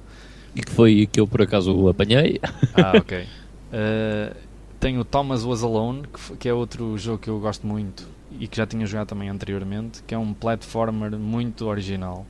E 0.55 0.63
que 0.63 0.71
foi 0.71 1.07
que 1.11 1.21
eu 1.21 1.27
por 1.27 1.43
acaso 1.43 1.75
o 1.75 1.89
apanhei. 1.89 2.41
Ah, 2.75 2.97
ok. 2.97 3.23
Uh, 3.23 4.35
tenho 4.81 5.01
o 5.01 5.05
Thomas 5.05 5.45
Was 5.45 5.63
Alone, 5.63 6.03
que, 6.03 6.37
que, 6.37 6.49
é 6.49 6.55
outro 6.55 6.97
jogo 6.97 7.19
que 7.19 7.29
eu 7.29 7.39
gosto 7.39 7.67
muito 7.67 8.09
e 8.39 8.49
que 8.49 8.57
já 8.57 8.67
tinha 8.67 8.87
jogado 8.87 9.09
também 9.09 9.29
anteriormente, 9.29 10.03
que 10.07 10.15
é 10.15 10.19
um 10.19 10.33
platformer 10.33 11.11
muito 11.19 11.67
original, 11.67 12.27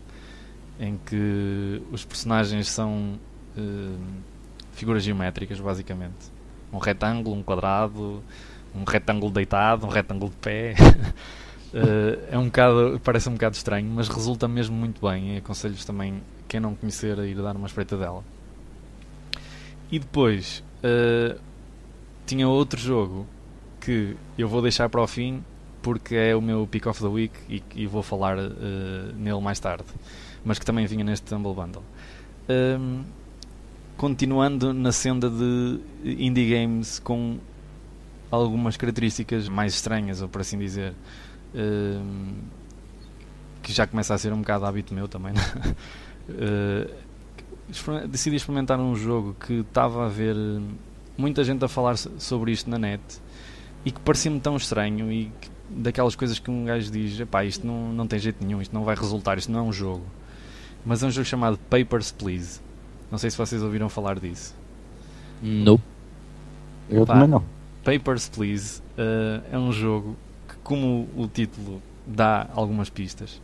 em 0.79 0.99
que 1.07 1.81
os 1.93 2.05
personagens 2.05 2.69
são 2.69 3.19
uh, 3.57 3.99
figuras 4.73 5.03
geométricas, 5.05 5.61
basicamente. 5.61 6.33
Um 6.73 6.79
retângulo, 6.79 7.37
um 7.37 7.43
quadrado, 7.43 8.23
um 8.75 8.85
retângulo 8.85 9.33
deitado, 9.33 9.87
um 9.87 9.89
retângulo 9.89 10.31
de 10.31 10.37
pé. 10.39 10.75
Uh, 11.75 12.23
é 12.31 12.39
um 12.39 12.45
bocado, 12.45 13.01
parece 13.03 13.29
um 13.29 13.33
bocado 13.33 13.57
estranho, 13.57 13.91
mas 13.91 14.09
resulta 14.09 14.47
mesmo 14.47 14.77
muito 14.77 15.05
bem. 15.05 15.35
E 15.35 15.39
aconselho-vos 15.39 15.85
também, 15.85 16.23
quem 16.47 16.61
não 16.61 16.75
conhecer, 16.77 17.19
a 17.19 17.27
ir 17.27 17.35
dar 17.35 17.57
uma 17.57 17.67
espreita 17.67 17.97
dela. 17.97 18.23
E 19.91 19.99
depois, 19.99 20.63
uh, 20.85 21.39
tinha 22.25 22.49
outro 22.49 22.81
jogo 22.81 23.27
que 23.81 24.17
eu 24.39 24.49
vou 24.49 24.63
deixar 24.63 24.89
para 24.89 25.03
o 25.03 25.07
fim 25.07 25.43
porque 25.83 26.15
é 26.15 26.35
o 26.35 26.41
meu 26.41 26.67
pick 26.67 26.87
of 26.87 26.99
the 26.99 27.07
week 27.07 27.35
e, 27.47 27.63
e 27.75 27.87
vou 27.87 28.03
falar 28.03 28.39
uh, 28.39 29.13
nele 29.17 29.41
mais 29.43 29.61
tarde, 29.61 29.85
mas 30.43 30.59
que 30.59 30.65
também 30.65 30.87
vinha 30.87 31.05
neste 31.05 31.35
Humble 31.35 31.53
Bundle. 31.53 31.83
Um, 32.49 33.05
continuando 33.97 34.73
na 34.73 34.93
senda 34.93 35.29
de 35.29 35.79
indie 36.05 36.49
games 36.49 36.99
com 36.99 37.39
algumas 38.31 38.79
características 38.79 39.47
mais 39.47 39.75
estranhas, 39.75 40.23
ou 40.23 40.29
por 40.29 40.41
assim 40.41 40.59
dizer, 40.59 40.95
que 43.63 43.73
já 43.73 43.87
começa 43.87 44.15
a 44.15 44.19
ser 44.19 44.33
um 44.33 44.39
bocado 44.39 44.67
hábito 44.67 44.95
meu 44.95 45.09
também. 45.09 45.33
uh, 46.29 47.05
decidi 48.09 48.37
experimentar 48.37 48.79
um 48.79 48.95
jogo 48.95 49.35
que 49.35 49.61
estava 49.61 50.07
a 50.07 50.09
ver 50.09 50.37
muita 51.17 51.43
gente 51.45 51.65
a 51.65 51.69
falar 51.69 51.97
sobre 51.97 52.53
isto 52.53 52.69
na 52.69 52.79
net 52.79 53.03
e 53.85 53.91
que 53.91 54.01
parecia-me 54.01 54.41
tão 54.41 54.57
estranho 54.57 55.11
e 55.11 55.31
que 55.41 55.49
daquelas 55.71 56.15
coisas 56.15 56.39
que 56.39 56.51
um 56.51 56.65
gajo 56.65 56.91
diz: 56.91 57.21
pá, 57.29 57.45
isto 57.45 57.67
não, 57.67 57.93
não 57.93 58.07
tem 58.07 58.19
jeito 58.19 58.45
nenhum, 58.45 58.61
isto 58.61 58.75
não 58.75 58.85
vai 58.85 58.95
resultar, 58.95 59.39
isto 59.39 59.51
não 59.51 59.61
é 59.61 59.63
um 59.63 59.73
jogo. 59.73 60.05
Mas 60.85 61.03
é 61.03 61.07
um 61.07 61.11
jogo 61.11 61.25
chamado 61.25 61.59
Papers, 61.71 62.13
Please. 62.13 62.61
Não 63.11 63.17
sei 63.17 63.31
se 63.31 63.39
vocês 63.39 63.63
ouviram 63.63 63.89
falar 63.89 64.19
disso. 64.19 64.55
Não. 65.43 65.81
Eu 66.91 67.07
pá, 67.07 67.15
também 67.15 67.29
não. 67.29 67.45
Papers, 67.83 68.29
Please 68.29 68.83
uh, 68.99 69.43
é 69.51 69.59
um 69.59 69.73
jogo 69.73 70.17
como 70.65 71.09
o 71.15 71.29
título 71.29 71.81
dá 72.07 72.49
algumas 72.55 72.91
pistas, 72.91 73.41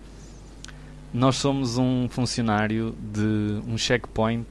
nós 1.12 1.36
somos 1.36 1.76
um 1.78 2.08
funcionário 2.08 2.94
de 3.12 3.60
um 3.68 3.76
checkpoint 3.76 4.48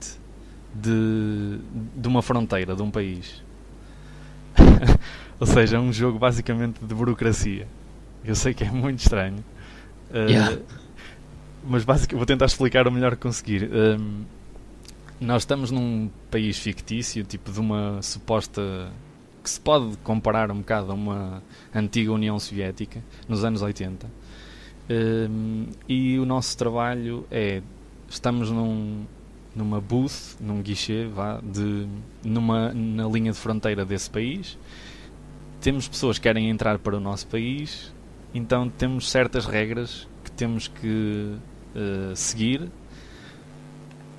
de, 0.74 1.60
de 1.96 2.08
uma 2.08 2.22
fronteira, 2.22 2.76
de 2.76 2.82
um 2.82 2.92
país. 2.92 3.44
Ou 5.40 5.48
seja, 5.48 5.78
é 5.78 5.80
um 5.80 5.92
jogo 5.92 6.20
basicamente 6.20 6.84
de 6.84 6.94
burocracia. 6.94 7.68
Eu 8.24 8.36
sei 8.36 8.54
que 8.54 8.64
é 8.64 8.72
muito 8.72 9.00
estranho. 9.00 9.44
Uh, 10.12 10.30
yeah. 10.30 10.58
Mas 11.64 11.84
basicamente 11.84 12.18
vou 12.18 12.26
tentar 12.26 12.46
explicar 12.46 12.88
o 12.88 12.92
melhor 12.92 13.16
que 13.16 13.22
conseguir. 13.22 13.64
Um, 13.64 13.94
ehm, 13.94 14.26
nós 15.20 15.42
estamos 15.42 15.72
num 15.72 16.10
país 16.30 16.58
fictício, 16.58 17.24
tipo 17.24 17.52
de 17.52 17.60
uma 17.60 18.02
suposta. 18.02 18.90
Que 19.44 19.50
se 19.50 19.60
pode 19.60 19.98
comparar 19.98 20.52
um 20.52 20.60
bocado 20.60 20.92
a 20.92 20.96
uma 20.96 21.44
antiga 21.74 22.12
União 22.12 22.38
Soviética, 22.40 23.04
nos 23.28 23.44
anos 23.44 23.62
80. 23.62 24.08
Um, 24.90 25.68
e 25.88 26.18
o 26.20 26.26
nosso 26.26 26.58
trabalho 26.58 27.26
é. 27.30 27.62
Estamos 28.10 28.50
num, 28.50 29.06
numa 29.56 29.80
booth, 29.80 30.36
num 30.40 30.64
guichê, 30.64 31.06
vá, 31.06 31.40
de, 31.44 31.88
numa, 32.24 32.74
na 32.74 33.08
linha 33.08 33.32
de 33.32 33.38
fronteira 33.38 33.86
desse 33.86 34.10
país 34.10 34.58
temos 35.62 35.88
pessoas 35.88 36.18
que 36.18 36.24
querem 36.24 36.50
entrar 36.50 36.80
para 36.80 36.96
o 36.96 37.00
nosso 37.00 37.28
país, 37.28 37.94
então 38.34 38.70
temos 38.70 39.10
certas 39.10 39.46
regras 39.46 40.08
que 40.24 40.32
temos 40.32 40.68
que 40.68 41.36
uh, 41.76 42.16
seguir 42.16 42.70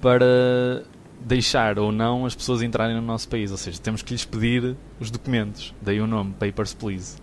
para 0.01 0.83
deixar 1.21 1.79
ou 1.79 1.93
não 1.93 2.25
as 2.27 2.35
pessoas 2.35 2.63
entrarem 2.63 2.97
no 2.97 3.03
nosso 3.03 3.29
país. 3.29 3.51
Ou 3.51 3.57
seja, 3.57 3.79
temos 3.81 4.03
que 4.03 4.13
lhes 4.13 4.25
pedir 4.25 4.77
os 4.99 5.11
documentos. 5.11 5.75
Daí 5.81 6.01
o 6.01 6.07
nome, 6.07 6.35
Papers, 6.39 6.75
Please. 6.75 7.17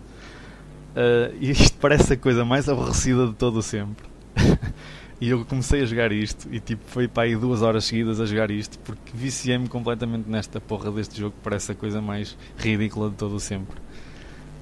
Uh, 0.90 1.34
e 1.40 1.50
isto 1.50 1.76
parece 1.78 2.14
a 2.14 2.16
coisa 2.16 2.44
mais 2.44 2.68
aborrecida 2.68 3.26
de 3.26 3.34
todo 3.34 3.58
o 3.58 3.62
sempre. 3.62 4.06
e 5.20 5.30
eu 5.30 5.44
comecei 5.44 5.82
a 5.82 5.84
jogar 5.84 6.12
isto 6.12 6.48
e 6.52 6.60
tipo 6.60 6.82
foi 6.86 7.08
para 7.08 7.24
aí 7.24 7.34
duas 7.36 7.62
horas 7.62 7.84
seguidas 7.84 8.20
a 8.20 8.26
jogar 8.26 8.50
isto 8.50 8.78
porque 8.80 9.12
viciei-me 9.12 9.68
completamente 9.68 10.28
nesta 10.28 10.60
porra 10.60 10.92
deste 10.92 11.18
jogo 11.18 11.34
que 11.36 11.42
parece 11.42 11.72
a 11.72 11.74
coisa 11.74 12.00
mais 12.00 12.36
ridícula 12.56 13.10
de 13.10 13.16
todo 13.16 13.34
o 13.34 13.40
sempre. 13.40 13.76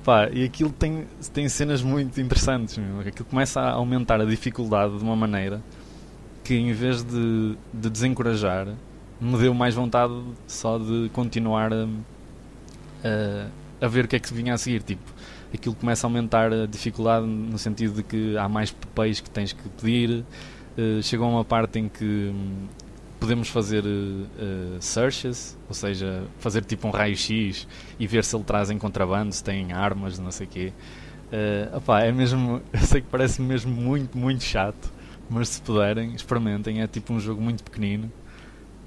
Pá, 0.06 0.28
e 0.32 0.44
aquilo 0.44 0.70
tem, 0.70 1.04
tem 1.34 1.48
cenas 1.48 1.82
muito 1.82 2.20
interessantes. 2.20 2.78
Aquilo 3.00 3.24
começa 3.28 3.60
a 3.60 3.72
aumentar 3.72 4.20
a 4.20 4.24
dificuldade 4.24 4.98
de 4.98 5.02
uma 5.02 5.16
maneira 5.16 5.60
que, 6.44 6.54
em 6.54 6.72
vez 6.72 7.02
de, 7.02 7.56
de 7.74 7.90
desencorajar, 7.90 8.68
me 9.20 9.38
deu 9.38 9.54
mais 9.54 9.74
vontade 9.74 10.12
só 10.46 10.78
de 10.78 11.10
continuar 11.12 11.72
a, 11.72 11.86
a, 13.04 13.84
a, 13.84 13.88
ver 13.88 14.04
o 14.04 14.08
que 14.08 14.16
é 14.16 14.18
que 14.18 14.32
vinha 14.32 14.54
a 14.54 14.58
seguir. 14.58 14.82
Tipo, 14.82 15.02
aquilo 15.52 15.74
começa 15.74 16.06
a 16.06 16.08
aumentar 16.08 16.52
a 16.52 16.66
dificuldade 16.66 17.26
no 17.26 17.58
sentido 17.58 17.94
de 17.94 18.02
que 18.02 18.36
há 18.36 18.48
mais 18.48 18.70
papéis 18.70 19.20
que 19.20 19.30
tens 19.30 19.52
que 19.52 19.68
pedir. 19.70 20.24
Uh, 20.76 21.02
chegou 21.02 21.26
a 21.26 21.30
uma 21.30 21.44
parte 21.44 21.78
em 21.78 21.88
que 21.88 22.34
podemos 23.18 23.48
fazer 23.48 23.82
uh, 23.84 24.76
searches, 24.78 25.56
ou 25.68 25.74
seja, 25.74 26.24
fazer 26.38 26.62
tipo 26.64 26.86
um 26.86 26.90
raio-x 26.90 27.66
e 27.98 28.06
ver 28.06 28.22
se 28.22 28.36
ele 28.36 28.44
traz 28.44 28.70
em 28.70 28.78
contrabando, 28.78 29.32
se 29.32 29.42
tem 29.42 29.72
armas, 29.72 30.18
não 30.18 30.30
sei 30.30 30.46
o 30.46 30.50
quê. 30.50 30.72
Uh, 31.32 31.78
opá, 31.78 32.02
é 32.02 32.12
mesmo, 32.12 32.60
eu 32.72 32.80
sei 32.80 33.00
que 33.00 33.08
parece 33.10 33.40
mesmo 33.40 33.74
muito, 33.74 34.18
muito 34.18 34.44
chato, 34.44 34.92
mas 35.30 35.48
se 35.48 35.62
puderem, 35.62 36.14
experimentem. 36.14 36.82
É 36.82 36.86
tipo 36.86 37.14
um 37.14 37.18
jogo 37.18 37.40
muito 37.40 37.64
pequenino 37.64 38.12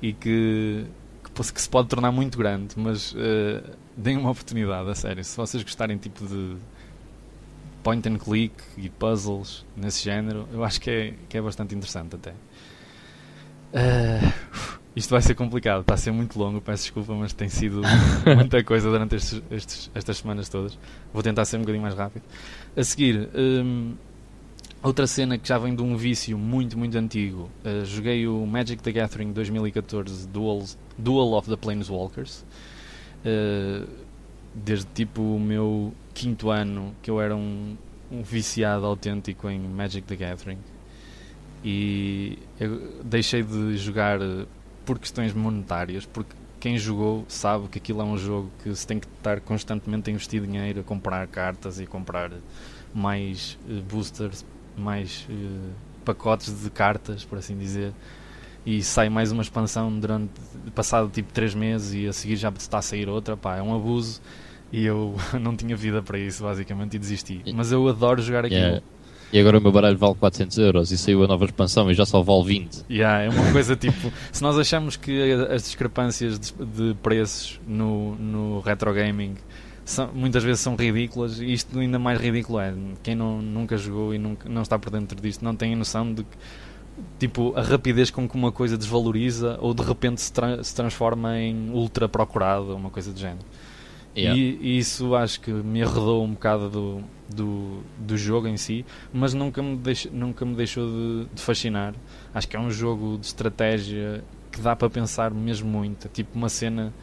e 0.02 0.14
que, 0.14 0.86
que, 1.24 1.54
que 1.54 1.62
se 1.62 1.70
pode 1.70 1.88
tornar 1.88 2.12
muito 2.12 2.38
grande, 2.38 2.76
mas 2.78 3.14
uh, 3.14 3.64
deem 3.96 4.18
uma 4.18 4.32
oportunidade, 4.32 4.90
a 4.90 4.96
sério. 4.96 5.24
Se 5.24 5.36
vocês 5.36 5.64
gostarem 5.64 5.98
tipo 5.98 6.26
de 6.26 6.56
point 7.84 8.08
and 8.08 8.18
click 8.18 8.54
e 8.78 8.90
puzzles 8.90 9.66
nesse 9.76 10.04
género, 10.04 10.48
eu 10.54 10.64
acho 10.64 10.80
que 10.80 10.90
é, 10.90 11.14
que 11.28 11.38
é 11.38 11.42
bastante 11.42 11.76
interessante 11.76 12.16
até. 12.16 12.32
Uh, 13.72 14.80
isto 14.96 15.12
vai 15.12 15.22
ser 15.22 15.36
complicado, 15.36 15.82
está 15.82 15.94
a 15.94 15.98
ser 15.98 16.12
muito 16.12 16.38
longo, 16.38 16.60
peço 16.60 16.84
desculpa, 16.84 17.14
mas 17.14 17.32
tem 17.34 17.48
sido 17.48 17.82
muita 18.36 18.64
coisa 18.64 18.90
durante 18.90 19.16
estes, 19.16 19.42
estes, 19.52 19.92
estas 19.94 20.18
semanas 20.18 20.50
todas. 20.50 20.78
Vou 21.14 21.22
tentar 21.22 21.46
ser 21.46 21.58
um 21.58 21.62
bocadinho 21.62 21.84
mais 21.84 21.96
rápido. 21.96 22.24
A 22.76 22.84
seguir, 22.84 23.30
um, 23.36 23.94
outra 24.82 25.08
cena 25.08 25.38
que 25.38 25.48
já 25.48 25.58
vem 25.58 25.76
de 25.76 25.82
um 25.82 25.96
vício 25.96 26.38
muito, 26.38 26.78
muito 26.78 26.98
antigo. 26.98 27.50
Uh, 27.64 27.86
joguei 27.86 28.28
o 28.28 28.46
Magic 28.46 28.82
the 28.82 28.92
Gathering 28.92 29.32
2014 29.32 30.28
Duel, 30.28 30.66
Duel 30.98 31.34
of 31.34 31.50
the 31.50 31.58
Planeswalkers. 31.58 32.46
Uh, 33.26 33.88
desde 34.54 34.88
tipo 34.94 35.22
o 35.22 35.40
meu 35.40 35.94
quinto 36.14 36.50
ano, 36.50 36.96
que 37.02 37.10
eu 37.12 37.22
era 37.22 37.36
um, 37.36 37.78
um 38.12 38.24
viciado 38.24 38.86
autêntico 38.86 39.50
em 39.50 39.60
Magic 39.60 40.08
the 40.08 40.16
Gathering 40.16 40.58
e 41.64 42.40
deixei 43.04 43.44
de 43.44 43.78
jogar 43.78 44.22
eh, 44.22 44.46
por 44.86 44.98
questões 44.98 45.34
monetárias, 45.34 46.06
porque 46.06 46.34
quem 46.60 46.78
jogou 46.78 47.26
sabe 47.28 47.68
que 47.68 47.78
aquilo 47.78 48.02
é 48.02 48.04
um 48.04 48.18
jogo 48.18 48.50
que 48.64 48.74
se 48.74 48.88
tem 48.88 49.00
que 49.00 49.08
estar 49.08 49.40
constantemente 49.42 50.10
a 50.10 50.14
investir 50.14 50.42
dinheiro, 50.42 50.82
a 50.82 50.84
comprar 50.84 51.28
cartas 51.28 51.80
e 51.80 51.86
comprar 51.86 52.32
mais 52.94 53.58
boosters, 53.90 54.46
mais 54.80 55.28
uh, 55.30 55.70
pacotes 56.06 56.64
de 56.64 56.70
cartas, 56.70 57.24
por 57.24 57.38
assim 57.38 57.58
dizer. 57.58 57.94
E 58.66 58.84
sai 58.84 59.10
mais 59.10 59.32
uma 59.32 59.42
expansão 59.42 60.00
durante 60.00 60.32
passado 60.76 61.10
tipo 61.10 61.32
3 61.32 61.56
meses 61.56 61.94
e 61.94 62.08
a 62.08 62.14
seguir 62.14 62.36
já 62.36 62.50
está 62.50 62.80
a 62.80 62.82
sair 62.82 63.08
outra, 63.08 63.38
pá, 63.38 63.58
é 63.58 63.62
um 63.62 63.76
abuso 63.76 64.22
e 64.72 64.86
eu 64.86 65.16
não 65.40 65.56
tinha 65.56 65.76
vida 65.76 66.02
para 66.02 66.18
isso 66.18 66.44
basicamente 66.44 66.96
e 66.96 67.00
desisti. 67.00 67.42
Mas 67.54 67.72
eu 67.72 67.88
adoro 67.88 68.22
jogar 68.22 68.46
aquilo. 68.46 68.60
Yeah. 68.60 68.84
E 69.32 69.40
agora 69.40 69.60
o 69.60 69.62
meu 69.62 69.72
baralho 69.72 69.98
vale 69.98 70.16
400 70.16 70.58
euros 70.58 70.92
e 70.92 70.98
saiu 70.98 71.24
a 71.24 71.28
nova 71.28 71.46
expansão 71.46 71.90
e 71.92 71.94
já 71.94 72.04
só 72.04 72.22
vale 72.24 72.46
20. 72.46 72.86
Yeah, 72.90 73.26
é 73.26 73.30
uma 73.30 73.50
coisa 73.54 73.76
tipo, 73.76 74.12
se 74.32 74.42
nós 74.42 74.58
achamos 74.58 74.96
que 74.96 75.32
as 75.50 75.64
discrepâncias 75.64 76.40
de, 76.40 76.52
de 76.52 76.96
preços 76.96 77.62
no, 77.68 78.16
no 78.16 78.60
retro 78.60 78.92
gaming 78.92 79.36
são, 79.90 80.12
muitas 80.14 80.44
vezes 80.44 80.62
são 80.62 80.76
ridículas, 80.76 81.40
isto 81.40 81.80
ainda 81.80 82.00
mais 82.00 82.20
ridículo 82.20 82.60
é. 82.60 82.74
Quem 83.04 83.16
não, 83.16 83.42
nunca 83.42 83.78
jogou 83.78 84.14
e 84.14 84.18
nunca, 84.18 84.48
não 84.48 84.62
está 84.62 84.78
por 84.78 84.92
dentro 84.92 85.20
disto 85.22 85.44
não 85.44 85.56
tem 85.56 85.74
a 85.74 85.76
noção 85.76 86.14
de 86.14 86.24
que 86.24 86.38
tipo, 87.18 87.54
a 87.56 87.62
rapidez 87.62 88.10
com 88.10 88.28
que 88.28 88.36
uma 88.36 88.52
coisa 88.52 88.78
desvaloriza 88.78 89.58
ou 89.62 89.74
de 89.74 89.84
repente 89.84 90.22
se, 90.22 90.32
tra 90.32 90.64
se 90.64 90.74
transforma 90.76 91.38
em 91.40 91.70
ultra 91.72 92.08
procurado, 92.08 92.76
uma 92.76 92.90
coisa 92.90 93.12
do 93.12 93.20
género. 93.20 93.46
Yeah. 94.16 94.38
E, 94.38 94.58
e, 94.62 94.78
isso 94.80 95.16
acho 95.16 95.40
que 95.40 95.52
me 95.52 95.82
arredou 95.84 96.24
um 96.24 96.32
bocado 96.32 96.70
do, 96.70 97.04
do, 97.30 97.84
do 97.98 98.18
jogo 98.18 98.48
em 98.48 98.58
si, 98.58 98.86
mas 99.14 99.34
nunca 99.34 99.62
me, 99.62 99.78
deix, 99.78 100.08
nunca 100.12 100.46
me 100.46 100.56
deixou 100.56 100.88
de, 100.88 101.28
de, 101.34 101.42
fascinar. 101.42 101.94
Acho 102.34 102.48
que 102.48 102.56
é 102.56 102.60
um 102.60 102.72
jogo 102.72 103.18
de 103.18 103.28
estratégia 103.28 104.24
que 104.52 104.60
dá 104.60 104.76
para 104.76 104.90
pensar 104.90 105.32
mesmo 105.32 105.70
muito. 105.70 106.08
É 106.08 106.10
tipo 106.10 106.38
uma 106.38 106.50
cena. 106.50 106.94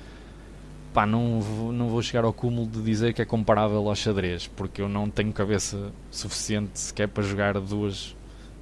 Pá, 0.97 1.05
não, 1.05 1.41
vou, 1.41 1.73
não 1.73 1.89
vou 1.89 2.01
chegar 2.01 2.25
ao 2.25 2.33
cúmulo 2.33 2.67
de 2.67 2.81
dizer 2.81 3.13
que 3.13 3.21
é 3.21 3.25
comparável 3.27 3.87
ao 3.87 3.95
xadrez, 3.95 4.47
porque 4.47 4.81
eu 4.81 4.89
não 4.89 5.11
tenho 5.11 5.31
cabeça 5.31 5.93
suficiente 6.11 6.81
sequer 6.81 7.07
para 7.07 7.23
jogar 7.23 7.61
duas, 7.61 8.17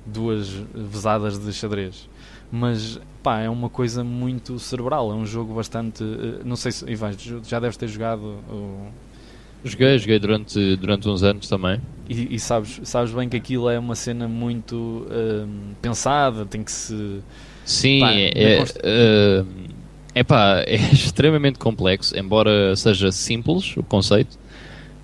duas 0.04 0.48
vezadas 0.74 1.38
de 1.38 1.52
xadrez 1.52 2.08
mas 2.56 3.00
pá, 3.20 3.40
é 3.40 3.48
uma 3.48 3.68
coisa 3.68 4.04
muito 4.04 4.60
cerebral, 4.60 5.10
é 5.10 5.14
um 5.14 5.26
jogo 5.26 5.54
bastante. 5.54 6.04
Eh, 6.04 6.42
não 6.44 6.54
sei 6.54 6.70
se. 6.70 6.88
Ivan, 6.88 7.10
já 7.44 7.58
deves 7.58 7.76
ter 7.76 7.88
jogado. 7.88 8.38
Joguei, 9.64 9.98
joguei 9.98 10.18
durante, 10.20 10.76
durante 10.76 11.08
uns 11.08 11.24
anos 11.24 11.48
também. 11.48 11.80
E, 12.08 12.36
e 12.36 12.38
sabes, 12.38 12.80
sabes 12.84 13.12
bem 13.12 13.28
que 13.28 13.36
aquilo 13.36 13.68
é 13.68 13.76
uma 13.76 13.96
cena 13.96 14.28
muito 14.28 14.76
um, 15.10 15.74
pensada, 15.82 16.46
tem 16.46 16.62
que 16.62 16.70
se. 16.70 17.20
Sim, 17.64 18.00
pá, 18.00 18.12
é, 18.12 19.44
Epá, 20.14 20.62
é 20.66 20.76
extremamente 20.76 21.58
complexo, 21.58 22.16
embora 22.18 22.74
seja 22.76 23.10
simples 23.10 23.76
o 23.76 23.82
conceito. 23.82 24.38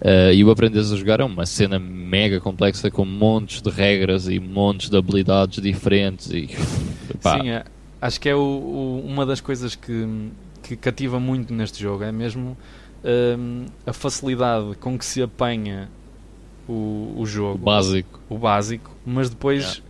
Uh, 0.01 0.32
e 0.32 0.43
o 0.43 0.51
aprenderes 0.51 0.91
a 0.93 0.97
jogar 0.97 1.20
é 1.20 1.24
uma 1.24 1.45
cena 1.45 1.78
mega 1.78 2.41
complexa 2.41 2.91
com 2.91 3.05
montes 3.05 3.61
de 3.61 3.69
regras 3.69 4.28
e 4.28 4.41
montes 4.41 4.89
de 4.89 4.97
habilidades 4.97 5.62
diferentes. 5.62 6.31
E, 6.31 6.49
Sim, 7.20 7.51
é, 7.51 7.65
acho 8.01 8.19
que 8.19 8.28
é 8.28 8.35
o, 8.35 8.39
o, 8.39 9.05
uma 9.07 9.27
das 9.27 9.43
coisas 9.43 9.74
que, 9.74 10.31
que 10.62 10.74
cativa 10.74 11.20
muito 11.20 11.53
neste 11.53 11.82
jogo. 11.82 12.03
É 12.03 12.11
mesmo 12.11 12.57
um, 13.05 13.66
a 13.87 13.93
facilidade 13.93 14.74
com 14.77 14.97
que 14.97 15.05
se 15.05 15.23
apanha 15.23 15.91
o, 16.66 17.15
o 17.19 17.27
jogo. 17.27 17.57
O 17.57 17.59
básico. 17.59 18.20
O 18.28 18.39
básico, 18.39 18.91
mas 19.05 19.28
depois. 19.28 19.82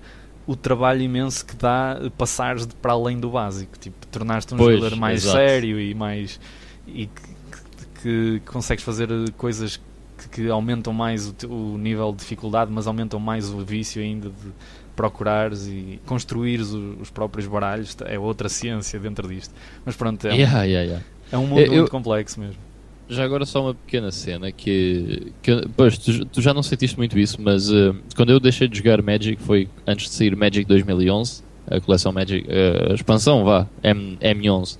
O 0.50 0.56
trabalho 0.56 1.00
imenso 1.00 1.46
que 1.46 1.54
dá 1.54 1.96
passares 2.18 2.66
de 2.66 2.74
para 2.74 2.92
além 2.92 3.20
do 3.20 3.30
básico. 3.30 3.78
Tipo, 3.78 4.04
tornar-te 4.08 4.52
um 4.52 4.56
pois, 4.56 4.78
jogador 4.78 4.96
mais 4.96 5.22
exato. 5.22 5.38
sério 5.38 5.80
e 5.80 5.94
mais. 5.94 6.40
e 6.88 7.06
que, 7.06 8.00
que, 8.02 8.42
consegues 8.44 8.82
fazer 8.82 9.08
coisas 9.36 9.80
que, 10.18 10.28
que 10.28 10.50
aumentam 10.50 10.92
mais 10.92 11.28
o, 11.28 11.34
o, 11.46 11.78
nível 11.78 12.10
de 12.10 12.18
dificuldade, 12.18 12.68
mas 12.72 12.88
aumentam 12.88 13.20
mais 13.20 13.48
o 13.48 13.58
vício 13.58 14.02
ainda 14.02 14.28
de 14.28 14.52
procurares 14.96 15.68
e 15.68 16.00
construires 16.04 16.72
os, 16.72 17.00
os 17.00 17.10
próprios 17.10 17.46
baralhos. 17.46 17.96
É 18.06 18.18
outra 18.18 18.48
ciência 18.48 18.98
dentro 18.98 19.28
disto. 19.28 19.54
Mas 19.84 19.94
pronto, 19.94 20.26
é 20.26 20.32
um, 20.32 20.34
yeah, 20.34 20.64
yeah, 20.64 20.84
yeah. 20.84 21.06
É 21.30 21.38
um 21.38 21.46
mundo 21.46 21.60
eu, 21.60 21.72
muito 21.74 21.90
complexo 21.92 22.40
mesmo. 22.40 22.69
Já 23.10 23.24
agora 23.24 23.44
só 23.44 23.60
uma 23.60 23.74
pequena 23.74 24.12
cena 24.12 24.52
que, 24.52 25.32
que 25.42 25.66
pois, 25.76 25.98
tu, 25.98 26.24
tu, 26.26 26.40
já 26.40 26.54
não 26.54 26.62
sentiste 26.62 26.96
muito 26.96 27.18
isso, 27.18 27.42
mas 27.42 27.68
uh, 27.68 27.96
quando 28.14 28.30
eu 28.30 28.38
deixei 28.38 28.68
de 28.68 28.78
jogar 28.78 29.02
Magic 29.02 29.42
foi 29.42 29.68
antes 29.84 30.06
de 30.08 30.14
sair 30.14 30.36
Magic 30.36 30.64
2011, 30.64 31.42
a 31.68 31.80
coleção 31.80 32.12
Magic, 32.12 32.46
uh, 32.46 32.92
a 32.92 32.94
expansão, 32.94 33.44
vá, 33.44 33.66
M, 33.82 34.16
M11. 34.20 34.78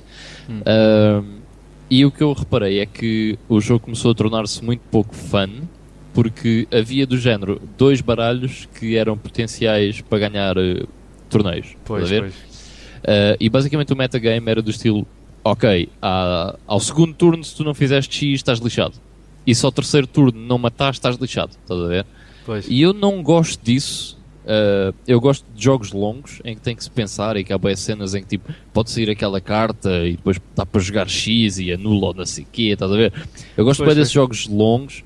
Hum. 0.48 0.60
Uh, 0.60 1.40
e 1.90 2.06
o 2.06 2.10
que 2.12 2.22
eu 2.22 2.32
reparei 2.32 2.78
é 2.78 2.86
que 2.86 3.36
o 3.48 3.60
jogo 3.60 3.80
começou 3.80 4.12
a 4.12 4.14
tornar-se 4.14 4.64
muito 4.64 4.82
pouco 4.92 5.12
fun, 5.12 5.62
porque 6.14 6.68
havia 6.72 7.08
do 7.08 7.18
género 7.18 7.60
dois 7.76 8.00
baralhos 8.00 8.68
que 8.78 8.96
eram 8.96 9.18
potenciais 9.18 10.00
para 10.02 10.28
ganhar 10.28 10.56
uh, 10.56 10.88
torneios. 11.28 11.74
Pois, 11.84 12.08
pois. 12.08 12.34
E 13.40 13.48
basicamente 13.48 13.92
o 13.92 13.96
metagame 13.96 14.48
era 14.48 14.62
do 14.62 14.70
estilo: 14.70 15.04
ok, 15.44 15.88
à, 16.00 16.56
ao 16.66 16.80
segundo 16.80 17.14
turno, 17.14 17.42
se 17.44 17.54
tu 17.54 17.64
não 17.64 17.74
fizeste 17.74 18.14
X, 18.14 18.40
estás 18.40 18.58
lixado. 18.58 18.94
E 19.46 19.54
se 19.54 19.64
ao 19.64 19.72
terceiro 19.72 20.06
turno 20.06 20.40
não 20.40 20.58
mataste, 20.58 20.98
estás 20.98 21.16
lixado. 21.16 21.52
Estás 21.62 21.80
a 21.80 21.86
ver? 21.86 22.06
Pois. 22.44 22.66
E 22.68 22.80
eu 22.80 22.92
não 22.92 23.22
gosto 23.22 23.62
disso 23.64 24.20
Uh, 24.40 24.92
eu 25.06 25.20
gosto 25.20 25.44
de 25.54 25.62
jogos 25.62 25.92
longos 25.92 26.40
em 26.44 26.54
que 26.54 26.62
tem 26.62 26.74
que 26.74 26.82
se 26.82 26.90
pensar 26.90 27.36
e 27.36 27.44
que 27.44 27.52
há 27.52 27.58
boas 27.58 27.78
cenas 27.78 28.14
em 28.14 28.22
que 28.22 28.30
tipo, 28.30 28.52
pode 28.72 28.90
sair 28.90 29.10
aquela 29.10 29.40
carta 29.40 30.04
e 30.06 30.12
depois 30.12 30.40
dá 30.56 30.64
para 30.64 30.80
jogar 30.80 31.08
X 31.08 31.58
e 31.58 31.70
anula 31.70 32.06
ou 32.06 32.14
não 32.14 32.24
sei 32.24 32.44
o 32.44 32.46
quê, 32.50 32.70
estás 32.70 32.90
a 32.90 32.96
ver? 32.96 33.12
Eu 33.56 33.64
gosto 33.64 33.84
bem 33.84 33.94
desses 33.94 34.12
jogos 34.12 34.48
longos 34.48 35.04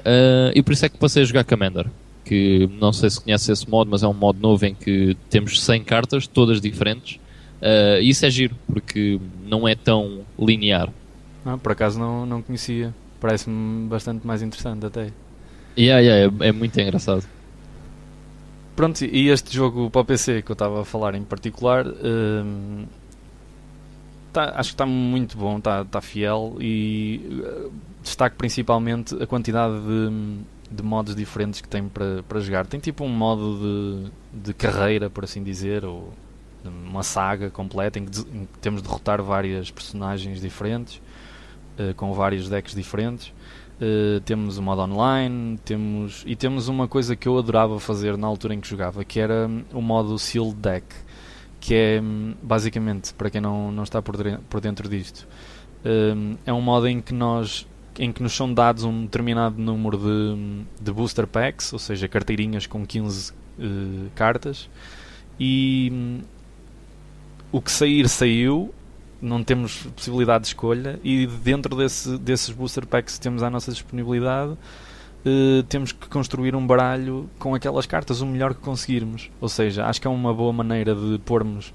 uh, 0.00 0.52
e 0.54 0.62
por 0.62 0.72
isso 0.72 0.84
é 0.84 0.88
que 0.88 0.98
passei 0.98 1.22
a 1.22 1.24
jogar 1.24 1.44
Commander. 1.44 1.86
Que 2.24 2.68
não 2.78 2.92
sei 2.92 3.08
se 3.08 3.20
conhece 3.20 3.50
esse 3.50 3.68
modo, 3.68 3.90
mas 3.90 4.02
é 4.02 4.08
um 4.08 4.12
modo 4.12 4.38
novo 4.40 4.64
em 4.66 4.74
que 4.74 5.16
temos 5.30 5.60
100 5.62 5.84
cartas, 5.84 6.26
todas 6.26 6.60
diferentes. 6.60 7.18
Uh, 7.62 8.02
isso 8.02 8.26
é 8.26 8.30
giro, 8.30 8.56
porque 8.66 9.20
não 9.46 9.68
é 9.68 9.76
tão 9.76 10.22
linear. 10.36 10.92
Ah, 11.46 11.56
por 11.56 11.70
acaso 11.70 11.96
não, 11.96 12.26
não 12.26 12.42
conhecia. 12.42 12.92
Parece-me 13.20 13.88
bastante 13.88 14.26
mais 14.26 14.42
interessante 14.42 14.84
até. 14.84 15.12
Yeah, 15.78 16.00
yeah, 16.00 16.34
é, 16.40 16.48
é 16.48 16.52
muito 16.52 16.78
engraçado. 16.80 17.24
Pronto, 18.74 19.04
e 19.04 19.28
este 19.28 19.54
jogo 19.54 19.88
para 19.90 20.00
o 20.00 20.04
PC 20.04 20.42
que 20.42 20.50
eu 20.50 20.54
estava 20.54 20.82
a 20.82 20.84
falar 20.84 21.14
em 21.14 21.22
particular, 21.22 21.86
hum, 21.86 22.86
tá, 24.32 24.54
acho 24.56 24.70
que 24.70 24.74
está 24.74 24.86
muito 24.86 25.36
bom, 25.36 25.58
está 25.58 25.84
tá 25.84 26.00
fiel 26.00 26.56
e 26.58 27.20
uh, 27.44 27.72
destaco 28.02 28.34
principalmente 28.36 29.14
a 29.22 29.26
quantidade 29.26 29.74
de, 29.74 30.38
de 30.74 30.82
modos 30.82 31.14
diferentes 31.14 31.60
que 31.60 31.68
tem 31.68 31.86
para, 31.88 32.24
para 32.24 32.40
jogar. 32.40 32.66
Tem 32.66 32.80
tipo 32.80 33.04
um 33.04 33.08
modo 33.08 34.10
de, 34.32 34.42
de 34.46 34.54
carreira, 34.54 35.08
por 35.08 35.24
assim 35.24 35.42
dizer, 35.44 35.84
ou 35.84 36.12
uma 36.64 37.02
saga 37.02 37.50
completa 37.50 37.98
em 37.98 38.04
que, 38.04 38.20
em 38.20 38.46
que 38.46 38.58
temos 38.60 38.82
de 38.82 38.88
derrotar 38.88 39.22
várias 39.22 39.70
personagens 39.70 40.40
diferentes, 40.40 41.00
uh, 41.78 41.94
com 41.94 42.12
vários 42.12 42.48
decks 42.48 42.74
diferentes. 42.74 43.32
Uh, 43.80 44.20
temos 44.20 44.58
o 44.58 44.62
modo 44.62 44.82
online, 44.82 45.58
temos 45.64 46.22
e 46.26 46.36
temos 46.36 46.68
uma 46.68 46.86
coisa 46.86 47.16
que 47.16 47.26
eu 47.26 47.36
adorava 47.36 47.80
fazer 47.80 48.16
na 48.16 48.26
altura 48.26 48.54
em 48.54 48.60
que 48.60 48.68
jogava, 48.68 49.04
que 49.04 49.18
era 49.18 49.48
um, 49.48 49.64
o 49.72 49.82
modo 49.82 50.18
Sealed 50.18 50.54
Deck, 50.54 50.86
que 51.58 51.74
é 51.74 52.00
um, 52.00 52.34
basicamente, 52.42 53.12
para 53.14 53.28
quem 53.28 53.40
não, 53.40 53.72
não 53.72 53.82
está 53.82 54.00
por, 54.00 54.16
por 54.48 54.60
dentro 54.60 54.88
disto, 54.88 55.26
um, 55.84 56.36
é 56.46 56.52
um 56.52 56.60
modo 56.60 56.86
em 56.86 57.00
que 57.00 57.12
nós 57.12 57.66
em 57.98 58.12
que 58.12 58.22
nos 58.22 58.32
são 58.32 58.52
dados 58.52 58.84
um 58.84 59.02
determinado 59.02 59.60
número 59.60 59.98
de, 59.98 60.64
de 60.80 60.92
booster 60.92 61.26
packs, 61.26 61.72
ou 61.72 61.78
seja, 61.78 62.08
carteirinhas 62.08 62.66
com 62.66 62.86
15 62.86 63.32
uh, 63.32 63.34
eh, 63.58 64.08
cartas, 64.14 64.68
e 65.38 65.90
hum, 65.92 66.20
o 67.52 67.60
que 67.60 67.70
sair, 67.70 68.08
saiu, 68.08 68.74
não 69.20 69.44
temos 69.44 69.84
possibilidade 69.94 70.42
de 70.42 70.48
escolha 70.48 70.98
e 71.04 71.26
dentro 71.26 71.76
desse, 71.76 72.18
desses 72.18 72.50
booster 72.50 72.86
packs 72.86 73.14
que 73.16 73.20
temos 73.20 73.42
à 73.42 73.50
nossa 73.50 73.70
disponibilidade 73.70 74.52
uh, 74.52 75.62
temos 75.68 75.92
que 75.92 76.08
construir 76.08 76.56
um 76.56 76.66
baralho 76.66 77.28
com 77.38 77.54
aquelas 77.54 77.86
cartas 77.86 78.20
o 78.20 78.26
melhor 78.26 78.54
que 78.54 78.60
conseguirmos. 78.60 79.30
Ou 79.40 79.48
seja, 79.48 79.86
acho 79.86 80.00
que 80.00 80.06
é 80.06 80.10
uma 80.10 80.34
boa 80.34 80.52
maneira 80.52 80.94
de 80.94 81.18
pormos 81.24 81.72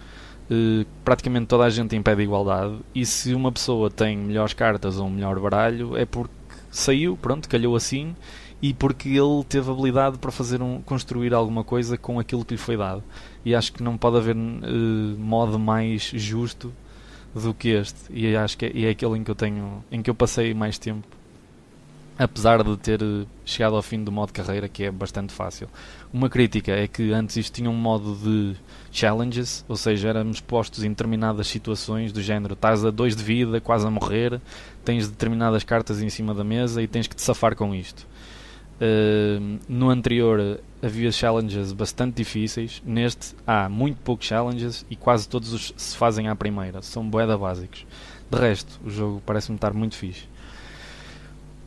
uh, 0.50 0.86
praticamente 1.06 1.48
toda 1.48 1.64
a 1.64 1.70
gente 1.70 1.96
em 1.96 2.02
pé 2.02 2.16
de 2.16 2.24
igualdade 2.24 2.80
e 2.94 3.06
se 3.06 3.34
uma 3.34 3.52
pessoa 3.52 3.90
tem 3.90 4.18
melhores 4.18 4.54
cartas 4.54 4.98
ou 5.00 5.08
um 5.08 5.12
melhor 5.12 5.40
baralho 5.40 5.96
é 5.96 6.06
porque 6.06 6.34
saiu, 6.70 7.18
pronto, 7.18 7.48
calhou 7.48 7.76
assim 7.76 8.16
e 8.62 8.74
porque 8.74 9.10
ele 9.10 9.44
teve 9.48 9.70
habilidade 9.70 10.18
para 10.18 10.32
fazer 10.32 10.62
um, 10.62 10.82
construir 10.82 11.34
alguma 11.34 11.64
coisa 11.64 11.98
com 11.98 12.20
aquilo 12.20 12.44
que 12.44 12.56
lhe 12.56 12.60
foi 12.60 12.76
dado. 12.76 13.04
E 13.48 13.56
acho 13.56 13.72
que 13.72 13.82
não 13.82 13.98
pode 13.98 14.18
haver 14.18 14.36
uh, 14.36 14.40
modo 15.18 15.58
mais 15.58 16.12
justo 16.14 16.74
do 17.34 17.54
que 17.54 17.70
este. 17.70 17.98
E 18.10 18.36
acho 18.36 18.58
que 18.58 18.66
é, 18.66 18.72
e 18.74 18.86
é 18.86 18.90
aquele 18.90 19.18
em 19.18 19.24
que 19.24 19.32
eu 19.32 19.36
tenho 19.36 19.82
em 19.90 20.02
que 20.02 20.10
eu 20.10 20.14
passei 20.14 20.54
mais 20.54 20.78
tempo. 20.78 21.08
Apesar 22.20 22.62
de 22.62 22.76
ter 22.76 23.02
eh, 23.02 23.26
chegado 23.46 23.78
ao 23.78 23.82
fim 23.82 24.04
do 24.04 24.12
modo 24.12 24.34
carreira 24.34 24.68
que 24.68 24.84
é 24.84 24.92
bastante 24.92 25.32
fácil. 25.32 25.70
Uma 26.12 26.28
crítica 26.28 26.74
é 26.74 26.90
que 26.90 27.14
antes 27.14 27.38
isto 27.38 27.54
tinha 27.54 27.70
um 27.70 27.76
modo 27.76 28.18
de 28.22 28.58
challenges 28.92 29.64
ou 29.66 29.78
seja 29.78 30.10
éramos 30.10 30.42
postos 30.42 30.84
em 30.84 30.90
determinadas 30.90 31.48
situações 31.48 32.12
do 32.12 32.22
género. 32.22 32.54
Estás 32.54 32.84
a 32.84 32.92
dois 32.92 33.16
de 33.16 33.24
vida 33.24 33.62
quase 33.62 33.88
a 33.88 33.90
morrer 33.90 34.42
tens 34.84 35.08
determinadas 35.08 35.64
cartas 35.64 36.02
em 36.02 36.10
cima 36.10 36.34
da 36.34 36.44
mesa 36.44 36.82
e 36.82 36.88
tens 36.88 37.08
que 37.08 37.16
te 37.16 37.22
safar 37.22 37.56
com 37.56 37.74
isto 37.74 38.06
uh, 38.82 39.60
no 39.68 39.90
anterior 39.90 40.60
havia 40.82 41.12
challenges 41.12 41.74
bastante 41.74 42.16
difíceis. 42.16 42.82
Neste 42.86 43.36
há 43.46 43.68
muito 43.70 43.98
poucos 44.02 44.28
challenges 44.28 44.86
e 44.90 44.96
quase 44.96 45.28
todos 45.28 45.54
os 45.54 45.74
se 45.76 45.96
fazem 45.98 46.28
à 46.28 46.36
primeira. 46.36 46.82
São 46.82 47.08
boeda 47.08 47.38
básicos. 47.38 47.86
De 48.30 48.38
resto, 48.38 48.80
o 48.86 48.90
jogo 48.90 49.22
parece-me 49.26 49.56
estar 49.56 49.74
muito 49.74 49.96
fixe. 49.96 50.26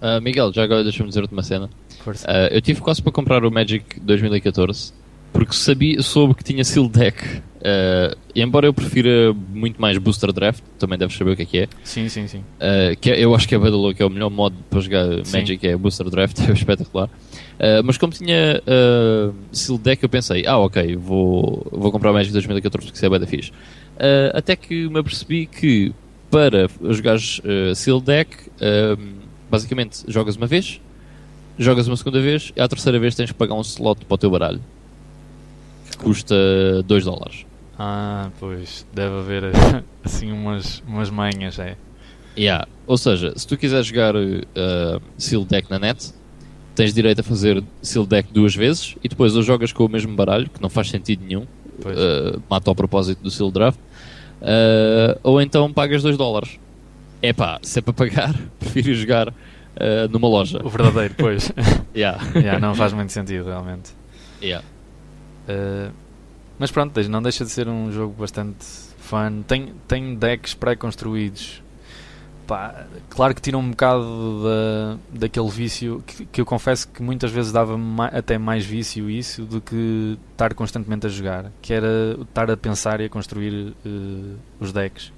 Uh, 0.00 0.20
Miguel, 0.20 0.52
já 0.52 0.64
agora 0.64 0.82
deixa-me 0.82 1.08
dizer-te 1.08 1.32
uma 1.32 1.42
cena. 1.42 1.68
Uh, 2.06 2.48
eu 2.50 2.60
tive 2.62 2.80
quase 2.80 3.02
para 3.02 3.12
comprar 3.12 3.44
o 3.44 3.50
Magic 3.50 4.00
2014 4.00 5.00
porque 5.32 5.54
sabia, 5.54 6.02
soube 6.02 6.34
que 6.34 6.44
tinha 6.44 6.64
Seal 6.64 6.88
Deck. 6.88 7.42
Uh, 7.60 8.16
embora 8.34 8.66
eu 8.66 8.72
prefira 8.72 9.34
muito 9.34 9.80
mais 9.80 9.98
Booster 9.98 10.32
Draft, 10.32 10.62
também 10.78 10.98
deves 10.98 11.16
saber 11.16 11.32
o 11.32 11.36
que 11.36 11.42
é 11.42 11.44
que 11.44 11.58
é. 11.58 11.68
Sim, 11.84 12.08
sim, 12.08 12.26
sim. 12.26 12.38
Uh, 12.38 12.96
que 12.98 13.10
é, 13.10 13.22
eu 13.22 13.34
acho 13.34 13.46
que 13.46 13.54
é 13.54 13.58
louco, 13.58 14.02
é 14.02 14.06
o 14.06 14.10
melhor 14.10 14.30
modo 14.30 14.56
para 14.70 14.80
jogar 14.80 15.24
sim. 15.24 15.38
Magic, 15.38 15.66
é 15.66 15.76
Booster 15.76 16.08
Draft, 16.08 16.38
é 16.48 16.52
espetacular. 16.52 17.08
Uh, 17.08 17.84
mas 17.84 17.98
como 17.98 18.12
tinha 18.12 18.62
uh, 18.62 19.34
Seal 19.52 19.78
Deck, 19.78 20.02
eu 20.02 20.08
pensei, 20.08 20.46
ah, 20.46 20.58
ok, 20.58 20.96
vou, 20.96 21.66
vou 21.70 21.92
comprar 21.92 22.10
o 22.10 22.14
Magic 22.14 22.32
2014 22.32 22.86
porque 22.86 22.96
isso 22.96 23.06
é 23.06 23.10
bem 23.10 23.20
da 23.20 23.26
fixe. 23.26 23.52
Até 24.32 24.56
que 24.56 24.88
me 24.88 24.98
apercebi 24.98 25.44
que 25.44 25.92
para 26.30 26.68
jogares 26.90 27.40
uh, 27.40 27.74
Seal 27.74 28.00
Deck, 28.00 28.50
basicamente 29.50 30.04
jogas 30.08 30.36
uma 30.36 30.46
vez, 30.46 30.80
jogas 31.58 31.86
uma 31.86 31.96
segunda 31.96 32.22
vez 32.22 32.50
e 32.56 32.60
à 32.62 32.66
terceira 32.66 32.98
vez 32.98 33.14
tens 33.14 33.30
que 33.30 33.36
pagar 33.36 33.54
um 33.54 33.60
slot 33.60 34.06
para 34.06 34.14
o 34.14 34.18
teu 34.18 34.30
baralho 34.30 34.60
custa 36.02 36.34
2 36.84 37.04
dólares. 37.04 37.44
Ah, 37.82 38.30
pois, 38.38 38.86
deve 38.92 39.14
haver 39.20 39.44
assim 40.04 40.30
umas, 40.30 40.82
umas 40.86 41.08
manhas, 41.08 41.58
é. 41.58 41.78
Yeah. 42.36 42.68
Ou 42.86 42.98
seja, 42.98 43.32
se 43.34 43.46
tu 43.46 43.56
quiseres 43.56 43.86
jogar 43.86 44.14
uh, 44.14 45.00
Seal 45.16 45.46
Deck 45.46 45.70
na 45.70 45.78
net, 45.78 46.12
tens 46.74 46.92
direito 46.92 47.20
a 47.20 47.24
fazer 47.24 47.64
Seal 47.80 48.04
Deck 48.04 48.30
duas 48.34 48.54
vezes 48.54 48.96
e 49.02 49.08
depois 49.08 49.34
ou 49.34 49.42
jogas 49.42 49.72
com 49.72 49.86
o 49.86 49.88
mesmo 49.88 50.14
baralho, 50.14 50.50
que 50.50 50.60
não 50.60 50.68
faz 50.68 50.90
sentido 50.90 51.24
nenhum, 51.24 51.44
uh, 51.44 52.42
mata 52.50 52.70
ao 52.70 52.74
propósito 52.74 53.22
do 53.22 53.30
Seal 53.30 53.50
Draft, 53.50 53.80
uh, 53.80 55.18
ou 55.22 55.40
então 55.40 55.72
pagas 55.72 56.02
2 56.02 56.18
dólares. 56.18 56.60
É 57.22 57.32
pá, 57.32 57.60
se 57.62 57.78
é 57.78 57.82
para 57.82 57.94
pagar, 57.94 58.34
prefiro 58.60 58.92
jogar 58.94 59.28
uh, 59.30 59.32
numa 60.10 60.28
loja. 60.28 60.60
O 60.62 60.68
verdadeiro, 60.68 61.14
pois. 61.16 61.50
yeah. 61.96 62.22
yeah, 62.34 62.60
não 62.60 62.74
faz 62.74 62.92
muito 62.92 63.10
sentido, 63.10 63.46
realmente. 63.46 63.92
Yeah. 64.42 64.62
Mas 66.60 66.70
pronto, 66.70 67.08
não 67.08 67.22
deixa 67.22 67.42
de 67.42 67.50
ser 67.50 67.66
um 67.68 67.90
jogo 67.90 68.14
bastante 68.18 68.66
fun. 68.98 69.40
Tem, 69.48 69.72
tem 69.88 70.14
decks 70.14 70.52
pré-construídos. 70.52 71.62
Claro 73.08 73.34
que 73.34 73.40
tira 73.40 73.56
um 73.56 73.70
bocado 73.70 74.42
da, 74.42 75.20
daquele 75.20 75.48
vício 75.48 76.02
que, 76.06 76.26
que 76.26 76.40
eu 76.40 76.44
confesso 76.44 76.86
que 76.88 77.02
muitas 77.02 77.30
vezes 77.30 77.50
dava 77.50 77.78
até 78.12 78.36
mais 78.36 78.66
vício 78.66 79.08
isso 79.08 79.46
do 79.46 79.58
que 79.60 80.18
estar 80.32 80.52
constantemente 80.52 81.06
a 81.06 81.08
jogar, 81.08 81.50
que 81.62 81.72
era 81.72 82.18
estar 82.20 82.50
a 82.50 82.56
pensar 82.58 83.00
e 83.00 83.06
a 83.06 83.08
construir 83.08 83.74
uh, 83.86 84.36
os 84.58 84.70
decks. 84.70 85.12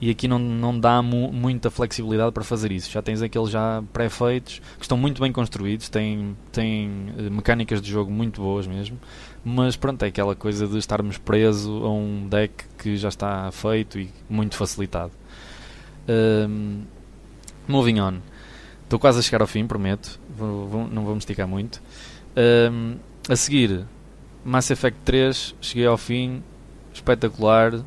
E 0.00 0.08
aqui 0.08 0.26
não, 0.26 0.38
não 0.38 0.78
dá 0.78 1.02
mu 1.02 1.30
muita 1.30 1.70
flexibilidade 1.70 2.32
para 2.32 2.42
fazer 2.42 2.72
isso. 2.72 2.90
Já 2.90 3.02
tens 3.02 3.20
aqueles 3.20 3.50
já 3.50 3.82
pré-feitos 3.92 4.62
que 4.78 4.84
estão 4.84 4.96
muito 4.96 5.20
bem 5.20 5.30
construídos, 5.30 5.90
têm, 5.90 6.34
têm 6.50 6.88
uh, 7.18 7.30
mecânicas 7.30 7.82
de 7.82 7.90
jogo 7.90 8.10
muito 8.10 8.40
boas 8.40 8.66
mesmo. 8.66 8.98
Mas 9.44 9.74
pronto, 9.76 10.02
é 10.04 10.08
aquela 10.08 10.36
coisa 10.36 10.66
de 10.66 10.76
estarmos 10.76 11.16
presos 11.16 11.66
a 11.66 11.88
um 11.88 12.28
deck 12.28 12.64
que 12.78 12.96
já 12.96 13.08
está 13.08 13.50
feito 13.50 13.98
e 13.98 14.10
muito 14.28 14.54
facilitado. 14.56 15.12
Um, 16.08 16.82
moving 17.66 18.00
on. 18.00 18.18
Estou 18.84 18.98
quase 18.98 19.20
a 19.20 19.22
chegar 19.22 19.40
ao 19.40 19.46
fim, 19.46 19.66
prometo. 19.66 20.20
Vou, 20.36 20.68
vou, 20.68 20.86
não 20.86 21.04
vou 21.04 21.14
me 21.14 21.18
esticar 21.18 21.48
muito. 21.48 21.80
Um, 22.36 22.96
a 23.28 23.36
seguir, 23.36 23.86
Mass 24.44 24.70
Effect 24.70 24.98
3. 25.04 25.54
Cheguei 25.60 25.86
ao 25.86 25.96
fim. 25.96 26.42
Espetacular. 26.92 27.82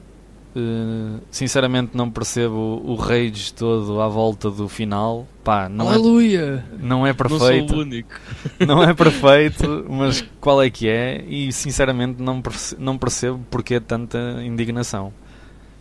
Uh, 0.56 1.20
sinceramente, 1.32 1.98
não 1.98 2.12
percebo 2.12 2.80
o 2.86 2.96
rage 2.96 3.52
todo 3.54 4.00
à 4.00 4.08
volta 4.08 4.52
do 4.52 4.70
final. 4.70 5.28
Pá, 5.44 5.68
não 5.68 5.92
é- 5.92 5.96
Aleluia! 5.96 6.64
É, 6.72 6.78
não 6.84 7.08
é 7.08 7.14
perfeito. 7.14 7.62
Não 7.62 7.68
sou 7.70 7.78
o 7.78 7.82
único. 7.82 8.10
não 8.66 8.84
é 8.84 8.94
perfeito, 8.96 9.86
mas 9.90 10.24
qual 10.40 10.62
é 10.62 10.70
que 10.70 10.88
é? 10.88 11.24
E 11.28 11.52
sinceramente, 11.52 12.22
não 12.22 12.42
percebo, 12.42 12.82
não 12.82 12.98
percebo 12.98 13.46
porque 13.50 13.80
tanta 13.80 14.18
indignação 14.44 15.12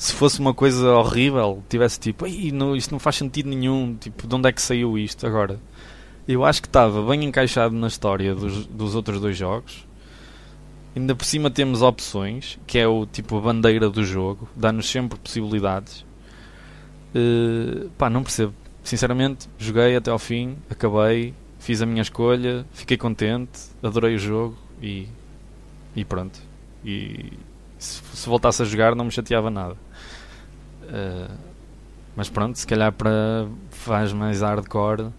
se 0.03 0.13
fosse 0.15 0.41
uma 0.41 0.53
coisa 0.53 0.95
horrível, 0.95 1.63
tivesse 1.69 2.01
tipo, 2.01 2.27
não, 2.53 2.75
isto 2.75 2.91
não 2.91 2.99
faz 2.99 3.15
sentido 3.15 3.49
nenhum, 3.49 3.95
tipo, 3.95 4.27
de 4.27 4.35
onde 4.35 4.49
é 4.49 4.53
que 4.53 4.61
saiu 4.61 4.99
isto 4.99 5.25
agora? 5.25 5.61
Eu 6.27 6.45
acho 6.45 6.61
que 6.61 6.67
estava 6.67 7.01
bem 7.09 7.23
encaixado 7.25 7.73
na 7.73 7.87
história 7.87 8.35
dos, 8.35 8.67
dos 8.67 8.97
outros 8.97 9.21
dois 9.21 9.37
jogos. 9.37 9.87
Ainda 10.95 11.15
por 11.15 11.25
cima 11.25 11.51
temos 11.51 11.81
opções, 11.81 12.59
que 12.67 12.79
é 12.79 12.87
o 12.87 13.07
tipo 13.07 13.39
a 13.39 13.41
bandeira 13.41 13.89
do 13.89 14.05
jogo, 14.05 14.49
dá-nos 14.55 14.91
sempre 14.91 15.19
possibilidades. 15.19 16.05
Uh, 17.15 17.89
pá, 17.97 18.11
não 18.11 18.23
percebo. 18.23 18.53
Sinceramente, 18.85 19.49
joguei 19.59 19.97
até 19.97 20.11
ao 20.11 20.19
fim, 20.19 20.57
acabei, 20.69 21.33
fiz 21.59 21.81
a 21.81 21.87
minha 21.87 22.03
escolha, 22.03 22.67
fiquei 22.73 22.97
contente, 22.97 23.61
adorei 23.83 24.17
o 24.17 24.19
jogo 24.19 24.57
e, 24.83 25.09
e 25.97 26.05
pronto. 26.05 26.39
E 26.85 27.33
se, 27.79 28.03
se 28.13 28.29
voltasse 28.29 28.61
a 28.61 28.65
jogar, 28.65 28.95
não 28.95 29.07
me 29.07 29.11
chateava 29.11 29.51
nada. 29.51 29.77
Uh, 30.83 31.35
mas 32.15 32.29
pronto, 32.29 32.59
se 32.59 32.67
calhar 32.67 32.93
para 32.93 33.47
faz 33.71 34.13
mais 34.13 34.43
hardcore 34.43 35.11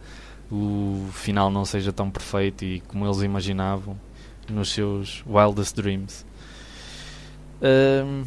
o 0.51 1.07
final 1.11 1.49
não 1.49 1.65
seja 1.65 1.91
tão 1.91 2.11
perfeito 2.11 2.63
e 2.63 2.79
como 2.81 3.05
eles 3.07 3.21
imaginavam 3.23 3.97
nos 4.49 4.71
seus 4.71 5.23
wildest 5.27 5.75
dreams. 5.75 6.25
Uh, 7.61 8.25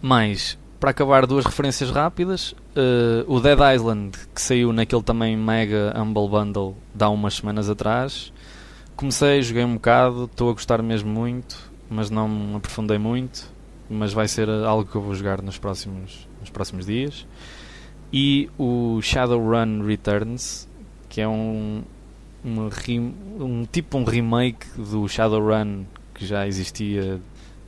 mais, 0.00 0.58
para 0.78 0.90
acabar, 0.90 1.26
duas 1.26 1.44
referências 1.44 1.90
rápidas. 1.90 2.52
Uh, 2.76 3.24
o 3.26 3.40
Dead 3.40 3.58
Island, 3.74 4.12
que 4.34 4.40
saiu 4.40 4.72
naquele 4.72 5.02
também 5.02 5.36
mega 5.36 5.94
Humble 5.96 6.28
Bundle 6.28 6.76
há 6.98 7.08
umas 7.08 7.34
semanas 7.34 7.68
atrás. 7.68 8.32
Comecei, 8.94 9.42
joguei 9.42 9.64
um 9.64 9.74
bocado, 9.74 10.24
estou 10.24 10.50
a 10.50 10.52
gostar 10.52 10.82
mesmo 10.82 11.10
muito, 11.10 11.70
mas 11.90 12.08
não 12.10 12.28
me 12.28 12.56
aprofundei 12.56 12.98
muito 12.98 13.56
mas 13.88 14.12
vai 14.12 14.28
ser 14.28 14.48
algo 14.48 14.84
que 14.84 14.96
eu 14.96 15.00
vou 15.00 15.14
jogar 15.14 15.40
nos 15.42 15.58
próximos, 15.58 16.28
nos 16.40 16.50
próximos 16.50 16.86
dias. 16.86 17.26
E 18.12 18.48
o 18.58 19.00
Shadowrun 19.02 19.84
Returns, 19.84 20.68
que 21.08 21.20
é 21.20 21.28
um, 21.28 21.82
um, 22.44 22.68
um 23.40 23.66
tipo 23.70 23.98
um 23.98 24.04
remake 24.04 24.66
do 24.76 25.08
Shadowrun 25.08 25.84
que 26.14 26.26
já 26.26 26.46
existia 26.46 27.20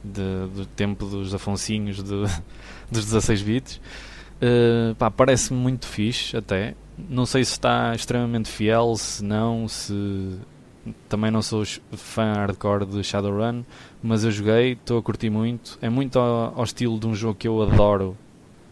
de, 0.03 0.47
do 0.55 0.67
tempo 0.67 1.07
dos 1.07 1.35
Afonsinhos 1.35 2.03
de, 2.03 2.25
dos 2.91 3.05
16 3.05 3.43
bits. 3.43 3.81
Uh, 4.41 5.11
parece-me 5.11 5.59
muito 5.59 5.87
fixe 5.87 6.37
até. 6.37 6.75
Não 6.97 7.27
sei 7.27 7.45
se 7.45 7.53
está 7.53 7.95
extremamente 7.95 8.49
fiel, 8.49 8.97
se 8.97 9.25
não, 9.25 9.69
se 9.69 10.39
também 11.09 11.31
não 11.31 11.43
sou 11.43 11.65
fã 11.93 12.33
hardcore 12.33 12.87
de 12.87 13.03
Shadowrun, 13.05 13.63
mas 14.03 14.25
eu 14.25 14.31
joguei, 14.31 14.73
estou 14.73 14.99
a 14.99 15.03
curtir 15.03 15.31
muito. 15.31 15.79
É 15.83 15.89
muito 15.89 16.19
ao, 16.19 16.59
ao, 16.59 16.65
estilo 16.65 16.99
de 16.99 17.07
um 17.07 17.15
jogo 17.15 17.35
que 17.35 17.47
eu 17.47 17.63
adoro 17.63 18.17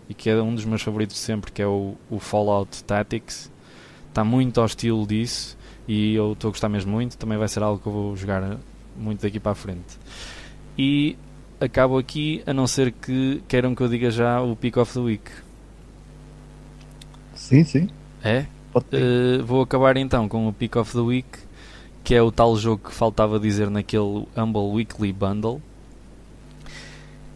e 0.09 0.15
que 0.15 0.31
é 0.31 0.41
um 0.41 0.55
dos 0.55 0.65
meus 0.65 0.83
favoritos 0.83 1.19
sempre, 1.19 1.53
que 1.53 1.61
é 1.61 1.67
o, 1.67 1.95
o 2.11 2.19
Fallout 2.19 2.83
Tactics. 2.85 3.51
Está 4.09 4.25
muito 4.25 4.61
ao 4.61 4.67
estilo 4.67 5.07
disso 5.07 5.56
e 5.87 6.15
eu 6.15 6.33
estou 6.33 6.49
a 6.49 6.53
gostar 6.53 6.69
mesmo 6.69 6.93
muito. 6.93 7.17
Também 7.17 7.39
vai 7.39 7.49
ser 7.49 7.63
algo 7.63 7.81
que 7.81 7.87
eu 7.87 7.93
vou 7.93 8.17
jogar 8.17 8.59
muito 8.97 9.23
daqui 9.23 9.39
para 9.39 9.53
a 9.53 9.55
frente. 9.55 9.99
E 10.79 11.17
acabo 11.61 11.99
aqui, 11.99 12.43
a 12.47 12.53
não 12.53 12.67
ser 12.67 12.93
que 12.93 13.43
queiram 13.49 13.75
que 13.75 13.83
eu 13.83 13.89
diga 13.89 14.11
já 14.11 14.41
o 14.41 14.55
Pick 14.57 14.77
of 14.77 14.93
the 14.93 15.01
Week. 15.01 15.31
Sim, 17.35 17.65
sim. 17.65 17.89
É? 18.23 18.47
Uh, 18.75 19.45
vou 19.45 19.63
acabar 19.63 19.97
então 19.97 20.29
com 20.29 20.49
o 20.49 20.53
Pick 20.53 20.77
of 20.77 20.93
the 20.93 21.01
Week 21.01 21.47
que 22.07 22.15
é 22.15 22.23
o 22.23 22.31
tal 22.31 22.57
jogo 22.57 22.89
que 22.89 22.95
faltava 22.95 23.37
dizer 23.41 23.69
naquele 23.69 24.29
Humble 24.37 24.71
Weekly 24.73 25.13
Bundle, 25.13 25.61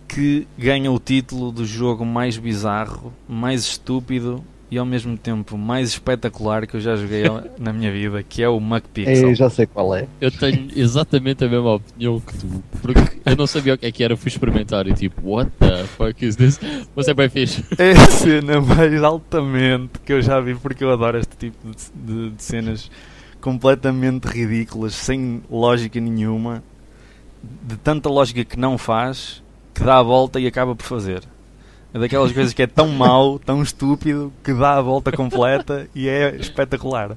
que 0.07 0.47
ganha 0.57 0.93
o 0.93 1.01
título 1.01 1.51
do 1.51 1.67
jogo 1.67 2.07
mais 2.07 2.39
bizarro, 2.39 3.13
mais 3.29 3.63
estúpido 3.63 4.45
e 4.71 4.79
ao 4.79 4.87
mesmo 4.87 5.19
tempo 5.19 5.59
mais 5.59 5.89
espetacular 5.89 6.67
que 6.67 6.77
eu 6.77 6.81
já 6.81 6.95
joguei 6.95 7.25
na 7.59 7.73
minha 7.73 7.91
vida, 7.91 8.23
que 8.23 8.43
é 8.43 8.49
o 8.49 8.61
MacPixel. 8.61 9.31
Eu 9.31 9.35
já 9.35 9.51
sei 9.51 9.67
qual 9.67 9.95
é. 9.95 10.07
Eu 10.21 10.31
tenho 10.31 10.69
exatamente 10.77 11.45
a 11.45 11.49
mesma 11.49 11.75
opinião 11.75 12.21
que 12.21 12.39
tu, 12.39 12.63
porque 12.81 13.21
eu 13.27 13.37
não 13.37 13.47
sabia 13.47 13.75
o 13.75 13.79
que 13.79 13.87
é 13.87 13.93
que 13.93 14.05
era, 14.05 14.17
fui 14.17 14.29
experimentar 14.29 14.87
e 14.87 14.95
tipo, 14.95 15.21
what 15.29 15.51
the 15.59 15.85
fuck 15.85 16.25
is 16.25 16.37
this? 16.37 16.61
Mas 16.95 17.09
é 17.09 17.15
bem 17.15 17.29
fixe. 17.29 17.65
É 17.79 17.93
a 17.93 18.07
cena 18.07 18.61
mais 18.61 19.03
altamente 19.03 19.99
que 20.05 20.13
eu 20.13 20.21
já 20.23 20.39
vi, 20.41 20.55
porque 20.55 20.85
eu 20.85 20.93
adoro 20.93 21.19
este 21.19 21.37
tipo 21.37 21.57
de, 21.67 21.77
de, 21.95 22.31
de 22.31 22.43
cenas 22.43 22.91
completamente 23.41 24.27
ridículas, 24.27 24.95
sem 24.95 25.43
lógica 25.51 25.99
nenhuma, 25.99 26.63
de 27.43 27.77
tanta 27.79 28.09
lógica 28.09 28.45
que 28.45 28.59
não 28.59 28.77
faz, 28.77 29.43
que 29.75 29.83
dá 29.83 29.99
a 29.99 30.03
volta 30.03 30.39
e 30.39 30.47
acaba 30.47 30.77
por 30.77 30.85
fazer. 30.85 31.23
É 31.93 31.99
daquelas 31.99 32.33
coisas 32.33 32.53
que 32.53 32.63
é 32.63 32.67
tão 32.67 32.89
mau, 32.89 33.39
tão 33.39 33.63
estúpido, 33.63 34.33
que 34.45 34.55
dá 34.55 34.77
a 34.77 34.81
volta 34.81 35.11
completa 35.11 35.89
e 35.95 36.09
é 36.09 36.37
espetacular. 36.37 37.17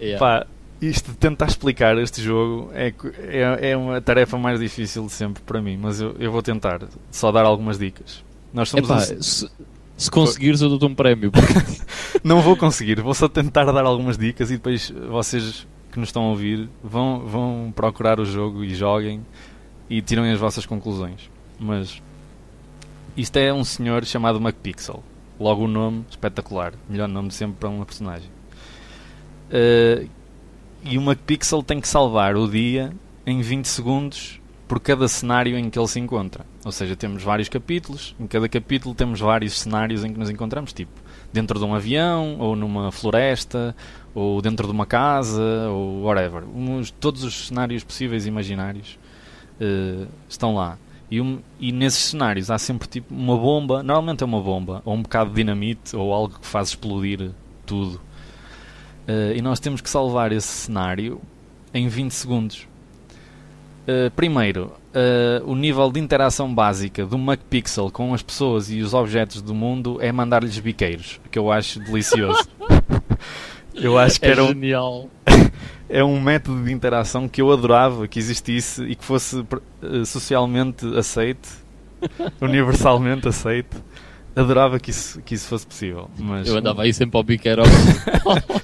Yeah. 0.00 0.18
Pá, 0.18 0.46
isto 0.80 1.12
de 1.12 1.16
tentar 1.16 1.46
explicar 1.46 1.96
este 1.98 2.22
jogo 2.22 2.70
é, 2.74 2.92
é, 3.18 3.70
é, 3.70 3.76
uma 3.76 4.00
tarefa 4.00 4.36
mais 4.36 4.60
difícil 4.60 5.06
de 5.06 5.12
sempre 5.12 5.42
para 5.42 5.62
mim, 5.62 5.78
mas 5.78 6.00
eu, 6.00 6.14
eu 6.18 6.30
vou 6.30 6.42
tentar 6.42 6.82
só 7.10 7.32
dar 7.32 7.44
algumas 7.44 7.78
dicas. 7.78 8.22
Nós 8.52 8.68
somos 8.68 8.88
Epá, 8.88 8.98
um... 8.98 9.22
se, 9.22 9.50
se 9.96 10.10
conseguires, 10.10 10.60
eu 10.60 10.68
dou-te 10.68 10.84
um 10.84 10.94
prémio. 10.94 11.32
não 12.22 12.42
vou 12.42 12.56
conseguir, 12.56 13.00
vou 13.00 13.14
só 13.14 13.28
tentar 13.28 13.64
dar 13.64 13.84
algumas 13.84 14.18
dicas 14.18 14.50
e 14.50 14.54
depois 14.54 14.92
vocês 15.08 15.66
que 15.90 15.98
nos 15.98 16.10
estão 16.10 16.24
a 16.24 16.28
ouvir 16.28 16.68
vão, 16.84 17.26
vão 17.26 17.72
procurar 17.74 18.20
o 18.20 18.26
jogo 18.26 18.62
e 18.62 18.74
joguem 18.74 19.24
e 19.88 20.02
tirem 20.02 20.30
as 20.30 20.38
vossas 20.38 20.66
conclusões. 20.66 21.30
Mas 21.58 22.02
isto 23.16 23.36
é 23.36 23.52
um 23.52 23.64
senhor 23.64 24.04
chamado 24.04 24.40
MacPixel. 24.40 25.02
Logo 25.38 25.64
o 25.64 25.68
nome, 25.68 26.04
espetacular. 26.10 26.72
Melhor 26.88 27.08
nome 27.08 27.28
de 27.28 27.34
sempre 27.34 27.56
para 27.58 27.68
uma 27.68 27.84
personagem. 27.84 28.30
Uh, 29.48 30.08
e 30.84 30.98
o 30.98 31.02
MacPixel 31.02 31.62
tem 31.62 31.80
que 31.80 31.88
salvar 31.88 32.36
o 32.36 32.48
dia 32.48 32.92
em 33.26 33.40
20 33.40 33.66
segundos 33.66 34.40
por 34.68 34.80
cada 34.80 35.06
cenário 35.08 35.56
em 35.58 35.70
que 35.70 35.78
ele 35.78 35.88
se 35.88 36.00
encontra. 36.00 36.44
Ou 36.64 36.72
seja, 36.72 36.96
temos 36.96 37.22
vários 37.22 37.48
capítulos, 37.48 38.14
em 38.18 38.26
cada 38.26 38.48
capítulo 38.48 38.94
temos 38.94 39.20
vários 39.20 39.58
cenários 39.58 40.04
em 40.04 40.12
que 40.12 40.18
nos 40.18 40.30
encontramos, 40.30 40.72
tipo 40.72 41.06
dentro 41.32 41.58
de 41.58 41.64
um 41.64 41.74
avião, 41.74 42.38
ou 42.38 42.56
numa 42.56 42.90
floresta, 42.90 43.76
ou 44.14 44.40
dentro 44.40 44.66
de 44.66 44.72
uma 44.72 44.86
casa, 44.86 45.68
ou 45.68 46.02
whatever. 46.04 46.44
Uns, 46.44 46.90
todos 46.90 47.22
os 47.22 47.48
cenários 47.48 47.84
possíveis 47.84 48.24
e 48.24 48.28
imaginários 48.28 48.98
uh, 49.60 50.06
estão 50.28 50.54
lá. 50.54 50.78
E, 51.10 51.20
um, 51.20 51.38
e, 51.60 51.70
nesses 51.70 52.06
cenários 52.06 52.50
há 52.50 52.58
sempre 52.58 52.88
tipo 52.88 53.14
uma 53.14 53.36
bomba, 53.36 53.82
normalmente 53.82 54.22
é 54.22 54.26
uma 54.26 54.40
bomba, 54.40 54.82
ou 54.84 54.94
um 54.94 55.02
bocado 55.02 55.30
de 55.30 55.36
dinamite, 55.36 55.94
ou 55.94 56.12
algo 56.12 56.38
que 56.38 56.46
faz 56.46 56.68
explodir 56.68 57.30
tudo. 57.64 58.00
Uh, 59.06 59.32
e 59.36 59.40
nós 59.40 59.60
temos 59.60 59.80
que 59.80 59.88
salvar 59.88 60.32
esse 60.32 60.48
cenário 60.48 61.20
em 61.72 61.86
20 61.86 62.10
segundos. 62.10 62.66
Uh, 63.86 64.10
primeiro, 64.16 64.72
uh, 64.92 65.48
o 65.48 65.54
nível 65.54 65.92
de 65.92 66.00
interação 66.00 66.52
básica 66.52 67.06
do 67.06 67.16
MacPixel 67.16 67.88
com 67.88 68.12
as 68.12 68.20
pessoas 68.20 68.68
e 68.68 68.80
os 68.80 68.92
objetos 68.92 69.40
do 69.40 69.54
mundo 69.54 69.98
é 70.00 70.10
mandar-lhes 70.10 70.58
biqueiros, 70.58 71.20
que 71.30 71.38
eu 71.38 71.52
acho 71.52 71.78
delicioso. 71.78 72.48
eu 73.74 73.96
acho 73.96 74.18
que 74.20 74.26
é 74.26 74.30
era 74.30 74.42
um, 74.42 74.48
genial. 74.48 75.08
é 75.88 76.02
um 76.02 76.20
método 76.20 76.64
de 76.64 76.72
interação 76.72 77.28
que 77.28 77.40
eu 77.40 77.52
adorava 77.52 78.08
que 78.08 78.18
existisse 78.18 78.82
e 78.84 78.94
que 78.94 79.04
fosse 79.04 79.38
uh, 79.38 80.04
socialmente 80.04 80.86
aceite 80.96 81.48
universalmente 82.40 83.28
aceito. 83.28 83.82
Adorava 84.34 84.78
que 84.78 84.90
isso, 84.90 85.22
que 85.22 85.34
isso 85.34 85.48
fosse 85.48 85.66
possível. 85.66 86.10
Mas... 86.18 86.46
Eu 86.46 86.58
andava 86.58 86.82
aí 86.82 86.92
sempre 86.92 87.16
ao 87.16 87.22
biqueiro. 87.22 87.62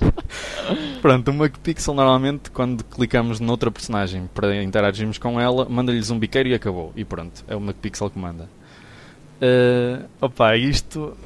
Pronto, 1.01 1.31
uma 1.31 1.49
pixel 1.49 1.95
normalmente 1.95 2.51
quando 2.51 2.85
clicamos 2.85 3.41
noutra 3.41 3.71
personagem 3.71 4.29
para 4.35 4.63
interagirmos 4.63 5.17
com 5.17 5.41
ela, 5.41 5.67
manda-lhes 5.69 6.11
um 6.11 6.19
biqueiro 6.19 6.51
e 6.51 6.55
acabou. 6.55 6.93
E 6.95 7.05
pronto, 7.05 7.43
é 7.49 7.57
uma 7.57 7.73
pixel 7.73 8.11
que 8.11 8.19
manda. 8.19 8.49
Uh, 9.41 10.05
opa, 10.21 10.57
isto 10.57 11.17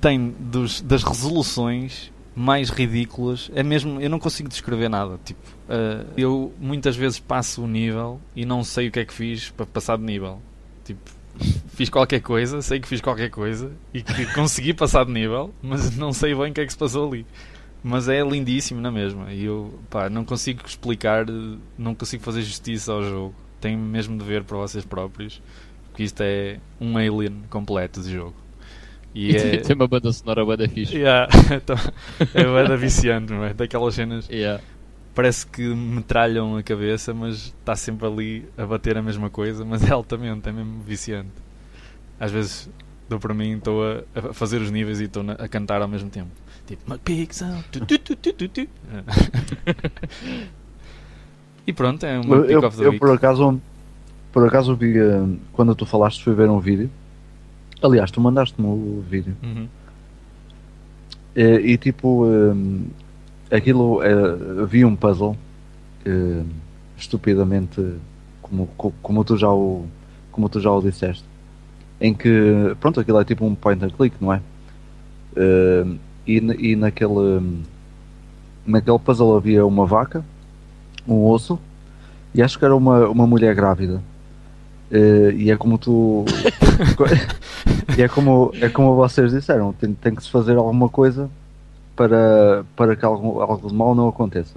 tem 0.00 0.34
dos, 0.38 0.80
das 0.80 1.02
resoluções 1.02 2.12
mais 2.34 2.70
ridículas. 2.70 3.50
É 3.54 3.62
mesmo, 3.62 4.00
eu 4.00 4.10
não 4.10 4.18
consigo 4.18 4.48
descrever 4.48 4.88
nada. 4.88 5.18
Tipo, 5.24 5.40
uh, 5.68 6.06
eu 6.16 6.52
muitas 6.58 6.96
vezes 6.96 7.18
passo 7.18 7.62
o 7.62 7.68
nível 7.68 8.20
e 8.34 8.44
não 8.44 8.64
sei 8.64 8.88
o 8.88 8.90
que 8.90 9.00
é 9.00 9.04
que 9.04 9.14
fiz 9.14 9.50
para 9.50 9.66
passar 9.66 9.96
de 9.96 10.04
nível. 10.04 10.40
Tipo, 10.84 11.10
fiz 11.68 11.88
qualquer 11.88 12.20
coisa, 12.20 12.60
sei 12.62 12.80
que 12.80 12.88
fiz 12.88 13.00
qualquer 13.00 13.30
coisa 13.30 13.72
e 13.92 14.02
que 14.02 14.26
consegui 14.34 14.74
passar 14.74 15.04
de 15.04 15.12
nível, 15.12 15.54
mas 15.62 15.96
não 15.96 16.12
sei 16.12 16.34
bem 16.34 16.50
o 16.50 16.54
que 16.54 16.60
é 16.60 16.66
que 16.66 16.72
se 16.72 16.78
passou 16.78 17.08
ali. 17.08 17.26
Mas 17.82 18.08
é 18.08 18.22
lindíssimo 18.22 18.80
na 18.80 18.90
mesma. 18.90 19.32
E 19.32 19.44
eu 19.44 19.78
pá, 19.90 20.08
não 20.08 20.24
consigo 20.24 20.62
explicar, 20.66 21.26
não 21.76 21.94
consigo 21.94 22.22
fazer 22.22 22.42
justiça 22.42 22.92
ao 22.92 23.02
jogo. 23.02 23.34
Tenho 23.60 23.78
mesmo 23.78 24.18
de 24.18 24.24
ver 24.24 24.42
para 24.42 24.56
vocês 24.56 24.84
próprios. 24.84 25.42
Porque 25.90 26.02
isto 26.02 26.20
é 26.22 26.58
um 26.80 26.96
alien 26.96 27.42
completo 27.50 28.00
de 28.00 28.12
jogo. 28.12 28.34
E, 29.14 29.36
é... 29.36 29.56
tem 29.58 29.76
uma 29.76 29.86
banda 29.86 30.12
sonora 30.12 30.44
banda 30.44 30.68
fixe. 30.68 30.96
Yeah. 30.96 31.28
Então, 31.54 31.76
é 32.34 32.44
banda 32.44 32.76
viciante, 32.76 33.32
não 33.32 33.44
é? 33.44 33.54
Daquelas 33.54 33.94
cenas. 33.94 34.28
Yeah. 34.28 34.62
Parece 35.14 35.46
que 35.46 35.62
metralham 35.62 36.56
a 36.56 36.62
cabeça, 36.62 37.14
mas 37.14 37.54
está 37.60 37.76
sempre 37.76 38.06
ali 38.06 38.44
a 38.58 38.66
bater 38.66 38.98
a 38.98 39.02
mesma 39.02 39.30
coisa, 39.30 39.64
mas 39.64 39.88
é 39.88 39.92
altamente, 39.92 40.48
é 40.48 40.52
mesmo 40.52 40.80
viciante. 40.80 41.30
Às 42.18 42.32
vezes 42.32 42.68
dou 43.08 43.20
para 43.20 43.32
mim, 43.32 43.56
estou 43.56 43.82
a, 43.84 44.02
a, 44.14 44.32
fazer 44.32 44.60
os 44.60 44.70
níveis 44.72 45.00
e 45.00 45.04
estou 45.04 45.24
a 45.30 45.46
cantar 45.48 45.80
ao 45.80 45.88
mesmo 45.88 46.10
tempo. 46.10 46.30
Tipo, 46.66 46.92
McPixel. 46.92 47.62
Tu, 47.70 47.84
tu, 47.86 47.98
tu, 47.98 48.16
tu, 48.16 48.32
tu, 48.32 48.48
tu. 48.48 48.60
e 51.66 51.72
pronto, 51.72 52.04
é 52.04 52.18
uma 52.18 52.36
eu, 52.36 52.46
pick 52.46 52.62
of 52.64 52.76
the 52.76 52.84
eu, 52.84 52.90
week. 52.90 52.98
por 52.98 53.10
acaso, 53.14 53.60
por 54.32 54.46
acaso 54.46 54.74
vi, 54.74 54.98
uh, 54.98 55.38
quando 55.52 55.74
tu 55.74 55.86
falaste, 55.86 56.24
fui 56.24 56.34
ver 56.34 56.48
um 56.48 56.58
vídeo. 56.58 56.90
Aliás, 57.84 58.10
tu 58.10 58.20
mandaste-me 58.20 58.66
o 58.66 59.04
vídeo. 59.08 59.36
Uhum. 59.42 59.68
E, 61.36 61.72
e, 61.72 61.76
tipo, 61.76 62.24
um, 62.26 62.86
aquilo 63.50 64.00
havia 64.62 64.86
um 64.86 64.96
puzzle 64.96 65.36
estupidamente 66.96 67.80
como, 68.40 68.66
como 69.02 69.24
tu 69.24 69.36
já 69.36 69.50
o 69.50 69.86
como 70.30 70.48
tu 70.48 70.60
já 70.60 70.70
o 70.70 70.82
disseste 70.82 71.24
em 71.98 72.12
que 72.12 72.76
pronto 72.78 73.00
aquilo 73.00 73.18
é 73.20 73.24
tipo 73.24 73.46
um 73.46 73.54
point 73.54 73.82
and 73.82 73.88
click 73.88 74.14
não 74.20 74.32
é 74.32 74.40
uh, 75.36 75.98
e, 76.26 76.36
e 76.36 76.76
naquele 76.76 77.62
naquele 78.66 78.98
puzzle 78.98 79.36
havia 79.36 79.64
uma 79.64 79.86
vaca, 79.86 80.24
um 81.06 81.24
osso 81.26 81.58
e 82.34 82.42
acho 82.42 82.58
que 82.58 82.64
era 82.64 82.74
uma, 82.74 83.08
uma 83.08 83.26
mulher 83.26 83.54
grávida. 83.54 84.02
Uh, 84.90 85.30
e 85.36 85.50
é 85.50 85.56
como 85.56 85.78
tu 85.78 86.24
e 87.96 88.02
é 88.02 88.08
como, 88.08 88.52
é 88.60 88.68
como 88.68 88.94
vocês 88.94 89.32
disseram, 89.32 89.72
tem, 89.72 89.92
tem 89.94 90.14
que 90.14 90.22
se 90.22 90.30
fazer 90.30 90.56
alguma 90.56 90.88
coisa 90.88 91.30
para, 91.96 92.64
para 92.76 92.96
que 92.96 93.04
algo, 93.04 93.40
algo 93.40 93.68
de 93.68 93.74
mal 93.74 93.94
não 93.94 94.08
aconteça. 94.08 94.56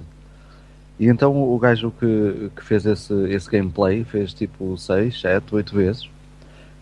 E 0.98 1.06
então 1.06 1.36
o 1.36 1.58
gajo 1.58 1.92
que, 1.98 2.50
que 2.56 2.64
fez 2.64 2.84
esse, 2.84 3.14
esse 3.30 3.48
gameplay 3.48 4.04
fez 4.04 4.34
tipo 4.34 4.76
6, 4.76 5.20
7, 5.20 5.54
8 5.54 5.74
vezes 5.74 6.04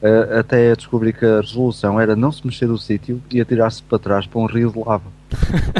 uh, 0.02 0.38
até 0.38 0.74
descobrir 0.74 1.12
que 1.12 1.24
a 1.24 1.40
resolução 1.40 2.00
era 2.00 2.16
não 2.16 2.32
se 2.32 2.46
mexer 2.46 2.66
do 2.66 2.78
sítio 2.78 3.22
e 3.30 3.40
atirar-se 3.40 3.82
para 3.82 3.98
trás 3.98 4.26
para 4.26 4.40
um 4.40 4.46
rio 4.46 4.72
de 4.72 4.78
lava. 4.78 5.10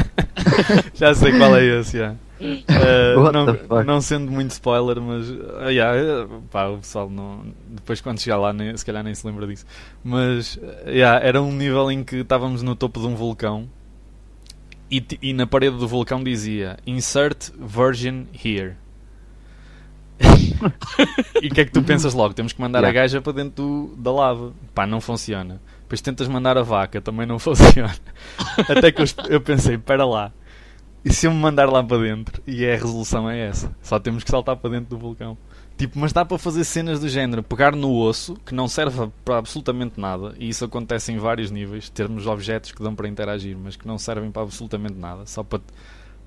Já 0.93 1.13
sei 1.13 1.37
qual 1.37 1.55
é 1.55 1.65
esse, 1.65 1.97
yeah. 1.97 2.15
Uh, 2.39 3.31
não, 3.31 3.83
não, 3.83 4.01
sendo 4.01 4.31
muito 4.31 4.51
spoiler, 4.51 5.01
mas 5.01 5.29
uh, 5.29 5.69
yeah, 5.69 6.27
pá, 6.51 6.67
o 6.67 6.77
pessoal 6.77 7.09
não, 7.09 7.45
depois 7.69 7.99
quando 7.99 8.19
chegar 8.19 8.37
lá 8.37 8.53
nem, 8.53 8.75
se 8.77 8.85
calhar 8.85 9.03
nem 9.03 9.15
se 9.15 9.25
lembra 9.25 9.47
disso. 9.47 9.65
Mas 10.03 10.59
yeah, 10.85 11.23
era 11.25 11.41
um 11.41 11.51
nível 11.51 11.91
em 11.91 12.03
que 12.03 12.17
estávamos 12.17 12.61
no 12.61 12.75
topo 12.75 12.99
de 12.99 13.07
um 13.07 13.15
vulcão 13.15 13.67
e, 14.89 15.05
e 15.21 15.33
na 15.33 15.45
parede 15.45 15.77
do 15.77 15.87
vulcão 15.87 16.23
dizia 16.23 16.77
Insert 16.85 17.51
Virgin 17.59 18.27
Here. 18.33 18.75
e 21.41 21.47
o 21.47 21.51
que 21.51 21.61
é 21.61 21.65
que 21.65 21.71
tu 21.71 21.83
pensas 21.83 22.13
logo? 22.13 22.33
Temos 22.33 22.53
que 22.53 22.61
mandar 22.61 22.79
yeah. 22.79 22.99
a 22.99 23.01
gaja 23.03 23.21
para 23.21 23.33
dentro 23.33 23.63
do, 23.63 23.95
da 23.97 24.11
lava. 24.11 24.53
Pá, 24.73 24.87
não 24.87 25.01
funciona. 25.01 25.61
Depois 25.81 26.01
tentas 26.01 26.27
mandar 26.27 26.57
a 26.57 26.63
vaca, 26.63 26.99
também 27.01 27.25
não 27.25 27.37
funciona. 27.39 27.95
Até 28.57 28.91
que 28.91 29.01
eu, 29.01 29.05
eu 29.29 29.41
pensei, 29.41 29.75
espera 29.75 30.05
lá. 30.05 30.31
E 31.07 31.13
se 31.13 31.25
eu 31.25 31.31
me 31.31 31.39
mandar 31.39 31.69
lá 31.69 31.81
para 31.81 31.99
dentro? 31.99 32.43
E 32.45 32.65
a 32.65 32.75
resolução 32.75 33.29
é 33.29 33.39
essa. 33.47 33.73
Só 33.81 33.97
temos 33.97 34.25
que 34.25 34.29
saltar 34.29 34.57
para 34.57 34.71
dentro 34.71 34.89
do 34.89 34.97
vulcão. 34.97 35.37
Tipo, 35.77 35.97
mas 35.99 36.11
dá 36.11 36.25
para 36.25 36.37
fazer 36.37 36.65
cenas 36.65 36.99
do 36.99 37.07
género. 37.07 37.41
Pegar 37.41 37.73
no 37.73 37.95
osso, 37.95 38.35
que 38.45 38.53
não 38.53 38.67
serve 38.67 39.09
para 39.23 39.37
absolutamente 39.37 39.97
nada. 40.01 40.33
E 40.37 40.49
isso 40.49 40.65
acontece 40.65 41.13
em 41.13 41.17
vários 41.17 41.49
níveis. 41.49 41.87
Termos 41.87 42.27
objetos 42.27 42.73
que 42.73 42.83
dão 42.83 42.93
para 42.93 43.07
interagir, 43.07 43.57
mas 43.57 43.77
que 43.77 43.87
não 43.87 43.97
servem 43.97 44.29
para 44.29 44.41
absolutamente 44.41 44.95
nada. 44.95 45.25
Só 45.25 45.43
para, 45.43 45.61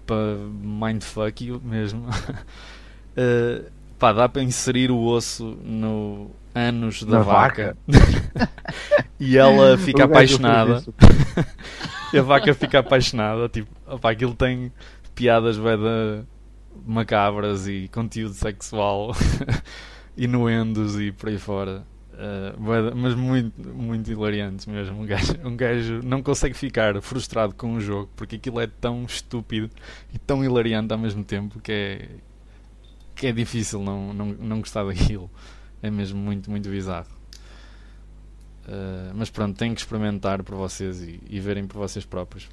para 0.06 0.36
mindfuck 0.62 1.60
mesmo. 1.62 2.08
uh, 2.08 3.70
Pá, 4.00 4.14
dá 4.14 4.30
para 4.30 4.42
inserir 4.42 4.90
o 4.90 4.98
osso 4.98 5.58
no 5.62 6.30
ânus 6.54 7.02
da 7.02 7.18
Na 7.18 7.22
vaca, 7.22 7.76
vaca. 7.86 8.19
e 9.18 9.36
ela 9.36 9.76
fica 9.78 10.04
apaixonada. 10.04 10.82
e 12.12 12.18
a 12.18 12.22
vaca 12.22 12.54
fica 12.54 12.78
apaixonada. 12.78 13.48
Tipo, 13.48 13.70
opá, 13.86 14.10
aquilo 14.10 14.34
tem 14.34 14.72
piadas 15.14 15.58
beda 15.58 16.26
macabras 16.86 17.66
e 17.68 17.88
conteúdo 17.92 18.34
sexual, 18.34 19.12
inuendos 20.16 20.98
e 20.98 21.12
por 21.12 21.28
aí 21.28 21.38
fora. 21.38 21.84
Uh, 22.12 22.94
mas 22.94 23.14
muito, 23.14 23.68
muito 23.74 24.10
hilariantes 24.10 24.66
mesmo. 24.66 25.00
Um 25.00 25.06
gajo, 25.06 25.34
um 25.42 25.56
gajo 25.56 26.00
não 26.04 26.22
consegue 26.22 26.54
ficar 26.54 27.00
frustrado 27.00 27.54
com 27.54 27.74
o 27.74 27.80
jogo 27.80 28.10
porque 28.14 28.36
aquilo 28.36 28.60
é 28.60 28.66
tão 28.66 29.04
estúpido 29.04 29.70
e 30.12 30.18
tão 30.18 30.44
hilariante 30.44 30.92
ao 30.92 30.98
mesmo 30.98 31.24
tempo 31.24 31.58
que 31.60 31.72
é, 31.72 32.08
que 33.14 33.26
é 33.26 33.32
difícil 33.32 33.82
não, 33.82 34.12
não, 34.12 34.26
não 34.26 34.58
gostar 34.58 34.84
daquilo. 34.84 35.30
É 35.82 35.90
mesmo 35.90 36.18
muito, 36.18 36.50
muito 36.50 36.68
bizarro. 36.68 37.19
Uh, 38.66 39.12
mas 39.14 39.30
pronto, 39.30 39.56
tenho 39.56 39.74
que 39.74 39.80
experimentar 39.80 40.42
por 40.42 40.54
vocês 40.54 41.02
e, 41.02 41.20
e 41.28 41.40
verem 41.40 41.66
por 41.66 41.78
vocês 41.78 42.04
próprios. 42.04 42.48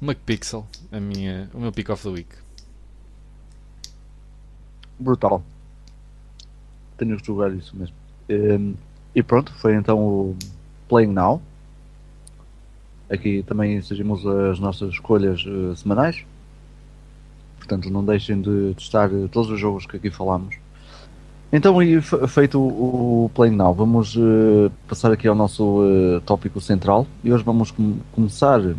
McPixel, 0.00 0.66
a 0.90 0.98
minha, 0.98 1.48
o 1.54 1.60
meu 1.60 1.72
pick 1.72 1.88
of 1.90 2.02
the 2.02 2.08
week. 2.08 2.28
Brutal. 4.98 5.42
Tenho 6.96 7.16
que 7.16 7.26
jogar 7.26 7.52
isso 7.54 7.76
mesmo. 7.76 7.94
Um, 8.28 8.74
e 9.14 9.22
pronto, 9.22 9.52
foi 9.54 9.74
então 9.74 9.98
o 9.98 10.36
Playing 10.88 11.12
Now. 11.12 11.40
Aqui 13.08 13.42
também 13.42 13.80
seguimos 13.82 14.26
as 14.26 14.58
nossas 14.58 14.90
escolhas 14.90 15.44
uh, 15.46 15.76
semanais. 15.76 16.24
Portanto, 17.58 17.88
não 17.90 18.04
deixem 18.04 18.40
de 18.40 18.74
testar 18.74 19.10
todos 19.30 19.50
os 19.50 19.60
jogos 19.60 19.86
que 19.86 19.96
aqui 19.96 20.10
falamos. 20.10 20.56
Então, 21.56 21.80
e 21.80 22.02
feito 22.02 22.58
o, 22.58 23.30
Playing 23.32 23.54
Now, 23.54 23.72
vamos 23.72 24.16
uh, 24.16 24.72
passar 24.88 25.12
aqui 25.12 25.28
ao 25.28 25.36
nosso 25.36 25.82
uh, 25.84 26.20
tópico 26.22 26.60
central. 26.60 27.06
E 27.22 27.32
hoje 27.32 27.44
vamos 27.44 27.70
com 27.70 27.98
começar, 28.10 28.60
uh, 28.60 28.74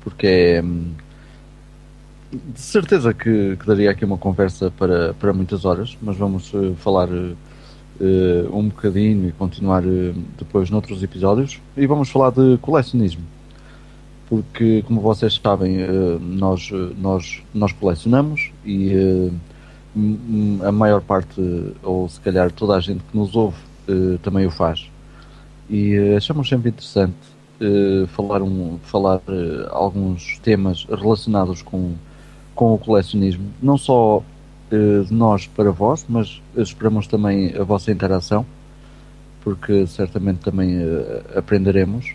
porque 0.00 0.26
é 0.26 0.62
de 2.32 2.60
certeza 2.60 3.12
que, 3.12 3.58
que, 3.58 3.66
daria 3.66 3.90
aqui 3.90 4.06
uma 4.06 4.16
conversa 4.16 4.70
para, 4.70 5.12
para 5.12 5.34
muitas 5.34 5.66
horas, 5.66 5.98
mas 6.00 6.16
vamos 6.16 6.50
falar 6.78 7.10
um 8.50 8.68
bocadinho 8.68 9.28
e 9.28 9.32
continuar 9.32 9.82
depois 10.38 10.70
noutros 10.70 11.02
episódios. 11.02 11.60
E 11.76 11.86
vamos 11.86 12.08
falar 12.08 12.30
de 12.30 12.56
colecionismo 12.62 13.22
porque, 14.30 14.82
como 14.86 15.02
vocês 15.02 15.38
sabem, 15.40 15.76
nós, 16.20 16.70
nós, 16.96 17.42
nós 17.52 17.70
colecionamos 17.70 18.50
e 18.64 19.30
a 20.66 20.72
maior 20.72 21.00
parte, 21.00 21.40
ou 21.82 22.08
se 22.08 22.20
calhar 22.20 22.50
toda 22.50 22.74
a 22.76 22.80
gente 22.80 23.02
que 23.04 23.16
nos 23.16 23.34
ouve, 23.34 23.56
eh, 23.88 24.18
também 24.22 24.46
o 24.46 24.50
faz. 24.50 24.90
E 25.70 25.96
achamos 26.16 26.48
sempre 26.48 26.70
interessante 26.70 27.14
falar, 28.08 28.42
um, 28.42 28.78
falar 28.82 29.22
alguns 29.70 30.38
temas 30.40 30.84
relacionados 30.84 31.62
com, 31.62 31.94
com 32.54 32.74
o 32.74 32.78
colecionismo, 32.78 33.48
não 33.62 33.78
só 33.78 34.22
de 34.70 35.14
nós 35.14 35.46
para 35.46 35.70
vós, 35.70 36.04
mas 36.06 36.42
esperamos 36.56 37.06
também 37.06 37.56
a 37.56 37.62
vossa 37.62 37.90
interação, 37.90 38.44
porque 39.42 39.86
certamente 39.86 40.40
também 40.40 40.76
aprenderemos 41.34 42.12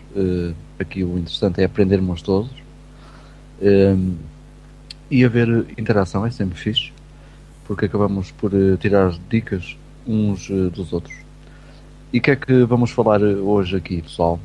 aqui 0.80 1.04
o 1.04 1.18
interessante 1.18 1.60
é 1.60 1.64
aprendermos 1.64 2.22
todos. 2.22 2.50
Um, 3.62 4.16
e 5.10 5.24
haver 5.24 5.66
interação 5.76 6.24
é 6.24 6.30
sempre 6.30 6.58
fixe, 6.58 6.92
porque 7.70 7.86
acabamos 7.86 8.32
por 8.32 8.52
uh, 8.52 8.76
tirar 8.78 9.16
dicas 9.28 9.76
uns 10.04 10.50
uh, 10.50 10.70
dos 10.70 10.92
outros. 10.92 11.14
E 12.12 12.18
o 12.18 12.20
que 12.20 12.32
é 12.32 12.34
que 12.34 12.64
vamos 12.64 12.90
falar 12.90 13.22
hoje 13.22 13.76
aqui, 13.76 14.02
pessoal? 14.02 14.40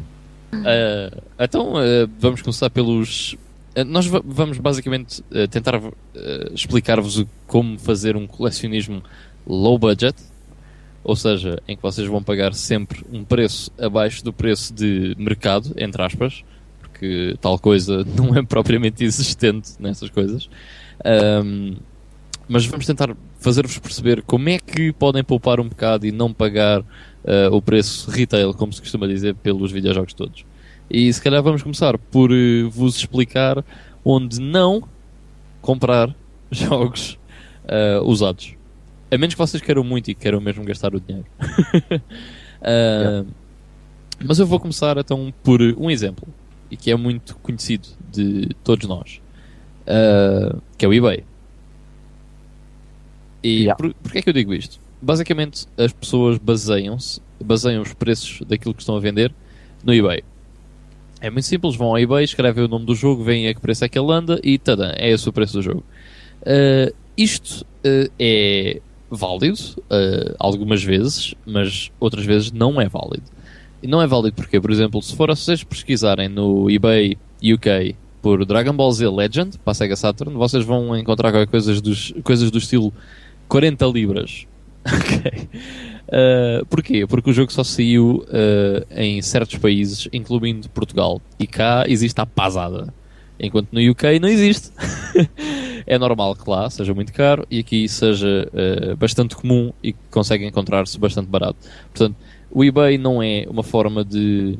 Uh, 0.53 1.23
então, 1.39 1.73
uh, 1.73 2.07
vamos 2.19 2.43
começar 2.43 2.69
pelos. 2.69 3.33
Uh, 3.75 3.83
nós 3.83 4.05
vamos 4.05 4.59
basicamente 4.59 5.23
tentar 5.49 5.81
explicar-vos 6.53 7.25
como 7.47 7.79
fazer 7.79 8.15
um 8.15 8.27
colecionismo 8.27 9.01
low 9.47 9.79
budget, 9.79 10.21
ou 11.03 11.15
seja, 11.15 11.59
em 11.67 11.75
que 11.75 11.81
vocês 11.81 12.07
vão 12.07 12.21
pagar 12.21 12.53
sempre 12.53 13.03
um 13.11 13.23
preço 13.23 13.71
abaixo 13.79 14.23
do 14.23 14.31
preço 14.31 14.71
de 14.71 15.15
mercado, 15.17 15.73
entre 15.77 15.99
aspas, 16.03 16.43
porque 16.79 17.35
tal 17.41 17.57
coisa 17.57 18.05
não 18.15 18.35
é 18.35 18.43
propriamente 18.43 19.03
existente 19.03 19.71
nessas 19.79 20.11
coisas. 20.11 20.47
Um, 21.03 21.75
mas 22.47 22.65
vamos 22.65 22.85
tentar 22.85 23.15
fazer-vos 23.39 23.77
perceber 23.79 24.21
como 24.21 24.49
é 24.49 24.59
que 24.59 24.91
podem 24.93 25.23
poupar 25.23 25.59
um 25.59 25.67
bocado 25.67 26.05
e 26.05 26.11
não 26.11 26.31
pagar 26.31 26.81
uh, 26.81 26.85
o 27.51 27.61
preço 27.61 28.09
retail, 28.09 28.53
como 28.53 28.71
se 28.71 28.81
costuma 28.81 29.07
dizer, 29.07 29.35
pelos 29.35 29.71
videojogos 29.71 30.13
todos. 30.13 30.45
E 30.89 31.11
se 31.11 31.21
calhar 31.21 31.41
vamos 31.41 31.63
começar 31.63 31.97
por 31.97 32.31
uh, 32.31 32.69
vos 32.69 32.97
explicar 32.97 33.63
onde 34.03 34.39
não 34.39 34.83
comprar 35.61 36.15
jogos 36.51 37.17
uh, 37.63 38.03
usados. 38.03 38.53
A 39.09 39.17
menos 39.17 39.33
que 39.33 39.39
vocês 39.39 39.61
queiram 39.61 39.83
muito 39.83 40.11
e 40.11 40.15
queiram 40.15 40.39
mesmo 40.39 40.63
gastar 40.63 40.93
o 40.93 40.99
dinheiro. 40.99 41.27
yeah. 42.63 43.25
Mas 44.23 44.39
eu 44.39 44.47
vou 44.47 44.61
começar 44.61 44.97
então 44.97 45.33
por 45.43 45.61
um 45.61 45.91
exemplo, 45.91 46.25
e 46.71 46.77
que 46.77 46.89
é 46.89 46.95
muito 46.95 47.35
conhecido 47.39 47.89
de 48.09 48.47
todos 48.63 48.87
nós, 48.87 49.19
que 50.77 50.85
é 50.85 50.87
o 50.87 50.93
eBay. 50.93 51.25
E 53.45 53.59
yeah. 53.59 53.75
por, 53.75 53.93
porquê 53.93 54.17
é 54.17 54.21
que 54.23 54.29
eu 54.29 54.33
digo 54.33 54.55
isto? 54.55 54.79
Basicamente, 54.99 55.67
as 55.77 55.93
pessoas 55.93 56.39
baseiam-se, 56.39 57.21
baseiam 57.43 57.83
os 57.83 57.93
preços 57.93 58.41
daquilo 58.47 58.73
que 58.73 58.81
estão 58.81 58.97
a 58.97 58.99
vender 58.99 59.31
no 59.83 59.93
eBay. 59.93 60.23
É 61.21 61.29
muito 61.29 61.45
simples, 61.45 61.75
vão 61.75 61.89
ao 61.89 61.99
eBay, 61.99 62.23
escrevem 62.23 62.63
o 62.63 62.67
nome 62.67 62.85
do 62.85 62.95
jogo, 62.95 63.23
veem 63.23 63.47
a 63.47 63.53
que 63.53 63.61
preço 63.61 63.85
é 63.85 63.87
que 63.89 63.99
ele 63.99 64.11
anda 64.11 64.39
e 64.43 64.57
tada, 64.57 64.95
é 64.97 65.11
esse 65.11 65.29
o 65.29 65.31
preço 65.31 65.53
do 65.53 65.61
jogo. 65.61 65.83
Uh, 66.41 66.91
isto 67.15 67.61
uh, 67.85 68.11
é 68.17 68.81
válido 69.11 69.59
uh, 69.77 70.35
algumas 70.39 70.83
vezes, 70.83 71.35
mas 71.45 71.91
outras 71.99 72.25
vezes 72.25 72.51
não 72.51 72.81
é 72.81 72.89
válido. 72.89 73.29
E 73.83 73.87
não 73.87 74.01
é 74.01 74.07
válido 74.07 74.35
porque, 74.35 74.59
por 74.59 74.71
exemplo, 74.71 74.99
se 75.03 75.15
for 75.15 75.29
vocês 75.29 75.63
pesquisarem 75.63 76.29
no 76.29 76.67
eBay 76.67 77.15
UK 77.43 77.95
por 78.23 78.43
Dragon 78.43 78.73
Ball 78.73 78.91
Z 78.91 79.07
Legend 79.07 79.59
para 79.59 79.71
a 79.71 79.75
Sega 79.75 79.95
Saturn, 79.95 80.35
vocês 80.35 80.65
vão 80.65 80.97
encontrar 80.97 81.45
coisas, 81.45 81.79
dos, 81.79 82.11
coisas 82.23 82.49
do 82.49 82.57
estilo 82.57 82.91
40 83.47 83.85
libras. 83.87 84.47
ok. 84.85 85.49
Uh, 86.07 86.65
porquê? 86.67 87.07
Porque 87.07 87.29
o 87.29 87.33
jogo 87.33 87.51
só 87.51 87.63
saiu 87.63 88.23
uh, 88.27 88.85
em 88.95 89.21
certos 89.21 89.57
países, 89.57 90.07
incluindo 90.13 90.69
Portugal. 90.69 91.21
E 91.39 91.47
cá 91.47 91.83
existe 91.87 92.19
a 92.19 92.25
pasada. 92.25 92.93
Enquanto 93.39 93.69
no 93.71 93.91
UK 93.91 94.19
não 94.19 94.29
existe. 94.29 94.71
é 95.85 95.97
normal 95.97 96.35
que 96.35 96.49
lá 96.49 96.69
seja 96.69 96.93
muito 96.93 97.13
caro 97.13 97.45
e 97.49 97.59
aqui 97.59 97.87
seja 97.87 98.49
uh, 98.53 98.95
bastante 98.95 99.35
comum 99.35 99.71
e 99.83 99.93
consegue 100.09 100.45
encontrar-se 100.45 100.97
bastante 100.99 101.27
barato. 101.27 101.57
Portanto, 101.93 102.15
o 102.51 102.63
eBay 102.63 102.97
não 102.97 103.21
é 103.21 103.45
uma 103.49 103.63
forma 103.63 104.03
de, 104.03 104.57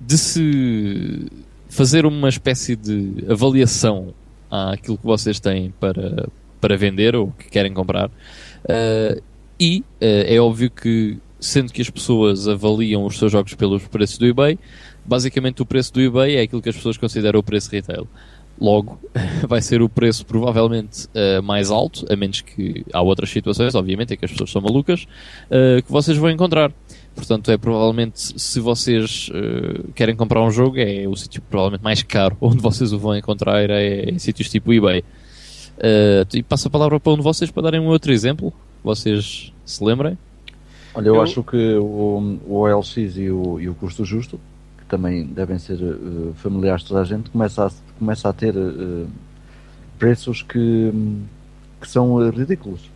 de 0.00 0.18
se 0.18 1.26
fazer 1.68 2.06
uma 2.06 2.28
espécie 2.28 2.74
de 2.74 3.24
avaliação 3.28 4.14
àquilo 4.50 4.98
que 4.98 5.06
vocês 5.06 5.38
têm 5.38 5.72
para, 5.78 6.28
para 6.60 6.76
vender 6.76 7.16
ou 7.16 7.32
que 7.32 7.48
querem 7.48 7.72
comprar. 7.72 8.08
Uh, 8.08 9.22
e 9.58 9.80
uh, 9.80 9.84
é 10.00 10.38
óbvio 10.40 10.70
que, 10.70 11.18
sendo 11.38 11.72
que 11.72 11.82
as 11.82 11.90
pessoas 11.90 12.48
avaliam 12.48 13.04
os 13.04 13.18
seus 13.18 13.32
jogos 13.32 13.54
pelos 13.54 13.86
preços 13.86 14.18
do 14.18 14.26
eBay, 14.26 14.58
basicamente 15.04 15.62
o 15.62 15.66
preço 15.66 15.92
do 15.92 16.00
eBay 16.00 16.36
é 16.36 16.42
aquilo 16.42 16.62
que 16.62 16.68
as 16.68 16.76
pessoas 16.76 16.96
consideram 16.96 17.40
o 17.40 17.42
preço 17.42 17.70
retail. 17.70 18.06
Logo, 18.60 18.98
vai 19.48 19.62
ser 19.62 19.80
o 19.80 19.88
preço 19.88 20.24
provavelmente 20.26 21.06
uh, 21.06 21.42
mais 21.42 21.70
alto, 21.70 22.04
a 22.10 22.16
menos 22.16 22.42
que 22.42 22.84
há 22.92 23.00
outras 23.00 23.30
situações, 23.30 23.74
obviamente, 23.74 24.12
é 24.12 24.16
que 24.16 24.24
as 24.24 24.30
pessoas 24.30 24.50
são 24.50 24.60
malucas, 24.60 25.06
que 25.84 25.90
vocês 25.90 26.16
vão 26.18 26.30
encontrar. 26.30 26.72
Portanto, 27.14 27.50
é 27.50 27.58
provavelmente, 27.58 28.40
se 28.40 28.60
vocês 28.60 29.28
uh, 29.30 29.92
querem 29.94 30.14
comprar 30.14 30.42
um 30.42 30.50
jogo, 30.50 30.78
é 30.78 31.06
o 31.08 31.16
sítio 31.16 31.42
provavelmente 31.42 31.82
mais 31.82 32.02
caro 32.02 32.36
onde 32.40 32.62
vocês 32.62 32.92
o 32.92 32.98
vão 32.98 33.16
encontrar, 33.16 33.68
é 33.70 34.10
em 34.10 34.18
sítios 34.18 34.48
tipo 34.48 34.72
eBay. 34.72 35.04
Uh, 35.80 36.36
e 36.36 36.42
passo 36.42 36.68
a 36.68 36.70
palavra 36.70 37.00
para 37.00 37.12
um 37.12 37.16
de 37.16 37.22
vocês 37.22 37.50
para 37.50 37.62
darem 37.62 37.80
um 37.80 37.86
outro 37.86 38.12
exemplo, 38.12 38.52
vocês 38.84 39.50
se 39.64 39.82
lembrem. 39.82 40.18
Olha, 40.94 41.08
eu, 41.08 41.14
eu... 41.14 41.22
acho 41.22 41.42
que 41.42 41.74
o, 41.76 42.38
o 42.46 42.54
OLX 42.56 42.96
e 43.16 43.30
o, 43.30 43.58
e 43.58 43.66
o 43.66 43.74
custo 43.74 44.04
justo, 44.04 44.38
que 44.76 44.84
também 44.84 45.24
devem 45.24 45.58
ser 45.58 45.80
uh, 45.82 46.34
familiares 46.36 46.82
de 46.82 46.88
toda 46.88 47.00
a 47.00 47.04
gente, 47.04 47.30
começa 47.30 47.66
a, 47.66 47.70
começa 47.98 48.28
a 48.28 48.32
ter 48.32 48.54
uh, 48.54 49.08
preços 49.98 50.42
que, 50.42 50.92
que 51.80 51.88
são 51.88 52.28
ridículos 52.30 52.90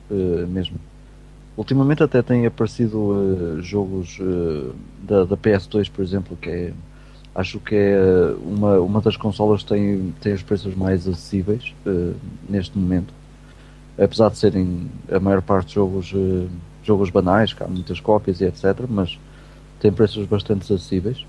mesmo. 0.48 0.76
Ultimamente 1.56 2.02
até 2.02 2.20
têm 2.20 2.46
aparecido 2.46 3.60
jogos 3.62 4.18
da, 5.02 5.24
da 5.24 5.36
PS2, 5.36 5.90
por 5.90 6.02
exemplo, 6.02 6.36
que 6.40 6.48
é 6.48 6.72
Acho 7.34 7.58
que 7.58 7.74
é 7.74 7.98
uma, 8.40 8.78
uma 8.78 9.00
das 9.00 9.16
consolas 9.16 9.62
que 9.64 9.70
tem, 9.70 10.14
tem 10.20 10.32
os 10.34 10.42
preços 10.42 10.74
mais 10.76 11.08
acessíveis 11.08 11.74
uh, 11.84 12.14
neste 12.48 12.78
momento. 12.78 13.12
Apesar 13.98 14.30
de 14.30 14.38
serem 14.38 14.88
a 15.10 15.18
maior 15.18 15.42
parte 15.42 15.74
jogos, 15.74 16.12
uh, 16.12 16.48
jogos 16.84 17.10
banais, 17.10 17.52
que 17.52 17.60
há 17.62 17.66
muitas 17.66 17.98
cópias 17.98 18.40
e 18.40 18.44
etc., 18.44 18.84
mas 18.88 19.18
tem 19.80 19.90
preços 19.90 20.26
bastante 20.26 20.72
acessíveis. 20.72 21.26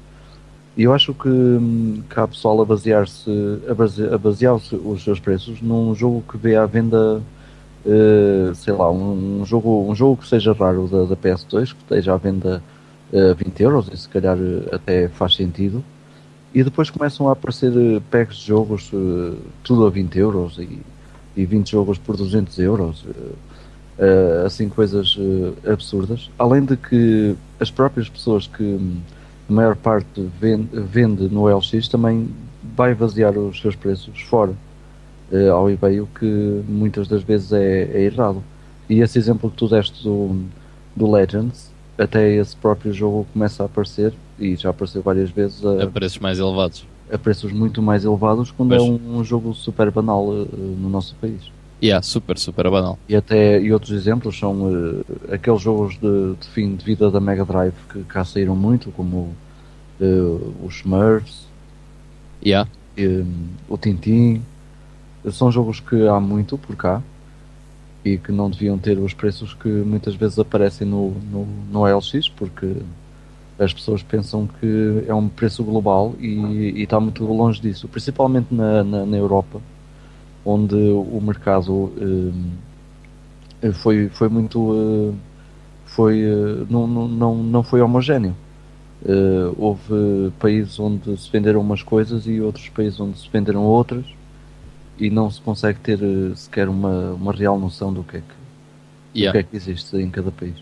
E 0.78 0.84
eu 0.84 0.94
acho 0.94 1.12
que, 1.12 1.28
hum, 1.28 2.04
que 2.08 2.20
há 2.20 2.28
pessoal 2.28 2.62
a 2.62 2.66
basear-se 2.66 3.32
a, 3.68 3.74
base, 3.74 4.06
a 4.06 4.18
basear 4.18 4.54
os 4.56 5.04
seus 5.04 5.20
preços 5.20 5.60
num 5.60 5.96
jogo 5.96 6.24
que 6.30 6.38
vê 6.38 6.56
à 6.56 6.68
venda, 6.68 7.20
uh, 7.84 8.54
sei 8.54 8.74
lá, 8.74 8.92
um, 8.92 9.42
um, 9.42 9.46
jogo, 9.46 9.90
um 9.90 9.96
jogo 9.96 10.22
que 10.22 10.28
seja 10.28 10.54
raro 10.54 10.88
da, 10.88 11.06
da 11.06 11.16
PS2, 11.16 11.74
que 11.74 11.82
esteja 11.82 12.14
à 12.14 12.18
venda 12.18 12.62
a 13.12 13.34
20 13.34 13.64
euros, 13.64 13.90
e 13.92 13.98
se 13.98 14.08
calhar 14.10 14.38
até 14.72 15.08
faz 15.08 15.36
sentido 15.36 15.84
e 16.56 16.64
depois 16.64 16.90
começam 16.90 17.28
a 17.28 17.34
aparecer 17.34 17.74
eh, 17.76 18.02
packs 18.10 18.38
de 18.38 18.48
jogos 18.48 18.90
uh, 18.94 19.38
tudo 19.62 19.86
a 19.86 19.90
20 19.90 20.18
euros 20.18 20.58
e, 20.58 20.80
e 21.36 21.46
20 21.46 21.70
jogos 21.70 21.98
por 21.98 22.16
200 22.16 22.58
euros. 22.60 23.04
Uh, 23.04 24.46
assim, 24.46 24.70
coisas 24.70 25.18
absurdas. 25.66 26.30
Além 26.40 26.64
de 26.64 26.76
que 26.76 27.36
as 27.60 27.70
próprias 27.70 28.08
pessoas 28.08 28.48
que 28.48 28.80
a 29.50 29.54
maior 29.54 29.76
parte 29.76 30.30
vende, 30.40 30.70
vende 30.80 31.30
no 31.30 31.46
LX 31.48 31.88
também 31.90 32.30
vai 32.76 32.94
vaziar 32.94 33.38
os 33.38 33.60
seus 33.60 33.76
preços 33.76 34.22
fora 34.22 34.54
ao 35.52 35.70
eBay, 35.70 36.02
o 36.02 36.08
que 36.08 36.62
muitas 36.68 37.08
das 37.08 37.24
vezes 37.24 37.54
é, 37.54 37.84
é 37.84 38.02
errado. 38.02 38.44
E 38.90 39.00
esse 39.00 39.18
exemplo 39.18 39.50
que 39.50 39.56
tu 39.56 39.70
deste 39.70 40.04
do, 40.04 40.44
do 40.94 41.10
Legends, 41.10 41.72
até 41.98 42.36
esse 42.36 42.56
próprio 42.56 42.94
jogo 42.94 43.26
começa 43.34 43.64
a 43.64 43.66
aparecer 43.66 44.14
e 44.40 44.56
já 44.56 44.70
apareceu 44.70 45.02
várias 45.02 45.30
vezes 45.30 45.66
a, 45.66 45.84
a 45.84 45.88
preços 45.88 46.20
mais 46.20 46.40
elevados. 46.40 46.86
A 47.12 47.18
preços 47.18 47.52
muito 47.52 47.82
mais 47.82 48.04
elevados 48.04 48.52
quando 48.52 48.74
é 48.74 48.82
um, 48.82 49.20
um, 49.20 49.24
jogo 49.24 49.54
super 49.54 49.92
banal 49.92 50.28
uh, 50.28 50.48
no 50.56 50.90
nosso 50.90 51.16
país. 51.16 51.52
Yeah, 51.84 52.02
super, 52.02 52.38
super 52.38 52.70
banal. 52.70 52.98
E 53.08 53.16
até 53.16 53.62
e 53.62 53.72
outros 53.72 53.92
exemplos 53.92 54.38
são 54.38 54.54
uh, 54.72 55.06
aqueles 55.32 55.62
jogos 55.62 55.98
de, 56.00 56.36
de, 56.40 56.48
fim 56.48 56.76
de 56.76 56.84
vida 56.84 57.12
da 57.12 57.20
Mega 57.20 57.46
Drive 57.46 57.76
que 57.92 58.04
cá 58.04 58.26
saíram 58.26 58.56
muito, 58.56 58.92
como 58.92 59.36
uh, 60.00 60.54
os 60.66 60.78
Smurfs, 60.78 61.46
yeah. 62.44 62.70
e, 62.98 63.24
o 63.70 63.78
Tintin. 63.78 64.42
São 65.32 65.52
jogos 65.52 65.80
que 65.80 66.08
há 66.08 66.20
muito 66.20 66.56
por 66.56 66.76
cá 66.76 67.02
e 68.04 68.18
que 68.18 68.32
não 68.32 68.50
deviam 68.50 68.78
ter 68.78 69.00
os 69.00 69.14
preços 69.14 69.56
que 69.56 69.68
muitas 69.68 70.14
vezes 70.14 70.38
aparecem 70.38 70.88
no, 70.88 71.10
no, 71.32 71.48
no 71.72 71.84
LX, 71.84 72.30
porque 72.30 72.76
as 73.58 73.74
pessoas 73.74 74.04
pensam 74.04 74.48
que 74.60 75.04
é 75.08 75.14
um 75.14 75.30
preço 75.30 75.64
global 75.64 76.14
e, 76.20 76.74
e 76.76 76.84
está 76.84 77.00
muito 77.00 77.24
longe 77.26 77.62
disso, 77.62 77.88
principalmente 77.88 78.54
na, 78.54 78.84
na, 78.84 79.06
na 79.06 79.18
Europa, 79.18 79.62
onde 80.46 80.76
o 80.76 81.20
mercado 81.22 81.92
eh, 83.62 83.72
foi, 83.72 84.10
foi 84.10 84.30
muito. 84.30 84.74
Eh, 84.74 85.14
foi, 85.86 86.22
eh, 86.22 86.66
não, 86.70 86.88
não, 86.88 87.36
não 87.36 87.64
foi 87.64 87.82
homogéneo. 87.82 88.36
houve 89.58 90.32
países 90.40 90.80
onde 90.80 91.18
se 91.18 91.30
venderam 91.32 91.62
umas 91.62 91.84
coisas 91.84 92.28
e 92.28 92.42
outros 92.42 92.70
países 92.70 93.00
onde 93.00 93.18
se 93.20 93.30
venderam 93.30 93.64
outras 93.64 94.06
e 95.00 95.10
não 95.10 95.30
se 95.30 95.42
consegue 95.42 95.80
ter 95.80 96.00
sequer 96.36 96.68
uma, 96.70 97.14
uma 97.14 97.34
real 97.34 97.60
noção 97.60 97.94
do 97.94 98.04
que 98.04 98.18
é 98.18 98.22
que, 98.22 99.20
yeah. 99.20 99.30
do 99.30 99.32
que, 99.32 99.38
é 99.38 99.44
que 99.50 99.56
existe 99.56 99.96
em 99.98 100.10
cada 100.10 100.32
país. 100.32 100.56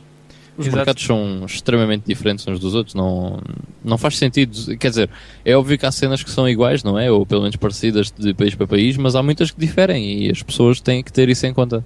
Os 0.55 0.67
Exato. 0.67 0.77
mercados 0.77 1.03
são 1.03 1.43
extremamente 1.45 2.03
diferentes 2.05 2.47
uns 2.47 2.59
dos 2.59 2.75
outros, 2.75 2.93
não, 2.93 3.39
não 3.84 3.97
faz 3.97 4.17
sentido. 4.19 4.77
Quer 4.77 4.89
dizer, 4.89 5.09
é 5.43 5.57
óbvio 5.57 5.80
que 5.80 5.85
há 5.85 5.91
cenas 5.91 6.21
que 6.23 6.30
são 6.30 6.47
iguais, 6.47 6.84
não 6.84 6.97
é? 6.99 7.09
Ou 7.11 7.25
pelo 7.25 7.41
menos 7.41 7.55
parecidas 7.55 8.11
de 8.11 8.34
país 8.35 8.53
para 8.53 8.67
país, 8.67 8.95
mas 8.95 9.15
há 9.15 9.23
muitas 9.23 9.49
que 9.49 9.59
diferem 9.59 10.25
e 10.25 10.30
as 10.31 10.43
pessoas 10.43 10.80
têm 10.80 11.01
que 11.03 11.11
ter 11.11 11.27
isso 11.27 11.45
em 11.47 11.53
conta. 11.53 11.84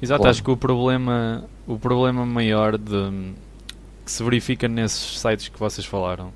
Exato, 0.00 0.20
Claro. 0.20 0.30
acho 0.30 0.44
que 0.44 0.50
o 0.50 0.56
problema, 0.56 1.44
o 1.66 1.76
problema 1.76 2.24
maior 2.24 2.78
de, 2.78 3.32
que 4.04 4.12
se 4.12 4.22
verifica 4.22 4.68
nesses 4.68 5.18
sites 5.18 5.48
que 5.48 5.58
vocês 5.58 5.84
falaram, 5.86 6.32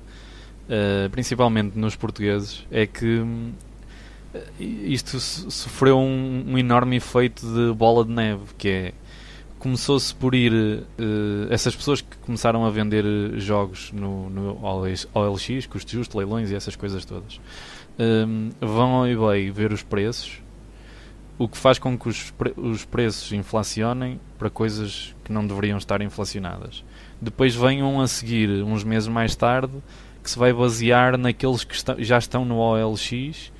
eh, 0.69 1.07
principalmente 1.13 1.77
nos 1.77 1.95
portugueses, 1.95 2.65
é 2.69 2.85
que 2.85 3.05
hum, 3.19 3.51
isto 4.59 5.19
so- 5.19 5.49
sofreu 5.49 5.97
um, 5.97 6.43
um 6.49 6.57
enorme 6.57 6.97
efeito 6.97 7.45
de 7.47 7.73
bola 7.73 8.03
de 8.03 8.11
neve, 8.11 8.41
que 8.57 8.67
é 8.67 8.93
começou-se 9.59 10.13
por 10.13 10.35
ir 10.35 10.53
eh, 10.97 11.47
essas 11.49 11.75
pessoas 11.75 12.01
que 12.01 12.17
começaram 12.17 12.65
a 12.65 12.69
vender 12.69 13.03
jogos 13.39 13.91
no, 13.91 14.29
no 14.29 14.63
OLX, 14.63 15.07
OLX, 15.13 15.65
custo 15.67 15.91
justo, 15.91 16.17
leilões 16.17 16.51
e 16.51 16.55
essas 16.55 16.75
coisas 16.75 17.03
todas, 17.05 17.39
hum, 17.99 18.49
vão 18.61 18.91
ao 18.95 19.07
eBay 19.07 19.49
ver 19.51 19.71
os 19.71 19.81
preços 19.83 20.41
o 21.37 21.49
que 21.49 21.57
faz 21.57 21.77
com 21.77 21.97
que 21.97 22.07
os, 22.07 22.31
pre- 22.31 22.53
os 22.55 22.85
preços 22.85 23.29
inflacionem 23.33 24.21
para 24.39 24.49
coisas 24.49 25.13
que 25.25 25.33
não 25.33 25.45
deveriam 25.45 25.77
estar 25.77 26.01
inflacionadas. 26.01 26.81
Depois 27.21 27.53
venham 27.53 27.99
a 27.99 28.07
seguir, 28.07 28.63
uns 28.63 28.85
meses 28.85 29.09
mais 29.09 29.35
tarde, 29.35 29.73
que 30.23 30.31
se 30.31 30.39
vai 30.39 30.53
basear 30.53 31.17
naqueles 31.17 31.65
que 31.65 31.75
esta- 31.75 32.01
já 32.01 32.17
estão 32.17 32.45
no 32.45 32.55
OLX, 32.55 33.51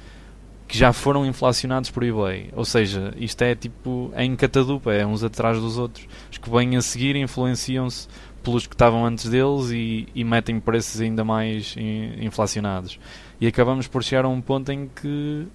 que 0.75 0.79
já 0.79 0.91
foram 0.91 1.25
inflacionados 1.25 1.89
por 1.89 2.03
eBay. 2.03 2.49
Ou 2.53 2.65
seja, 2.65 3.13
isto 3.17 3.41
é 3.41 3.55
tipo, 3.55 4.11
é 4.13 4.25
em 4.25 4.35
catadupa, 4.35 4.93
é 4.93 5.05
uns 5.05 5.23
atrás 5.23 5.59
dos 5.59 5.77
outros. 5.77 6.05
Os 6.31 6.37
que 6.37 6.49
vêm 6.49 6.75
a 6.75 6.81
seguir 6.81 7.15
influenciam-se 7.15 8.07
pelos 8.43 8.67
que 8.67 8.75
estavam 8.75 9.05
antes 9.05 9.29
deles 9.29 9.71
e, 9.71 10.07
e 10.13 10.23
metem 10.23 10.59
preços 10.59 10.99
ainda 11.01 11.23
mais 11.23 11.75
in- 11.77 12.25
inflacionados. 12.25 12.99
E 13.39 13.47
acabamos 13.47 13.87
por 13.87 14.03
chegar 14.03 14.25
a 14.25 14.27
um 14.27 14.41
ponto 14.41 14.71
em 14.71 14.89
que 14.93 15.47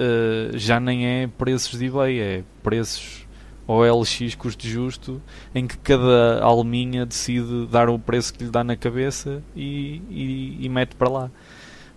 Uh, 0.00 0.56
já 0.56 0.78
nem 0.78 1.04
é 1.04 1.26
preços 1.26 1.76
de 1.76 1.86
eBay, 1.86 2.20
é 2.20 2.44
preços 2.62 3.26
OLX 3.66 4.36
custo 4.36 4.64
justo, 4.64 5.20
em 5.52 5.66
que 5.66 5.76
cada 5.76 6.40
alminha 6.40 7.04
decide 7.04 7.66
dar 7.66 7.88
o 7.88 7.98
preço 7.98 8.32
que 8.32 8.44
lhe 8.44 8.50
dá 8.50 8.62
na 8.62 8.76
cabeça 8.76 9.42
e, 9.56 10.00
e, 10.08 10.58
e 10.60 10.68
mete 10.68 10.94
para 10.94 11.10
lá. 11.10 11.30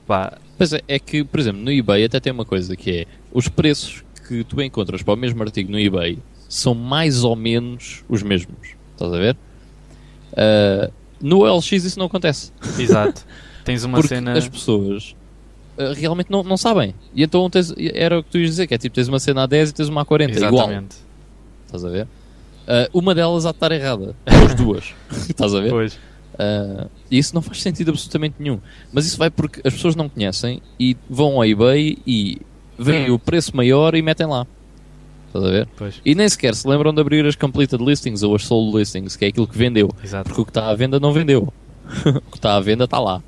Pá, 0.07 0.35
Pois 0.61 0.73
é, 0.73 0.81
é 0.87 0.99
que, 0.99 1.23
por 1.23 1.39
exemplo, 1.39 1.59
no 1.59 1.71
eBay 1.71 2.05
até 2.05 2.19
tem 2.19 2.31
uma 2.31 2.45
coisa 2.45 2.75
que 2.75 2.91
é 2.91 3.05
os 3.33 3.47
preços 3.47 4.03
que 4.27 4.43
tu 4.43 4.61
encontras 4.61 5.01
para 5.01 5.15
o 5.15 5.17
mesmo 5.17 5.41
artigo 5.41 5.71
no 5.71 5.79
eBay 5.79 6.19
são 6.47 6.75
mais 6.75 7.23
ou 7.23 7.35
menos 7.35 8.03
os 8.07 8.21
mesmos. 8.21 8.75
Estás 8.93 9.11
a 9.11 9.17
ver? 9.17 9.35
Ah, 10.37 10.91
no 11.19 11.39
OLX 11.39 11.71
isso 11.71 11.97
não 11.97 12.05
acontece. 12.05 12.51
exato. 12.77 13.25
Tens 13.65 13.83
uma 13.83 13.97
porque 13.97 14.09
cena. 14.09 14.33
as 14.33 14.47
pessoas 14.47 15.15
ah, 15.79 15.93
realmente 15.95 16.29
não, 16.29 16.43
não 16.43 16.57
sabem. 16.57 16.93
E 17.15 17.23
então 17.23 17.49
tens- 17.49 17.73
era 17.95 18.19
o 18.19 18.23
que 18.23 18.29
tu 18.29 18.37
ias 18.37 18.51
dizer, 18.51 18.67
que 18.67 18.75
é 18.75 18.77
tipo, 18.77 18.93
tens 18.93 19.07
uma 19.07 19.19
cena 19.19 19.41
a 19.41 19.45
10 19.47 19.71
e 19.71 19.73
tens 19.73 19.89
uma 19.89 20.01
a 20.03 20.05
40, 20.05 20.31
igual. 20.37 20.53
Exatamente. 20.53 20.95
Estás 21.65 21.83
a 21.83 21.89
ver? 21.89 22.07
Ah, 22.67 22.87
uma 22.93 23.15
delas 23.15 23.47
há 23.47 23.49
de 23.49 23.55
estar 23.57 23.71
errada. 23.71 24.15
As 24.27 24.53
duas. 24.53 24.93
Estás 25.27 25.55
a 25.55 25.59
ver? 25.59 25.71
Pois, 25.71 25.97
Uh, 26.33 26.89
e 27.09 27.17
isso 27.17 27.35
não 27.35 27.41
faz 27.41 27.61
sentido 27.61 27.89
absolutamente 27.91 28.35
nenhum. 28.39 28.59
Mas 28.91 29.05
isso 29.05 29.17
vai 29.17 29.29
porque 29.29 29.61
as 29.65 29.73
pessoas 29.73 29.95
não 29.95 30.07
conhecem 30.09 30.61
e 30.79 30.95
vão 31.09 31.35
ao 31.35 31.45
eBay 31.45 31.97
e 32.07 32.41
veem 32.79 33.11
o 33.11 33.19
preço 33.19 33.55
maior 33.55 33.93
e 33.95 34.01
metem 34.01 34.25
lá. 34.27 34.47
Estás 35.27 35.45
a 35.45 35.49
ver? 35.49 35.67
pois, 35.77 36.01
E 36.03 36.13
nem 36.15 36.27
sequer 36.27 36.53
se 36.55 36.67
lembram 36.67 36.93
de 36.93 36.99
abrir 36.99 37.25
as 37.25 37.35
completed 37.35 37.81
listings 37.83 38.21
ou 38.23 38.35
as 38.35 38.45
sold 38.45 38.75
listings, 38.77 39.15
que 39.15 39.25
é 39.25 39.27
aquilo 39.29 39.47
que 39.47 39.57
vendeu. 39.57 39.89
exato. 40.03 40.25
Porque 40.29 40.41
o 40.41 40.45
que 40.45 40.51
está 40.51 40.67
à 40.69 40.75
venda 40.75 40.99
não 40.99 41.13
vendeu. 41.13 41.53
o 42.05 42.31
que 42.31 42.37
está 42.37 42.55
à 42.55 42.59
venda 42.59 42.83
está 42.85 42.99
lá. 42.99 43.21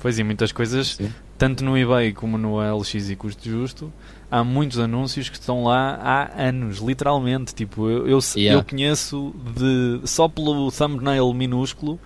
Pois 0.00 0.18
e 0.18 0.24
muitas 0.24 0.52
coisas, 0.52 0.94
Sim. 0.96 1.12
tanto 1.36 1.62
no 1.62 1.76
eBay 1.76 2.12
como 2.14 2.38
no 2.38 2.52
OLX 2.54 3.10
e 3.10 3.16
custo 3.16 3.46
justo, 3.46 3.92
há 4.30 4.42
muitos 4.42 4.78
anúncios 4.78 5.28
que 5.28 5.36
estão 5.36 5.64
lá 5.64 5.98
há 6.02 6.42
anos, 6.48 6.78
literalmente. 6.78 7.54
Tipo, 7.54 7.90
eu, 7.90 8.06
eu, 8.08 8.18
Yeah. 8.36 8.58
eu 8.60 8.64
conheço 8.64 9.34
de 9.54 10.00
só 10.08 10.28
pelo 10.28 10.70
thumbnail 10.72 11.30
minúsculo. 11.34 11.98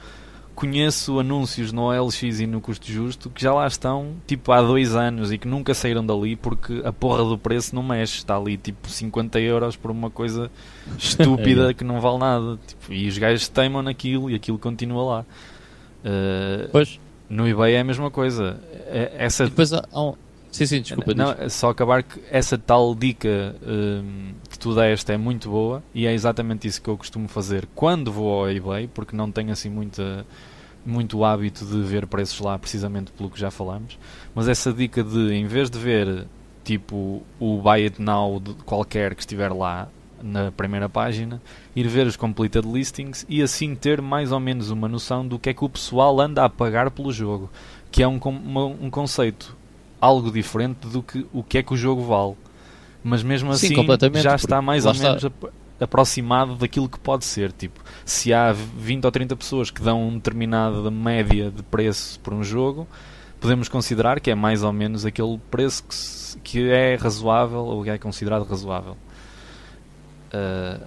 Conheço 0.55 1.19
anúncios 1.19 1.73
no 1.73 1.83
OLX 1.83 2.23
e 2.41 2.47
no 2.47 2.61
custo 2.61 2.91
justo 2.91 3.29
que 3.29 3.43
já 3.43 3.53
lá 3.53 3.67
estão 3.67 4.13
tipo 4.27 4.53
há 4.53 4.63
dois 4.63 4.95
anos 4.95 5.33
e 5.33 5.39
que 5.39 5.49
nunca 5.49 5.75
saíram 5.75 6.05
dali 6.07 6.37
porque 6.37 6.81
a 6.85 6.93
porra 6.93 7.25
do 7.25 7.37
preço 7.37 7.75
não 7.75 7.83
mexe. 7.83 8.19
Está 8.19 8.37
ali 8.37 8.57
tipo 8.57 8.89
50 8.89 9.41
euros 9.41 9.75
por 9.77 9.91
uma 9.91 10.11
coisa 10.11 10.51
estúpida 10.99 11.45
Yeah. 11.55 11.75
que 11.75 11.83
não 11.85 12.01
vale 12.01 12.19
nada. 12.19 12.59
Tipo, 12.67 12.93
e 12.93 13.09
os 13.09 13.19
gajos 13.19 13.49
teimam 13.49 13.83
naquilo 13.83 14.31
e 14.31 14.35
aquilo 14.35 14.59
continua 14.59 15.03
lá. 15.05 15.25
Uh, 16.05 16.69
Pois. 16.71 17.01
no 17.29 17.49
eBay 17.49 17.75
é 17.75 17.81
a 17.81 17.85
mesma 17.85 18.11
coisa. 18.11 18.61
É- 18.87 19.13
Essa, 19.19 19.45
E 19.45 19.49
depois 19.49 19.73
há, 19.73 19.83
há 19.93 20.03
um... 20.03 20.15
Sim, 20.55 20.67
sim, 20.67 20.81
desculpa. 20.83 21.13
não, 21.15 21.35
diz. 21.35 21.53
só 21.53 21.71
acabar 21.71 22.05
que 22.05 22.21
essa 22.31 22.57
tal 22.57 22.95
dica 22.95 23.57
hum, 23.61 24.35
que 24.49 24.57
tu 24.57 24.73
deste 24.73 25.11
é 25.11 25.17
muito 25.17 25.51
boa 25.51 25.83
e 25.93 26.07
é 26.07 26.13
exatamente 26.13 26.69
isso 26.69 26.81
que 26.81 26.89
eu 26.89 26.97
costumo 26.97 27.27
fazer 27.27 27.69
quando 27.75 28.13
vou 28.13 28.33
ao 28.33 28.49
eBay, 28.49 28.87
porque 28.87 29.17
não 29.17 29.33
tenho 29.33 29.51
assim 29.51 29.69
muita, 29.69 30.25
muito 30.87 31.25
hábito 31.25 31.67
de 31.67 31.83
ver 31.83 32.07
preços 32.07 32.39
lá, 32.39 32.57
precisamente 32.57 33.11
pelo 33.11 33.29
que 33.29 33.41
já 33.41 33.51
falamos. 33.51 33.99
Mas 34.33 34.47
essa 34.47 34.73
dica 34.73 35.03
de, 35.03 35.35
em 35.35 35.45
vez 35.45 35.69
de 35.69 35.77
ver 35.77 36.25
tipo 36.63 37.25
o 37.41 37.61
Buy 37.61 37.83
It 37.83 38.01
Now 38.01 38.39
de 38.39 38.55
qualquer 38.65 39.17
que 39.17 39.23
estiver 39.23 39.53
lá 39.53 39.89
na 40.23 40.53
primeira 40.53 40.89
página, 40.89 41.43
ir 41.75 41.89
ver 41.89 42.07
os 42.07 42.17
completed 42.17 42.65
listings 42.65 43.27
e 43.29 43.43
assim 43.43 43.75
ter 43.75 44.01
mais 44.01 44.31
ou 44.31 44.39
menos 44.39 44.71
uma 44.71 44.87
noção 44.87 45.27
do 45.27 45.37
que 45.37 45.51
é 45.51 45.53
que 45.53 45.65
o 45.65 45.69
pessoal 45.69 46.21
anda 46.21 46.45
a 46.45 46.49
pagar 46.49 46.93
pelo 46.93 47.13
jogo, 47.13 47.51
que 47.91 48.05
é 48.05 48.07
um, 48.07 48.21
um 48.81 48.89
conceito 48.89 49.64
algo 50.05 50.31
diferente 50.31 50.87
do 50.87 51.03
que 51.03 51.27
o 51.33 51.43
que 51.43 51.59
é 51.59 51.63
que 51.63 51.73
o 51.73 51.77
jogo 51.77 52.03
vale. 52.05 52.35
Mas 53.03 53.23
mesmo 53.23 53.53
Sim, 53.55 53.67
assim 53.67 53.75
completamente, 53.75 54.23
já 54.23 54.35
está 54.35 54.63
mais 54.63 54.87
ou 54.87 54.93
está. 54.93 55.09
menos 55.09 55.25
ap- 55.25 55.53
aproximado 55.81 56.55
daquilo 56.57 56.89
que 56.89 56.99
pode 56.99 57.25
ser. 57.25 57.53
Tipo, 57.53 57.81
se 58.05 58.33
há 58.33 58.53
20 58.53 59.05
ou 59.05 59.11
30 59.13 59.37
pessoas 59.37 59.71
que 59.71 59.83
dão 59.83 60.03
uma 60.09 60.15
determinada 60.17 60.91
média 60.91 61.51
de 61.51 61.63
preço 61.63 62.19
por 62.21 62.33
um 62.33 62.43
jogo, 62.43 62.87
podemos 63.41 63.69
considerar 63.69 64.21
que 64.21 64.31
é 64.31 64.35
mais 64.35 64.63
ou 64.63 64.73
menos 64.73 65.05
aquele 65.05 65.39
preço 65.51 65.85
que, 65.85 65.95
se- 65.95 66.39
que 66.41 66.71
é 66.71 66.97
razoável 66.97 67.61
ou 67.65 67.83
que 67.85 67.91
é 67.91 67.99
considerado 67.99 68.45
razoável. 68.45 68.97
Ah, 70.33 70.81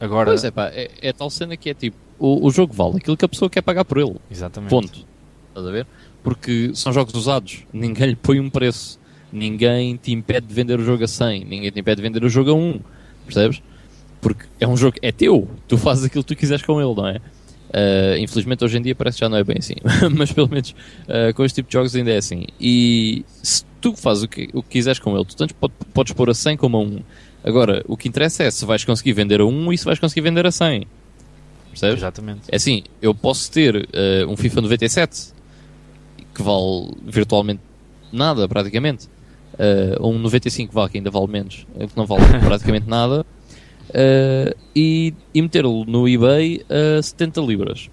agora, 0.00 0.30
Pois 0.30 0.44
é, 0.44 0.50
pá, 0.50 0.68
é, 0.68 0.90
é 1.00 1.12
tal 1.12 1.30
cena 1.30 1.56
que 1.56 1.70
é 1.70 1.74
tipo: 1.74 1.96
o, 2.18 2.46
o 2.46 2.50
jogo 2.50 2.72
vale 2.72 2.96
aquilo 2.98 3.16
que 3.16 3.24
a 3.24 3.28
pessoa 3.28 3.50
quer 3.50 3.62
pagar 3.62 3.84
por 3.84 3.98
ele. 3.98 4.16
exatamente. 4.30 4.70
Ponto. 4.70 5.06
Estás 5.48 5.66
a 5.66 5.70
ver? 5.70 5.86
Porque 6.24 6.72
são 6.74 6.92
jogos 6.92 7.14
usados. 7.14 7.58
Ninguém 7.72 8.08
lhe 8.08 8.16
põe 8.16 8.40
um 8.40 8.50
preço. 8.50 8.98
Ninguém 9.32 9.96
te 9.96 10.10
impede 10.10 10.46
de 10.46 10.54
vender 10.54 10.80
o 10.80 10.84
jogo 10.84 11.04
a 11.04 11.08
100. 11.08 11.44
Ninguém 11.44 11.70
te 11.70 11.78
impede 11.78 11.96
de 11.96 12.02
vender 12.02 12.24
o 12.24 12.28
jogo 12.28 12.50
a 12.50 12.54
1. 12.54 12.80
Percebes? 13.26 13.62
Porque 14.20 14.46
é 14.58 14.66
um 14.66 14.76
jogo, 14.76 14.96
é 15.02 15.12
teu. 15.12 15.46
Tu 15.68 15.76
fazes 15.78 16.04
aquilo 16.04 16.24
que 16.24 16.34
tu 16.34 16.38
quiseres 16.38 16.64
com 16.64 16.80
ele, 16.80 16.94
não 16.94 17.06
é? 17.06 17.20
Ah, 17.72 18.16
infelizmente 18.18 18.64
hoje 18.64 18.78
em 18.78 18.82
dia 18.82 18.94
parece 18.94 19.18
que 19.18 19.20
já 19.24 19.28
não 19.28 19.36
é 19.36 19.44
bem 19.44 19.56
assim. 19.58 19.74
Mas 20.16 20.32
pelo 20.32 20.48
menos 20.48 20.74
ah, 21.08 21.32
com 21.34 21.44
este 21.44 21.56
tipo 21.56 21.68
de 21.68 21.72
jogos 21.74 21.94
ainda 21.94 22.10
é 22.10 22.16
assim. 22.16 22.46
E 22.58 23.24
se 23.42 23.64
tu 23.80 23.94
fazes 23.94 24.22
o 24.24 24.28
que, 24.28 24.48
o 24.54 24.62
que 24.62 24.70
quiseres 24.70 24.98
com 24.98 25.14
ele, 25.14 25.24
tu 25.26 25.36
tanto 25.36 25.54
pode- 25.54 25.74
podes 25.92 26.12
pôr 26.14 26.30
a 26.30 26.34
100 26.34 26.56
como 26.56 26.76
a 26.78 26.80
1. 26.80 27.00
Agora, 27.42 27.84
o 27.86 27.96
que 27.98 28.08
interessa 28.08 28.44
é 28.44 28.50
se 28.50 28.64
vais 28.64 28.82
conseguir 28.84 29.12
vender 29.12 29.40
a 29.40 29.44
1 29.44 29.72
e 29.72 29.76
se 29.76 29.84
vais 29.84 29.98
conseguir 29.98 30.22
vender 30.22 30.46
a 30.46 30.50
100. 30.50 30.86
Percebes? 31.70 31.96
Exatamente. 31.98 32.42
É 32.50 32.56
assim, 32.56 32.84
eu 33.02 33.14
posso 33.14 33.50
ter 33.50 33.88
eh, 33.92 34.24
um 34.26 34.36
FIFA 34.36 34.60
97 34.62 35.33
que 36.34 36.42
vale 36.42 36.90
virtualmente 37.06 37.60
nada, 38.12 38.48
praticamente. 38.48 39.08
Ou 40.00 40.12
um 40.12 40.18
95 40.18 40.72
vale, 40.72 40.90
que 40.90 40.98
ainda 40.98 41.10
vale 41.10 41.28
menos, 41.28 41.64
eh, 41.78 41.86
que 41.86 41.96
não 41.96 42.06
vale 42.06 42.24
praticamente 42.44 42.88
nada. 42.88 43.24
eh, 43.92 44.54
e, 44.74 45.14
e 45.32 45.40
metê-lo 45.42 45.84
no 45.84 46.08
eBay 46.08 46.64
a 46.68 47.00
70 47.00 47.40
libras. 47.40 47.88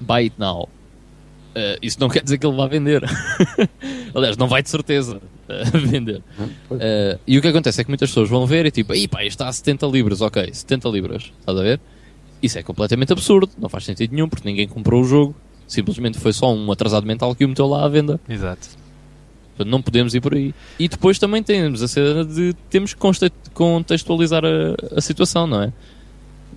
Buy 0.00 0.24
it 0.24 0.34
now. 0.38 0.68
Eh, 1.54 1.78
isso 1.82 1.98
não 2.00 2.08
quer 2.08 2.22
dizer 2.24 2.38
que 2.38 2.46
ele 2.46 2.56
vá 2.56 2.66
vender. 2.66 3.02
Aliás, 4.14 4.36
não 4.36 4.48
vai 4.48 4.62
de 4.62 4.70
certeza 4.70 5.20
vender. 5.88 6.22
E 7.26 7.38
o 7.38 7.42
que 7.42 7.48
acontece 7.48 7.80
é 7.80 7.84
que 7.84 7.90
muitas 7.90 8.10
pessoas 8.10 8.28
vão 8.28 8.44
ver 8.46 8.66
e 8.66 8.70
tipo, 8.72 8.92
pá, 9.08 9.22
isto 9.22 9.30
está 9.34 9.48
a 9.48 9.52
70 9.52 9.86
libras, 9.86 10.20
ok, 10.20 10.52
70 10.52 10.88
libras, 10.88 11.32
estás 11.38 11.56
a 11.58 11.62
ver? 11.62 11.80
Isso 12.42 12.58
é 12.58 12.62
completamente 12.62 13.12
absurdo, 13.12 13.50
não 13.58 13.68
faz 13.68 13.84
sentido 13.84 14.12
nenhum, 14.14 14.28
porque 14.28 14.48
ninguém 14.48 14.66
comprou 14.66 15.02
o 15.02 15.04
jogo, 15.04 15.34
simplesmente 15.70 16.18
foi 16.18 16.32
só 16.32 16.52
um 16.52 16.70
atrasado 16.72 17.06
mental 17.06 17.34
que 17.34 17.44
o 17.44 17.48
meteu 17.48 17.66
lá 17.66 17.84
à 17.84 17.88
venda. 17.88 18.20
Exato. 18.28 18.68
Portanto, 19.50 19.70
não 19.70 19.80
podemos 19.80 20.14
ir 20.14 20.20
por 20.20 20.34
aí. 20.34 20.52
E 20.78 20.88
depois 20.88 21.18
também 21.18 21.42
temos 21.42 21.82
a 21.82 21.88
cena 21.88 22.24
de 22.24 22.54
temos 22.68 22.92
que 22.92 23.00
contextualizar 23.54 24.42
a, 24.44 24.96
a 24.96 25.00
situação, 25.00 25.46
não 25.46 25.62
é? 25.62 25.72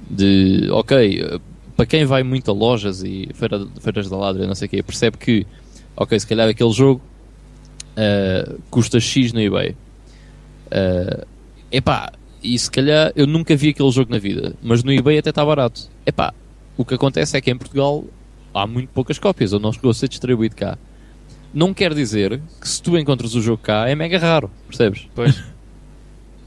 De, 0.09 0.67
ok, 0.71 1.39
para 1.75 1.85
quem 1.85 2.05
vai 2.05 2.23
muito 2.23 2.49
a 2.49 2.53
lojas 2.53 3.03
e 3.03 3.29
feira, 3.33 3.67
feiras 3.79 4.09
da 4.09 4.17
ladra, 4.17 4.47
não 4.47 4.55
sei 4.55 4.67
o 4.67 4.69
quê, 4.69 4.83
percebe 4.83 5.17
que, 5.17 5.45
ok, 5.95 6.19
se 6.19 6.27
calhar 6.27 6.49
aquele 6.49 6.71
jogo 6.71 7.01
eh, 7.95 8.55
custa 8.69 8.99
X 8.99 9.31
no 9.31 9.39
eBay. 9.39 9.75
Eh, 10.71 11.25
epá, 11.71 12.11
e 12.41 12.57
se 12.57 12.69
calhar 12.69 13.11
eu 13.15 13.27
nunca 13.27 13.55
vi 13.55 13.69
aquele 13.69 13.91
jogo 13.91 14.11
na 14.11 14.17
vida, 14.17 14.55
mas 14.61 14.83
no 14.83 14.91
eBay 14.91 15.19
até 15.19 15.29
está 15.29 15.45
barato. 15.45 15.89
Epá, 16.05 16.33
o 16.77 16.83
que 16.83 16.95
acontece 16.95 17.37
é 17.37 17.41
que 17.41 17.51
em 17.51 17.57
Portugal 17.57 18.03
há 18.53 18.67
muito 18.67 18.89
poucas 18.89 19.17
cópias, 19.17 19.53
ou 19.53 19.59
não 19.59 19.71
chegou 19.71 19.91
a 19.91 19.93
ser 19.93 20.07
distribuído 20.07 20.55
cá. 20.55 20.77
Não 21.53 21.73
quer 21.73 21.93
dizer 21.93 22.41
que 22.59 22.67
se 22.67 22.81
tu 22.81 22.97
encontras 22.97 23.35
o 23.35 23.41
jogo 23.41 23.61
cá 23.61 23.87
é 23.87 23.95
mega 23.95 24.17
raro, 24.17 24.49
percebes? 24.67 25.07
Pois. 25.15 25.43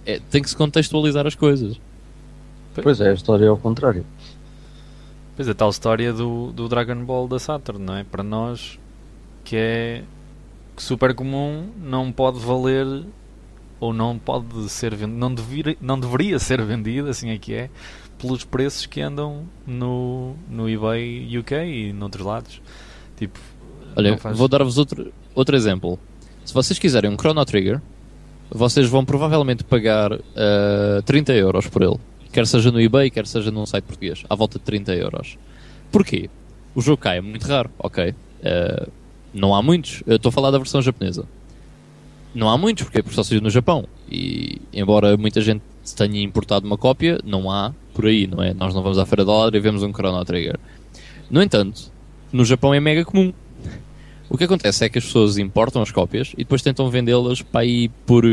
É, 0.09 0.21
tem 0.31 0.41
que 0.41 0.49
se 0.49 0.55
contextualizar 0.55 1.27
as 1.27 1.35
coisas. 1.35 1.81
Pois 2.81 3.01
é, 3.01 3.11
a 3.11 3.13
história 3.13 3.47
é 3.47 3.49
ao 3.49 3.57
contrário. 3.57 4.07
Pois 5.35 5.49
é, 5.49 5.51
a 5.51 5.55
tal 5.55 5.69
história 5.69 6.13
do, 6.13 6.53
do 6.53 6.69
Dragon 6.69 7.05
Ball 7.05 7.27
da 7.27 7.41
Saturn, 7.41 7.85
não 7.85 7.97
é? 7.97 8.05
Para 8.05 8.23
nós, 8.23 8.79
que 9.43 9.57
é 9.57 10.05
super 10.77 11.13
comum, 11.13 11.71
não 11.77 12.13
pode 12.13 12.39
valer 12.39 13.05
ou 13.79 13.93
não 13.93 14.19
pode 14.19 14.69
ser 14.69 14.95
vendido, 14.95 15.19
não, 15.19 15.35
devir, 15.35 15.77
não 15.81 15.99
deveria 15.99 16.39
ser 16.39 16.63
vendido, 16.63 17.09
assim 17.09 17.31
é 17.31 17.39
que 17.39 17.53
é, 17.53 17.71
pelos 18.19 18.45
preços 18.45 18.87
que 18.87 19.01
andam 19.01 19.45
no, 19.67 20.35
no 20.49 20.69
eBay 20.69 21.39
UK 21.39 21.55
e 21.55 21.93
noutros 21.93 22.25
lados. 22.25 22.61
Tipo, 23.17 23.39
Olha, 23.95 24.17
faz... 24.19 24.37
vou 24.37 24.49
dar-vos 24.49 24.79
outro, 24.79 25.13
outro 25.35 25.57
exemplo. 25.57 25.99
Se 26.45 26.53
vocês 26.55 26.79
quiserem 26.79 27.11
um 27.11 27.17
Chrono 27.17 27.45
Trigger, 27.45 27.81
vocês 28.51 28.89
vão 28.89 29.05
provavelmente 29.05 29.65
pagar 29.65 30.13
uh, 30.13 30.21
eh, 30.37 31.03
30 31.05 31.33
euros 31.33 31.67
por 31.67 31.83
ele. 31.83 31.97
Quer 32.33 32.47
seja 32.47 32.71
no 32.71 32.81
eBay, 32.81 33.11
quer 33.11 33.27
seja 33.27 33.51
num 33.51 33.67
site 33.67 33.85
português. 33.85 34.25
À 34.29 34.35
volta 34.35 34.59
de 34.59 34.65
30 34.65 34.95
euros. 34.95 35.37
Porquê? 35.91 36.31
O 36.75 36.81
jogo 36.81 36.99
cai 36.99 37.19
é 37.19 37.21
muito 37.21 37.47
raro, 37.47 37.71
ok. 37.79 38.11
Uh, 38.11 38.91
não 39.33 39.55
há 39.55 39.63
muitos. 39.63 40.03
Eu 40.07 40.17
estou 40.17 40.29
a 40.29 40.33
falar 40.33 40.51
da 40.51 40.59
versão 40.59 40.81
japonesa. 40.81 41.25
Não 42.35 42.51
há 42.51 42.59
muitos, 42.59 42.85
porque, 42.85 43.03
porque 43.03 43.17
só 43.17 43.23
saiu 43.23 43.41
no 43.41 43.51
Japão. 43.51 43.87
E 44.11 44.61
embora 44.73 45.17
muita 45.17 45.41
gente 45.41 45.63
tenha 45.97 46.23
importado 46.23 46.67
uma 46.67 46.77
cópia, 46.77 47.19
não 47.25 47.51
há 47.51 47.73
por 47.97 48.05
aí, 48.05 48.27
não 48.27 48.43
é? 48.43 48.53
Nós 48.53 48.75
não 48.75 48.83
vamos 48.83 48.99
à 48.99 49.07
Feira 49.07 49.25
da 49.25 49.33
Ladra 49.33 49.57
e 49.57 49.61
vemos 49.61 49.83
um 49.83 49.91
Chrono 49.91 50.23
Trigger. 50.23 50.61
No 51.31 51.43
entanto, 51.43 51.91
no 52.31 52.45
Japão 52.45 52.75
é 52.75 52.79
mega 52.79 53.07
comum. 53.07 53.33
O 54.29 54.37
que 54.37 54.45
acontece 54.45 54.85
é 54.85 54.89
que 54.91 54.99
as 54.99 55.05
pessoas 55.05 55.39
importam 55.39 55.81
as 55.81 55.91
cópias 55.91 56.33
e 56.35 56.39
depois 56.39 56.61
tentam 56.61 56.91
vendê-las 56.91 57.41
para 57.41 57.63
aí 57.63 57.89
por 58.05 58.25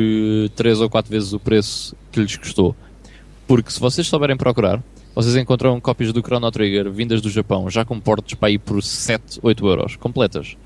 3 0.55 0.79
eh, 0.79 0.83
ou 0.83 0.89
4 0.89 1.09
vezes 1.09 1.31
o 1.31 1.39
preço 1.39 1.95
que 2.11 2.19
lhes 2.19 2.35
custou. 2.35 2.75
Porque 3.47 3.71
se 3.71 3.79
vocês 3.79 4.05
souberem 4.05 4.35
procurar, 4.35 4.83
vocês 5.15 5.35
encontram 5.37 5.79
cópias 5.79 6.11
do 6.11 6.21
Chrono 6.21 6.51
Trigger 6.51 6.91
vindas 6.91 7.21
do 7.21 7.29
Japão 7.29 7.69
já 7.69 7.85
com 7.85 7.97
portos 8.01 8.33
para 8.33 8.49
aí 8.49 8.57
por 8.57 8.83
7, 8.83 9.39
8 9.41 9.67
euros, 9.67 9.95
completas. 9.95 10.57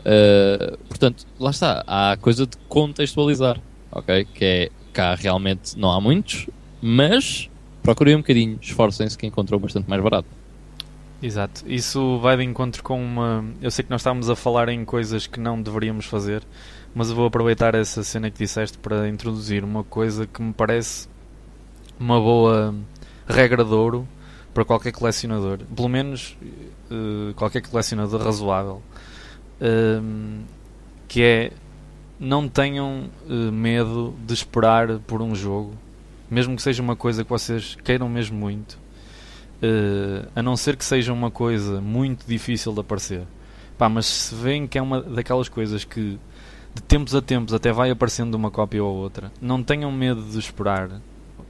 Uh, 0.00 0.76
portanto, 0.88 1.24
lá 1.38 1.50
está, 1.50 1.84
há 1.86 2.12
a 2.12 2.16
coisa 2.16 2.44
de 2.44 2.56
contextualizar, 2.68 3.60
ok? 3.92 4.26
Que 4.34 4.44
é 4.44 4.70
cá 4.92 5.14
realmente 5.14 5.78
não 5.78 5.92
há 5.92 6.00
muitos, 6.00 6.48
mas 6.80 7.50
procurem 7.86 8.16
um 8.16 8.18
bocadinho, 8.18 8.58
esforcem-se 8.60 9.16
que 9.16 9.28
encontram 9.28 9.60
bastante 9.60 9.88
mais 9.88 10.02
barato. 10.02 10.26
Exato. 11.22 11.62
Isso 11.66 12.18
vai 12.18 12.36
de 12.36 12.42
encontro 12.42 12.82
com 12.82 13.02
uma. 13.02 13.44
Eu 13.62 13.70
sei 13.70 13.84
que 13.84 13.90
nós 13.90 14.00
estávamos 14.00 14.28
a 14.28 14.34
falar 14.34 14.68
em 14.68 14.84
coisas 14.84 15.26
que 15.26 15.38
não 15.38 15.62
deveríamos 15.62 16.04
fazer, 16.04 16.42
mas 16.92 17.10
eu 17.10 17.14
vou 17.14 17.26
aproveitar 17.26 17.76
essa 17.76 18.02
cena 18.02 18.28
que 18.28 18.38
disseste 18.38 18.76
para 18.76 19.08
introduzir 19.08 19.62
uma 19.62 19.84
coisa 19.84 20.26
que 20.26 20.42
me 20.42 20.52
parece 20.52 21.08
uma 21.98 22.20
boa 22.20 22.74
regra 23.26 23.64
de 23.64 23.72
ouro 23.72 24.06
para 24.52 24.64
qualquer 24.64 24.92
colecionador. 24.92 25.58
Pelo 25.74 25.88
menos 25.88 26.36
uh, 26.90 27.32
qualquer 27.34 27.62
colecionador 27.62 28.20
razoável. 28.20 28.82
Uh, 29.60 30.42
que 31.08 31.22
é 31.22 31.52
não 32.18 32.48
tenham 32.48 33.08
uh, 33.28 33.52
medo 33.52 34.14
de 34.26 34.34
esperar 34.34 34.98
por 35.06 35.22
um 35.22 35.34
jogo, 35.34 35.72
mesmo 36.30 36.56
que 36.56 36.62
seja 36.62 36.82
uma 36.82 36.96
coisa 36.96 37.24
que 37.24 37.30
vocês 37.30 37.76
queiram 37.84 38.08
mesmo 38.08 38.36
muito 38.36 38.86
Uh, 39.56 40.28
a 40.36 40.42
não 40.42 40.54
ser 40.54 40.76
que 40.76 40.84
seja 40.84 41.14
uma 41.14 41.30
coisa 41.30 41.80
muito 41.80 42.26
difícil 42.26 42.74
de 42.74 42.80
aparecer. 42.80 43.26
Pá, 43.78 43.88
mas 43.88 44.04
se 44.04 44.34
veem 44.34 44.66
que 44.66 44.76
é 44.76 44.82
uma 44.82 45.00
daquelas 45.00 45.48
coisas 45.48 45.82
que 45.82 46.18
de 46.74 46.82
tempos 46.82 47.14
a 47.14 47.22
tempos 47.22 47.54
até 47.54 47.72
vai 47.72 47.90
aparecendo 47.90 48.34
uma 48.34 48.50
cópia 48.50 48.84
ou 48.84 48.94
outra, 48.94 49.32
não 49.40 49.62
tenham 49.62 49.90
medo 49.90 50.22
de 50.22 50.38
esperar 50.38 51.00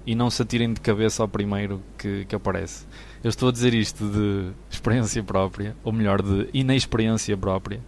e 0.07 0.15
não 0.15 0.31
se 0.31 0.41
atirem 0.41 0.73
de 0.73 0.81
cabeça 0.81 1.21
ao 1.21 1.29
primeiro 1.29 1.83
que, 1.99 2.25
que 2.27 2.35
aparece. 2.37 2.87
Eu 3.25 3.29
estou 3.29 3.49
a 3.49 3.53
dizer 3.53 3.75
isto 3.75 4.09
de 4.09 4.53
experiência 4.71 5.21
própria, 5.25 5.77
ou 5.83 5.93
melhor, 5.93 6.23
de 6.23 6.49
inexperiência 6.55 7.37
própria, 7.37 7.81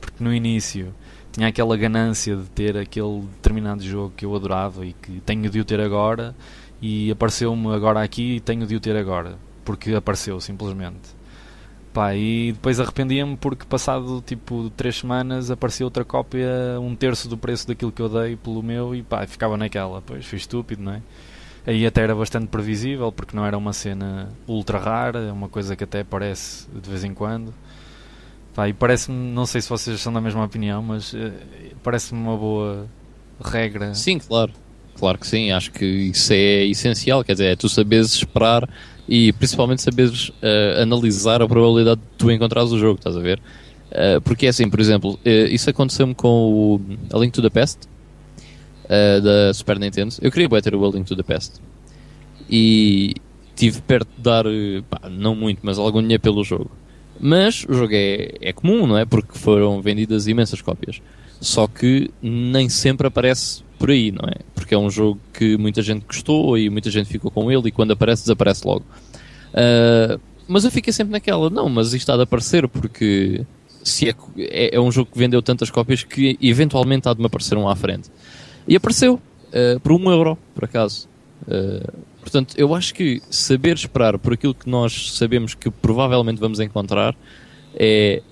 porque 0.00 0.22
no 0.22 0.34
início 0.34 0.92
tinha 1.32 1.48
aquela 1.48 1.76
ganância 1.76 2.36
de 2.36 2.44
ter 2.50 2.76
aquele 2.76 3.22
determinado 3.36 3.82
jogo 3.82 4.12
que 4.16 4.24
eu 4.24 4.34
adorava 4.34 4.84
e 4.84 4.92
que 4.92 5.20
tenho 5.20 5.48
de 5.48 5.60
o 5.60 5.64
ter 5.64 5.80
agora 5.80 6.34
e 6.82 7.10
apareceu-me 7.10 7.74
agora 7.74 8.02
aqui 8.02 8.36
e 8.36 8.40
tenho 8.40 8.66
de 8.66 8.76
o 8.76 8.80
ter 8.80 8.96
agora 8.96 9.36
porque 9.64 9.94
apareceu 9.94 10.40
simplesmente. 10.40 11.20
Pá, 11.92 12.14
e 12.14 12.52
depois 12.52 12.78
arrependia-me 12.78 13.36
porque 13.36 13.64
passado 13.66 14.22
tipo 14.24 14.70
3 14.76 14.96
semanas 14.96 15.50
apareceu 15.50 15.86
outra 15.86 16.04
cópia 16.04 16.48
um 16.80 16.94
terço 16.94 17.28
do 17.28 17.36
preço 17.36 17.66
daquilo 17.66 17.90
que 17.90 18.00
eu 18.00 18.08
dei 18.08 18.36
pelo 18.36 18.62
meu 18.62 18.94
e 18.94 19.02
pá, 19.02 19.26
ficava 19.26 19.56
naquela, 19.56 20.00
pois 20.00 20.24
fui 20.24 20.38
estúpido, 20.38 20.82
não 20.82 20.92
é? 20.92 21.02
Aí 21.66 21.84
até 21.84 22.02
era 22.02 22.14
bastante 22.14 22.46
previsível 22.46 23.10
porque 23.12 23.36
não 23.36 23.44
era 23.44 23.58
uma 23.58 23.72
cena 23.72 24.28
ultra 24.46 24.78
rara, 24.78 25.18
é 25.20 25.32
uma 25.32 25.48
coisa 25.48 25.76
que 25.76 25.84
até 25.84 26.00
aparece 26.00 26.68
de 26.70 26.88
vez 26.88 27.04
em 27.04 27.12
quando. 27.12 27.52
Pá, 28.54 28.68
e 28.68 28.72
parece-me, 28.72 29.16
não 29.32 29.46
sei 29.46 29.60
se 29.60 29.68
vocês 29.68 30.00
são 30.00 30.12
da 30.12 30.20
mesma 30.20 30.44
opinião, 30.44 30.82
mas 30.82 31.12
uh, 31.12 31.32
parece-me 31.82 32.20
uma 32.20 32.36
boa 32.36 32.86
regra. 33.42 33.94
Sim, 33.94 34.18
claro. 34.18 34.52
Claro 34.98 35.18
que 35.18 35.26
sim, 35.26 35.50
acho 35.50 35.70
que 35.72 35.84
isso 35.84 36.32
é 36.32 36.66
essencial, 36.66 37.24
quer 37.24 37.32
dizer, 37.32 37.46
é 37.46 37.56
tu 37.56 37.68
saberes 37.68 38.12
esperar 38.12 38.68
e 39.08 39.32
principalmente 39.32 39.80
saberes 39.80 40.28
uh, 40.28 40.82
analisar 40.82 41.40
a 41.40 41.48
probabilidade 41.48 42.00
de 42.00 42.06
tu 42.18 42.30
encontrares 42.30 42.70
o 42.70 42.78
jogo, 42.78 42.98
estás 42.98 43.16
a 43.16 43.20
ver? 43.20 43.40
Uh, 43.90 44.20
porque 44.20 44.46
é 44.46 44.50
assim, 44.50 44.68
por 44.68 44.78
exemplo, 44.78 45.18
isso 45.24 45.70
aconteceu-me 45.70 46.14
com 46.14 46.28
o 46.28 46.80
A 47.12 47.18
Link 47.18 47.32
to 47.32 47.40
the 47.40 47.50
Past 47.50 47.88
da 49.22 49.54
Super 49.54 49.78
Nintendo. 49.78 50.12
Eu 50.20 50.30
queria 50.32 50.48
bem 50.48 50.60
ter 50.60 50.74
o 50.74 50.84
A 50.84 50.90
Link 50.90 51.06
to 51.06 51.16
the 51.16 51.22
Past 51.22 51.60
e 52.50 53.14
tive 53.54 53.80
perto 53.80 54.08
de 54.16 54.22
dar, 54.22 54.44
pá, 54.88 55.08
não 55.08 55.34
muito, 55.34 55.60
mas 55.62 55.78
algum 55.78 56.02
dinheiro 56.02 56.20
pelo 56.20 56.42
jogo. 56.42 56.70
Mas 57.20 57.66
o 57.68 57.74
jogo 57.74 57.92
é, 57.92 58.32
é 58.40 58.52
comum, 58.52 58.86
não 58.86 58.96
é? 58.96 59.04
Porque 59.04 59.36
foram 59.36 59.82
vendidas 59.82 60.26
imensas 60.26 60.62
cópias. 60.62 61.02
Só 61.40 61.66
que 61.66 62.10
nem 62.22 62.68
sempre 62.68 63.06
aparece 63.06 63.62
por 63.78 63.90
aí, 63.90 64.10
não 64.10 64.28
é? 64.28 64.36
Porque 64.54 64.74
é 64.74 64.78
um 64.78 64.90
jogo 64.90 65.20
que 65.32 65.56
muita 65.56 65.82
gente 65.82 66.04
gostou 66.06 66.56
e 66.56 66.68
muita 66.70 66.90
gente 66.90 67.08
ficou 67.08 67.30
com 67.30 67.50
ele 67.50 67.68
e 67.68 67.70
quando 67.70 67.92
aparece, 67.92 68.22
desaparece 68.22 68.66
logo. 68.66 68.84
Uh, 69.52 70.20
mas 70.46 70.64
eu 70.64 70.70
fiquei 70.70 70.92
sempre 70.92 71.12
naquela, 71.12 71.48
não, 71.48 71.68
mas 71.68 71.92
isto 71.92 72.10
há 72.10 72.16
de 72.16 72.22
aparecer 72.22 72.68
porque 72.68 73.44
se 73.82 74.08
é, 74.08 74.14
é, 74.36 74.76
é, 74.76 74.80
um 74.80 74.90
jogo 74.90 75.10
que 75.12 75.18
vendeu 75.18 75.40
tantas 75.40 75.70
cópias 75.70 76.02
que 76.02 76.38
eventualmente 76.42 77.08
há 77.08 77.14
de 77.14 77.20
me 77.20 77.26
aparecer 77.26 77.56
um 77.56 77.68
à 77.68 77.76
frente. 77.76 78.10
E 78.68 78.76
apareceu, 78.76 79.14
uh, 79.14 79.80
por 79.80 79.92
um 79.92 80.10
euro, 80.10 80.36
por 80.54 80.64
acaso. 80.64 81.08
Uh, 81.42 82.09
portanto, 82.20 82.54
eu 82.56 82.74
acho 82.74 82.94
que 82.94 83.22
saber 83.30 83.74
esperar 83.74 84.18
por 84.18 84.32
aquilo 84.32 84.54
que 84.54 84.68
nós 84.68 85.12
sabemos 85.12 85.54
que 85.54 85.70
provavelmente 85.70 86.38
vamos 86.38 86.60
encontrar 86.60 87.16
é 87.74 88.22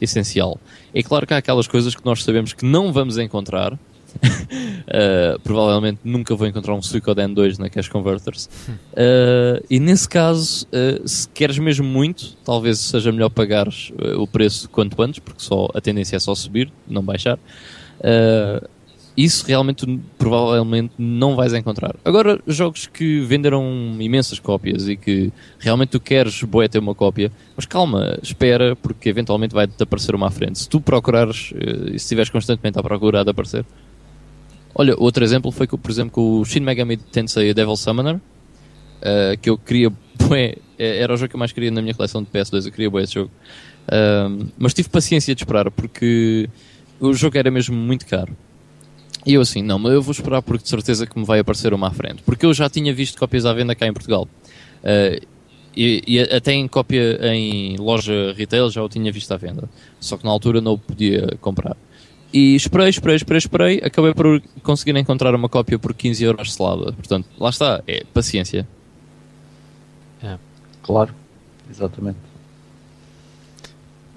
essencial. 0.00 0.58
É 0.94 1.02
claro 1.02 1.26
que 1.26 1.34
há 1.34 1.36
aquelas 1.36 1.66
coisas 1.66 1.94
que 1.94 2.04
nós 2.04 2.22
sabemos 2.24 2.52
que 2.52 2.64
não 2.64 2.92
vamos 2.92 3.18
encontrar, 3.18 3.74
uh, 3.74 5.38
provavelmente 5.44 6.00
nunca 6.04 6.34
vou 6.34 6.46
encontrar 6.46 6.74
um 6.74 6.82
Suicoden 6.82 7.32
2 7.32 7.58
na 7.58 7.68
Cash 7.68 7.88
Converters. 7.88 8.46
Uh, 8.68 9.64
e 9.68 9.78
nesse 9.78 10.08
caso, 10.08 10.66
uh, 10.66 11.06
se 11.06 11.28
queres 11.28 11.58
mesmo 11.58 11.86
muito, 11.86 12.36
talvez 12.44 12.78
seja 12.78 13.12
melhor 13.12 13.30
pagares 13.30 13.92
o 14.16 14.26
preço 14.26 14.68
quanto 14.68 15.00
antes, 15.02 15.20
porque 15.20 15.42
só, 15.42 15.68
a 15.74 15.80
tendência 15.80 16.16
é 16.16 16.20
só 16.20 16.34
subir, 16.34 16.72
não 16.88 17.02
baixar. 17.02 17.38
Isso 19.24 19.44
realmente 19.46 19.86
provavelmente 20.16 20.92
não 20.98 21.36
vais 21.36 21.52
encontrar. 21.52 21.96
Agora, 22.04 22.40
jogos 22.46 22.86
que 22.86 23.20
venderam 23.20 23.96
imensas 23.98 24.38
cópias 24.38 24.88
e 24.88 24.96
que 24.96 25.32
realmente 25.58 25.90
tu 25.90 26.00
queres 26.00 26.42
boé 26.42 26.68
ter 26.68 26.78
uma 26.78 26.94
cópia, 26.94 27.30
mas 27.56 27.66
calma, 27.66 28.18
espera, 28.22 28.76
porque 28.76 29.08
eventualmente 29.08 29.54
vai-te 29.54 29.82
aparecer 29.82 30.14
uma 30.14 30.28
à 30.28 30.30
frente. 30.30 30.60
Se 30.60 30.68
tu 30.68 30.80
procurares 30.80 31.52
e 31.56 31.90
se 31.90 31.96
estiveres 31.96 32.30
constantemente 32.30 32.78
à 32.78 32.82
procura 32.82 33.24
de 33.24 33.30
aparecer, 33.30 33.64
Olha, 34.74 34.94
outro 34.96 35.24
exemplo 35.24 35.50
foi, 35.50 35.66
com, 35.66 35.76
por 35.76 35.90
exemplo, 35.90 36.12
com 36.12 36.40
o 36.40 36.44
Shin 36.44 36.60
Megami 36.60 36.96
Tensei 36.96 37.52
Devil 37.52 37.76
Summoner, 37.76 38.16
uh, 38.16 39.38
que 39.40 39.50
eu 39.50 39.58
queria, 39.58 39.90
bué, 40.16 40.56
é, 40.78 40.98
era 41.02 41.12
o 41.12 41.16
jogo 41.16 41.30
que 41.30 41.36
eu 41.36 41.38
mais 41.38 41.52
queria 41.52 41.70
na 41.70 41.82
minha 41.82 41.94
coleção 41.94 42.22
de 42.22 42.30
PS2, 42.30 42.66
eu 42.66 42.72
queria 42.72 42.90
bué 42.90 43.02
esse 43.02 43.14
jogo. 43.14 43.30
Uh, 43.88 44.48
mas 44.58 44.72
tive 44.72 44.88
paciência 44.88 45.34
de 45.34 45.42
esperar, 45.42 45.70
porque 45.70 46.48
o 47.00 47.12
jogo 47.12 47.36
era 47.36 47.50
mesmo 47.50 47.74
muito 47.74 48.06
caro. 48.06 48.36
E 49.24 49.34
eu 49.34 49.40
assim, 49.40 49.62
não, 49.62 49.78
mas 49.78 49.92
eu 49.92 50.02
vou 50.02 50.12
esperar 50.12 50.42
porque 50.42 50.62
de 50.62 50.68
certeza 50.68 51.06
que 51.06 51.18
me 51.18 51.24
vai 51.24 51.40
aparecer 51.40 51.74
uma 51.74 51.88
à 51.88 51.90
frente. 51.90 52.22
Porque 52.22 52.46
eu 52.46 52.54
já 52.54 52.68
tinha 52.70 52.92
visto 52.92 53.18
cópias 53.18 53.44
à 53.44 53.52
venda 53.52 53.74
cá 53.74 53.86
em 53.86 53.92
Portugal. 53.92 54.26
Uh, 54.82 55.26
e, 55.76 56.02
e, 56.06 56.20
até 56.20 56.52
em 56.52 56.66
cópia 56.66 57.18
em 57.32 57.76
loja 57.76 58.32
retail 58.36 58.70
já 58.70 58.82
o 58.82 58.88
tinha 58.88 59.12
visto 59.12 59.32
à 59.32 59.36
venda. 59.36 59.68
Só 60.00 60.16
que 60.16 60.24
na 60.24 60.30
altura 60.30 60.60
não 60.60 60.72
o 60.72 60.78
podia 60.78 61.36
comprar. 61.40 61.76
E 62.32 62.54
esperei, 62.54 62.88
esperei, 62.88 63.16
esperei, 63.16 63.38
esperei. 63.38 63.80
Acabei 63.84 64.14
por 64.14 64.40
conseguir 64.62 64.96
encontrar 64.96 65.34
uma 65.34 65.48
cópia 65.48 65.78
por 65.78 65.94
15 65.94 66.24
euros 66.24 66.54
selada. 66.54 66.92
Portanto, 66.92 67.28
lá 67.38 67.50
está. 67.50 67.82
É 67.86 68.04
paciência. 68.12 68.66
É. 70.22 70.38
Claro. 70.82 71.14
Exatamente. 71.68 72.18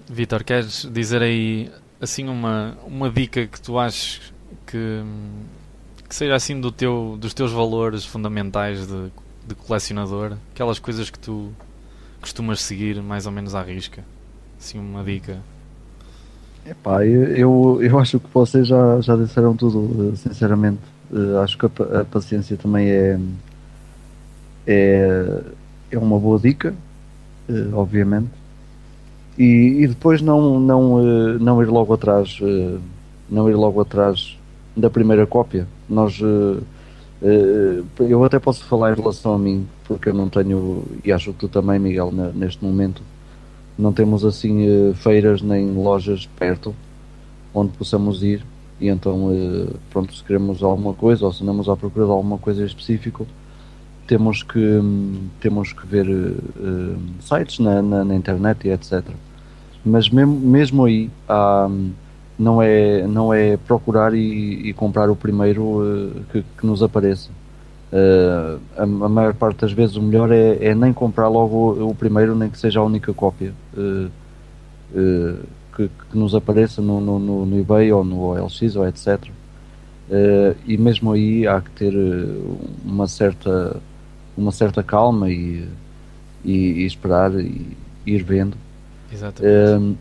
Vitor, 0.10 0.44
queres 0.44 0.88
dizer 0.92 1.22
aí 1.22 1.72
assim 2.00 2.28
uma, 2.28 2.78
uma 2.86 3.10
dica 3.10 3.48
que 3.48 3.62
tu 3.62 3.80
achas 3.80 4.34
que, 4.68 5.04
que 6.08 6.16
seja 6.16 6.36
assim 6.36 6.60
do 6.60 6.72
teu, 6.72 7.18
dos 7.20 7.34
teus 7.34 7.52
valores 7.52 8.06
fundamentais 8.06 8.88
de 8.88 9.12
de 9.46 9.56
colecionador, 9.56 10.34
aquelas 10.54 10.80
coisas 10.80 11.10
que 11.10 11.20
tu 11.20 11.52
costumas 12.22 12.62
seguir 12.62 13.02
mais 13.02 13.26
ou 13.26 13.32
menos 13.32 13.54
à 13.54 13.62
risca. 13.62 14.04
Assim, 14.60 14.80
uma 14.80 15.04
dica. 15.04 15.38
Epá, 16.66 17.06
eu, 17.06 17.80
eu 17.82 18.00
acho 18.00 18.20
que 18.20 18.28
vocês 18.34 18.68
já, 18.68 19.02
já 19.02 19.16
disseram 19.18 19.56
tudo, 19.56 20.16
sinceramente. 20.16 20.80
Uh, 21.12 21.40
acho 21.40 21.58
que 21.58 21.66
a, 21.66 22.02
a, 22.02 22.06
paciência 22.06 22.56
também 22.56 22.90
é, 22.90 23.20
é, 24.66 25.44
é 25.92 25.98
uma 25.98 26.18
boa 26.18 26.40
dica, 26.40 26.74
uh, 27.50 27.76
obviamente. 27.76 28.32
E, 29.38 29.82
e, 29.82 29.88
depois 29.88 30.22
não, 30.22 30.60
não, 30.60 30.94
uh, 30.94 31.40
não 31.40 31.62
ir 31.62 31.68
logo 31.68 31.94
atrás, 31.94 32.40
não 33.30 33.50
ir 33.50 33.56
logo 33.56 33.82
atrás 33.82 34.38
da 34.76 34.90
primeira 34.90 35.26
cópia. 35.26 35.68
Nós, 35.88 36.20
eu 38.00 38.24
até 38.24 38.40
posso 38.40 38.64
falar 38.66 38.94
em 38.94 38.96
relação 38.96 39.34
a 39.34 39.38
mim, 39.38 39.68
porque 39.86 40.10
eu 40.10 40.14
não 40.14 40.30
tenho, 40.30 40.84
e 41.04 41.12
acho 41.12 41.32
que 41.34 41.40
tu 41.40 41.48
também, 41.48 41.80
Miguel, 41.80 42.12
neste 42.34 42.64
momento, 42.64 43.02
não 43.78 43.92
temos 43.92 44.24
assim 44.24 44.94
feiras 44.96 45.42
nem 45.42 45.72
lojas 45.72 46.28
perto 46.38 46.76
onde 47.54 47.72
possamos 47.74 48.24
ir 48.24 48.44
e 48.80 48.88
então 48.88 49.30
pronto, 49.90 50.14
se 50.16 50.24
queremos 50.24 50.64
alguma 50.64 50.94
coisa 50.94 51.26
ou 51.26 51.32
se 51.32 51.44
andamos 51.44 51.70
à 51.70 51.76
procura 51.76 52.06
de 52.06 52.12
alguma 52.12 52.38
coisa 52.38 52.66
específica 52.66 53.26
temos 54.08 54.44
que 54.44 54.82
temos 55.40 55.72
que 55.72 55.86
ver 55.88 56.08
uh, 56.10 56.98
sites 57.22 57.60
na, 57.60 57.82
na, 57.82 58.04
na, 58.04 58.16
internet 58.16 58.68
e 58.68 58.72
etc 58.72 59.04
mas 59.86 60.10
mesmo, 60.10 60.40
mesmo 60.40 60.86
aí 60.86 61.10
há, 61.28 61.70
não 62.38 62.62
é 62.62 63.06
não 63.08 63.34
é 63.34 63.58
procurar 63.58 64.14
e, 64.14 64.70
e 64.70 64.74
comprar 64.74 65.10
o 65.10 65.16
primeiro 65.16 65.64
uh, 65.64 66.12
que, 66.32 66.44
que, 66.58 66.66
nos 66.66 66.82
apareça 66.82 67.30
uh, 67.92 68.60
a, 68.78 68.84
a, 68.84 69.10
maior 69.10 69.34
parte 69.34 69.62
das 69.62 69.72
vezes 69.72 69.96
o 69.96 70.02
melhor 70.02 70.32
é, 70.32 70.58
é 70.60 70.76
nem 70.76 70.92
comprar 70.92 71.28
logo 71.28 71.56
o, 71.56 71.90
o, 71.90 71.96
primeiro 71.96 72.36
nem 72.36 72.50
que 72.50 72.58
seja 72.58 72.80
a 72.80 72.84
única 72.84 73.14
cópia 73.14 73.54
que, 75.76 75.90
que, 76.10 76.18
nos 76.18 76.36
apareça 76.36 76.82
no, 76.82 77.00
no, 77.00 77.46
no, 77.46 77.60
eBay 77.60 77.92
ou 77.92 78.04
no 78.04 78.20
OLX 78.20 78.76
ou 78.76 78.88
etc 78.88 79.30
e 80.68 80.78
mesmo 80.78 81.12
aí 81.12 81.48
há 81.48 81.62
que 81.62 81.72
ter 81.72 81.94
uma 82.86 83.08
certa 83.08 83.80
uma 84.38 84.52
certa 84.52 84.84
calma 84.84 85.30
e, 85.30 85.68
e, 86.44 86.52
e 86.52 86.86
esperar 86.86 87.34
e, 87.40 87.78
ir 88.06 88.24
vendo. 88.24 88.58
Exatamente. 89.12 89.98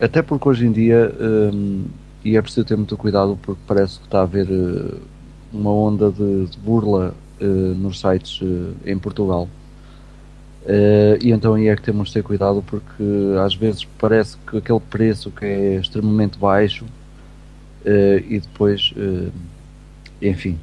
Até 0.00 0.22
porque 0.22 0.48
hoje 0.48 0.66
em 0.66 0.72
dia, 0.72 1.14
um, 1.20 1.84
e 2.24 2.36
é 2.36 2.42
preciso 2.42 2.66
ter 2.66 2.76
muito 2.76 2.96
cuidado 2.96 3.38
porque 3.40 3.60
parece 3.66 3.98
que 3.98 4.04
está 4.04 4.20
a 4.20 4.22
haver 4.22 4.48
uh, 4.50 5.00
uma 5.52 5.70
onda 5.70 6.10
de, 6.10 6.46
de 6.46 6.58
burla 6.58 7.14
uh, 7.40 7.44
nos 7.44 8.00
sites 8.00 8.40
uh, 8.42 8.74
em 8.84 8.98
Portugal. 8.98 9.48
e 11.22 11.30
então 11.30 11.54
aí 11.54 11.68
é 11.68 11.76
que 11.76 11.82
temos 11.82 12.08
de 12.08 12.14
ter 12.14 12.22
cuidado 12.22 12.62
porque 12.66 13.04
às 13.44 13.54
vezes 13.54 13.84
parece 13.98 14.36
que 14.46 14.58
aquele 14.58 14.80
preço 14.80 15.30
que 15.30 15.44
é 15.44 15.76
extremamente 15.76 16.36
baixo 16.38 16.84
e 18.28 18.40
depois, 18.40 18.92
enfim. 20.20 20.58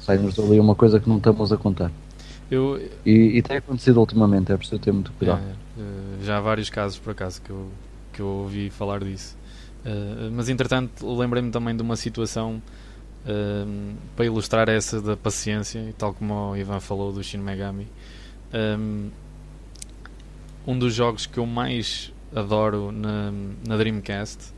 Sai-nos 0.00 0.34
dali 0.34 0.58
uma 0.58 0.74
coisa 0.74 0.98
que 0.98 1.08
não 1.08 1.18
estamos 1.18 1.52
a 1.52 1.56
contar. 1.56 1.92
Eu, 2.50 2.80
e, 3.06 3.38
e 3.38 3.42
tem 3.42 3.58
acontecido 3.58 4.00
ultimamente, 4.00 4.50
é 4.50 4.56
preciso 4.56 4.80
ter 4.80 4.90
muito 4.90 5.12
cuidado. 5.12 5.40
É, 5.40 5.80
é, 5.80 6.24
já 6.24 6.38
há 6.38 6.40
vários 6.40 6.68
casos, 6.68 6.98
por 6.98 7.12
acaso, 7.12 7.40
que 7.40 7.50
eu, 7.50 7.68
que 8.12 8.20
eu 8.20 8.26
ouvi 8.26 8.70
falar 8.70 9.02
disso. 9.02 9.36
Uh, 9.84 10.30
mas, 10.32 10.48
entretanto, 10.48 11.06
lembrei-me 11.16 11.50
também 11.50 11.74
de 11.74 11.82
uma 11.82 11.96
situação 11.96 12.62
uh, 13.24 13.94
para 14.14 14.24
ilustrar 14.24 14.68
essa 14.68 15.00
da 15.00 15.16
paciência, 15.16 15.94
tal 15.96 16.12
como 16.14 16.34
o 16.52 16.56
Ivan 16.56 16.80
falou 16.80 17.12
do 17.12 17.22
Shin 17.22 17.38
Megami. 17.38 17.86
Um, 18.52 19.10
um 20.66 20.78
dos 20.78 20.94
jogos 20.94 21.26
que 21.26 21.38
eu 21.38 21.46
mais 21.46 22.12
adoro 22.34 22.92
na, 22.92 23.32
na 23.66 23.76
Dreamcast, 23.76 24.52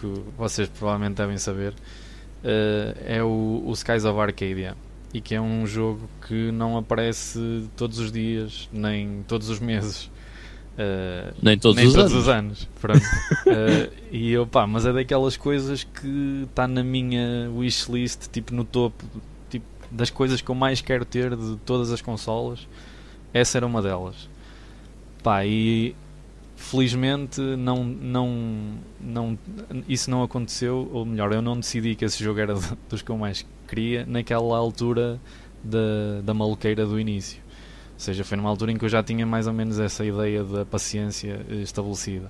que 0.00 0.06
vocês 0.36 0.68
provavelmente 0.68 1.16
devem 1.16 1.36
saber, 1.36 1.72
uh, 1.72 2.98
é 3.04 3.22
o, 3.22 3.62
o 3.66 3.72
Skies 3.72 4.04
of 4.04 4.18
Arcadia 4.18 4.76
e 5.12 5.20
que 5.20 5.34
é 5.34 5.40
um 5.40 5.64
jogo 5.64 6.10
que 6.26 6.50
não 6.50 6.76
aparece 6.76 7.68
todos 7.76 8.00
os 8.00 8.10
dias, 8.10 8.68
nem 8.72 9.22
todos 9.28 9.48
os 9.48 9.60
meses. 9.60 10.10
Uh, 10.74 11.32
nem 11.40 11.56
todos, 11.56 11.76
nem 11.76 11.86
os, 11.86 11.94
todos 11.94 12.28
anos. 12.28 12.66
os 12.66 12.84
anos. 12.84 13.02
uh, 13.46 13.92
e 14.10 14.32
eu, 14.32 14.46
pá, 14.46 14.66
mas 14.66 14.84
é 14.84 14.92
daquelas 14.92 15.36
coisas 15.36 15.84
que 15.84 16.46
está 16.48 16.66
na 16.66 16.82
minha 16.82 17.48
wishlist, 17.54 18.28
tipo 18.32 18.52
no 18.52 18.64
topo, 18.64 19.04
tipo, 19.48 19.64
das 19.90 20.10
coisas 20.10 20.40
que 20.40 20.50
eu 20.50 20.54
mais 20.54 20.80
quero 20.80 21.04
ter 21.04 21.36
de 21.36 21.56
todas 21.64 21.92
as 21.92 22.00
consolas. 22.00 22.66
Essa 23.32 23.58
era 23.58 23.66
uma 23.66 23.80
delas. 23.80 24.28
Pá, 25.22 25.46
e 25.46 25.94
felizmente 26.56 27.40
não, 27.40 27.84
não, 27.84 28.78
não, 29.00 29.38
isso 29.88 30.10
não 30.10 30.22
aconteceu, 30.22 30.88
ou 30.92 31.04
melhor, 31.04 31.32
eu 31.32 31.42
não 31.42 31.58
decidi 31.58 31.94
que 31.94 32.04
esse 32.04 32.22
jogo 32.22 32.40
era 32.40 32.54
dos 32.88 33.02
que 33.02 33.10
eu 33.10 33.18
mais 33.18 33.46
queria 33.68 34.04
naquela 34.06 34.56
altura 34.56 35.20
da, 35.62 36.20
da 36.22 36.34
maluqueira 36.34 36.84
do 36.84 36.98
início. 36.98 37.43
Ou 38.04 38.12
seja, 38.12 38.22
foi 38.22 38.36
numa 38.36 38.50
altura 38.50 38.70
em 38.70 38.76
que 38.76 38.84
eu 38.84 38.88
já 38.88 39.02
tinha 39.02 39.24
mais 39.24 39.46
ou 39.46 39.54
menos 39.54 39.78
essa 39.78 40.04
ideia 40.04 40.44
da 40.44 40.66
paciência 40.66 41.40
eh, 41.48 41.62
estabelecida. 41.62 42.28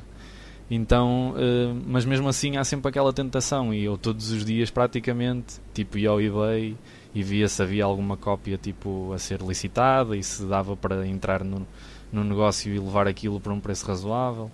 Então, 0.70 1.32
uh, 1.32 1.82
mas 1.84 2.05
mesmo 2.05 2.28
assim 2.28 2.56
há 2.56 2.62
sempre 2.62 2.88
aquela 2.88 3.12
tentação 3.12 3.74
e 3.74 3.82
eu 3.82 3.98
todos 3.98 4.30
os 4.30 4.44
dias 4.44 4.70
praticamente, 4.70 5.56
tipo, 5.74 5.98
ia 5.98 6.10
ao 6.10 6.20
eBay 6.20 6.76
e 7.12 7.22
via 7.24 7.48
se 7.48 7.60
havia 7.60 7.84
alguma 7.84 8.16
cópia 8.16 8.56
tipo 8.56 9.12
a 9.12 9.18
ser 9.18 9.40
licitada 9.42 10.16
e 10.16 10.22
se 10.22 10.44
dava 10.44 10.76
para 10.76 11.05
entrar 11.09 11.42
no, 11.42 11.66
no 12.12 12.22
negócio 12.22 12.72
e 12.72 12.78
levar 12.78 13.09
aquilo 13.09 13.40
por 13.40 13.51
um 13.52 13.59
preço 13.59 13.84
razoável. 13.84 14.52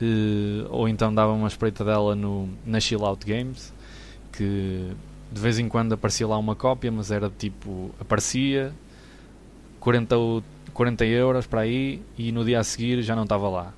Uh, 0.00 0.68
ou 0.70 0.88
então 0.88 1.12
dava 1.12 1.32
uma 1.32 1.48
espreita 1.48 1.84
dela 1.84 2.14
no, 2.14 2.48
na 2.64 2.78
Chill 2.78 3.04
Out 3.04 3.26
Games, 3.26 3.74
que 4.32 4.92
de 5.32 5.40
vez 5.40 5.58
em 5.58 5.68
quando 5.68 5.94
aparecia 5.94 6.28
lá 6.28 6.38
uma 6.38 6.54
cópia, 6.54 6.92
mas 6.92 7.10
era 7.10 7.28
tipo, 7.28 7.90
aparecia 8.00 8.72
40, 9.80 10.14
40 10.80 11.04
euros 11.04 11.46
para 11.46 11.60
aí 11.60 12.00
e 12.16 12.32
no 12.32 12.42
dia 12.42 12.58
a 12.58 12.64
seguir 12.64 13.02
já 13.02 13.14
não 13.14 13.24
estava 13.24 13.50
lá. 13.50 13.74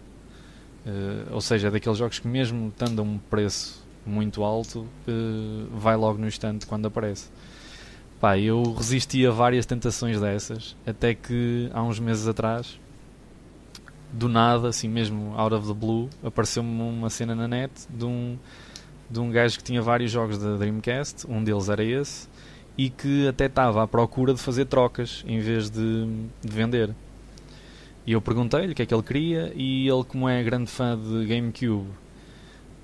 Uh, 0.87 1.35
ou 1.35 1.41
seja, 1.41 1.69
daqueles 1.69 1.99
jogos 1.99 2.21
que 2.21 2.29
mesmo 2.29 2.69
estando 2.69 3.01
a 3.01 3.03
um 3.03 3.19
preço 3.19 3.85
muito 4.07 4.45
alto, 4.45 4.87
uh, 5.09 5.67
vai 5.77 5.97
logo 5.97 6.21
no 6.21 6.29
instante 6.29 6.65
quando 6.65 6.87
aparece. 6.87 7.29
Pá, 8.21 8.39
eu 8.39 8.63
resisti 8.75 9.27
a 9.27 9.33
várias 9.33 9.67
tentações 9.67 10.21
dessas, 10.21 10.77
até 10.87 11.13
que 11.13 11.69
há 11.75 11.83
uns 11.83 11.99
meses 11.99 12.29
atrás 12.29 12.79
do 14.13 14.29
nada, 14.29 14.69
assim 14.69 14.89
mesmo 14.89 15.35
out 15.37 15.53
of 15.57 15.67
the 15.67 15.75
blue, 15.75 16.09
apareceu-me 16.23 16.83
uma 16.83 17.11
cena 17.11 17.35
na 17.35 17.49
net 17.49 17.73
de 17.91 18.05
um, 18.05 18.39
de 19.11 19.19
um 19.19 19.29
gajo 19.29 19.59
que 19.59 19.65
tinha 19.65 19.83
vários 19.83 20.13
jogos 20.13 20.39
da 20.39 20.55
Dreamcast, 20.55 21.27
um 21.29 21.43
deles 21.43 21.69
era 21.69 21.83
esse, 21.83 22.29
e 22.77 22.89
que 22.91 23.29
até 23.29 23.47
estava 23.47 23.83
à 23.83 23.87
procura 23.87 24.33
de 24.33 24.41
fazer 24.41 24.65
trocas 24.67 25.25
em 25.27 25.41
vez 25.41 25.71
de, 25.71 26.07
de 26.41 26.53
vender. 26.53 26.95
E 28.07 28.13
eu 28.13 28.21
perguntei-lhe 28.21 28.73
o 28.73 28.75
que 28.75 28.83
é 28.83 28.87
que 28.87 28.95
ele 28.95 29.03
queria, 29.03 29.53
e 29.55 29.89
ele, 29.89 30.05
como 30.05 30.29
é 30.29 30.43
grande 30.43 30.71
fã 30.71 30.99
de 30.99 31.25
GameCube, 31.27 31.89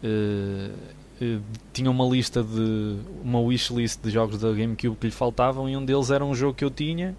uh, 0.04 0.72
uh, 1.20 1.42
tinha 1.72 1.90
uma 1.90 2.04
lista 2.06 2.42
de. 2.42 2.98
uma 3.24 3.40
wishlist 3.40 4.00
de 4.00 4.10
jogos 4.10 4.38
da 4.38 4.52
GameCube 4.52 4.96
que 4.96 5.06
lhe 5.06 5.12
faltavam, 5.12 5.68
e 5.68 5.76
um 5.76 5.84
deles 5.84 6.10
era 6.10 6.24
um 6.24 6.34
jogo 6.34 6.54
que 6.54 6.64
eu 6.64 6.70
tinha, 6.70 7.16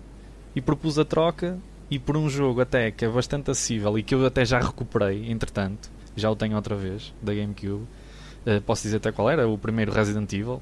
e 0.55 0.61
propus 0.61 0.97
a 0.97 1.03
troca 1.03 1.57
e 1.91 1.97
por 1.97 2.15
um 2.15 2.29
jogo 2.29 2.61
até 2.61 2.91
que 2.91 3.03
é 3.03 3.09
bastante 3.09 3.49
acessível 3.49 3.97
e 3.97 4.03
que 4.03 4.13
eu 4.13 4.25
até 4.25 4.45
já 4.45 4.59
recuperei, 4.59 5.29
entretanto, 5.29 5.89
já 6.15 6.29
o 6.29 6.35
tenho 6.35 6.55
outra 6.55 6.75
vez, 6.75 7.13
da 7.21 7.33
GameCube, 7.33 7.83
uh, 8.45 8.61
posso 8.65 8.83
dizer 8.83 8.97
até 8.97 9.11
qual 9.11 9.29
era, 9.29 9.47
o 9.47 9.57
primeiro 9.57 9.91
Resident 9.91 10.31
Evil, 10.31 10.61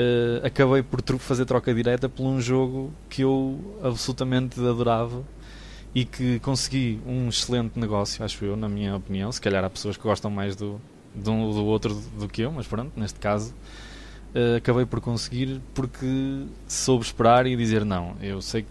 uh, 0.00 0.46
acabei 0.46 0.82
por 0.82 1.02
fazer 1.18 1.44
troca 1.44 1.74
direta 1.74 2.08
por 2.08 2.24
um 2.24 2.40
jogo 2.40 2.92
que 3.08 3.22
eu 3.22 3.58
absolutamente 3.82 4.58
adorava 4.60 5.22
e 5.94 6.04
que 6.04 6.38
consegui 6.40 7.00
um 7.06 7.28
excelente 7.28 7.78
negócio, 7.78 8.24
acho 8.24 8.44
eu, 8.44 8.56
na 8.56 8.68
minha 8.68 8.96
opinião. 8.96 9.30
Se 9.30 9.40
calhar 9.40 9.64
há 9.64 9.70
pessoas 9.70 9.96
que 9.96 10.02
gostam 10.02 10.30
mais 10.30 10.56
do, 10.56 10.80
do, 11.14 11.52
do 11.52 11.64
outro 11.64 11.94
do 12.18 12.28
que 12.28 12.42
eu, 12.42 12.52
mas 12.52 12.66
pronto, 12.66 12.92
neste 12.96 13.18
caso. 13.18 13.54
Uh, 14.32 14.56
acabei 14.56 14.86
por 14.86 15.00
conseguir 15.00 15.60
porque 15.74 16.44
soube 16.68 17.04
esperar 17.04 17.46
e 17.46 17.56
dizer 17.56 17.84
não, 17.84 18.14
eu 18.22 18.40
sei 18.40 18.62
que 18.62 18.68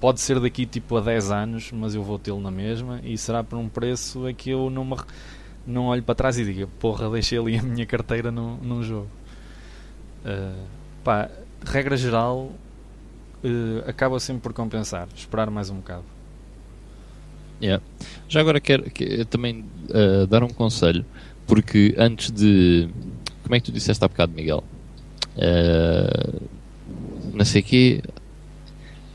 pode 0.00 0.20
ser 0.20 0.38
daqui 0.38 0.66
tipo 0.66 0.96
a 0.96 1.00
10 1.00 1.32
anos, 1.32 1.72
mas 1.72 1.96
eu 1.96 2.02
vou 2.04 2.16
tê-lo 2.16 2.40
na 2.40 2.50
mesma 2.50 3.00
e 3.02 3.18
será 3.18 3.42
por 3.42 3.58
um 3.58 3.68
preço 3.68 4.24
a 4.24 4.32
que 4.32 4.50
eu 4.50 4.70
não, 4.70 4.84
me, 4.84 4.96
não 5.66 5.86
olho 5.86 6.02
para 6.02 6.14
trás 6.14 6.38
e 6.38 6.44
diga 6.44 6.68
porra, 6.78 7.10
deixei 7.10 7.38
ali 7.38 7.56
a 7.58 7.62
minha 7.62 7.84
carteira 7.84 8.30
num, 8.30 8.56
num 8.58 8.84
jogo. 8.84 9.08
Uh, 10.24 10.66
pá, 11.02 11.30
regra 11.64 11.96
geral, 11.96 12.52
uh, 13.44 13.88
acaba 13.88 14.18
sempre 14.20 14.42
por 14.42 14.52
compensar, 14.52 15.08
esperar 15.14 15.50
mais 15.50 15.70
um 15.70 15.76
bocado. 15.76 16.04
Yeah. 17.62 17.82
Já 18.28 18.40
agora 18.40 18.60
quero, 18.60 18.90
quero 18.90 19.24
também 19.26 19.64
uh, 19.90 20.26
dar 20.26 20.42
um 20.42 20.48
conselho, 20.52 21.06
porque 21.46 21.94
antes 21.98 22.30
de. 22.30 22.88
Como 23.42 23.54
é 23.54 23.60
que 23.60 23.66
tu 23.66 23.72
disseste 23.72 24.04
há 24.04 24.08
bocado, 24.08 24.32
Miguel? 24.34 24.64
Uh, 25.36 26.48
não 27.32 27.44
sei 27.44 27.62
quê, 27.62 28.02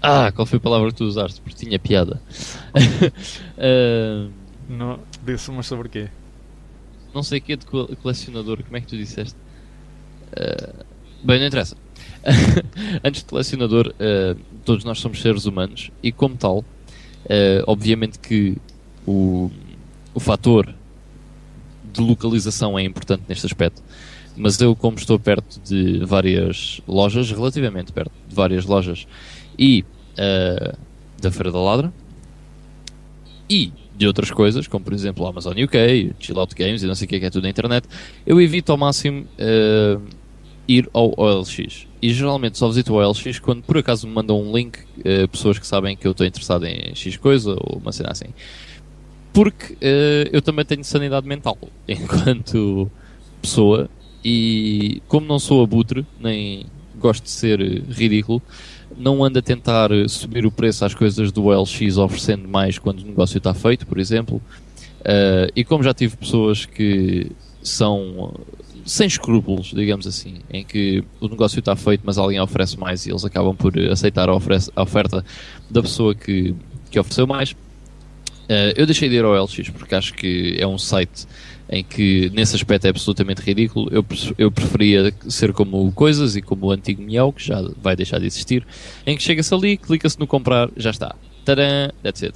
Ah, 0.01 0.31
qual 0.31 0.45
foi 0.45 0.57
a 0.57 0.61
palavra 0.61 0.89
que 0.91 0.97
tu 0.97 1.05
usaste? 1.05 1.41
Porque 1.41 1.57
tinha 1.65 1.79
piada. 1.79 2.21
uh, 3.57 4.33
não, 4.67 4.99
disse, 5.25 5.51
mas 5.51 5.67
sobre 5.67 5.89
quê? 5.89 6.09
Não 7.13 7.23
sei 7.23 7.39
o 7.39 7.41
que 7.41 7.53
é 7.53 7.55
de 7.57 7.65
colecionador, 7.65 8.63
como 8.63 8.77
é 8.77 8.81
que 8.81 8.87
tu 8.87 8.97
disseste? 8.97 9.37
Uh, 10.33 10.85
bem, 11.23 11.39
não 11.39 11.47
interessa. 11.47 11.75
Antes 13.03 13.21
de 13.21 13.27
colecionador, 13.27 13.93
uh, 13.93 14.39
todos 14.65 14.83
nós 14.83 14.99
somos 14.99 15.21
seres 15.21 15.45
humanos 15.45 15.91
e, 16.03 16.11
como 16.11 16.35
tal, 16.35 16.59
uh, 16.59 16.65
obviamente 17.65 18.19
que 18.19 18.57
o, 19.07 19.49
o 20.13 20.19
fator 20.19 20.73
de 21.91 22.01
localização 22.01 22.77
é 22.77 22.83
importante 22.83 23.23
neste 23.27 23.45
aspecto. 23.45 23.81
Mas 24.35 24.59
eu, 24.61 24.75
como 24.75 24.97
estou 24.97 25.19
perto 25.19 25.59
de 25.61 26.05
várias 26.05 26.81
lojas, 26.87 27.29
relativamente 27.31 27.91
perto 27.91 28.11
de 28.27 28.35
várias 28.35 28.65
lojas, 28.65 29.07
e 29.57 29.83
uh, 30.13 30.77
da 31.21 31.31
Feira 31.31 31.51
da 31.51 31.59
Ladra, 31.59 31.93
e 33.49 33.73
de 33.97 34.07
outras 34.07 34.31
coisas, 34.31 34.65
como 34.67 34.85
por 34.85 34.93
exemplo 34.93 35.25
a 35.25 35.29
Amazon 35.29 35.53
UK, 35.61 36.15
Chill 36.19 36.39
Out 36.39 36.55
Games 36.55 36.83
e 36.83 36.85
não 36.87 36.95
sei 36.95 37.05
o 37.05 37.09
que 37.09 37.15
é, 37.17 37.19
que 37.19 37.25
é 37.25 37.29
tudo 37.29 37.43
na 37.43 37.49
internet, 37.49 37.85
eu 38.25 38.39
evito 38.39 38.71
ao 38.71 38.77
máximo 38.77 39.25
ir 40.69 40.87
ao 40.93 41.11
OLX. 41.17 41.87
E 41.99 42.13
geralmente 42.13 42.59
só 42.59 42.67
visito 42.67 42.93
o 42.93 42.97
OLX 42.97 43.39
quando 43.39 43.63
por 43.63 43.79
acaso 43.79 44.07
me 44.07 44.13
mandam 44.13 44.39
um 44.39 44.55
link, 44.55 44.77
uh, 44.99 45.27
pessoas 45.27 45.57
que 45.57 45.65
sabem 45.65 45.97
que 45.97 46.05
eu 46.05 46.11
estou 46.11 46.25
interessado 46.25 46.65
em 46.65 46.93
X 46.93 47.17
coisa 47.17 47.51
ou 47.59 47.79
uma 47.79 47.91
cena 47.91 48.11
assim. 48.11 48.27
Porque 49.33 49.73
uh, 49.73 50.29
eu 50.31 50.41
também 50.43 50.63
tenho 50.63 50.83
sanidade 50.83 51.27
mental 51.27 51.57
enquanto 51.89 52.89
pessoa 53.41 53.89
e 54.23 55.01
como 55.07 55.25
não 55.25 55.39
sou 55.39 55.63
abutre, 55.63 56.05
nem 56.19 56.67
gosto 56.99 57.23
de 57.23 57.31
ser 57.31 57.59
ridículo, 57.89 58.41
não 58.95 59.23
ando 59.23 59.39
a 59.39 59.41
tentar 59.41 59.89
subir 60.07 60.45
o 60.45 60.51
preço 60.51 60.85
às 60.85 60.93
coisas 60.93 61.31
do 61.31 61.45
OLX 61.45 61.97
oferecendo 61.97 62.47
mais 62.47 62.77
quando 62.77 62.99
o 62.99 63.05
negócio 63.05 63.37
está 63.37 63.53
feito, 63.53 63.87
por 63.87 63.97
exemplo. 63.97 64.41
Uh, 64.99 65.49
e 65.55 65.63
como 65.63 65.81
já 65.81 65.93
tive 65.93 66.17
pessoas 66.17 66.65
que 66.65 67.31
são 67.63 68.33
sem 68.89 69.05
escrúpulos, 69.05 69.71
digamos 69.73 70.07
assim, 70.07 70.39
em 70.51 70.63
que 70.63 71.03
o 71.21 71.27
negócio 71.27 71.59
está 71.59 71.75
feito, 71.75 72.01
mas 72.03 72.17
alguém 72.17 72.39
oferece 72.39 72.77
mais 72.77 73.05
e 73.05 73.11
eles 73.11 73.23
acabam 73.23 73.55
por 73.55 73.77
aceitar 73.77 74.27
a, 74.29 74.31
a 74.31 74.81
oferta 74.81 75.23
da 75.69 75.81
pessoa 75.81 76.15
que, 76.15 76.55
que 76.89 76.99
ofereceu 76.99 77.27
mais. 77.27 77.51
Uh, 77.51 78.73
eu 78.75 78.87
deixei 78.87 79.07
de 79.07 79.15
ir 79.15 79.23
ao 79.23 79.31
OLX 79.31 79.69
porque 79.69 79.93
acho 79.93 80.11
que 80.15 80.57
é 80.59 80.65
um 80.65 80.79
site 80.79 81.27
em 81.69 81.83
que 81.83 82.31
nesse 82.33 82.55
aspecto 82.55 82.85
é 82.85 82.89
absolutamente 82.89 83.41
ridículo. 83.41 83.87
Eu, 83.91 84.03
eu 84.39 84.51
preferia 84.51 85.13
ser 85.27 85.53
como 85.53 85.91
Coisas 85.91 86.35
e 86.35 86.41
como 86.41 86.65
o 86.65 86.71
antigo 86.71 87.03
Miau, 87.03 87.31
que 87.31 87.45
já 87.45 87.61
vai 87.79 87.95
deixar 87.95 88.19
de 88.19 88.25
existir, 88.25 88.65
em 89.05 89.15
que 89.15 89.21
chega-se 89.21 89.53
ali, 89.53 89.77
clica-se 89.77 90.19
no 90.19 90.25
comprar, 90.25 90.67
já 90.75 90.89
está. 90.89 91.15
Tadã, 91.45 91.89
that's 92.01 92.23
it. 92.23 92.35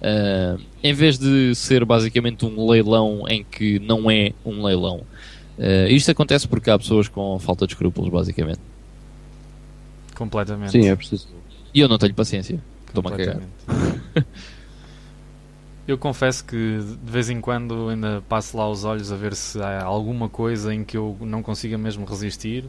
Uh, 0.00 0.58
em 0.82 0.94
vez 0.94 1.18
de 1.18 1.54
ser 1.54 1.84
basicamente 1.84 2.46
um 2.46 2.70
leilão 2.70 3.24
em 3.28 3.44
que 3.44 3.78
não 3.80 4.10
é 4.10 4.32
um 4.46 4.64
leilão. 4.64 5.02
Uh, 5.60 5.88
isto 5.90 6.10
acontece 6.10 6.48
porque 6.48 6.70
há 6.70 6.78
pessoas 6.78 7.06
com 7.06 7.38
falta 7.38 7.66
de 7.66 7.74
escrúpulos, 7.74 8.10
basicamente. 8.10 8.60
Completamente. 10.16 10.72
Sim, 10.72 10.88
é 10.88 10.96
preciso. 10.96 11.28
E 11.74 11.80
eu 11.80 11.88
não 11.88 11.98
tenho 11.98 12.14
paciência. 12.14 12.58
Estou-me 12.86 13.10
a 13.10 13.16
cagar. 13.16 13.42
Eu 15.86 15.98
confesso 15.98 16.44
que 16.44 16.56
de 16.56 17.10
vez 17.10 17.28
em 17.30 17.40
quando 17.40 17.88
ainda 17.88 18.22
passo 18.28 18.56
lá 18.56 18.70
os 18.70 18.84
olhos 18.84 19.10
a 19.10 19.16
ver 19.16 19.34
se 19.34 19.60
há 19.60 19.82
alguma 19.82 20.28
coisa 20.28 20.72
em 20.72 20.84
que 20.84 20.96
eu 20.96 21.16
não 21.20 21.42
consiga 21.42 21.76
mesmo 21.76 22.04
resistir 22.04 22.64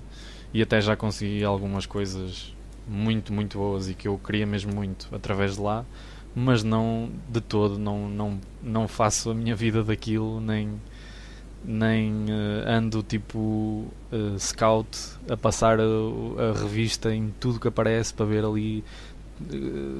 e 0.54 0.62
até 0.62 0.82
já 0.82 0.96
consegui 0.96 1.44
algumas 1.44 1.86
coisas 1.86 2.52
muito, 2.88 3.32
muito 3.32 3.60
boas 3.60 3.90
e 3.90 3.94
que 3.94 4.08
eu 4.08 4.18
queria 4.18 4.46
mesmo 4.46 4.74
muito 4.74 5.08
através 5.14 5.56
de 5.56 5.62
lá, 5.62 5.86
mas 6.34 6.64
não 6.64 7.12
de 7.30 7.40
todo, 7.42 7.78
não, 7.78 8.10
não, 8.10 8.40
não 8.64 8.88
faço 8.88 9.30
a 9.30 9.36
minha 9.36 9.56
vida 9.56 9.84
daquilo, 9.84 10.42
nem, 10.42 10.82
nem 11.64 12.12
uh, 12.26 12.68
ando 12.68 13.04
tipo 13.04 13.38
uh, 14.12 14.40
scout 14.40 14.98
a 15.30 15.38
passar 15.38 15.80
a, 15.80 15.84
a, 15.84 16.60
revista 16.60 17.14
em 17.14 17.34
tudo 17.40 17.60
que 17.60 17.68
aparece 17.68 18.14
para 18.14 18.26
ver 18.26 18.44
ali 18.44 18.84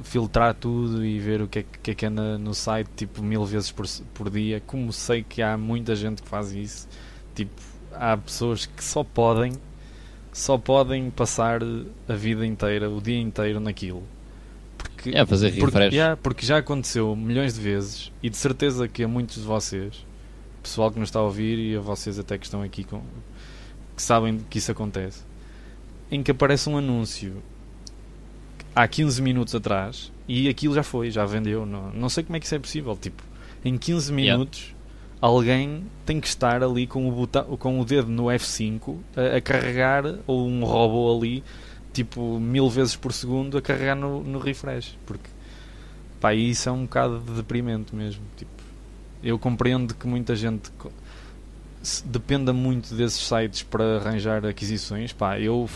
filtrar 0.04 0.54
tudo 0.54 1.04
e 1.04 1.18
ver 1.18 1.42
o 1.42 1.48
que 1.48 1.60
é 1.60 1.64
que, 1.82 1.90
é 1.90 1.94
que 1.94 2.06
anda 2.06 2.38
no 2.38 2.54
site 2.54 2.88
tipo 2.94 3.22
mil 3.22 3.44
vezes 3.44 3.72
por, 3.72 3.86
por 4.14 4.30
dia. 4.30 4.62
Como 4.64 4.92
sei 4.92 5.22
que 5.22 5.42
há 5.42 5.56
muita 5.56 5.96
gente 5.96 6.22
que 6.22 6.28
faz 6.28 6.52
isso, 6.52 6.88
tipo, 7.34 7.60
há 7.92 8.16
pessoas 8.16 8.66
que 8.66 8.82
só 8.84 9.02
podem 9.02 9.52
só 10.32 10.56
podem 10.56 11.10
passar 11.10 11.60
a 12.08 12.14
vida 12.14 12.46
inteira, 12.46 12.88
o 12.88 13.00
dia 13.00 13.18
inteiro 13.18 13.60
naquilo. 13.60 14.02
Porque, 14.78 15.10
é 15.10 15.26
fazer 15.26 15.50
refresh. 15.50 15.70
Porque, 15.70 15.94
yeah, 15.94 16.16
porque 16.16 16.46
já 16.46 16.58
aconteceu 16.58 17.14
milhões 17.14 17.54
de 17.54 17.60
vezes 17.60 18.10
e 18.22 18.30
de 18.30 18.36
certeza 18.36 18.88
que 18.88 19.04
a 19.04 19.08
muitos 19.08 19.36
de 19.36 19.42
vocês, 19.42 20.06
pessoal 20.62 20.90
que 20.90 20.98
nos 20.98 21.08
está 21.08 21.18
a 21.18 21.22
ouvir 21.22 21.58
e 21.58 21.76
a 21.76 21.80
vocês 21.80 22.18
até 22.18 22.38
que 22.38 22.44
estão 22.44 22.62
aqui 22.62 22.84
com, 22.84 23.02
que 23.96 24.02
sabem 24.02 24.38
que 24.48 24.58
isso 24.58 24.70
acontece, 24.70 25.22
em 26.10 26.22
que 26.22 26.30
aparece 26.30 26.68
um 26.68 26.78
anúncio 26.78 27.42
há 28.74 28.86
15 28.86 29.20
minutos 29.22 29.54
atrás 29.54 30.12
e 30.26 30.48
aquilo 30.48 30.74
já 30.74 30.82
foi, 30.82 31.10
já 31.10 31.24
vendeu. 31.24 31.66
Não, 31.66 31.90
não 31.90 32.08
sei 32.08 32.24
como 32.24 32.36
é 32.36 32.40
que 32.40 32.46
isso 32.46 32.54
é 32.54 32.58
possível. 32.58 32.96
Tipo, 32.96 33.22
em 33.64 33.76
15 33.76 34.12
minutos 34.12 34.60
yeah. 34.60 34.76
alguém 35.20 35.84
tem 36.06 36.20
que 36.20 36.26
estar 36.26 36.62
ali 36.62 36.86
com 36.86 37.08
o, 37.08 37.12
botão, 37.12 37.44
com 37.56 37.80
o 37.80 37.84
dedo 37.84 38.08
no 38.08 38.24
F5 38.24 38.96
a, 39.16 39.36
a, 39.36 39.40
carregar, 39.40 40.04
ou 40.26 40.46
um 40.46 40.64
robô 40.64 41.16
ali, 41.16 41.42
tipo, 41.92 42.38
mil 42.40 42.68
vezes 42.68 42.96
por 42.96 43.12
segundo 43.12 43.58
a 43.58 43.62
carregar 43.62 43.96
no, 43.96 44.22
no 44.22 44.38
refresh. 44.38 44.96
Porque 45.06 45.28
pá, 46.20 46.34
isso 46.34 46.68
é 46.68 46.72
um 46.72 46.82
bocado 46.82 47.20
de 47.20 47.32
deprimente 47.32 47.94
mesmo. 47.94 48.22
Tipo, 48.36 48.51
eu 49.22 49.38
compreendo 49.38 49.94
que 49.94 50.06
muita 50.06 50.34
gente 50.34 50.70
dependa 52.04 52.52
muito 52.52 52.94
desses 52.94 53.26
sites 53.26 53.62
para 53.62 53.96
arranjar 53.96 54.44
aquisições. 54.46 55.12
Pá, 55.12 55.38
eu 55.38 55.68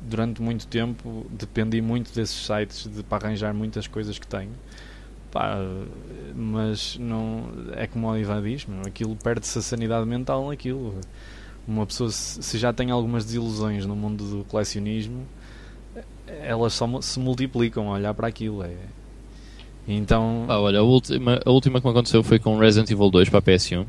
durante 0.00 0.40
muito 0.40 0.66
tempo 0.66 1.26
dependi 1.30 1.80
muito 1.80 2.12
desses 2.14 2.46
sites 2.46 2.86
de, 2.86 3.02
para 3.02 3.26
arranjar 3.26 3.52
muitas 3.52 3.86
coisas 3.86 4.18
que 4.18 4.26
tenho. 4.26 4.52
Pá, 5.30 5.58
mas 6.34 6.96
não 6.98 7.50
é 7.72 7.86
como 7.86 8.08
o 8.08 8.16
Ivan 8.16 8.42
diz, 8.42 8.66
meu, 8.66 8.82
aquilo 8.82 9.14
perde-se 9.16 9.58
a 9.58 9.62
sanidade 9.62 10.06
mental 10.06 10.48
naquilo. 10.48 10.98
Uma 11.68 11.86
pessoa, 11.86 12.10
se 12.10 12.58
já 12.58 12.72
tem 12.72 12.90
algumas 12.90 13.24
desilusões 13.24 13.86
no 13.86 13.94
mundo 13.94 14.24
do 14.24 14.44
colecionismo, 14.44 15.26
elas 16.26 16.72
só 16.72 17.00
se 17.00 17.20
multiplicam 17.20 17.88
a 17.88 17.94
olhar 17.94 18.14
para 18.14 18.26
aquilo. 18.26 18.62
É. 18.64 18.74
Então. 19.86 20.46
Ah, 20.48 20.60
olha, 20.60 20.80
a 20.80 20.82
última, 20.82 21.40
a 21.44 21.50
última 21.50 21.80
que 21.80 21.86
me 21.86 21.90
aconteceu 21.90 22.22
foi 22.22 22.38
com 22.38 22.58
Resident 22.58 22.90
Evil 22.90 23.10
2 23.10 23.28
para 23.28 23.38
a 23.38 23.42
PS1 23.42 23.84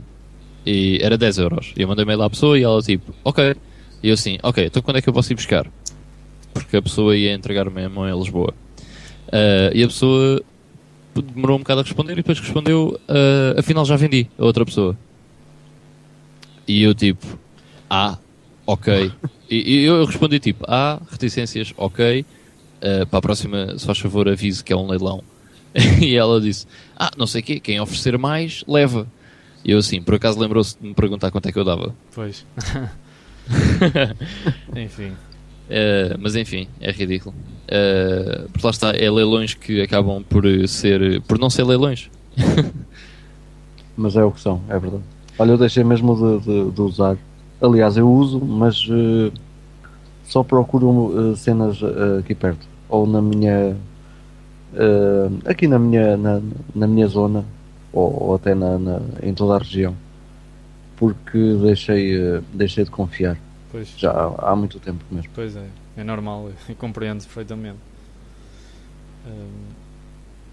e 0.65 0.99
era 1.01 1.17
10 1.17 1.37
euros. 1.37 1.73
Eu 1.75 1.87
mandei 1.87 2.05
mail 2.05 2.21
à 2.21 2.29
pessoa 2.29 2.57
e 2.57 2.63
ela 2.63 2.81
tipo, 2.81 3.13
ok. 3.23 3.55
E 4.03 4.07
eu 4.07 4.13
assim, 4.13 4.37
ok, 4.41 4.65
então 4.65 4.81
quando 4.81 4.97
é 4.97 5.01
que 5.01 5.09
eu 5.09 5.13
posso 5.13 5.31
ir 5.31 5.35
buscar? 5.35 5.67
porque 6.53 6.77
a 6.77 6.81
pessoa 6.81 7.15
ia 7.15 7.33
entregar 7.33 7.69
mesmo 7.69 8.07
em 8.07 8.17
Lisboa. 8.17 8.53
Uh, 9.27 9.73
e 9.73 9.83
a 9.83 9.87
pessoa 9.87 10.41
demorou 11.33 11.57
um 11.57 11.59
bocado 11.59 11.81
a 11.81 11.83
responder 11.83 12.13
e 12.13 12.17
depois 12.17 12.39
respondeu: 12.39 12.99
uh, 13.09 13.59
Afinal, 13.59 13.85
já 13.85 13.95
vendi 13.95 14.27
a 14.37 14.43
outra 14.43 14.65
pessoa. 14.65 14.97
E 16.67 16.83
eu, 16.83 16.93
tipo, 16.93 17.25
ah, 17.89 18.17
ok. 18.65 19.11
e, 19.49 19.55
e, 19.55 19.83
eu 19.83 20.05
respondi: 20.05 20.39
tipo, 20.39 20.65
ah, 20.67 21.01
reticências, 21.09 21.73
ok. 21.77 22.25
Uh, 22.81 23.05
para 23.05 23.19
a 23.19 23.21
próxima, 23.21 23.77
se 23.77 23.85
faz 23.85 23.99
favor, 23.99 24.27
avise 24.27 24.63
que 24.63 24.73
é 24.73 24.75
um 24.75 24.87
leilão. 24.87 25.23
e 26.01 26.15
ela 26.15 26.39
disse: 26.39 26.67
Ah, 26.97 27.11
não 27.17 27.27
sei 27.27 27.41
o 27.41 27.43
quê, 27.43 27.59
quem 27.59 27.79
oferecer 27.79 28.17
mais, 28.17 28.63
leva. 28.67 29.07
E 29.63 29.71
eu, 29.71 29.77
assim, 29.77 30.01
por 30.01 30.15
acaso 30.15 30.39
lembrou-se 30.39 30.77
de 30.79 30.87
me 30.87 30.93
perguntar 30.93 31.29
quanto 31.31 31.47
é 31.47 31.51
que 31.51 31.59
eu 31.59 31.63
dava. 31.63 31.95
Pois. 32.13 32.45
Enfim. 34.75 35.13
Uh, 35.71 36.19
mas 36.19 36.35
enfim, 36.35 36.67
é 36.81 36.91
ridículo. 36.91 37.33
Uh, 37.63 38.49
porque 38.49 38.67
lá 38.67 38.71
está, 38.71 38.89
é 38.89 39.09
leilões 39.09 39.53
que 39.53 39.81
acabam 39.81 40.21
por 40.21 40.43
ser. 40.67 41.21
por 41.21 41.39
não 41.39 41.49
ser 41.49 41.63
leilões. 41.63 42.11
mas 43.95 44.17
é 44.17 44.23
o 44.23 44.31
que 44.31 44.41
são, 44.41 44.61
é 44.67 44.77
verdade. 44.77 45.03
Olha, 45.39 45.51
eu 45.51 45.57
deixei 45.57 45.83
mesmo 45.83 46.13
de, 46.15 46.45
de, 46.45 46.71
de 46.71 46.81
usar. 46.81 47.17
Aliás, 47.61 47.95
eu 47.95 48.11
uso, 48.11 48.43
mas 48.43 48.85
uh, 48.89 49.31
só 50.25 50.43
procuro 50.43 51.35
cenas 51.37 51.79
aqui 52.19 52.35
perto. 52.35 52.67
Ou 52.89 53.07
na 53.07 53.21
minha. 53.21 53.77
Aqui 55.45 55.67
na 55.67 55.79
minha, 55.79 56.17
na, 56.17 56.41
na 56.73 56.87
minha 56.87 57.07
zona, 57.07 57.45
ou, 57.91 58.23
ou 58.23 58.35
até 58.35 58.55
na, 58.55 58.77
na, 58.77 59.01
em 59.21 59.33
toda 59.33 59.55
a 59.55 59.57
região. 59.59 59.95
Porque 60.97 61.55
deixei, 61.61 62.41
deixei 62.53 62.83
de 62.83 62.91
confiar. 62.91 63.37
Pois. 63.71 63.93
Já 63.97 64.11
há, 64.11 64.51
há, 64.51 64.55
muito 64.55 64.79
tempo 64.79 65.03
mesmo. 65.09 65.29
Pois 65.33 65.55
é, 65.55 65.65
é 65.97 66.03
normal, 66.03 66.51
eu 66.69 66.75
compreendo 66.75 67.23
perfeitamente. 67.23 67.79
Um, 69.25 69.81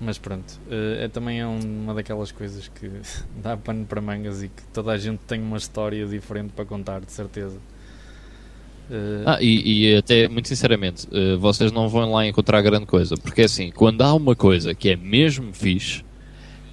mas 0.01 0.17
pronto, 0.17 0.61
uh, 0.69 1.03
é, 1.03 1.09
também 1.09 1.41
é 1.41 1.47
uma 1.47 1.93
daquelas 1.93 2.31
coisas 2.31 2.69
que 2.69 2.89
dá 3.43 3.57
pano 3.57 3.85
para 3.85 4.01
mangas 4.01 4.43
e 4.43 4.49
que 4.49 4.63
toda 4.73 4.93
a 4.93 4.99
gente 4.99 5.19
tem 5.27 5.41
uma 5.41 5.57
história 5.57 6.07
diferente 6.07 6.53
para 6.53 6.65
contar, 6.65 7.01
de 7.01 7.11
certeza. 7.11 7.59
Uh, 8.91 9.23
Ah, 9.27 9.39
e, 9.41 9.91
e 9.91 9.97
até, 9.97 10.29
muito 10.29 10.49
sinceramente, 10.49 11.07
eh, 11.13 11.37
vocês 11.37 11.71
não 11.71 11.89
vão 11.89 12.11
lá 12.13 12.27
encontrar 12.27 12.63
grande 12.63 12.87
coisa. 12.87 13.17
Porque 13.17 13.43
assim, 13.43 13.71
quando 13.71 14.03
há 14.03 14.15
uma 14.15 14.35
coisa 14.35 14.75
que 14.75 14.89
é 14.89 14.97
mesmo 14.97 15.53
fixe, 15.53 16.03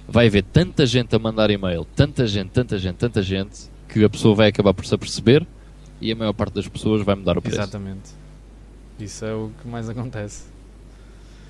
vai 0.08 0.26
haver 0.28 0.42
tanta 0.44 0.86
gente 0.86 1.14
a 1.14 1.18
mandar 1.18 1.50
e-mail, 1.50 1.84
tanta 1.94 2.26
gente, 2.26 2.50
tanta 2.50 2.78
gente, 2.78 2.96
tanta 2.96 3.22
gente, 3.22 3.70
que 3.88 4.02
a 4.04 4.08
pessoa 4.08 4.34
vai 4.34 4.48
acabar 4.48 4.72
por 4.72 4.86
se 4.86 4.94
aperceber 4.94 5.46
e 6.00 6.12
a 6.12 6.16
maior 6.16 6.32
parte 6.32 6.54
das 6.54 6.68
pessoas 6.68 7.02
vai 7.02 7.14
mudar 7.14 7.36
o 7.36 7.42
preço. 7.42 7.58
exatamente. 7.58 8.10
Isso 8.98 9.24
é 9.24 9.34
o 9.34 9.50
que 9.60 9.68
mais 9.68 9.88
acontece. 9.88 10.44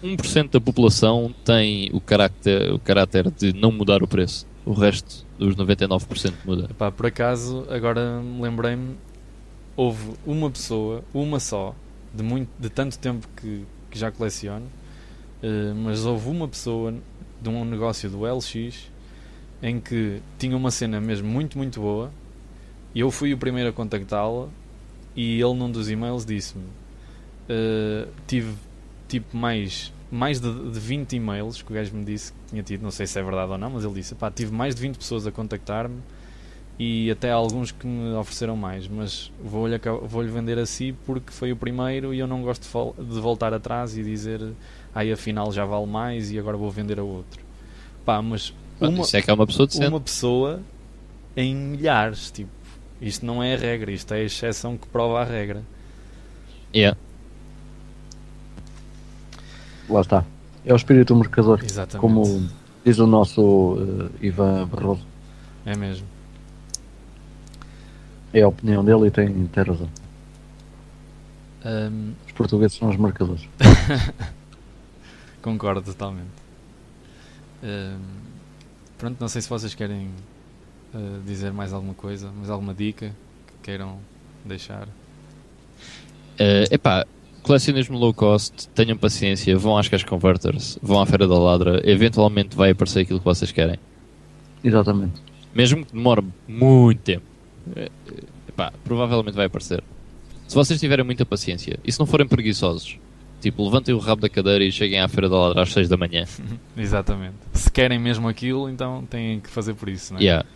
1% 0.02 0.50
da 0.50 0.60
população 0.60 1.34
tem 1.44 1.90
o 1.92 2.00
caráter, 2.00 2.72
o 2.72 2.78
caráter 2.78 3.30
de 3.30 3.52
não 3.52 3.72
mudar 3.72 4.02
o 4.02 4.08
preço. 4.08 4.46
O 4.64 4.72
resto 4.72 5.24
dos 5.38 5.54
99% 5.54 6.32
muda. 6.44 6.66
Epá, 6.70 6.90
por 6.90 7.06
acaso, 7.06 7.64
agora 7.70 8.20
me 8.20 8.42
lembrei-me, 8.42 8.96
houve 9.76 10.14
uma 10.26 10.50
pessoa, 10.50 11.04
uma 11.12 11.38
só, 11.38 11.74
de, 12.12 12.22
muito, 12.22 12.48
de 12.58 12.70
tanto 12.70 12.98
tempo 12.98 13.28
que, 13.36 13.64
que 13.90 13.98
já 13.98 14.10
coleciono, 14.10 14.66
eh, 15.42 15.72
mas 15.74 16.04
houve 16.04 16.28
uma 16.30 16.48
pessoa 16.48 16.94
de 17.40 17.48
um 17.48 17.64
negócio 17.64 18.08
do 18.08 18.24
LX 18.24 18.90
em 19.62 19.78
que 19.80 20.20
tinha 20.38 20.56
uma 20.56 20.70
cena 20.70 21.00
mesmo 21.00 21.28
muito, 21.28 21.58
muito 21.58 21.80
boa 21.80 22.10
e 22.94 23.00
eu 23.00 23.10
fui 23.10 23.32
o 23.34 23.38
primeiro 23.38 23.70
a 23.70 23.72
contactá-la 23.72 24.48
e 25.14 25.40
ele 25.40 25.54
num 25.54 25.70
dos 25.70 25.90
e-mails 25.90 26.24
disse-me 26.24 26.64
eh, 27.48 28.08
tive 28.26 28.54
tipo 29.08 29.36
mais 29.36 29.92
mais 30.10 30.40
de, 30.40 30.70
de 30.70 30.78
20 30.78 31.14
e-mails 31.14 31.62
que 31.62 31.70
o 31.70 31.74
gajo 31.74 31.94
me 31.94 32.04
disse 32.04 32.32
que 32.32 32.38
tinha 32.50 32.62
tido, 32.62 32.82
não 32.82 32.90
sei 32.90 33.06
se 33.06 33.18
é 33.18 33.22
verdade 33.22 33.52
ou 33.52 33.58
não, 33.58 33.70
mas 33.70 33.84
ele 33.84 33.94
disse, 33.94 34.14
pá, 34.14 34.30
tive 34.30 34.52
mais 34.52 34.74
de 34.74 34.80
20 34.80 34.96
pessoas 34.96 35.26
a 35.26 35.32
contactar-me 35.32 36.00
e 36.78 37.10
até 37.10 37.30
alguns 37.30 37.72
que 37.72 37.86
me 37.86 38.14
ofereceram 38.14 38.56
mais, 38.56 38.86
mas 38.86 39.32
vou-lhe 39.42 39.74
aca- 39.76 39.94
vou-lhe 39.94 40.28
vender 40.30 40.58
a 40.58 40.66
si 40.66 40.94
porque 41.06 41.32
foi 41.32 41.50
o 41.52 41.56
primeiro 41.56 42.12
e 42.12 42.18
eu 42.18 42.26
não 42.26 42.42
gosto 42.42 42.94
de, 42.98 43.20
voltar 43.20 43.54
atrás 43.54 43.96
e 43.96 44.02
dizer, 44.02 44.40
ai 44.94 45.10
afinal 45.10 45.50
já 45.52 45.64
vale 45.64 45.86
mais 45.86 46.30
e 46.30 46.38
agora 46.38 46.56
vou 46.56 46.70
vender 46.70 46.98
a 46.98 47.02
outro. 47.02 47.40
Pá, 48.04 48.20
mas 48.20 48.52
uma, 48.80 49.00
Isso 49.00 49.16
é 49.16 49.22
que 49.22 49.30
é 49.30 49.34
uma 49.34 49.46
pessoa 49.46 49.66
decente. 49.66 49.88
uma 49.88 50.00
pessoa 50.00 50.60
em 51.34 51.54
milhares, 51.54 52.30
tipo, 52.30 52.50
isto 53.00 53.24
não 53.24 53.42
é 53.42 53.54
a 53.54 53.58
regra, 53.58 53.90
isto 53.90 54.12
é 54.12 54.18
a 54.18 54.24
exceção 54.24 54.76
que 54.76 54.86
prova 54.88 55.20
a 55.22 55.24
regra. 55.24 55.62
Yeah. 56.74 56.96
Lá 59.88 60.00
está. 60.00 60.24
É 60.64 60.72
o 60.72 60.76
espírito 60.76 61.14
do 61.14 61.20
mercador. 61.20 61.60
Exatamente. 61.64 62.00
Como 62.00 62.48
diz 62.84 62.98
o 62.98 63.06
nosso 63.06 63.78
eh, 64.20 64.26
Ivan 64.26 64.66
Barroso. 64.66 65.06
É 65.64 65.76
mesmo. 65.76 66.06
É 68.32 68.42
a 68.42 68.48
opinião 68.48 68.84
dele 68.84 69.06
e 69.06 69.10
tem, 69.10 69.46
tem 69.46 69.64
razão. 69.64 69.88
Ahm, 71.64 72.12
Os 72.26 72.32
portugueses 72.32 72.76
são 72.76 72.88
os 72.88 72.96
marcadores. 72.96 73.48
Concordo 75.42 75.82
totalmente. 75.82 76.28
Ahm, 77.62 78.00
pronto, 78.98 79.16
não 79.20 79.28
sei 79.28 79.42
se 79.42 79.48
vocês 79.48 79.74
querem 79.74 80.10
ah, 80.94 81.20
dizer 81.26 81.52
mais 81.52 81.72
alguma 81.72 81.94
coisa, 81.94 82.30
mais 82.32 82.50
alguma 82.50 82.72
dica 82.72 83.14
que 83.46 83.52
queiram 83.62 83.98
deixar. 84.44 84.88
Eh, 86.38 86.64
epá, 86.70 87.06
colecionismo 87.42 87.98
low 87.98 88.14
cost, 88.14 88.68
tenham 88.68 88.96
paciência, 88.96 89.56
vão 89.56 89.76
às 89.76 89.88
cash 89.88 90.04
converters, 90.04 90.78
vão 90.82 91.00
à 91.00 91.06
Feira 91.06 91.26
da 91.26 91.38
Ladra, 91.38 91.80
eventualmente 91.84 92.56
vai 92.56 92.70
aparecer 92.70 93.00
aquilo 93.00 93.18
que 93.18 93.24
vocês 93.24 93.52
querem. 93.52 93.78
Exatamente. 94.62 95.20
Mesmo 95.54 95.84
que 95.84 95.92
demore 95.92 96.24
muito 96.46 97.00
tempo, 97.02 97.24
epá, 98.48 98.72
provavelmente 98.84 99.34
vai 99.34 99.46
aparecer. 99.46 99.82
Se 100.46 100.54
vocês 100.54 100.78
tiverem 100.78 101.04
muita 101.04 101.26
paciência 101.26 101.78
e 101.84 101.90
se 101.90 101.98
não 101.98 102.06
forem 102.06 102.26
preguiçosos, 102.26 102.98
tipo, 103.40 103.64
levantem 103.64 103.94
o 103.94 103.98
rabo 103.98 104.22
da 104.22 104.28
cadeira 104.28 104.64
e 104.64 104.70
cheguem 104.70 105.00
à 105.00 105.08
Feira 105.08 105.28
da 105.28 105.36
Ladra 105.36 105.62
às 105.62 105.72
6 105.72 105.88
da 105.88 105.96
manhã. 105.96 106.24
Exatamente. 106.76 107.34
Se 107.52 107.70
querem 107.70 107.98
mesmo 107.98 108.28
aquilo, 108.28 108.68
então 108.68 109.04
têm 109.08 109.40
que 109.40 109.50
fazer 109.50 109.74
por 109.74 109.88
isso, 109.88 110.12
não 110.12 110.20
é? 110.20 110.22
Yeah. 110.22 110.46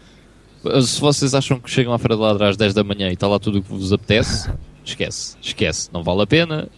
Se 0.82 1.01
vocês 1.01 1.35
acham 1.35 1.59
que 1.59 1.70
chegam 1.70 1.93
à 1.93 1.99
Feira 1.99 2.16
da 2.16 2.23
Ladra 2.23 2.49
às 2.49 2.57
10 2.57 2.74
da 2.74 2.85
manhã 2.85 3.09
e 3.09 3.15
está 3.15 3.27
lá 3.27 3.39
tudo 3.39 3.59
o 3.59 3.62
que 3.62 3.69
vos 3.69 3.93
apetece, 3.93 4.51
esquece, 4.85 5.37
esquece. 5.41 5.91
Não 5.93 6.03
vale 6.03 6.23
a 6.23 6.27
pena, 6.27 6.69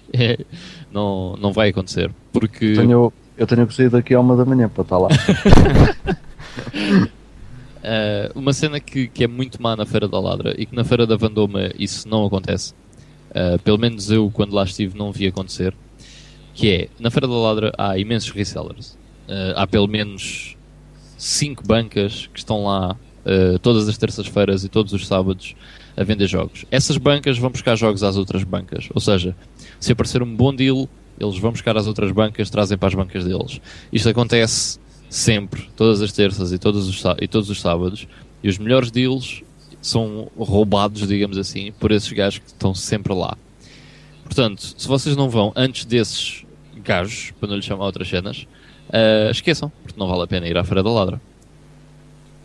não, 0.91 1.37
não 1.37 1.53
vai 1.53 1.71
acontecer. 1.71 2.11
Porque. 2.33 2.75
Tenho, 2.75 3.13
eu 3.37 3.47
tenho 3.47 3.67
que 3.67 3.75
sair 3.75 3.91
daqui 3.91 4.15
à 4.15 4.21
uma 4.21 4.37
da 4.37 4.45
manhã 4.45 4.69
para 4.69 4.83
estar 4.83 4.99
lá. 4.99 5.09
Uh, 7.83 8.39
uma 8.39 8.53
cena 8.53 8.79
que, 8.79 9.09
que 9.09 9.25
é 9.25 9.27
muito 9.27 9.61
má 9.61 9.75
na 9.75 9.85
Feira 9.85 10.07
da 10.07 10.21
Ladra 10.21 10.55
e 10.57 10.65
que 10.65 10.75
na 10.75 10.85
Feira 10.85 11.05
da 11.05 11.17
Vandoma 11.17 11.73
isso 11.77 12.09
não 12.09 12.25
acontece, 12.25 12.73
uh, 13.31 13.59
pelo 13.65 13.77
menos 13.77 14.09
eu 14.09 14.31
quando 14.33 14.55
lá 14.55 14.63
estive 14.63 14.97
não 14.97 15.11
vi 15.11 15.27
acontecer, 15.27 15.75
que 16.55 16.71
é, 16.71 16.89
na 17.01 17.11
Feira 17.11 17.27
da 17.27 17.35
Ladra 17.35 17.73
há 17.77 17.99
imensos 17.99 18.31
resellers. 18.31 18.93
Uh, 19.29 19.55
há 19.57 19.67
pelo 19.67 19.89
menos 19.89 20.57
5 21.19 21.67
bancas 21.67 22.29
que 22.33 22.39
estão 22.39 22.65
lá 22.65 22.97
todas 23.63 23.89
as 23.89 23.97
terças-feiras 23.97 24.65
e 24.65 24.69
todos 24.69 24.93
os 24.93 25.07
sábados 25.07 25.55
a 25.97 26.03
vender 26.03 26.27
jogos. 26.27 26.65
Essas 26.73 26.97
bancas 26.97 27.39
vão 27.39 27.51
buscar 27.51 27.77
jogos 27.77 28.03
às 28.03 28.17
outras 28.17 28.43
bancas. 28.43 28.89
Ou 28.93 29.01
seja, 29.01 29.37
se 29.79 29.93
aparecer 29.93 30.25
um 30.25 30.35
bom 30.35 30.53
deal, 30.53 30.89
eles 31.21 31.39
vão 31.39 31.53
buscar 31.53 31.77
às 31.77 31.87
outras 31.87 32.11
bancas, 32.11 32.51
trazem 32.51 32.77
para 32.77 32.89
as 32.89 32.95
bancas 32.95 33.25
deles. 33.25 33.61
Isto 33.93 34.09
acontece 34.09 34.81
sempre, 35.13 35.69
todas 35.77 36.01
as 36.01 36.11
terças 36.11 36.53
e 36.53 36.59
todos 36.59 36.89
os, 36.89 37.05
e 37.21 37.29
todos 37.29 37.51
os 37.51 37.61
sábados, 37.61 38.09
e 38.43 38.49
os 38.49 38.57
melhores 38.57 38.91
deals 38.91 39.43
são 39.83 40.31
roubados, 40.39 41.07
digamos 41.07 41.37
assim, 41.37 41.71
por 41.73 41.93
esses 41.93 42.11
gajos 42.11 42.39
que 42.39 42.47
estão 42.47 42.75
sempre 42.75 43.13
lá. 43.13 43.37
Portanto, 44.25 44.75
se 44.75 44.89
vocês 44.89 45.15
não 45.15 45.29
vão 45.29 45.53
antes 45.55 45.85
desses 45.85 46.47
gajos, 46.83 47.31
para 47.39 47.51
não 47.51 47.57
lhe 47.57 47.63
chamar 47.63 47.85
outras 47.85 48.09
cenas, 48.09 48.47
ah, 48.91 49.31
esqueçam, 49.31 49.71
porque 49.83 50.01
não 50.01 50.09
vale 50.09 50.23
a 50.23 50.27
pena 50.27 50.49
ir 50.49 50.57
à 50.57 50.65
Feira 50.65 50.83
da 50.83 50.91
Ladra. 50.91 51.21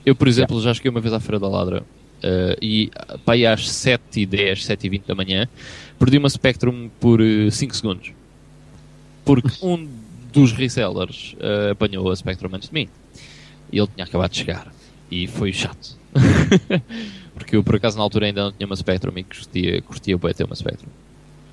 Eu, 0.06 0.14
por 0.14 0.28
exemplo, 0.28 0.62
já 0.62 0.74
cheguei 0.74 0.92
uma 0.92 1.00
vez 1.00 1.14
à 1.14 1.22
Feira 1.22 1.40
da 1.40 1.48
Ladra 1.48 1.84
ah, 2.22 2.58
e 2.62 2.92
aí 3.26 3.46
às 3.46 3.62
7h10, 3.62 4.58
7h20 4.58 5.04
da 5.08 5.16
manhã, 5.16 5.48
perdi 5.98 6.18
uma 6.18 6.30
Spectrum 6.30 6.90
por 7.00 7.22
5 7.50 7.76
segundos. 7.78 8.12
Porque 9.24 9.52
um 9.66 9.88
dos 10.38 10.52
resellers 10.52 11.36
ah, 11.40 11.72
apanhou 11.72 12.10
a 12.12 12.16
Spectrum 12.16 12.50
antes 12.54 12.70
de 12.70 12.74
mim. 12.74 12.88
E 13.72 13.80
ele 13.80 13.88
tinha 13.88 14.06
acabado 14.06 14.32
de 14.32 14.38
chegar. 14.38 14.72
E 15.10 15.28
foi 15.28 15.52
chato. 15.52 15.98
Porque 17.34 17.56
eu, 17.56 17.64
por 17.64 17.76
acaso, 17.76 17.98
na 17.98 18.04
altura 18.04 18.28
ainda 18.28 18.44
não 18.44 18.52
tinha 18.52 18.66
uma 18.66 18.76
Spectrum 18.76 19.14
e 19.16 19.24
curtia, 19.24 19.82
curtia 19.82 20.18
bem 20.18 20.34
ter 20.34 20.44
uma 20.44 20.56
Spectrum. 20.56 20.90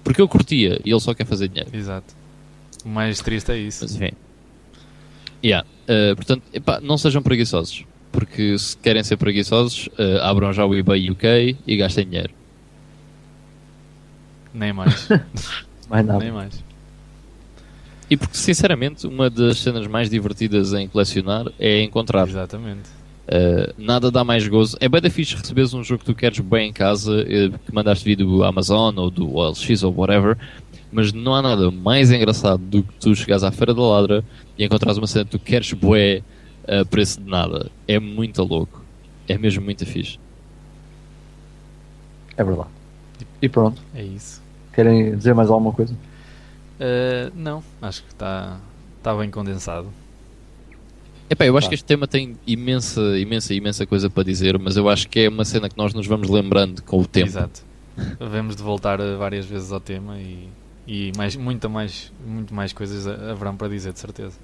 Porque 0.02 0.20
eu 0.20 0.28
curtia 0.28 0.80
e 0.84 0.90
ele 0.90 1.00
só 1.00 1.14
quer 1.14 1.24
fazer 1.24 1.48
dinheiro. 1.48 1.70
Exato. 1.72 2.14
O 2.84 2.88
mais 2.88 3.20
triste 3.20 3.50
é 3.52 3.58
isso. 3.58 3.84
Mas 3.84 3.94
enfim. 3.94 4.12
Yeah. 5.42 5.66
Uh, 5.84 6.16
portanto, 6.16 6.42
epá, 6.52 6.80
não 6.80 6.98
sejam 6.98 7.22
preguiçosos. 7.22 7.84
Porque 8.12 8.56
se 8.58 8.76
querem 8.76 9.02
ser 9.02 9.16
preguiçosos, 9.16 9.88
uh, 9.98 10.22
abram 10.22 10.52
já 10.52 10.64
o 10.64 10.74
eBay 10.74 11.10
UK 11.10 11.56
e 11.66 11.76
gastem 11.76 12.06
dinheiro. 12.06 12.32
Nem 14.52 14.72
mais. 14.72 15.08
Mais 15.88 16.06
nada. 16.06 16.18
Nem 16.18 16.32
mais. 16.32 16.64
E 18.10 18.16
porque, 18.16 18.36
sinceramente, 18.36 19.06
uma 19.06 19.30
das 19.30 19.58
cenas 19.58 19.86
mais 19.86 20.10
divertidas 20.10 20.72
em 20.74 20.86
colecionar 20.88 21.46
é 21.58 21.82
encontrar. 21.82 22.28
Exatamente. 22.28 22.88
Uh, 23.26 23.72
nada 23.78 24.10
dá 24.10 24.22
mais 24.22 24.46
gozo. 24.46 24.76
É 24.80 24.88
bem 24.88 25.00
da 25.00 25.08
fixe 25.08 25.34
receberes 25.34 25.72
um 25.72 25.82
jogo 25.82 26.00
que 26.00 26.04
tu 26.06 26.14
queres 26.14 26.38
bem 26.40 26.68
em 26.68 26.72
casa, 26.72 27.24
eh, 27.26 27.50
que 27.64 27.74
mandaste 27.74 28.04
vir 28.04 28.16
do 28.16 28.44
Amazon 28.44 28.94
ou 28.98 29.10
do 29.10 29.34
OLX 29.34 29.82
ou 29.82 29.94
whatever, 29.96 30.36
mas 30.92 31.10
não 31.10 31.34
há 31.34 31.40
nada 31.40 31.70
mais 31.70 32.12
engraçado 32.12 32.62
do 32.62 32.82
que 32.82 32.92
tu 33.00 33.16
chegares 33.16 33.42
à 33.42 33.50
Feira 33.50 33.72
da 33.72 33.80
Ladra 33.80 34.22
e 34.58 34.64
encontrares 34.64 34.98
uma 34.98 35.06
cena 35.06 35.24
que 35.24 35.30
tu 35.30 35.38
queres 35.38 35.72
bué 35.72 36.22
a 36.68 36.84
preço 36.84 37.20
de 37.20 37.28
nada. 37.28 37.70
É 37.88 37.98
muito 37.98 38.42
louco. 38.42 38.84
É 39.26 39.38
mesmo 39.38 39.64
muito 39.64 39.86
fixe. 39.86 40.18
É 42.36 42.44
verdade. 42.44 42.68
E 43.40 43.48
pronto. 43.48 43.80
É 43.94 44.02
isso. 44.02 44.42
Querem 44.74 45.16
dizer 45.16 45.34
mais 45.34 45.48
alguma 45.48 45.72
coisa? 45.72 45.94
Uh, 46.80 47.30
não, 47.34 47.62
acho 47.80 48.02
que 48.02 48.08
está 48.12 48.58
tá 49.02 49.14
bem 49.14 49.30
condensado. 49.30 49.88
Epá, 51.30 51.46
eu 51.46 51.56
acho 51.56 51.66
Tá. 51.66 51.68
que 51.70 51.74
este 51.76 51.84
tema 51.84 52.06
tem 52.06 52.36
imensa, 52.46 53.00
imensa, 53.18 53.54
imensa 53.54 53.86
coisa 53.86 54.10
para 54.10 54.22
dizer, 54.24 54.58
mas 54.58 54.76
eu 54.76 54.88
acho 54.88 55.08
que 55.08 55.20
é 55.20 55.28
uma 55.28 55.44
cena 55.44 55.68
que 55.68 55.76
nós 55.78 55.94
nos 55.94 56.06
vamos 56.06 56.28
lembrando 56.28 56.82
com 56.82 57.00
o 57.00 57.06
tempo. 57.06 57.28
Exato. 57.28 57.62
Devemos 58.18 58.56
de 58.56 58.62
voltar 58.62 59.00
uh, 59.00 59.16
várias 59.18 59.46
vezes 59.46 59.70
ao 59.72 59.80
tema 59.80 60.18
e, 60.18 60.48
e 60.86 61.12
mais, 61.16 61.36
muita 61.36 61.68
mais, 61.68 62.12
muito 62.26 62.52
mais 62.52 62.72
coisas 62.72 63.06
ha- 63.06 63.30
haverão 63.30 63.56
para 63.56 63.68
dizer, 63.68 63.92
de 63.92 64.00
certeza. 64.00 64.36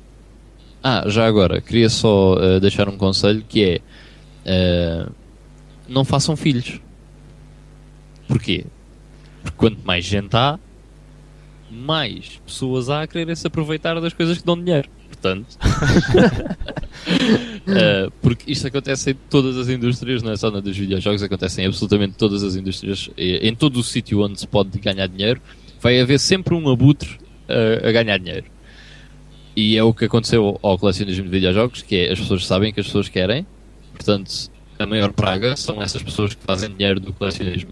Ah, 0.83 1.05
já 1.09 1.27
agora, 1.27 1.61
queria 1.61 1.91
só 1.91 2.35
uh, 2.37 2.61
deixar 2.61 2.89
um 2.89 2.97
conselho 2.97 3.45
que 3.47 3.63
é 4.47 5.07
uh, 5.07 5.13
não 5.89 6.05
façam 6.05 6.37
filhos. 6.37 6.81
Porquê? 8.27 8.65
Porque 9.43 9.57
quanto 9.59 9.79
mais 9.85 10.05
gente 10.05 10.35
há, 10.37 10.59
mais 11.71 12.41
pessoas 12.45 12.89
há 12.91 13.03
a 13.03 13.07
quererem 13.07 13.35
se 13.35 13.47
aproveitar 13.47 14.01
das 14.01 14.13
coisas 14.13 14.39
que 14.39 14.45
dão 14.45 14.57
dinheiro. 14.57 14.89
importante. 15.07 15.57
uh, 17.67 18.11
porque 18.21 18.51
isto 18.53 18.67
acontece 18.67 19.13
em 19.13 19.17
todas 19.29 19.57
as 19.57 19.69
indústrias, 19.69 20.23
não 20.23 20.33
é 20.33 20.37
só 20.37 20.51
na 20.51 20.61
dos 20.61 20.77
videojogos, 20.77 21.23
acontece 21.23 21.63
em 21.63 21.67
absolutamente 21.67 22.15
todas 22.17 22.43
as 22.43 22.57
indústrias. 22.57 23.11
Em 23.17 23.55
todo 23.55 23.79
o 23.79 23.83
sítio 23.83 24.23
onde 24.23 24.41
se 24.41 24.47
pode 24.47 24.79
ganhar 24.79 25.07
dinheiro, 25.07 25.41
vai 25.81 26.01
haver 26.01 26.19
sempre 26.19 26.55
um 26.55 26.69
abutre 26.71 27.19
uh, 27.49 27.87
a 27.89 27.93
ganhar 27.93 28.19
dinheiro. 28.19 28.47
E 29.57 29.77
é 29.77 29.83
o 29.83 29.93
que 29.93 30.05
aconteceu 30.05 30.59
ao 30.63 30.79
colecionismo 30.79 31.25
de 31.25 31.31
videojogos, 31.31 31.83
que 31.83 31.97
é 31.97 32.13
as 32.13 32.19
pessoas 32.19 32.47
sabem 32.47 32.73
que 32.73 32.81
as 32.81 32.87
pessoas 32.87 33.09
querem, 33.09 33.47
portanto, 33.93 34.51
a 34.79 34.87
maior 34.87 35.13
praga 35.13 35.57
são 35.57 35.83
essas 35.83 36.03
pessoas 36.03 36.35
que 36.35 36.43
fazem 36.43 36.71
dinheiro 36.71 37.01
do 37.01 37.13
colecionismo. 37.13 37.71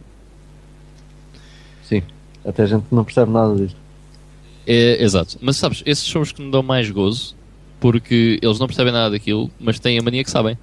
Sim, 1.83 2.03
até 2.45 2.65
a 2.65 2.66
gente 2.66 2.85
não 2.91 3.05
percebe 3.05 3.31
nada 3.31 3.55
disto. 3.55 3.88
É, 4.70 5.03
exato. 5.03 5.39
Mas 5.40 5.57
sabes, 5.57 5.82
esses 5.86 6.07
são 6.07 6.20
os 6.20 6.31
que 6.31 6.43
me 6.43 6.51
dão 6.51 6.62
mais 6.62 6.90
gozo, 6.90 7.35
porque 7.81 8.39
eles 8.43 8.59
não 8.59 8.66
percebem 8.66 8.93
nada 8.93 9.12
daquilo, 9.12 9.51
mas 9.59 9.81
têm 9.81 9.99
a 9.99 10.03
mania 10.03 10.23
que 10.23 10.31
sabem. 10.31 10.59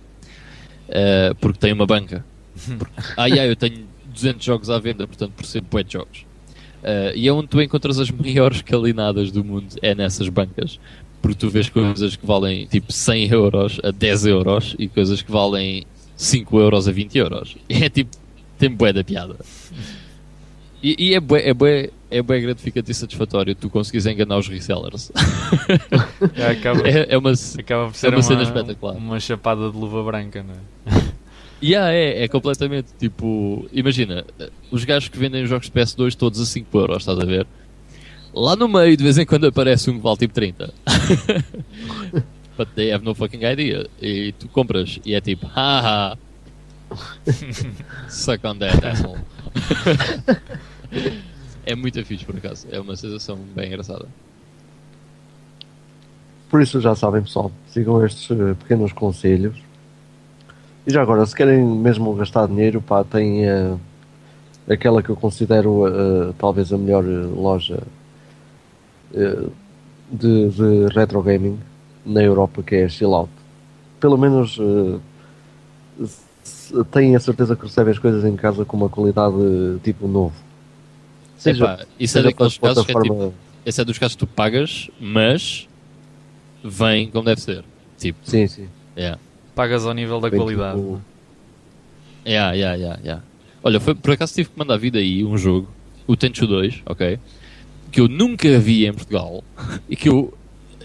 Uh, 0.88 1.34
porque 1.41 1.57
têm 1.57 1.73
uma 1.73 1.88
banca. 1.88 2.23
Porque, 2.77 2.94
ai 3.18 3.38
ai, 3.38 3.49
eu 3.49 3.56
tenho 3.56 3.86
200 4.06 4.45
jogos 4.45 4.69
à 4.69 4.80
venda, 4.80 5.06
portanto 5.06 5.34
percebo 5.36 5.68
bué 5.69 5.84
de 5.84 5.94
jogos. 5.94 6.19
Uh, 6.82 7.11
e 7.15 7.27
é 7.27 7.34
onde 7.34 7.48
tu 7.48 7.60
encontras 7.60 7.99
as 7.99 8.11
maiores 8.11 8.61
calinadas 8.61 9.32
do 9.32 9.44
mundo, 9.44 9.76
é 9.82 9.95
nessas 9.95 10.30
bancas. 10.30 10.80
Porque 11.22 11.40
tu 11.40 11.49
vês 11.49 11.68
coisas 11.68 12.15
que 12.15 12.26
valem 12.26 12.68
tipo 12.68 12.94
100 12.94 13.32
euros 13.32 13.80
a 13.84 13.90
10 13.90 14.26
euros 14.27 14.76
e 14.77 14.88
coisas 14.88 15.23
que 15.23 15.32
valem 15.32 15.84
5 16.15 16.60
euros 16.60 16.88
a 16.88 16.91
20 16.91 17.18
euros. 17.18 17.57
E 17.68 17.73
é 17.84 17.90
tipo, 17.90 18.15
tem 18.60 18.69
bué 18.69 18.94
da 18.94 19.03
piada. 19.03 19.36
E, 20.86 20.95
e 20.99 21.14
é 21.16 21.20
bué, 21.20 21.49
é 21.49 21.52
bué, 21.52 21.90
é 22.12 22.22
bem 22.22 22.44
gratificante 22.44 22.91
e 22.91 22.94
satisfatório 22.94 23.56
tu 23.56 23.72
conseguires 23.72 24.06
enganar 24.06 24.38
os 24.38 24.48
resellers. 24.48 25.12
É, 26.36 26.48
acaba, 26.48 26.88
é, 26.88 27.07
é, 27.10 27.18
uma, 27.18 27.32
acaba 27.32 27.88
por 27.88 27.95
ser 27.95 28.07
é 28.07 28.10
uma, 28.10 28.18
uma, 28.18 28.22
cena 28.22 28.44
espetacular. 28.44 28.95
Uma 28.95 29.20
chapada 29.20 29.72
de 29.72 29.76
luva 29.76 30.03
branca, 30.03 30.44
não 30.44 30.53
é? 30.53 31.16
Yeah, 31.64 31.91
é, 31.91 32.24
é 32.24 32.28
completamente 32.28 32.90
tipo. 32.99 33.68
Imagina, 33.74 34.24
os 34.70 34.84
gajos 34.84 35.10
que 35.10 35.18
vendem 35.18 35.44
os 35.44 35.49
jogos 35.49 35.68
de 35.68 35.72
PS2 35.72 36.14
todos 36.14 36.40
a 36.40 36.45
5 36.45 36.78
euros, 36.78 36.98
estás 36.98 37.18
a 37.18 37.26
ver? 37.26 37.48
Lá 38.34 38.56
no 38.56 38.68
meio, 38.68 38.95
de 38.95 39.03
vez 39.03 39.18
em 39.18 39.26
quando 39.26 39.48
aparece 39.48 39.90
um 39.90 39.95
que 39.95 40.03
vale 40.03 40.18
tipo 40.18 40.34
30. 40.36 40.72
But 42.57 42.70
they 42.76 42.91
have 42.91 43.03
no 43.03 43.16
fucking 43.16 43.44
idea. 43.44 43.88
E 43.99 44.34
tu 44.34 44.48
compras 44.49 44.99
e 45.03 45.16
é 45.16 45.22
tipo, 45.22 45.48
haha. 45.48 46.18
Suck 48.07 48.45
on 48.45 48.57
that, 48.57 48.86
asshole. 48.86 49.18
É 51.65 51.76
muito 51.76 52.03
fixe, 52.05 52.26
por 52.26 52.38
acaso. 52.38 52.67
É 52.72 52.80
uma 52.80 52.95
sensação 52.95 53.38
bem 53.55 53.67
engraçada. 53.67 54.05
Por 56.49 56.61
isso 56.61 56.80
já 56.80 56.95
sabem, 56.95 57.22
pessoal, 57.22 57.51
sigam 57.67 58.05
estes 58.05 58.30
uh, 58.30 58.55
pequenos 58.55 58.93
conselhos. 58.93 59.57
E 60.85 60.91
já 60.93 61.01
agora, 61.01 61.26
se 61.26 61.35
querem 61.35 61.65
mesmo 61.65 62.13
gastar 62.13 62.47
dinheiro, 62.47 62.81
pá, 62.81 63.03
tem 63.03 63.49
uh, 63.49 63.80
aquela 64.69 65.01
que 65.01 65.09
eu 65.09 65.15
considero 65.15 65.85
uh, 65.88 66.34
talvez 66.38 66.72
a 66.72 66.77
melhor 66.77 67.03
loja 67.03 67.81
de, 70.11 70.49
de, 70.49 70.88
retro 70.93 71.22
gaming 71.22 71.57
na 72.05 72.22
Europa, 72.22 72.61
que 72.61 72.76
é 72.76 72.85
a 72.85 72.89
Chill 72.89 73.13
Out. 73.13 73.31
Pelo 73.99 74.17
menos 74.17 74.59
têm 76.91 77.15
a 77.15 77.19
certeza 77.19 77.55
que 77.55 77.63
recebem 77.63 77.91
as 77.91 77.99
coisas 77.99 78.26
em 78.26 78.35
casa 78.35 78.65
com 78.65 78.76
uma 78.77 78.89
qualidade 78.89 79.35
tipo 79.84 80.07
novo. 80.07 80.44
Seja, 81.38 81.64
Epá, 81.64 81.86
isso 81.99 82.18
é 82.18 82.24
daqueles 82.24 82.57
casos 82.57 82.86
que 82.86 82.91
é 82.91 83.02
tipo, 83.02 83.34
esse 83.66 83.82
é 83.82 83.86
dos 83.86 83.98
casos 83.98 84.16
que 84.16 84.20
tu 84.20 84.28
pagas, 84.28 84.90
mas 84.99 85.68
vem 86.64 87.10
como 87.10 87.26
deve 87.26 87.41
ser. 87.41 87.64
Tipo, 87.98 88.20
sim, 88.24 88.48
sim. 88.48 88.68
Yeah. 88.98 89.20
Pagas 89.53 89.86
ao 89.86 89.94
nível 89.94 90.20
da 90.20 90.30
qualidade. 90.30 90.80
Tipo... 90.80 91.02
Yeah, 92.26 92.53
yeah, 92.53 92.76
yeah, 92.76 93.02
yeah. 93.03 93.24
Olha, 93.64 93.80
foi, 93.80 93.95
por 93.95 94.12
acaso 94.12 94.34
tive 94.34 94.49
que 94.49 94.57
mandar 94.57 94.78
vida 94.78 94.99
aí 94.99 95.24
um 95.24 95.38
jogo, 95.38 95.68
o 96.07 96.16
Tenchu 96.16 96.48
2, 96.48 96.84
ok? 96.86 97.20
Que 97.91 98.02
eu 98.02 98.07
nunca 98.07 98.60
vi 98.60 98.86
em 98.86 98.94
Portugal 98.94 99.44
e 99.90 99.95
que 99.95 100.10
eu 100.10 100.34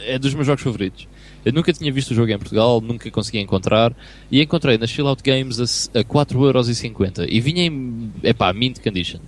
é 0.07 0.19
dos 0.19 0.35
meus 0.35 0.47
jogos 0.47 0.63
favoritos. 0.63 1.09
Eu 1.45 1.53
nunca 1.53 1.73
tinha 1.73 1.91
visto 1.91 2.11
o 2.11 2.15
jogo 2.15 2.31
em 2.31 2.39
Portugal, 2.39 2.81
nunca 2.81 3.11
consegui 3.11 3.39
encontrar 3.39 3.95
e 4.31 4.43
encontrei 4.43 4.77
na 4.77 4.87
Chill 4.87 5.07
Out 5.07 5.23
Games 5.23 5.59
a, 5.59 6.01
a 6.01 6.05
4,50€ 6.05 7.27
e 7.29 7.41
vinha 7.41 7.65
em, 7.65 8.13
epá, 8.23 8.53
mint 8.53 8.81
condition. 8.81 9.21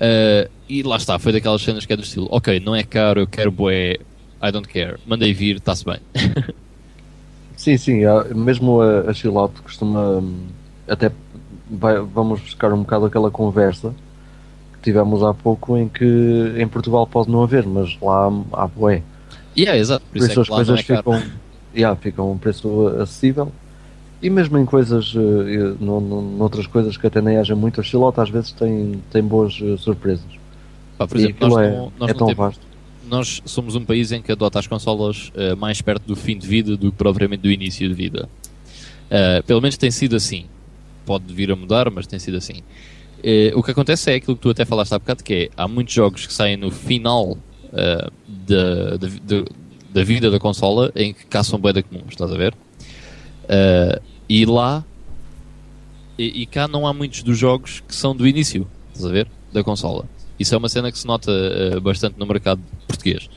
Uh, 0.00 0.50
e 0.68 0.82
lá 0.82 0.96
está, 0.96 1.18
foi 1.18 1.32
daquelas 1.32 1.60
cenas 1.62 1.84
que 1.84 1.92
é 1.92 1.96
do 1.96 2.02
estilo, 2.02 2.26
ok, 2.30 2.58
não 2.60 2.74
é 2.74 2.82
caro, 2.82 3.20
eu 3.20 3.26
quero 3.26 3.50
boé, 3.50 3.98
I 4.42 4.50
don't 4.50 4.66
care, 4.66 4.98
mandei 5.06 5.34
vir, 5.34 5.56
está-se 5.56 5.84
bem. 5.84 5.98
sim, 7.54 7.76
sim, 7.76 8.00
mesmo 8.34 8.80
a, 8.80 9.10
a 9.10 9.12
Chill 9.12 9.38
Out 9.38 9.60
costuma 9.60 10.24
até 10.88 11.12
vai, 11.70 11.98
vamos 12.00 12.40
buscar 12.40 12.72
um 12.72 12.78
bocado 12.78 13.06
aquela 13.06 13.30
conversa 13.30 13.94
que 14.72 14.78
tivemos 14.82 15.22
há 15.22 15.32
pouco 15.32 15.76
em 15.76 15.88
que 15.88 16.54
em 16.56 16.66
Portugal 16.66 17.06
pode 17.06 17.30
não 17.30 17.42
haver, 17.42 17.66
mas 17.66 17.96
lá 18.00 18.30
há 18.52 18.66
boé. 18.66 19.02
Yeah, 19.56 19.78
exato, 19.78 20.04
por, 20.10 20.18
isso 20.18 20.38
é 20.38 20.42
as 20.42 20.48
coisas 20.48 20.80
é 20.80 20.82
ficam, 20.82 21.22
yeah, 21.74 21.96
ficam 21.96 22.28
a 22.28 22.30
um 22.32 22.38
preço 22.38 22.88
acessível. 23.00 23.52
E 24.22 24.28
mesmo 24.28 24.58
em 24.58 24.66
coisas, 24.66 25.14
uh, 25.14 25.18
no, 25.80 26.00
no, 26.00 26.20
noutras 26.20 26.66
coisas 26.66 26.96
que 26.96 27.06
até 27.06 27.22
nem 27.22 27.38
haja 27.38 27.56
muito, 27.56 27.80
a 27.80 27.84
Chilota 27.84 28.22
às 28.22 28.28
vezes 28.28 28.52
tem, 28.52 29.00
tem 29.10 29.22
boas 29.22 29.58
uh, 29.60 29.78
surpresas. 29.78 30.26
Pá, 30.98 31.06
por 31.06 31.16
exemplo, 31.16 31.48
nós, 31.48 31.58
é, 31.58 31.70
não, 31.70 31.92
nós 31.98 32.10
é 32.10 32.14
tão 32.14 32.26
temos, 32.26 32.36
vasto. 32.36 32.60
Nós 33.08 33.42
somos 33.46 33.74
um 33.74 33.84
país 33.84 34.12
em 34.12 34.20
que 34.20 34.30
adota 34.30 34.58
as 34.58 34.66
consolas 34.66 35.30
uh, 35.30 35.56
mais 35.56 35.80
perto 35.80 36.06
do 36.06 36.14
fim 36.14 36.36
de 36.36 36.46
vida 36.46 36.76
do 36.76 36.92
que 36.92 36.98
propriamente 36.98 37.42
do 37.42 37.50
início 37.50 37.88
de 37.88 37.94
vida. 37.94 38.28
pelo 39.46 39.62
menos 39.62 39.78
tem 39.78 39.90
sido 39.90 40.16
assim. 40.16 40.44
Pode 41.06 41.32
vir 41.32 41.50
a 41.50 41.56
mudar, 41.56 41.90
mas 41.90 42.06
tem 42.06 42.18
sido 42.18 42.36
assim. 42.36 42.60
o 43.54 43.62
que 43.62 43.70
acontece 43.70 44.12
é 44.12 44.16
aquilo 44.16 44.36
que 44.36 44.42
tu 44.42 44.50
até 44.50 44.66
falaste 44.66 44.92
há 44.92 44.98
bocado, 44.98 45.24
que 45.24 45.34
é, 45.34 45.48
há 45.56 45.66
muitos 45.66 45.94
jogos 45.94 46.26
que 46.26 46.32
saem 46.32 46.58
no 46.58 46.70
final 46.70 47.38
da, 47.72 48.96
da, 48.98 49.44
da, 49.94 50.04
vida 50.04 50.30
da 50.30 50.38
consola 50.38 50.92
em 50.94 51.14
que 51.14 51.24
caçam 51.24 51.58
boeda 51.58 51.82
comum, 51.82 52.02
estás 52.06 52.30
a 52.30 52.36
ver? 52.36 52.54
Uh, 53.50 54.00
e 54.28 54.46
lá 54.46 54.84
e, 56.16 56.42
e, 56.42 56.46
cá 56.46 56.68
não 56.68 56.86
há 56.86 56.92
muitos 56.92 57.24
dos 57.24 57.36
jogos 57.36 57.80
que 57.80 57.94
são 57.94 58.14
do 58.14 58.28
início, 58.28 58.64
estás 58.92 59.04
a 59.04 59.08
ver? 59.08 59.26
Da 59.52 59.64
consola. 59.64 60.04
Isso 60.38 60.54
é 60.54 60.58
uma 60.58 60.68
cena 60.68 60.92
que 60.92 60.98
se 60.98 61.06
nota 61.06 61.32
uh, 61.32 61.80
bastante 61.80 62.16
no 62.16 62.26
mercado 62.26 62.60
português. 62.86 63.28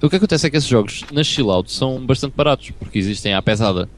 O 0.00 0.08
que 0.08 0.14
acontece 0.14 0.46
é 0.46 0.50
que 0.50 0.56
esses 0.56 0.68
jogos 0.68 1.04
na 1.12 1.24
chill 1.24 1.50
out 1.50 1.72
são 1.72 2.06
bastante 2.06 2.34
baratos, 2.36 2.70
porque 2.78 2.98
existem 2.98 3.34
à 3.34 3.42
pesada. 3.42 3.88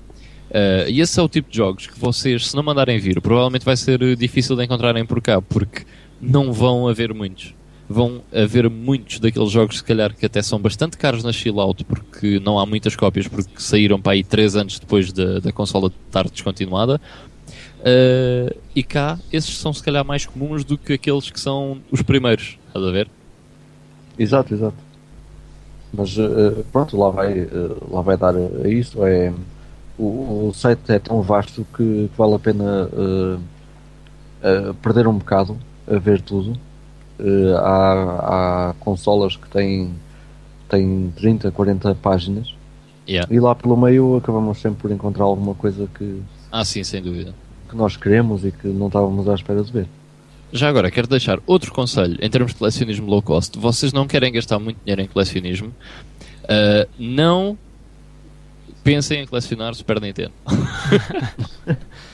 Uh, 0.48 0.88
e 0.88 1.00
esse 1.00 1.20
é 1.20 1.22
o 1.22 1.28
tipo 1.28 1.50
de 1.50 1.58
jogos 1.58 1.86
que 1.86 1.98
vocês, 1.98 2.48
se 2.48 2.56
não 2.56 2.62
mandarem 2.62 2.98
vir, 2.98 3.20
provavelmente 3.20 3.64
vai 3.64 3.76
ser 3.76 4.16
difícil 4.16 4.56
de 4.56 4.64
encontrarem 4.64 5.04
por 5.04 5.20
cá, 5.20 5.42
porque 5.42 5.84
não 6.20 6.52
vão 6.52 6.88
haver 6.88 7.12
muitos 7.12 7.54
vão 7.90 8.22
haver 8.32 8.70
muitos 8.70 9.18
daqueles 9.18 9.50
jogos, 9.50 9.78
se 9.78 9.84
calhar, 9.84 10.14
que 10.14 10.24
até 10.24 10.40
são 10.40 10.60
bastante 10.60 10.96
caros 10.96 11.24
na 11.24 11.32
chill 11.32 11.58
out, 11.58 11.82
porque 11.84 12.38
não 12.38 12.56
há 12.56 12.64
muitas 12.64 12.94
cópias, 12.94 13.26
porque 13.26 13.50
saíram 13.56 14.00
para 14.00 14.12
aí 14.12 14.22
3 14.22 14.54
anos 14.54 14.78
depois 14.78 15.12
da, 15.12 15.40
da 15.40 15.50
consola 15.50 15.92
estar 16.06 16.30
descontinuada. 16.30 17.00
Uh, 17.80 18.56
e 18.76 18.84
cá, 18.84 19.18
esses 19.32 19.58
são 19.58 19.72
se 19.72 19.82
calhar 19.82 20.04
mais 20.04 20.24
comuns 20.24 20.62
do 20.62 20.78
que 20.78 20.92
aqueles 20.92 21.30
que 21.30 21.40
são 21.40 21.78
os 21.90 22.00
primeiros, 22.00 22.58
estás 22.68 22.86
a 22.86 22.90
ver? 22.92 23.08
Exato, 24.16 24.54
exato. 24.54 24.76
Mas 25.92 26.16
uh, 26.16 26.64
pronto, 26.70 26.96
lá 26.96 27.10
vai, 27.10 27.40
uh, 27.40 27.88
lá 27.90 28.02
vai 28.02 28.16
dar 28.16 28.36
a 28.36 28.68
isso. 28.68 29.04
É, 29.04 29.32
o, 29.98 30.46
o 30.46 30.52
site 30.54 30.92
é 30.92 31.00
tão 31.00 31.22
vasto 31.22 31.66
que 31.76 32.08
vale 32.16 32.36
a 32.36 32.38
pena 32.38 32.88
perder 34.80 35.08
um 35.08 35.18
bocado 35.18 35.58
a 35.88 35.98
ver 35.98 36.22
tudo 36.22 36.56
Uh, 37.20 37.54
há, 37.58 38.70
há 38.70 38.74
consolas 38.80 39.36
que 39.36 39.46
têm, 39.50 39.92
têm 40.70 41.12
30, 41.16 41.50
40 41.50 41.94
páginas 41.96 42.54
yeah. 43.06 43.30
e 43.30 43.38
lá 43.38 43.54
pelo 43.54 43.76
meio 43.76 44.16
acabamos 44.16 44.58
sempre 44.58 44.80
por 44.80 44.90
encontrar 44.90 45.24
alguma 45.24 45.54
coisa 45.54 45.86
que, 45.94 46.22
ah, 46.50 46.64
sim, 46.64 46.82
sem 46.82 47.02
dúvida. 47.02 47.34
que 47.68 47.76
nós 47.76 47.94
queremos 47.96 48.44
e 48.44 48.50
que 48.50 48.68
não 48.68 48.86
estávamos 48.86 49.28
à 49.28 49.34
espera 49.34 49.62
de 49.62 49.70
ver. 49.70 49.86
Já 50.52 50.68
agora, 50.68 50.90
quero 50.90 51.06
deixar 51.06 51.38
outro 51.46 51.72
conselho 51.72 52.16
em 52.20 52.30
termos 52.30 52.52
de 52.52 52.58
colecionismo 52.58 53.06
low 53.06 53.22
cost. 53.22 53.56
Vocês 53.58 53.92
não 53.92 54.06
querem 54.06 54.32
gastar 54.32 54.58
muito 54.58 54.78
dinheiro 54.82 55.02
em 55.02 55.06
colecionismo, 55.06 55.68
uh, 55.68 56.88
não 56.98 57.58
pensem 58.82 59.20
em 59.20 59.26
colecionar 59.26 59.74
Super 59.74 60.00
Nintendo. 60.00 60.32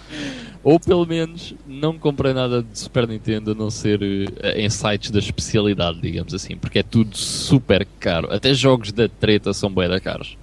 Ou 0.66 0.80
pelo 0.80 1.06
menos 1.06 1.54
não 1.64 1.96
comprei 1.96 2.32
nada 2.32 2.60
de 2.60 2.76
Super 2.76 3.06
Nintendo 3.06 3.52
a 3.52 3.54
não 3.54 3.70
ser 3.70 4.02
uh, 4.02 4.48
em 4.56 4.68
sites 4.68 5.12
da 5.12 5.20
especialidade, 5.20 6.00
digamos 6.00 6.34
assim, 6.34 6.56
porque 6.56 6.80
é 6.80 6.82
tudo 6.82 7.16
super 7.16 7.86
caro. 8.00 8.34
Até 8.34 8.52
jogos 8.52 8.90
da 8.90 9.08
treta 9.08 9.54
são 9.54 9.70
bem 9.70 9.88
da 9.88 10.00
caros. 10.00 10.36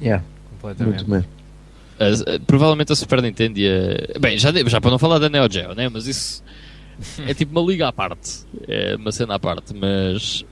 Yeah, 0.00 0.22
completamente. 0.48 1.08
Muito. 1.08 1.26
Uh, 1.26 2.40
provavelmente 2.46 2.92
a 2.92 2.94
Super 2.94 3.20
Nintendo 3.20 3.58
ia... 3.58 4.12
Bem, 4.20 4.38
já, 4.38 4.52
já 4.52 4.80
para 4.80 4.92
não 4.92 4.98
falar 5.00 5.18
da 5.18 5.28
Neo 5.28 5.50
Geo, 5.50 5.74
né? 5.74 5.88
mas 5.88 6.06
isso 6.06 6.40
é 7.26 7.34
tipo 7.34 7.50
uma 7.50 7.68
liga 7.68 7.88
à 7.88 7.92
parte. 7.92 8.44
É 8.68 8.94
uma 8.94 9.10
cena 9.10 9.34
à 9.34 9.40
parte, 9.40 9.74
mas 9.74 10.44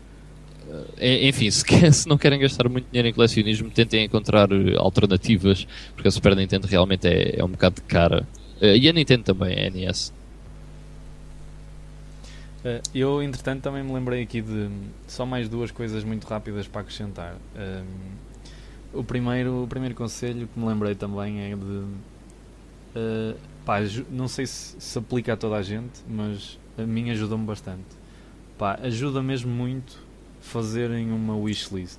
é, 0.98 1.28
enfim, 1.28 1.48
se, 1.48 1.64
quer, 1.64 1.92
se, 1.94 2.08
não 2.08 2.18
querem 2.18 2.40
gastar 2.40 2.68
muito 2.68 2.86
dinheiro 2.90 3.06
em 3.06 3.12
colecionismo, 3.12 3.70
tentem 3.70 4.04
encontrar 4.04 4.50
uh, 4.52 4.78
alternativas, 4.78 5.64
porque 5.94 6.08
a 6.08 6.10
Super 6.10 6.34
Nintendo 6.34 6.66
realmente 6.66 7.06
é, 7.06 7.38
é 7.38 7.44
um 7.44 7.48
bocado 7.50 7.76
de 7.76 7.82
cara. 7.82 8.26
Uh, 8.60 8.76
e 8.76 8.88
a 8.88 8.92
Nintendo 8.92 9.24
também, 9.24 9.66
a 9.66 9.70
NES. 9.70 10.12
Uh, 12.62 12.82
eu, 12.94 13.22
entretanto, 13.22 13.62
também 13.62 13.82
me 13.82 13.92
lembrei 13.92 14.22
aqui 14.22 14.42
de 14.42 14.68
só 15.08 15.24
mais 15.24 15.48
duas 15.48 15.70
coisas 15.70 16.04
muito 16.04 16.26
rápidas 16.26 16.68
para 16.68 16.82
acrescentar. 16.82 17.36
o, 18.92 19.02
primeiro, 19.02 19.64
o 19.64 19.66
primeiro 19.66 19.94
conselho 19.94 20.46
que 20.52 20.60
me 20.60 20.66
lembrei 20.66 20.94
também 20.94 21.40
é 21.40 21.56
de. 21.56 21.84
pá, 23.64 23.78
não 24.10 24.28
sei 24.28 24.46
se 24.46 24.76
se 24.78 24.98
aplica 24.98 25.32
a 25.32 25.36
toda 25.36 25.56
a 25.56 25.62
gente, 25.62 26.00
mas 26.06 26.58
a 26.76 26.82
mim 26.82 27.10
ajudou-me 27.10 27.46
bastante. 27.46 27.98
Pá, 28.58 28.78
ajuda 28.82 29.22
mesmo 29.22 29.50
muito 29.50 29.98
fazerem 30.40 31.10
uma 31.12 31.34
wishlist. 31.34 31.98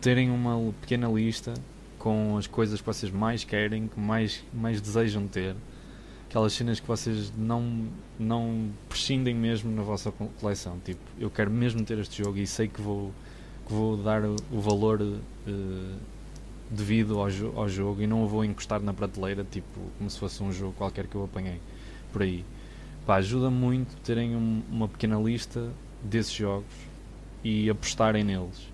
Terem 0.00 0.30
uma 0.30 0.72
pequena 0.80 1.08
lista 1.08 1.52
com 2.02 2.36
as 2.36 2.48
coisas 2.48 2.80
que 2.80 2.86
vocês 2.86 3.12
mais 3.12 3.44
querem, 3.44 3.86
que 3.86 3.98
mais, 3.98 4.42
mais 4.52 4.80
desejam 4.80 5.28
ter. 5.28 5.54
Aquelas 6.28 6.52
cenas 6.52 6.80
que 6.80 6.86
vocês 6.88 7.32
não, 7.38 7.86
não 8.18 8.70
prescindem 8.88 9.32
mesmo 9.32 9.70
na 9.70 9.82
vossa 9.82 10.10
coleção. 10.40 10.80
Tipo, 10.84 11.00
eu 11.16 11.30
quero 11.30 11.48
mesmo 11.48 11.84
ter 11.84 11.96
este 11.98 12.24
jogo 12.24 12.38
e 12.38 12.46
sei 12.46 12.66
que 12.66 12.80
vou, 12.80 13.12
que 13.68 13.72
vou 13.72 13.96
dar 13.96 14.24
o, 14.24 14.60
valor 14.60 15.00
uh, 15.00 15.96
devido 16.68 17.20
ao, 17.20 17.28
ao 17.54 17.68
jogo 17.68 18.02
e 18.02 18.06
não 18.08 18.24
o 18.24 18.26
vou 18.26 18.44
encostar 18.44 18.80
na 18.80 18.92
prateleira, 18.92 19.46
tipo, 19.48 19.78
como 19.96 20.10
se 20.10 20.18
fosse 20.18 20.42
um 20.42 20.52
jogo 20.52 20.72
qualquer 20.72 21.06
que 21.06 21.14
eu 21.14 21.22
apanhei 21.22 21.60
por 22.12 22.22
aí. 22.22 22.44
Pá, 23.06 23.16
ajuda 23.16 23.48
muito 23.48 23.94
terem 24.02 24.34
um, 24.34 24.60
uma 24.68 24.88
pequena 24.88 25.20
lista 25.20 25.70
desses 26.02 26.32
jogos 26.32 26.74
e 27.44 27.70
apostarem 27.70 28.24
neles. 28.24 28.72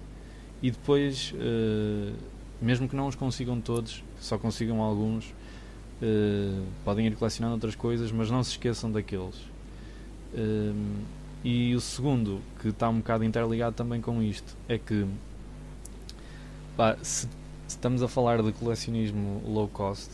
E 0.63 0.71
depois, 0.71 1.35
uh, 1.35 2.38
mesmo 2.61 2.89
que 2.89 2.97
não 2.97 3.07
os 3.07 3.15
consigam 3.15 3.61
todos, 3.61 4.03
só 4.21 4.39
consigam 4.39 4.81
alguns, 4.83 5.27
uh, 6.03 6.65
podem 6.85 7.07
ir 7.07 7.17
colecionando 7.17 7.55
outras 7.55 7.75
coisas, 7.75 8.11
mas 8.11 8.31
não 8.31 8.43
se 8.43 8.53
esqueçam 8.53 8.91
daqueles. 8.91 9.37
Uh, 10.35 11.03
e 11.45 11.75
o 11.75 11.81
segundo, 11.81 12.41
que 12.61 12.69
está 12.69 12.89
um 12.89 12.99
bocado 12.99 13.25
interligado 13.25 13.77
também 13.77 14.01
com 14.01 14.23
isto, 14.23 14.57
é 14.69 14.77
que 14.77 15.07
pá, 16.77 16.97
se, 17.01 17.27
se, 17.27 17.29
estamos 17.69 18.03
a 18.03 18.09
falar 18.09 18.43
de 18.43 18.53
colecionismo 18.53 19.43
low 19.47 19.69
cost, 19.69 20.11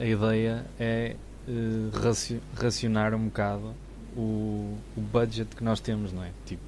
a 0.00 0.04
ideia 0.04 0.66
é 0.80 1.14
racionar 2.56 3.14
um 3.14 3.26
bocado 3.26 3.72
o, 4.16 4.76
o 4.96 5.00
budget 5.00 5.54
que 5.56 5.64
nós 5.64 5.80
temos, 5.80 6.12
não 6.12 6.22
é? 6.22 6.30
Tipo, 6.46 6.62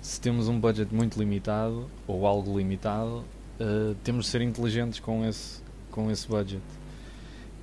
se 0.00 0.20
temos 0.20 0.48
um 0.48 0.58
budget 0.58 0.94
muito 0.94 1.18
limitado 1.18 1.88
ou 2.06 2.26
algo 2.26 2.56
limitado, 2.56 3.24
uh, 3.60 3.94
temos 4.02 4.26
de 4.26 4.30
ser 4.30 4.42
inteligentes 4.42 5.00
com 5.00 5.24
esse, 5.26 5.62
com 5.90 6.10
esse 6.10 6.26
budget. 6.28 6.62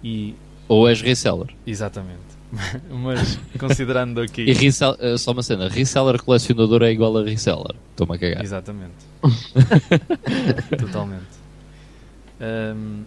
E, 0.03 0.36
ou 0.68 0.88
és 0.88 1.02
reseller. 1.02 1.48
Exatamente. 1.66 2.40
Mas 2.90 3.38
considerando 3.60 4.22
aqui. 4.22 4.41
E 4.41 4.53
resell, 4.53 4.98
uh, 4.99 5.18
só 5.18 5.32
uma 5.32 5.44
cena: 5.44 5.68
reseller 5.68 6.22
colecionador 6.22 6.84
é 6.84 6.91
igual 6.91 7.18
a 7.18 7.24
reseller. 7.24 7.76
Estou-me 7.91 8.16
a 8.16 8.20
cagar. 8.20 8.44
Exatamente. 8.44 8.95
Totalmente. 10.80 11.40
Um, 12.41 13.03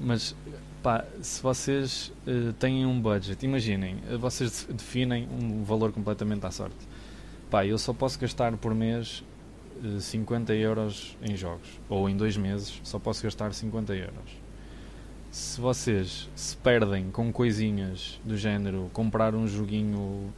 mas 0.00 0.34
pá, 0.82 1.04
se 1.20 1.40
vocês 1.42 2.10
uh, 2.26 2.52
têm 2.54 2.86
um 2.86 2.98
budget, 2.98 3.44
imaginem, 3.44 3.98
vocês 4.18 4.66
definem 4.68 5.28
um 5.30 5.62
valor 5.62 5.92
completamente 5.92 6.44
à 6.44 6.50
sorte 6.50 6.88
pá, 7.52 7.66
eu 7.66 7.76
só 7.76 7.92
posso 7.92 8.18
gastar 8.18 8.56
por 8.56 8.74
mês 8.74 9.22
50 10.00 10.52
eh, 10.52 10.58
euros 10.58 11.16
em 11.22 11.36
jogos. 11.36 11.68
Ou 11.88 12.08
em 12.08 12.16
dois 12.16 12.36
meses 12.36 12.80
só 12.82 12.98
posso 12.98 13.22
gastar 13.22 13.52
50 13.52 13.94
euros. 13.94 14.42
Se 15.30 15.60
vocês 15.60 16.28
se 16.34 16.56
perdem 16.58 17.10
com 17.10 17.32
coisinhas 17.32 18.20
do 18.24 18.36
género 18.36 18.90
comprar 18.92 19.34
um 19.34 19.46
joguinho 19.46 20.32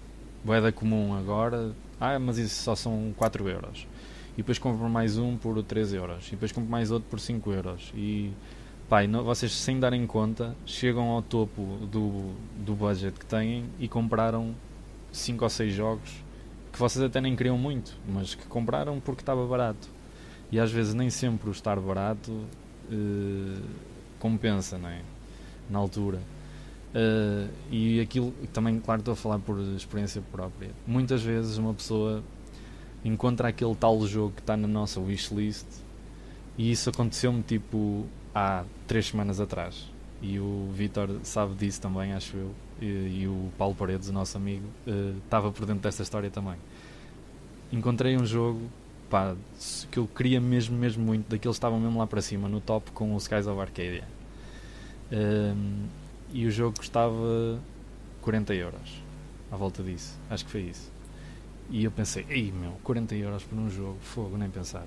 boeda 0.45 0.71
comum 0.71 1.15
agora, 1.15 1.73
ah, 2.01 2.19
mas 2.19 2.39
isso 2.39 2.62
só 2.62 2.75
são 2.75 3.12
4 3.16 3.49
euros. 3.49 3.87
E 4.35 4.39
depois 4.39 4.59
compro 4.59 4.89
mais 4.89 5.19
um 5.19 5.37
por 5.37 5.62
3 5.62 5.95
euros. 5.95 6.29
E 6.29 6.31
depois 6.33 6.53
compro 6.53 6.71
mais 6.71 6.91
outro 6.91 7.09
por 7.09 7.21
5 7.21 7.53
euros. 7.53 7.93
E 7.95 8.31
pá, 8.89 9.07
não, 9.07 9.25
vocês 9.25 9.53
sem 9.53 9.79
darem 9.81 10.07
conta 10.07 10.55
chegam 10.66 11.11
ao 11.11 11.23
topo 11.23 11.62
do, 11.91 12.33
do 12.65 12.75
budget 12.75 13.19
que 13.19 13.27
têm 13.27 13.65
e 13.79 13.89
compraram 13.89 14.55
5 15.12 15.45
ou 15.45 15.51
6 15.51 15.75
jogos 15.75 16.24
que 16.75 16.81
vocês 16.81 17.05
até 17.05 17.21
nem 17.21 17.37
queriam 17.37 17.57
muito, 17.57 17.97
mas 18.13 18.35
que 18.35 18.45
compraram 18.47 18.99
porque 18.99 19.23
estava 19.23 19.47
barato. 19.47 19.89
E 20.51 20.59
às 20.59 20.73
vezes 20.73 20.93
nem 20.93 21.09
sempre 21.09 21.49
o 21.49 21.53
estar 21.53 21.79
barato 21.79 22.33
uh, 22.33 23.63
compensa, 24.19 24.77
não 24.77 24.89
é? 24.89 25.01
Na 25.71 25.79
altura. 25.79 26.19
Uh, 26.93 27.49
e 27.71 28.01
aquilo, 28.01 28.33
também, 28.53 28.81
claro, 28.81 29.01
estou 29.01 29.13
a 29.13 29.17
falar 29.17 29.39
por 29.39 29.57
experiência 29.77 30.21
própria. 30.33 30.73
Muitas 30.85 31.23
vezes 31.23 31.59
uma 31.59 31.73
pessoa 31.73 32.25
encontra 33.05 33.49
aquele 33.51 33.77
tal 33.77 34.05
jogo 34.05 34.33
que 34.35 34.41
está 34.41 34.57
na 34.57 34.67
nossa 34.67 34.99
wishlist 34.99 35.67
e 36.59 36.73
isso 36.73 36.91
aconteceu-me 36.91 37.43
tipo 37.43 38.05
há 38.35 38.65
três 38.89 39.07
semanas 39.07 39.39
atrás. 39.41 39.89
E 40.21 40.41
o 40.41 40.69
Vitor 40.73 41.21
sabe 41.23 41.55
disso 41.55 41.81
também, 41.81 42.13
acho 42.15 42.37
eu 42.37 42.51
e, 42.81 43.23
e 43.23 43.29
o 43.29 43.51
Paulo 43.57 43.75
Paredes, 43.75 44.09
o 44.09 44.13
nosso 44.13 44.37
amigo, 44.37 44.67
uh, 44.87 45.17
estava 45.25 45.51
por 45.51 45.67
dentro 45.67 45.83
desta 45.83 46.03
história 46.03 46.31
também. 46.31 46.57
Encontrei 47.73 48.17
um 48.17 48.25
jogo 48.25 48.61
pá, 49.09 49.37
que 49.91 49.99
eu 49.99 50.07
queria 50.07 50.41
mesmo, 50.41 50.77
mesmo 50.77 51.05
muito, 51.05 51.29
daqueles 51.29 51.57
estavam 51.57 51.79
mesmo 51.81 51.99
lá 51.99 52.07
para 52.07 52.21
cima, 52.21 52.49
no 52.49 52.61
top 52.61 52.91
com 52.93 53.15
o 53.15 53.19
Skies 53.19 53.47
of 53.47 53.61
Arcadia. 53.61 54.05
Um, 55.11 55.17
ehm, 55.17 55.87
e 56.33 56.47
o 56.47 56.51
jogo 56.51 56.79
custava 56.79 57.61
40 58.23 58.55
euros 58.55 59.03
à 59.53 59.57
volta 59.57 59.83
disso, 59.83 60.19
acho 60.29 60.45
que 60.45 60.51
foi 60.51 60.63
isso. 60.63 60.91
E 61.71 61.85
eu 61.85 61.91
pensei, 61.91 62.27
ei 62.29 62.53
meu, 62.53 62.73
40 62.83 63.15
euros 63.15 63.45
por 63.45 63.57
um 63.57 63.71
jogo, 63.71 63.97
fogo, 64.01 64.37
nem 64.37 64.51
pensar. 64.51 64.87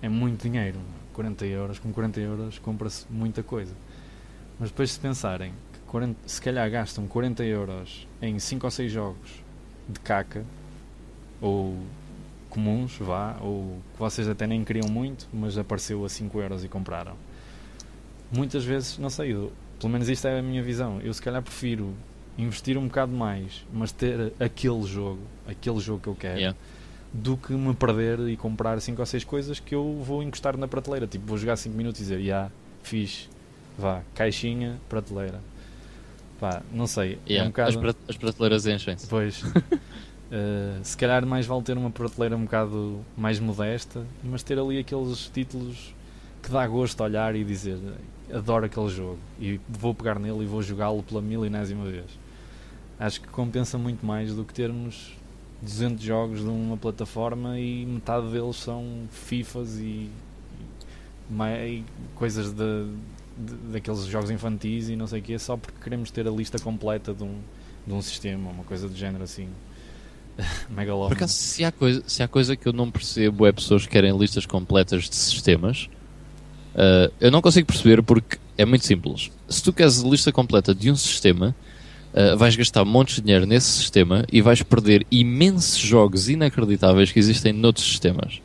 É 0.00 0.08
muito 0.08 0.48
dinheiro, 0.48 0.78
40 1.12 1.44
euros, 1.46 1.78
com 1.78 1.92
40 1.92 2.20
euros 2.20 2.58
compra-se 2.58 3.04
muita 3.10 3.42
coisa. 3.42 3.74
Mas 4.58 4.70
depois 4.70 4.92
se 4.92 5.00
pensarem 5.00 5.52
40, 5.90 6.16
se 6.24 6.40
calhar 6.40 6.70
gastam 6.70 7.08
40 7.08 7.44
euros 7.44 8.06
em 8.22 8.38
5 8.38 8.64
ou 8.64 8.70
6 8.70 8.92
jogos 8.92 9.42
de 9.88 9.98
caca 9.98 10.44
ou 11.40 11.76
comuns, 12.48 12.96
vá, 13.00 13.36
ou 13.40 13.80
que 13.92 13.98
vocês 13.98 14.28
até 14.28 14.46
nem 14.46 14.64
queriam 14.64 14.88
muito, 14.88 15.26
mas 15.32 15.58
apareceu 15.58 16.04
a 16.04 16.08
5 16.08 16.40
euros 16.40 16.64
e 16.64 16.68
compraram. 16.68 17.14
Muitas 18.30 18.64
vezes, 18.64 18.98
não 18.98 19.10
sei, 19.10 19.34
eu, 19.34 19.52
pelo 19.80 19.92
menos 19.92 20.08
isto 20.08 20.28
é 20.28 20.38
a 20.38 20.42
minha 20.42 20.62
visão. 20.62 21.00
Eu 21.00 21.12
se 21.12 21.20
calhar 21.20 21.42
prefiro 21.42 21.92
investir 22.38 22.78
um 22.78 22.86
bocado 22.86 23.10
mais, 23.10 23.66
mas 23.72 23.90
ter 23.90 24.32
aquele 24.38 24.82
jogo, 24.84 25.22
aquele 25.44 25.80
jogo 25.80 26.02
que 26.02 26.08
eu 26.08 26.14
quero, 26.14 26.38
yeah. 26.38 26.58
do 27.12 27.36
que 27.36 27.52
me 27.52 27.74
perder 27.74 28.20
e 28.28 28.36
comprar 28.36 28.80
5 28.80 29.00
ou 29.00 29.06
6 29.06 29.24
coisas 29.24 29.58
que 29.58 29.74
eu 29.74 30.00
vou 30.04 30.22
encostar 30.22 30.56
na 30.56 30.68
prateleira. 30.68 31.08
Tipo, 31.08 31.26
vou 31.26 31.36
jogar 31.36 31.56
5 31.56 31.76
minutos 31.76 32.00
e 32.00 32.04
dizer, 32.04 32.18
já, 32.18 32.22
yeah, 32.22 32.52
fiz, 32.80 33.28
vá, 33.76 34.02
caixinha, 34.14 34.80
prateleira 34.88 35.49
Pá, 36.40 36.62
não 36.72 36.86
sei. 36.86 37.18
Yeah, 37.28 37.40
é 37.40 37.42
um 37.44 37.50
bocado... 37.50 37.68
as, 37.68 37.76
prat 37.76 37.96
as 38.08 38.16
prateleiras 38.16 38.66
enchem-se. 38.66 39.06
Pois. 39.06 39.42
uh, 39.42 39.52
se 40.82 40.96
calhar 40.96 41.24
mais 41.26 41.44
vale 41.44 41.62
ter 41.62 41.76
uma 41.76 41.90
prateleira 41.90 42.34
um 42.34 42.44
bocado 42.44 43.04
mais 43.14 43.38
modesta, 43.38 44.06
mas 44.24 44.42
ter 44.42 44.58
ali 44.58 44.78
aqueles 44.78 45.30
títulos 45.32 45.94
que 46.42 46.50
dá 46.50 46.66
gosto 46.66 47.02
olhar 47.02 47.36
e 47.36 47.44
dizer 47.44 47.78
adoro 48.32 48.64
aquele 48.64 48.88
jogo 48.88 49.18
e 49.38 49.60
vou 49.68 49.94
pegar 49.94 50.18
nele 50.18 50.44
e 50.44 50.46
vou 50.46 50.62
jogá-lo 50.62 51.02
pela 51.02 51.20
milenésima 51.20 51.84
vez. 51.84 52.06
Acho 52.98 53.20
que 53.20 53.28
compensa 53.28 53.76
muito 53.76 54.04
mais 54.04 54.34
do 54.34 54.44
que 54.44 54.54
termos 54.54 55.16
200 55.60 56.02
jogos 56.02 56.40
de 56.40 56.48
uma 56.48 56.76
plataforma 56.76 57.58
e 57.58 57.84
metade 57.84 58.30
deles 58.30 58.56
são 58.56 59.06
FIFAs 59.10 59.78
e, 59.78 60.10
e, 61.30 61.44
e 61.66 61.84
coisas 62.14 62.52
de, 62.52 62.86
daqueles 63.72 64.04
jogos 64.06 64.30
infantis 64.30 64.88
e 64.88 64.96
não 64.96 65.06
sei 65.06 65.20
o 65.20 65.22
que, 65.22 65.38
só 65.38 65.56
porque 65.56 65.78
queremos 65.82 66.10
ter 66.10 66.26
a 66.26 66.30
lista 66.30 66.58
completa 66.58 67.14
de 67.14 67.22
um, 67.22 67.38
de 67.86 67.92
um 67.92 68.02
sistema, 68.02 68.50
uma 68.50 68.64
coisa 68.64 68.88
do 68.88 68.96
género 68.96 69.24
assim. 69.24 69.48
Megalómano. 70.70 71.28
Se 71.28 71.64
há, 71.64 71.72
coisa, 71.72 72.02
se 72.06 72.22
há 72.22 72.28
coisa 72.28 72.56
que 72.56 72.66
eu 72.66 72.72
não 72.72 72.90
percebo 72.90 73.46
é 73.46 73.52
pessoas 73.52 73.84
que 73.84 73.90
querem 73.90 74.16
listas 74.16 74.46
completas 74.46 75.08
de 75.08 75.16
sistemas. 75.16 75.88
Uh, 76.74 77.12
eu 77.20 77.30
não 77.30 77.42
consigo 77.42 77.66
perceber 77.66 78.02
porque 78.02 78.38
é 78.56 78.64
muito 78.64 78.86
simples. 78.86 79.30
Se 79.48 79.62
tu 79.62 79.72
queres 79.72 80.04
a 80.04 80.08
lista 80.08 80.30
completa 80.30 80.74
de 80.74 80.90
um 80.90 80.96
sistema, 80.96 81.54
uh, 82.14 82.36
vais 82.36 82.54
gastar 82.54 82.84
montes 82.84 83.16
de 83.16 83.22
dinheiro 83.22 83.44
nesse 83.44 83.66
sistema 83.66 84.24
e 84.30 84.40
vais 84.40 84.62
perder 84.62 85.06
imensos 85.10 85.78
jogos 85.78 86.28
inacreditáveis 86.28 87.10
que 87.10 87.18
existem 87.18 87.52
noutros 87.52 87.86
sistemas. 87.86 88.40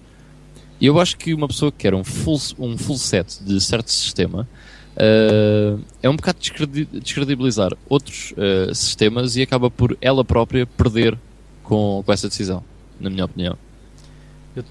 E 0.80 0.88
eu 0.88 1.00
acho 1.00 1.18
que 1.18 1.34
uma 1.34 1.48
pessoa 1.48 1.72
que 1.72 1.80
quer 1.80 1.94
um 1.94 2.04
full, 2.04 2.40
um 2.60 2.78
full 2.78 2.98
set 2.98 3.44
de 3.44 3.62
certo 3.62 3.92
sistema 3.92 4.48
uh, 4.96 5.80
é 6.02 6.10
um 6.10 6.16
bocado 6.16 6.40
descredibilizar 6.40 7.72
outros 7.88 8.34
uh, 8.34 8.74
sistemas 8.74 9.36
e 9.36 9.42
acaba 9.42 9.70
por 9.70 9.98
ela 10.02 10.24
própria 10.24 10.66
perder 10.66 11.18
com, 11.64 12.04
com 12.06 12.14
essa 12.14 12.28
decisão, 12.28 12.64
na 13.00 13.10
minha 13.10 13.26
opinião. 13.26 13.58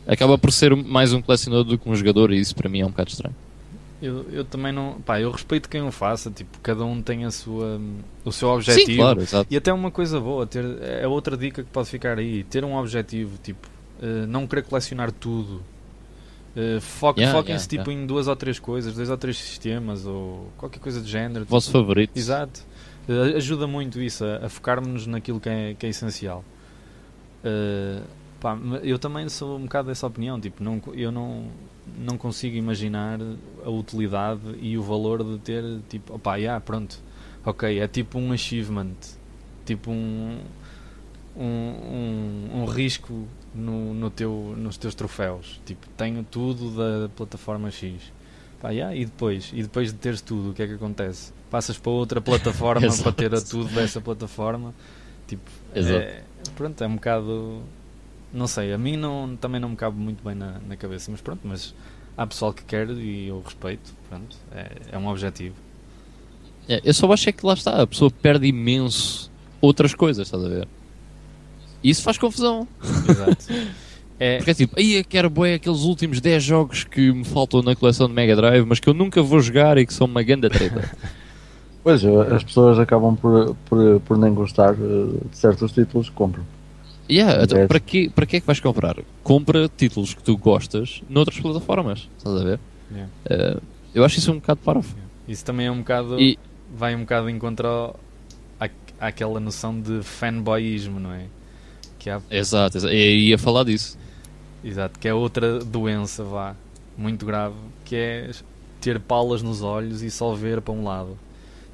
Acaba 0.06 0.38
por 0.38 0.50
ser 0.50 0.74
mais 0.74 1.12
um 1.12 1.20
colecionador 1.20 1.64
do 1.64 1.78
que 1.78 1.88
um 1.88 1.94
jogador 1.94 2.32
e 2.32 2.40
isso 2.40 2.54
para 2.54 2.68
mim 2.68 2.80
é 2.80 2.86
um 2.86 2.90
bocado 2.90 3.10
estranho. 3.10 3.36
Eu, 4.00 4.26
eu 4.30 4.44
também 4.44 4.72
não. 4.72 5.00
Pá, 5.00 5.20
eu 5.20 5.30
respeito 5.30 5.68
quem 5.68 5.80
o 5.82 5.90
faça, 5.90 6.30
tipo, 6.30 6.58
cada 6.62 6.84
um 6.84 7.00
tem 7.00 7.24
a 7.24 7.30
sua, 7.30 7.80
o 8.24 8.30
seu 8.30 8.48
objetivo. 8.48 8.86
Sim, 8.86 8.96
claro, 8.96 9.20
exato. 9.22 9.46
E 9.50 9.56
até 9.56 9.72
uma 9.72 9.90
coisa 9.90 10.20
boa, 10.20 10.46
ter, 10.46 10.64
é 10.82 11.06
outra 11.06 11.36
dica 11.36 11.62
que 11.62 11.70
pode 11.70 11.88
ficar 11.88 12.18
aí, 12.18 12.44
ter 12.44 12.64
um 12.64 12.76
objetivo, 12.76 13.38
tipo, 13.42 13.66
uh, 14.02 14.26
não 14.26 14.46
querer 14.46 14.62
colecionar 14.62 15.10
tudo. 15.10 15.62
Uh, 16.56 16.80
foque, 16.80 17.20
Yeah, 17.20 17.36
Foquem-se 17.36 17.66
yeah, 17.66 17.84
tipo 17.84 17.90
em 17.90 18.06
duas 18.06 18.28
ou 18.28 18.36
três 18.36 18.60
coisas, 18.60 18.94
dois 18.94 19.10
ou 19.10 19.16
três 19.16 19.36
sistemas 19.36 20.06
ou 20.06 20.48
qualquer 20.56 20.78
coisa 20.78 21.00
do 21.00 21.06
género. 21.06 21.44
Vosso 21.44 21.70
favorito. 21.70 22.12
Exato. 22.16 22.62
Uh, 23.08 23.36
ajuda 23.36 23.66
muito 23.66 24.00
isso, 24.00 24.24
a, 24.24 24.46
a 24.46 24.48
focarmos 24.48 25.06
naquilo 25.06 25.40
que 25.40 25.48
é, 25.48 25.74
que 25.74 25.84
é 25.84 25.88
essencial. 25.88 26.44
Uh, 27.44 28.02
pá, 28.40 28.56
eu 28.82 28.98
também 28.98 29.28
sou 29.28 29.58
um 29.58 29.62
bocado 29.62 29.88
dessa 29.88 30.06
opinião. 30.06 30.40
Tipo, 30.40 30.62
não, 30.62 30.80
eu 30.94 31.10
não, 31.10 31.46
não 31.98 32.16
consigo 32.16 32.56
imaginar 32.56 33.18
a 33.64 33.70
utilidade 33.70 34.40
e 34.60 34.78
o 34.78 34.82
valor 34.82 35.24
de 35.24 35.38
ter, 35.38 35.64
tipo, 35.88 36.14
opá, 36.14 36.36
yeah, 36.36 36.60
pronto, 36.60 37.02
ok, 37.44 37.78
é 37.78 37.88
tipo 37.88 38.18
um 38.18 38.32
achievement, 38.32 38.94
tipo 39.66 39.90
um, 39.90 40.38
um, 41.36 41.44
um, 41.44 42.60
um 42.60 42.64
risco 42.64 43.26
no, 43.54 43.94
no 43.94 44.10
teu, 44.10 44.54
nos 44.56 44.76
teus 44.76 44.94
troféus. 44.94 45.60
Tipo, 45.64 45.86
tenho 45.96 46.24
tudo 46.24 46.70
da 46.76 47.08
plataforma 47.08 47.70
X. 47.70 48.12
Pá, 48.60 48.70
yeah, 48.70 48.94
e 48.94 49.04
depois? 49.04 49.50
E 49.52 49.62
depois 49.62 49.92
de 49.92 49.98
teres 49.98 50.20
tudo, 50.20 50.50
o 50.50 50.54
que 50.54 50.62
é 50.62 50.66
que 50.66 50.74
acontece? 50.74 51.32
Passas 51.50 51.78
para 51.78 51.92
outra 51.92 52.20
plataforma 52.22 52.88
para 53.02 53.12
ter 53.12 53.34
a 53.34 53.40
tudo 53.40 53.72
dessa 53.74 54.00
plataforma. 54.00 54.74
Tipo, 55.26 55.50
Exato. 55.74 55.96
é, 55.96 56.22
pronto, 56.56 56.82
é 56.82 56.86
um 56.86 56.94
bocado. 56.96 57.62
Não 58.32 58.46
sei, 58.46 58.72
a 58.72 58.78
mim 58.78 58.96
não, 58.96 59.36
também 59.36 59.60
não 59.60 59.68
me 59.68 59.76
cabe 59.76 59.96
muito 59.96 60.24
bem 60.24 60.34
na, 60.34 60.58
na 60.66 60.76
cabeça, 60.76 61.10
mas 61.10 61.20
pronto, 61.20 61.40
mas 61.44 61.72
há 62.16 62.26
pessoal 62.26 62.52
que 62.52 62.64
quer 62.64 62.90
e 62.90 63.28
eu 63.28 63.40
respeito, 63.40 63.94
pronto, 64.08 64.36
é, 64.52 64.72
é 64.92 64.98
um 64.98 65.06
objetivo. 65.06 65.54
É, 66.68 66.80
eu 66.82 66.94
só 66.94 67.10
acho 67.12 67.28
é 67.28 67.32
que 67.32 67.46
lá 67.46 67.54
está, 67.54 67.80
a 67.80 67.86
pessoa 67.86 68.10
perde 68.10 68.46
imenso 68.46 69.30
outras 69.60 69.94
coisas, 69.94 70.26
estás 70.26 70.44
a 70.44 70.48
ver? 70.48 70.68
Isso 71.84 72.02
faz 72.02 72.16
confusão. 72.18 72.66
Exato. 73.08 73.46
É, 74.16 74.36
Porque 74.36 74.52
é 74.52 74.54
tipo, 74.54 74.78
aí 74.78 74.94
eu 74.98 75.04
quero 75.04 75.28
bué 75.28 75.54
aqueles 75.54 75.80
últimos 75.80 76.20
10 76.20 76.40
jogos 76.40 76.84
que 76.84 77.10
me 77.12 77.24
faltam 77.24 77.60
na 77.62 77.74
coleção 77.74 78.06
de 78.06 78.14
Mega 78.14 78.36
Drive, 78.36 78.64
mas 78.64 78.78
que 78.78 78.88
eu 78.88 78.94
nunca 78.94 79.20
vou 79.20 79.40
jogar 79.40 79.76
e 79.76 79.84
que 79.84 79.92
são 79.92 80.06
uma 80.06 80.22
grande 80.22 80.48
treta. 80.48 80.88
Pois, 81.82 82.02
as 82.04 82.42
pessoas 82.44 82.78
acabam 82.78 83.14
por, 83.16 83.56
por, 83.68 84.00
por 84.02 84.16
nem 84.16 84.32
gostar 84.32 84.72
eh, 84.74 85.26
de 85.30 85.36
certos 85.36 85.72
títulos 85.72 86.08
que 86.08 86.14
compram. 86.14 86.42
yeah, 87.10 87.42
então, 87.42 87.58
É. 87.58 87.66
para, 87.66 87.80
quê, 87.80 88.08
para 88.14 88.24
que 88.24 88.36
é 88.36 88.40
que 88.40 88.46
vais 88.46 88.60
comprar? 88.60 88.96
Compra 89.22 89.68
títulos 89.68 90.14
que 90.14 90.22
tu 90.22 90.34
gostas 90.38 91.02
noutras 91.10 91.38
plataformas, 91.40 92.08
estás 92.16 92.40
a 92.40 92.44
ver? 92.44 92.60
Yeah. 92.92 93.12
Eh, 93.28 93.56
eu 93.96 94.04
acho 94.04 94.18
isso 94.18 94.30
um 94.32 94.36
bocado 94.36 94.60
parvo. 94.64 94.94
isso 95.28 95.44
também 95.44 95.66
é 95.66 95.70
um 95.72 95.78
bocado. 95.78 96.18
E, 96.20 96.38
vai 96.74 96.94
um 96.94 97.00
bocado 97.00 97.28
em 97.28 97.38
contra 97.38 97.68
ao- 97.68 98.00
à- 98.60 98.70
àquela 99.08 99.38
noção 99.40 99.78
de 99.78 100.02
fanboyismo, 100.04 100.98
não 101.00 101.12
é? 101.12 101.24
Que 102.04 102.10
há, 102.10 102.20
exato, 102.30 102.76
exato, 102.76 102.92
eu 102.92 103.16
ia 103.16 103.38
falar 103.38 103.64
disso. 103.64 103.96
exato, 104.62 104.98
que 104.98 105.08
é 105.08 105.14
outra 105.14 105.58
doença, 105.60 106.22
vá, 106.22 106.54
muito 106.98 107.24
grave, 107.24 107.54
que 107.82 107.96
é 107.96 108.30
ter 108.78 109.00
palas 109.00 109.40
nos 109.42 109.62
olhos 109.62 110.02
e 110.02 110.10
só 110.10 110.34
ver 110.34 110.60
para 110.60 110.74
um 110.74 110.84
lado. 110.84 111.16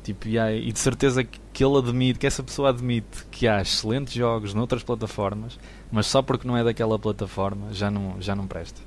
Tipo, 0.05 0.29
e, 0.29 0.39
há- 0.39 0.53
e 0.53 0.71
de 0.71 0.79
certeza 0.79 1.25
que, 1.25 1.39
que 1.53 1.65
ele 1.65 1.77
admite, 1.77 2.19
que 2.21 2.27
essa 2.29 2.45
pessoa 2.45 2.69
admite 2.69 3.25
que 3.33 3.49
há 3.49 3.61
excelentes 3.61 4.15
jogos 4.15 4.55
noutras 4.55 4.85
plataformas, 4.85 5.59
mas 5.91 6.07
só 6.07 6.23
porque 6.23 6.47
não 6.47 6.57
é 6.57 6.63
daquela 6.63 6.97
plataforma 6.97 7.73
já 7.73 7.91
não, 7.91 8.15
já 8.21 8.37
não 8.37 8.47
presta. 8.47 8.81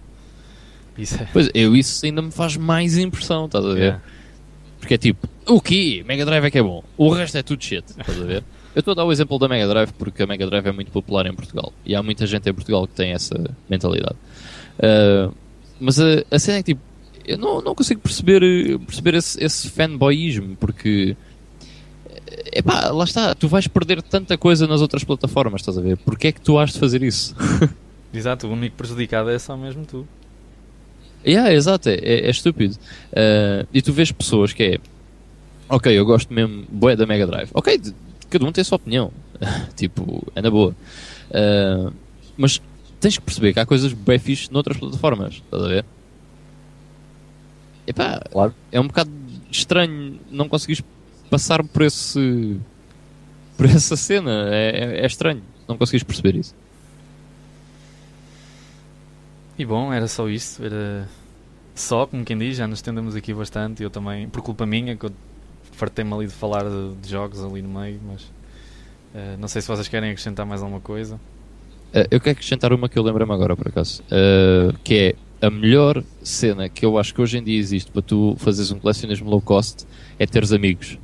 Isso 0.97 1.21
é. 1.21 1.27
Pois, 1.33 1.49
eu 1.53 1.75
isso 1.75 2.05
ainda 2.05 2.21
me 2.21 2.31
faz 2.31 2.55
mais 2.55 2.97
impressão, 2.97 3.47
estás 3.47 3.65
a 3.65 3.73
ver? 3.73 3.79
Yeah. 3.79 4.01
Porque 4.79 4.93
é 4.93 4.97
tipo, 4.97 5.27
o 5.47 5.59
quê? 5.59 6.03
Mega 6.07 6.25
Drive 6.25 6.45
é 6.45 6.51
que 6.51 6.57
é 6.59 6.63
bom. 6.63 6.83
O 6.97 7.09
resto 7.09 7.37
é 7.37 7.43
tudo 7.43 7.61
shit. 7.63 7.83
Estás 7.89 8.21
a 8.21 8.23
ver? 8.23 8.43
Eu 8.75 8.79
estou 8.79 8.93
a 8.93 8.95
dar 8.95 9.05
o 9.05 9.11
exemplo 9.11 9.37
da 9.37 9.47
Mega 9.47 9.67
Drive 9.67 9.91
porque 9.93 10.23
a 10.23 10.27
Mega 10.27 10.45
Drive 10.47 10.65
é 10.65 10.71
muito 10.71 10.91
popular 10.91 11.25
em 11.25 11.33
Portugal. 11.33 11.71
E 11.85 11.95
há 11.95 12.01
muita 12.01 12.25
gente 12.25 12.49
em 12.49 12.53
Portugal 12.53 12.87
que 12.87 12.93
tem 12.93 13.11
essa 13.11 13.35
mentalidade. 13.69 14.15
Ah, 14.81 15.31
mas 15.79 15.99
a, 15.99 16.23
a 16.31 16.39
cena 16.39 16.59
é 16.59 16.63
que 16.63 16.73
tipo, 16.73 16.81
eu 17.25 17.37
não, 17.37 17.61
não 17.61 17.75
consigo 17.75 18.01
perceber, 18.01 18.43
eh, 18.43 18.77
perceber 18.77 19.15
esse, 19.15 19.43
esse 19.43 19.69
fanboyismo 19.69 20.55
porque. 20.57 21.15
Epá, 22.51 22.89
lá 22.89 23.03
está, 23.03 23.33
tu 23.35 23.47
vais 23.47 23.67
perder 23.67 24.01
tanta 24.01 24.37
coisa 24.37 24.67
nas 24.67 24.81
outras 24.81 25.03
plataformas, 25.03 25.61
estás 25.61 25.77
a 25.77 25.81
ver? 25.81 25.97
Porquê 25.97 26.27
é 26.27 26.31
que 26.31 26.41
tu 26.41 26.57
has 26.57 26.73
de 26.73 26.79
fazer 26.79 27.03
isso? 27.03 27.35
Exato, 28.13 28.47
o 28.47 28.51
único 28.51 28.75
prejudicado 28.75 29.29
é 29.29 29.39
só 29.39 29.57
mesmo 29.57 29.85
tu. 29.85 30.07
Yeah, 31.25 31.53
exato, 31.53 31.89
é, 31.89 31.95
é, 31.95 32.27
é 32.27 32.29
estúpido. 32.29 32.75
Uh, 33.11 33.65
e 33.73 33.81
tu 33.81 33.93
vês 33.93 34.11
pessoas 34.11 34.51
que 34.51 34.63
é 34.63 34.77
ok, 35.69 35.97
eu 35.97 36.05
gosto 36.05 36.33
mesmo 36.33 36.65
bué 36.69 36.95
da 36.95 37.05
Mega 37.05 37.25
Drive. 37.25 37.49
Ok, 37.53 37.81
cada 38.33 38.45
um 38.45 38.51
tem 38.51 38.61
a 38.61 38.65
sua 38.65 38.77
opinião. 38.77 39.11
tipo, 39.75 40.23
é 40.35 40.41
na 40.41 40.49
boa. 40.49 40.75
Uh, 41.29 41.93
mas 42.35 42.59
tens 42.99 43.17
que 43.17 43.23
perceber 43.23 43.53
que 43.53 43.59
há 43.59 43.65
coisas 43.65 43.93
bem 43.93 44.17
fixe 44.17 44.51
noutras 44.51 44.77
plataformas, 44.77 45.35
estás 45.35 45.63
a 45.63 45.67
ver? 45.67 45.85
Epá, 47.85 48.21
Claro. 48.31 48.55
é 48.71 48.79
um 48.79 48.87
bocado 48.87 49.11
estranho 49.51 50.19
não 50.31 50.47
conseguires 50.49 50.83
passar 51.29 51.63
por 51.63 51.81
esse 51.83 52.57
por 53.55 53.65
essa 53.67 53.95
cena. 53.95 54.49
É, 54.51 54.69
é, 54.69 55.03
é 55.03 55.05
estranho 55.05 55.43
não 55.67 55.77
conseguires 55.77 56.03
perceber 56.03 56.35
isso. 56.35 56.55
E 59.57 59.65
bom, 59.65 59.93
era 59.93 60.07
só 60.07 60.27
isso. 60.27 60.63
Era 60.63 61.07
só, 61.75 62.05
como 62.07 62.23
quem 62.25 62.37
diz, 62.37 62.57
já 62.57 62.67
nos 62.67 62.79
estendemos 62.79 63.15
aqui 63.15 63.33
bastante. 63.33 63.83
Eu 63.83 63.89
também, 63.89 64.27
por 64.27 64.41
culpa 64.41 64.65
minha, 64.65 64.95
que 64.95 65.05
eu 65.05 65.11
fartei-me 65.73 66.13
ali 66.13 66.27
de 66.27 66.33
falar 66.33 66.63
de, 66.63 66.95
de 67.01 67.09
jogos 67.09 67.43
ali 67.43 67.61
no 67.61 67.69
meio, 67.79 67.99
mas 68.05 68.31
eh, 69.13 69.35
não 69.39 69.47
sei 69.47 69.61
se 69.61 69.67
vocês 69.67 69.87
querem 69.87 70.09
acrescentar 70.09 70.45
mais 70.45 70.61
alguma 70.61 70.81
coisa. 70.81 71.15
Uh, 71.93 72.09
eu 72.09 72.19
quero 72.19 72.31
acrescentar 72.31 72.73
uma 72.73 72.89
que 72.89 72.97
eu 72.97 73.03
lembro-me 73.03 73.31
agora, 73.33 73.55
por 73.55 73.67
acaso. 73.67 74.01
Uh, 74.03 74.73
que 74.83 75.15
é 75.41 75.45
a 75.45 75.49
melhor 75.49 76.03
cena 76.23 76.67
que 76.67 76.83
eu 76.85 76.97
acho 76.97 77.13
que 77.13 77.21
hoje 77.21 77.37
em 77.37 77.43
dia 77.43 77.59
existe 77.59 77.91
para 77.91 78.01
tu 78.01 78.35
fazeres 78.39 78.71
um 78.71 78.79
colecionismo 78.79 79.29
low 79.29 79.41
cost 79.41 79.85
é 80.17 80.25
teres 80.25 80.51
amigos. 80.51 80.97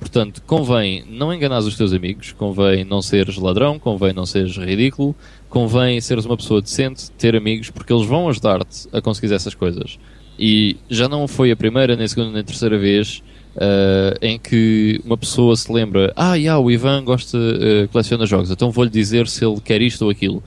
Portanto, 0.00 0.42
convém 0.46 1.04
não 1.06 1.32
enganares 1.32 1.66
os 1.66 1.76
teus 1.76 1.92
amigos, 1.92 2.32
convém 2.32 2.84
não 2.84 3.02
seres 3.02 3.36
ladrão, 3.36 3.78
convém 3.78 4.12
não 4.12 4.26
seres 4.26 4.56
ridículo, 4.56 5.14
convém 5.48 6.00
seres 6.00 6.24
uma 6.24 6.36
pessoa 6.36 6.62
decente, 6.62 7.10
ter 7.12 7.36
amigos, 7.36 7.70
porque 7.70 7.92
eles 7.92 8.06
vão 8.06 8.28
ajudar-te 8.28 8.88
a 8.92 9.00
conseguir 9.00 9.32
essas 9.32 9.54
coisas. 9.54 9.98
E 10.38 10.76
já 10.88 11.08
não 11.08 11.28
foi 11.28 11.52
a 11.52 11.56
primeira, 11.56 11.94
nem 11.94 12.06
a 12.06 12.08
segunda, 12.08 12.30
nem 12.30 12.40
a 12.40 12.44
terceira 12.44 12.78
vez 12.78 13.22
uh, 13.56 14.18
em 14.20 14.38
que 14.38 15.00
uma 15.04 15.16
pessoa 15.16 15.56
se 15.56 15.70
lembra: 15.72 16.12
Ah, 16.16 16.34
yeah, 16.34 16.58
o 16.58 16.70
Ivan 16.70 17.04
gosta, 17.04 17.36
uh, 17.36 17.88
coleciona 17.88 18.26
jogos, 18.26 18.50
então 18.50 18.70
vou-lhe 18.70 18.90
dizer 18.90 19.28
se 19.28 19.44
ele 19.44 19.60
quer 19.60 19.80
isto 19.82 20.02
ou 20.02 20.10
aquilo. 20.10 20.42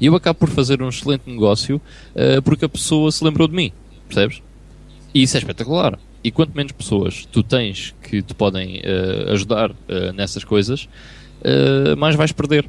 E 0.00 0.06
eu 0.06 0.14
acabo 0.14 0.38
por 0.38 0.48
fazer 0.48 0.80
um 0.80 0.88
excelente 0.88 1.22
negócio 1.26 1.76
uh, 1.76 2.42
porque 2.42 2.64
a 2.64 2.68
pessoa 2.68 3.10
se 3.10 3.22
lembrou 3.24 3.48
de 3.48 3.54
mim, 3.54 3.72
percebes? 4.06 4.42
E 5.14 5.22
isso 5.22 5.36
é 5.36 5.40
espetacular. 5.40 5.98
E 6.22 6.30
quanto 6.30 6.54
menos 6.54 6.72
pessoas 6.72 7.26
tu 7.30 7.42
tens 7.42 7.94
que 8.02 8.22
te 8.22 8.34
podem 8.34 8.80
uh, 8.80 9.32
ajudar 9.32 9.72
nessas 10.14 10.44
coisas, 10.44 10.88
mais 11.96 12.16
vais 12.16 12.32
perder. 12.32 12.68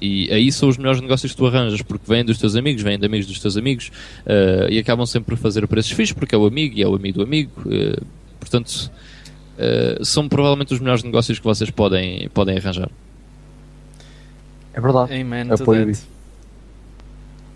E 0.00 0.30
aí 0.32 0.50
são 0.52 0.68
os 0.68 0.76
melhores 0.76 1.00
negócios 1.00 1.32
que 1.32 1.36
tu 1.36 1.46
arranjas, 1.46 1.82
porque 1.82 2.04
vêm 2.06 2.24
dos 2.24 2.38
teus 2.38 2.54
amigos, 2.54 2.82
vêm 2.82 2.98
de 2.98 3.04
amigos 3.04 3.26
dos 3.26 3.40
teus 3.40 3.56
amigos, 3.56 3.90
e 4.70 4.78
acabam 4.78 5.04
sempre 5.06 5.34
por 5.34 5.42
fazer 5.42 5.66
preços 5.66 5.90
fixos, 5.90 6.12
porque 6.12 6.34
é 6.34 6.38
o 6.38 6.46
amigo 6.46 6.78
e 6.78 6.82
é 6.82 6.88
o 6.88 6.94
amigo 6.94 7.18
do 7.18 7.24
amigo. 7.24 7.50
portanto, 8.38 8.90
uh, 9.58 10.04
são 10.04 10.28
provavelmente 10.28 10.74
os 10.74 10.80
melhores 10.80 11.02
negócios 11.02 11.38
que 11.38 11.44
vocês 11.44 11.70
podem, 11.70 12.28
podem 12.30 12.56
arranjar. 12.58 12.90
É 14.72 14.80
verdade. 14.80 15.14
Amen 15.14 15.48
to 15.48 15.54
Apoio 15.54 15.80
that. 15.80 15.92
isso. 15.92 16.08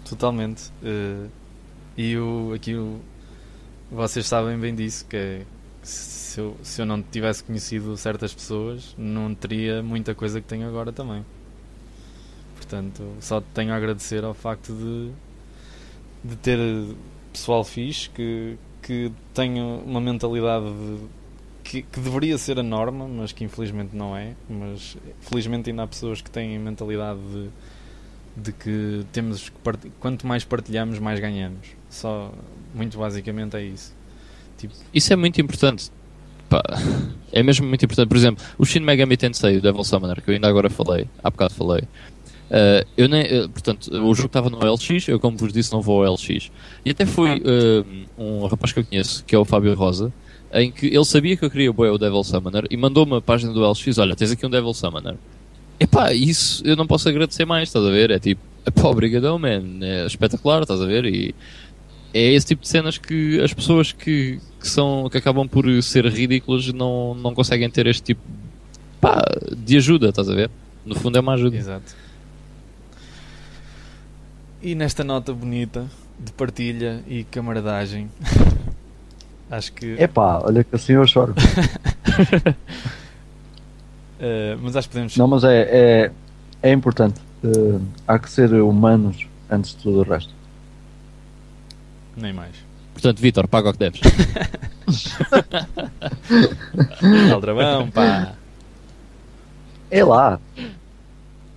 Totalmente. 0.09 0.70
Eh, 0.83 1.27
e 1.97 2.17
o, 2.17 2.52
aqui 2.55 2.75
o, 2.75 3.01
vocês 3.91 4.27
sabem 4.27 4.57
bem 4.59 4.75
disso, 4.75 5.05
que 5.07 5.17
é 5.17 5.43
se 5.83 6.41
eu, 6.41 6.57
se 6.62 6.81
eu 6.81 6.86
não 6.86 7.02
tivesse 7.02 7.43
conhecido 7.43 7.97
certas 7.97 8.33
pessoas, 8.33 8.94
não 8.97 9.35
teria 9.35 9.83
muita 9.83 10.15
coisa 10.15 10.41
que 10.41 10.47
tenho 10.47 10.67
agora 10.68 10.93
também. 10.93 11.25
Portanto, 12.57 13.02
só 13.20 13.41
tenho 13.41 13.73
a 13.73 13.77
agradecer 13.77 14.25
ao 14.25 14.33
facto 14.35 14.73
de, 14.73 15.10
de 16.31 16.36
ter 16.36 16.59
pessoal 17.33 17.65
fixe 17.65 18.09
que, 18.10 18.57
que 18.83 19.10
tenha 19.35 19.62
uma 19.65 20.01
mentalidade 20.01 20.67
de- 20.67 21.17
que, 21.70 21.82
que 21.82 22.00
deveria 22.00 22.36
ser 22.38 22.58
a 22.58 22.62
norma, 22.62 23.06
mas 23.06 23.32
que 23.32 23.44
infelizmente 23.44 23.94
não 23.94 24.16
é. 24.16 24.34
Mas 24.48 24.97
felizmente 25.20 25.70
ainda 25.70 25.82
há 25.82 25.86
pessoas 25.86 26.20
que 26.20 26.30
têm 26.30 26.56
a 26.56 26.60
mentalidade 26.60 27.20
de 27.32 27.48
de 28.40 28.52
que 28.52 29.05
temos 29.12 29.48
que 29.48 29.58
part- 29.64 29.90
quanto 29.98 30.24
mais 30.24 30.44
partilhamos, 30.44 31.00
mais 31.00 31.18
ganhamos. 31.18 31.66
Só 31.90 32.32
muito 32.72 32.97
basicamente 32.97 33.56
é 33.56 33.64
isso. 33.64 33.92
Tipo, 34.56 34.74
Isso 34.94 35.12
é 35.12 35.16
muito 35.16 35.40
importante. 35.40 35.90
Pá, 36.48 36.62
é 37.32 37.42
mesmo 37.42 37.66
muito 37.66 37.84
importante. 37.84 38.08
Por 38.08 38.16
exemplo, 38.16 38.44
o 38.56 38.64
Shin 38.64 38.80
Megami 38.80 39.16
Tensei, 39.16 39.56
o 39.56 39.60
Devil 39.60 39.82
Summoner, 39.82 40.22
que 40.22 40.30
eu 40.30 40.34
ainda 40.34 40.47
agora 40.48 40.70
falei, 40.70 41.08
há 41.22 41.30
bocado 41.30 41.55
falei, 41.55 41.82
Uh, 42.48 42.80
eu 42.97 43.10
nem, 43.10 43.24
uh, 43.42 43.48
portanto, 43.50 43.88
o 43.92 44.14
jogo 44.14 44.28
estava 44.28 44.48
no 44.48 44.56
LX, 44.58 45.06
eu 45.08 45.20
como 45.20 45.36
vos 45.36 45.52
disse 45.52 45.70
não 45.70 45.82
vou 45.82 46.02
ao 46.02 46.14
LX. 46.14 46.50
E 46.82 46.88
até 46.88 47.05
foi 47.05 47.42
uh, 47.42 48.06
um 48.16 48.47
rapaz 48.47 48.72
que 48.72 48.78
eu 48.80 48.84
conheço, 48.86 49.22
que 49.26 49.34
é 49.34 49.38
o 49.38 49.44
Fábio 49.44 49.74
Rosa, 49.74 50.10
em 50.52 50.70
que 50.70 50.86
ele 50.86 51.05
sabia 51.05 51.36
que 51.36 51.44
eu 51.44 51.51
queria 51.51 51.70
o 51.70 51.99
Devil 51.99 52.25
Summoner 52.25 52.67
e 52.70 52.77
mandou-me 52.77 53.17
a 53.17 53.20
página 53.20 53.52
do 53.52 53.68
LX, 53.68 53.99
olha, 53.99 54.17
tens 54.17 54.31
aqui 54.33 54.47
um 54.47 54.51
Devil 54.51 54.73
Summoner. 54.73 55.17
Epá, 55.78 56.12
isso 56.12 56.62
eu 56.67 56.75
não 56.75 56.86
posso 56.86 57.09
agradecer 57.09 57.44
mais, 57.44 57.68
estás 57.68 57.85
a 57.85 57.91
ver? 57.91 58.10
É 58.10 58.18
tipo, 58.18 58.41
epá, 58.67 58.89
obrigadão, 58.89 59.39
man, 59.39 59.62
é 59.83 60.07
espetacular, 60.07 60.62
estás 60.62 60.81
a 60.81 60.86
ver? 60.86 61.05
E 61.05 61.35
é 62.12 62.33
esse 62.33 62.47
tipo 62.47 62.62
de 62.62 62.68
cenas 62.68 62.99
que 62.99 63.41
as 63.41 63.52
pessoas 63.52 63.93
que, 63.93 64.41
que, 64.60 64.68
são, 64.68 65.09
que 65.10 65.18
acabam 65.18 65.47
por 65.47 65.65
ser 65.83 66.07
ridículas 66.07 66.73
não, 66.73 67.15
não 67.15 67.35
conseguem 67.35 67.68
ter 67.70 67.86
este 67.86 68.02
tipo 68.02 68.20
pá, 69.01 69.23
de 69.57 69.77
ajuda, 69.77 70.09
estás 70.09 70.28
a 70.28 70.35
ver? 70.35 70.51
No 70.85 70.94
fundo 70.94 71.18
é 71.18 71.20
uma 71.20 71.35
ajuda. 71.35 71.57
Exato. 71.57 71.94
E 74.60 74.75
nesta 74.75 75.05
nota 75.05 75.33
bonita 75.33 75.86
de 76.18 76.33
partilha 76.33 77.05
e 77.07 77.23
camaradagem, 77.25 78.10
acho 79.51 79.73
que. 79.73 80.01
Epá, 80.01 80.41
olha 80.44 80.65
que 80.65 80.75
assim 80.75 80.94
eu 80.94 81.07
choro. 81.07 81.35
uh, 84.18 84.59
mas 84.62 84.77
acho 84.77 84.89
que 84.89 84.94
podemos. 84.94 85.17
Não, 85.17 85.28
mas 85.28 85.44
é, 85.44 85.62
é, 85.62 86.10
é 86.62 86.73
importante. 86.73 87.20
Uh, 87.43 87.81
há 88.07 88.18
que 88.18 88.31
ser 88.31 88.52
humanos 88.52 89.27
antes 89.51 89.75
de 89.75 89.83
tudo 89.83 90.01
o 90.01 90.02
resto. 90.02 90.33
Nem 92.17 92.33
mais. 92.33 92.57
Portanto, 92.93 93.20
Vitor, 93.20 93.47
paga 93.47 93.70
o 93.70 93.73
que 93.73 93.78
deves. 93.78 94.01
Aldrabão, 97.33 97.89
pá. 97.91 98.35
É 99.91 100.05
lá. 100.05 100.41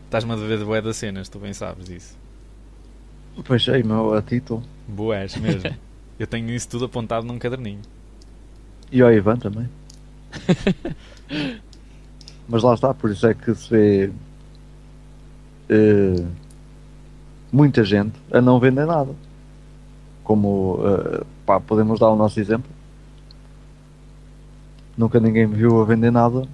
Estás-me 0.06 0.34
a 0.34 0.36
dever 0.36 0.60
de 0.60 0.66
boé 0.66 0.82
das 0.82 0.98
cenas, 0.98 1.30
tu 1.30 1.40
bem 1.40 1.53
sabes 1.53 1.90
isso. 1.90 2.16
Pois 3.44 3.68
é, 3.68 3.82
meu, 3.82 4.14
a 4.14 4.22
título. 4.22 4.64
Boés 4.88 5.36
mesmo. 5.38 5.74
Eu 6.22 6.27
tenho 6.27 6.51
isso 6.51 6.69
tudo 6.69 6.85
apontado 6.85 7.25
num 7.25 7.40
caderninho. 7.40 7.82
E 8.91 9.01
ao 9.01 9.11
Ivan 9.11 9.38
também. 9.38 9.67
Mas 12.48 12.61
lá 12.61 12.75
está, 12.75 12.93
por 12.93 13.09
isso 13.09 13.25
é 13.25 13.33
que 13.33 13.56
se 13.56 13.67
vê 13.67 14.11
uh, 15.72 16.27
muita 17.51 17.83
gente 17.83 18.14
a 18.32 18.40
não 18.40 18.59
vender 18.59 18.85
nada. 18.85 19.16
Como 20.24 20.75
uh, 20.75 21.25
pá, 21.43 21.59
podemos 21.59 22.00
dar 22.00 22.11
o 22.11 22.16
nosso 22.16 22.40
exemplo. 22.40 22.69
Nunca 24.95 25.19
ninguém 25.19 25.48
me 25.48 25.56
viu 25.56 25.82
a 25.82 25.85
vender 25.85 26.11
nada 26.11 26.48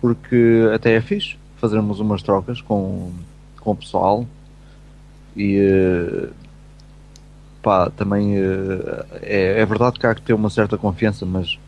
porque 0.00 0.70
até 0.72 0.94
é 0.94 1.00
fixe 1.00 1.36
fazermos 1.56 1.98
umas 1.98 2.22
trocas 2.22 2.60
com, 2.60 3.10
com 3.58 3.72
o 3.72 3.76
pessoal 3.76 4.24
e 5.34 5.58
uh, 5.58 6.47
pá, 7.62 7.90
também 7.90 8.38
uh, 8.38 9.04
é, 9.22 9.60
é, 9.60 9.66
verdade 9.66 9.98
que 9.98 10.06
há 10.06 10.14
que 10.14 10.22
ter 10.22 10.32
uma 10.32 10.50
certa 10.50 10.76
confiança, 10.76 11.26
mas 11.26 11.58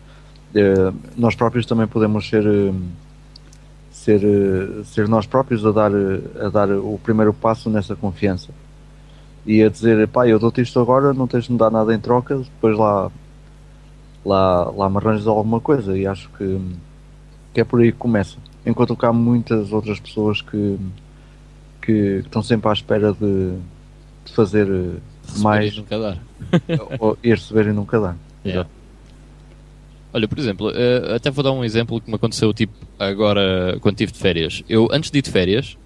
uh, 0.55 0.95
nós 1.17 1.35
próprios 1.35 1.67
também 1.67 1.87
podemos 1.87 2.29
ser 2.29 2.45
ser, 3.91 4.21
ser 4.85 5.09
nós 5.09 5.27
próprios 5.27 5.65
a 5.67 5.73
dar, 5.73 5.91
a 6.41 6.49
dar 6.49 6.71
o 6.71 6.99
primeiro 7.03 7.35
passo 7.35 7.69
nessa 7.69 7.95
confiança 7.95 8.49
e 9.45 9.63
a 9.63 9.69
dizer, 9.69 10.09
pá, 10.09 10.27
eu 10.27 10.39
dou-te 10.39 10.63
isto 10.63 10.81
agora, 10.81 11.13
não 11.13 11.27
tens 11.27 11.45
de 11.45 11.53
me 11.53 11.59
dar 11.59 11.71
nada 11.71 11.95
em 11.95 11.99
troca, 11.99 12.39
depois 12.39 12.77
lá 12.79 13.11
lá, 14.25 14.71
lá 14.71 14.91
me 14.91 14.97
arranjas 14.99 15.27
alguma 15.27 15.61
coisa 15.61 15.97
e 15.97 16.07
acho 16.07 16.29
que, 16.31 16.61
que 17.53 17.61
é 17.61 17.65
por 17.65 17.81
aí 17.81 17.93
que 17.93 17.99
começa. 17.99 18.37
Enquanto 18.65 18.97
que 18.97 19.07
há 19.07 19.13
muitas 19.13 19.73
outras 19.73 19.99
pessoas 19.99 20.43
que, 20.43 20.79
que 21.81 22.23
estão 22.25 22.43
sempre 22.43 22.69
à 22.69 22.73
espera 22.73 23.13
de, 23.13 23.55
de 24.25 24.33
fazer 24.33 24.67
receber 25.31 25.45
mais 25.45 25.73
e 25.73 25.77
nunca 25.77 25.99
dar. 25.99 26.19
ou, 26.99 27.19
e 27.23 27.31
receber 27.31 27.67
e 27.67 27.73
nunca 27.73 28.01
dar. 28.01 28.17
Yeah. 28.45 28.69
Olha, 30.13 30.27
por 30.27 30.39
exemplo, 30.39 30.69
uh, 30.69 31.15
até 31.15 31.31
vou 31.31 31.45
dar 31.45 31.53
um 31.53 31.65
exemplo 31.65 32.01
que 32.01 32.09
me 32.09 32.17
aconteceu 32.17 32.53
tipo 32.53 32.73
agora 32.99 33.79
quando 33.81 33.95
estive 33.95 34.13
de 34.13 34.19
férias. 34.19 34.63
Eu, 34.69 34.89
antes 34.91 35.11
de 35.11 35.19
ir 35.19 35.23
de 35.23 35.31
férias, 35.31 35.77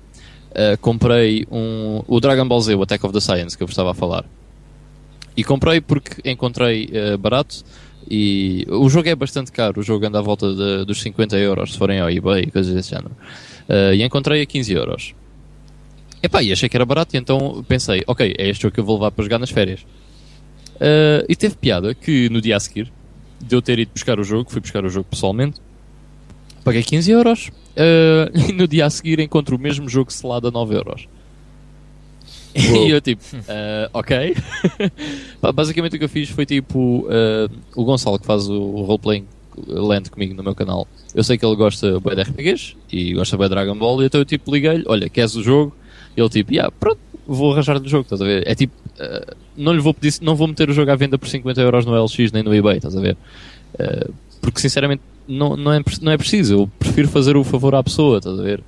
uh, 0.51 0.79
comprei 0.81 1.47
um, 1.51 2.03
o 2.07 2.21
Dragon 2.21 2.47
Ball 2.49 2.61
Z, 2.61 2.75
o 2.75 2.83
Attack 2.83 3.05
of 3.05 3.13
the 3.13 3.21
Science, 3.21 3.57
que 3.57 3.63
eu 3.63 3.67
vos 3.67 3.73
estava 3.73 3.91
a 3.91 3.95
falar. 3.95 4.25
E 5.37 5.45
comprei 5.45 5.81
porque 5.81 6.29
encontrei 6.29 6.87
uh, 6.87 7.19
barato 7.19 7.63
e 8.11 8.67
o 8.69 8.89
jogo 8.89 9.09
é 9.09 9.15
bastante 9.15 9.53
caro. 9.53 9.81
O 9.81 9.83
jogo 9.83 10.07
anda 10.07 10.19
à 10.19 10.23
volta 10.23 10.55
de, 10.55 10.85
dos 10.87 11.03
50 11.03 11.37
euros 11.37 11.73
se 11.73 11.79
forem 11.79 12.01
ao 12.01 12.11
eBay 12.11 12.45
e 12.45 12.51
coisas 12.51 12.73
desse 12.73 12.91
género. 12.91 13.13
e 13.95 14.03
encontrei 14.03 14.43
a 14.43 14.47
15 14.47 14.73
euros. 14.73 15.15
Epá, 16.25 16.43
e 16.43 16.51
achei 16.51 16.71
que 16.71 16.77
era 16.77 16.87
barato, 16.87 17.15
e 17.15 17.19
então 17.19 17.63
pensei, 17.69 18.03
ok, 18.07 18.35
é 18.39 18.49
este 18.49 18.63
jogo 18.63 18.73
que 18.73 18.81
eu 18.81 18.85
vou 18.85 18.97
levar 18.97 19.11
para 19.11 19.23
jogar 19.23 19.39
nas 19.39 19.51
férias. 19.51 19.83
Uh, 20.77 21.21
e 21.29 21.37
teve 21.37 21.55
piada 21.55 21.95
que 21.95 22.31
no 22.31 22.41
dia 22.41 22.57
a 22.57 22.61
seguir, 22.61 22.91
de 23.39 23.55
eu 23.55 23.61
ter 23.61 23.79
ido 23.79 23.91
buscar 23.93 24.19
o 24.19 24.25
jogo, 24.25 24.51
fui 24.51 24.59
buscar 24.59 24.87
o 24.87 24.89
jogo 24.89 25.07
pessoalmente, 25.11 25.61
paguei 26.65 26.83
15 26.83 27.11
euros, 27.11 27.49
uh, 27.49 28.33
e 28.49 28.53
no 28.55 28.67
dia 28.67 28.87
a 28.87 28.91
seguir 28.91 29.21
encontro 29.21 29.57
o 29.57 29.59
mesmo 29.59 29.87
jogo 29.87 30.11
selado 30.11 30.49
a 30.49 30.51
9 30.51 30.75
euros. 30.75 31.07
E 32.55 32.89
eu 32.89 33.03
tipo, 33.03 33.23
uh, 33.37 33.91
ok. 33.93 34.35
Basicamente 35.55 35.97
o 35.97 35.99
que 35.99 36.07
eu 36.07 36.09
fiz 36.09 36.31
foi 36.31 36.47
tipo, 36.47 37.07
o 37.77 37.85
Gonçalo 37.85 38.19
que 38.19 38.25
faz 38.25 38.49
o 38.49 38.83
roleplaying 38.83 39.27
Land 39.69 40.09
comigo 40.09 40.35
no 40.35 40.43
meu 40.43 40.55
canal, 40.55 40.89
eu 41.15 41.23
sei 41.23 41.37
que 41.37 41.45
ele 41.45 41.55
gosta 41.55 42.01
bem 42.01 42.15
de 42.15 42.23
RPGs 42.23 42.77
e 42.91 43.13
gosta 43.13 43.37
bem 43.37 43.47
de 43.47 43.55
Dragon 43.55 43.77
Ball, 43.77 44.03
e 44.03 44.07
então 44.07 44.21
eu 44.21 44.25
tipo 44.25 44.51
liguei-lhe, 44.55 44.85
olha, 44.87 45.09
queres 45.11 45.35
o 45.35 45.43
jogo? 45.43 45.77
Ele 46.17 46.29
tipo, 46.29 46.53
yeah, 46.53 46.73
pronto, 46.79 46.99
vou 47.27 47.53
arranjar 47.53 47.79
do 47.79 47.89
jogo, 47.89 48.03
estás 48.03 48.21
a 48.21 48.25
ver? 48.25 48.47
É 48.47 48.55
tipo, 48.55 48.75
uh, 49.01 49.37
não 49.57 49.73
lhe 49.73 49.81
vou 49.81 49.95
pedir, 49.95 50.19
não 50.21 50.37
vou 50.37 50.47
meter 50.47 50.69
o 50.69 50.73
jogo 50.73 50.91
à 50.91 50.97
venda 50.97 51.19
por 51.19 51.29
50 51.29 51.61
euros 51.61 51.85
no 51.85 52.05
LX 52.05 52.33
nem 52.33 52.43
no 52.43 52.55
eBay, 52.55 52.77
estás 52.77 52.97
a 52.97 53.01
ver? 53.01 53.17
Uh, 53.75 54.13
porque 54.41 54.61
sinceramente 54.61 55.03
não, 55.27 55.57
não, 55.57 55.73
é, 55.73 55.81
não 56.01 56.13
é 56.13 56.19
preciso, 56.19 56.55
eu 56.55 56.71
prefiro 56.79 57.09
fazer 57.09 57.37
o 57.37 57.45
favor 57.45 57.75
à 57.75 57.83
pessoa, 57.83 58.19
estás 58.19 58.39
a 58.39 58.43
ver? 58.43 58.63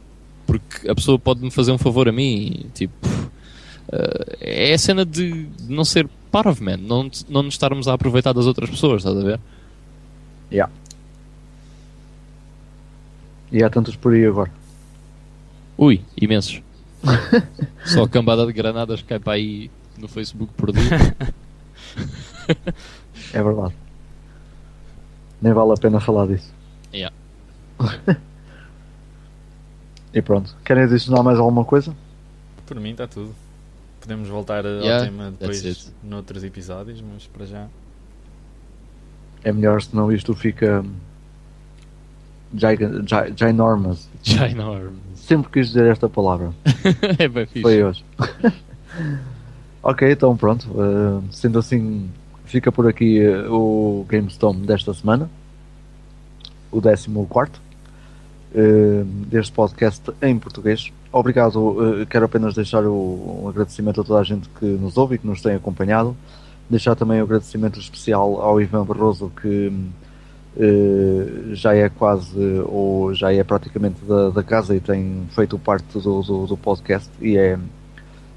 Porque 0.46 0.88
a 0.88 0.94
pessoa 0.94 1.18
pode-me 1.18 1.50
fazer 1.50 1.72
um 1.72 1.78
favor 1.78 2.08
a 2.08 2.12
mim, 2.12 2.66
tipo, 2.74 3.06
uh, 3.06 4.36
é 4.40 4.72
a 4.72 4.78
cena 4.78 5.04
de 5.04 5.46
não 5.68 5.84
ser 5.84 6.08
parvo, 6.30 6.64
man, 6.64 6.78
não, 6.78 7.10
não 7.28 7.42
nos 7.42 7.54
estarmos 7.54 7.88
a 7.88 7.94
aproveitar 7.94 8.32
das 8.32 8.46
outras 8.46 8.70
pessoas, 8.70 9.02
estás 9.02 9.16
a 9.16 9.22
ver? 9.22 9.40
Yeah. 10.50 10.72
E 13.52 13.62
há 13.62 13.70
tantos 13.70 13.96
por 13.96 14.12
aí 14.12 14.24
agora. 14.24 14.50
Ui, 15.78 16.00
imensos. 16.20 16.62
Só 17.84 18.04
a 18.04 18.08
cambada 18.08 18.46
de 18.46 18.52
granadas 18.52 19.02
que 19.02 19.08
cai 19.08 19.18
para 19.18 19.34
aí 19.34 19.70
no 19.98 20.08
Facebook 20.08 20.52
por 20.54 20.72
dia. 20.72 21.16
é 23.32 23.42
verdade. 23.42 23.74
Nem 25.40 25.52
vale 25.52 25.72
a 25.72 25.76
pena 25.76 26.00
falar 26.00 26.26
disso. 26.26 26.52
Yeah. 26.92 27.14
e 30.12 30.22
pronto. 30.22 30.56
Querem 30.64 30.84
adicionar 30.84 31.22
mais 31.22 31.38
alguma 31.38 31.64
coisa? 31.64 31.94
Por 32.66 32.80
mim 32.80 32.90
está 32.90 33.06
tudo. 33.06 33.34
Podemos 34.00 34.28
voltar 34.28 34.64
yeah, 34.64 34.98
ao 34.98 35.04
tema 35.04 35.30
depois 35.30 35.92
noutros 36.02 36.44
episódios, 36.44 37.00
mas 37.00 37.26
para 37.26 37.44
já. 37.44 37.66
É 39.42 39.52
melhor, 39.52 39.82
senão 39.82 40.10
isto 40.12 40.34
fica. 40.34 40.84
Ginormous. 42.54 44.08
Ginormous. 44.22 45.05
Sempre 45.26 45.50
quis 45.50 45.66
dizer 45.66 45.90
esta 45.90 46.08
palavra. 46.08 46.52
é 47.18 47.26
bem 47.26 47.46
fixe. 47.46 47.62
Foi 47.62 47.82
hoje. 47.82 48.04
ok, 49.82 50.12
então 50.12 50.36
pronto. 50.36 50.68
Uh, 50.70 51.20
sendo 51.32 51.58
assim, 51.58 52.08
fica 52.44 52.70
por 52.70 52.86
aqui 52.86 53.20
uh, 53.26 53.52
o 53.52 54.06
GameStorm 54.08 54.60
desta 54.60 54.94
semana. 54.94 55.28
O 56.70 56.80
14 56.80 57.10
uh, 57.10 59.04
deste 59.26 59.50
podcast 59.50 60.12
em 60.22 60.38
português. 60.38 60.92
Obrigado. 61.10 61.56
Uh, 61.56 62.06
quero 62.06 62.26
apenas 62.26 62.54
deixar 62.54 62.84
o, 62.84 63.42
um 63.42 63.48
agradecimento 63.48 64.02
a 64.02 64.04
toda 64.04 64.20
a 64.20 64.22
gente 64.22 64.48
que 64.60 64.64
nos 64.64 64.96
ouve 64.96 65.16
e 65.16 65.18
que 65.18 65.26
nos 65.26 65.42
tem 65.42 65.56
acompanhado. 65.56 66.16
Deixar 66.70 66.94
também 66.94 67.20
um 67.20 67.24
agradecimento 67.24 67.80
especial 67.80 68.40
ao 68.40 68.60
Ivan 68.60 68.84
Barroso 68.84 69.32
que 69.42 69.72
já 71.52 71.74
é 71.74 71.88
quase 71.88 72.38
ou 72.64 73.12
já 73.12 73.32
é 73.32 73.44
praticamente 73.44 74.02
da, 74.04 74.30
da 74.30 74.42
casa 74.42 74.74
e 74.74 74.80
tem 74.80 75.26
feito 75.34 75.58
parte 75.58 75.98
do, 75.98 76.22
do, 76.22 76.46
do, 76.46 76.56
podcast 76.56 77.10
e 77.20 77.36
é 77.36 77.58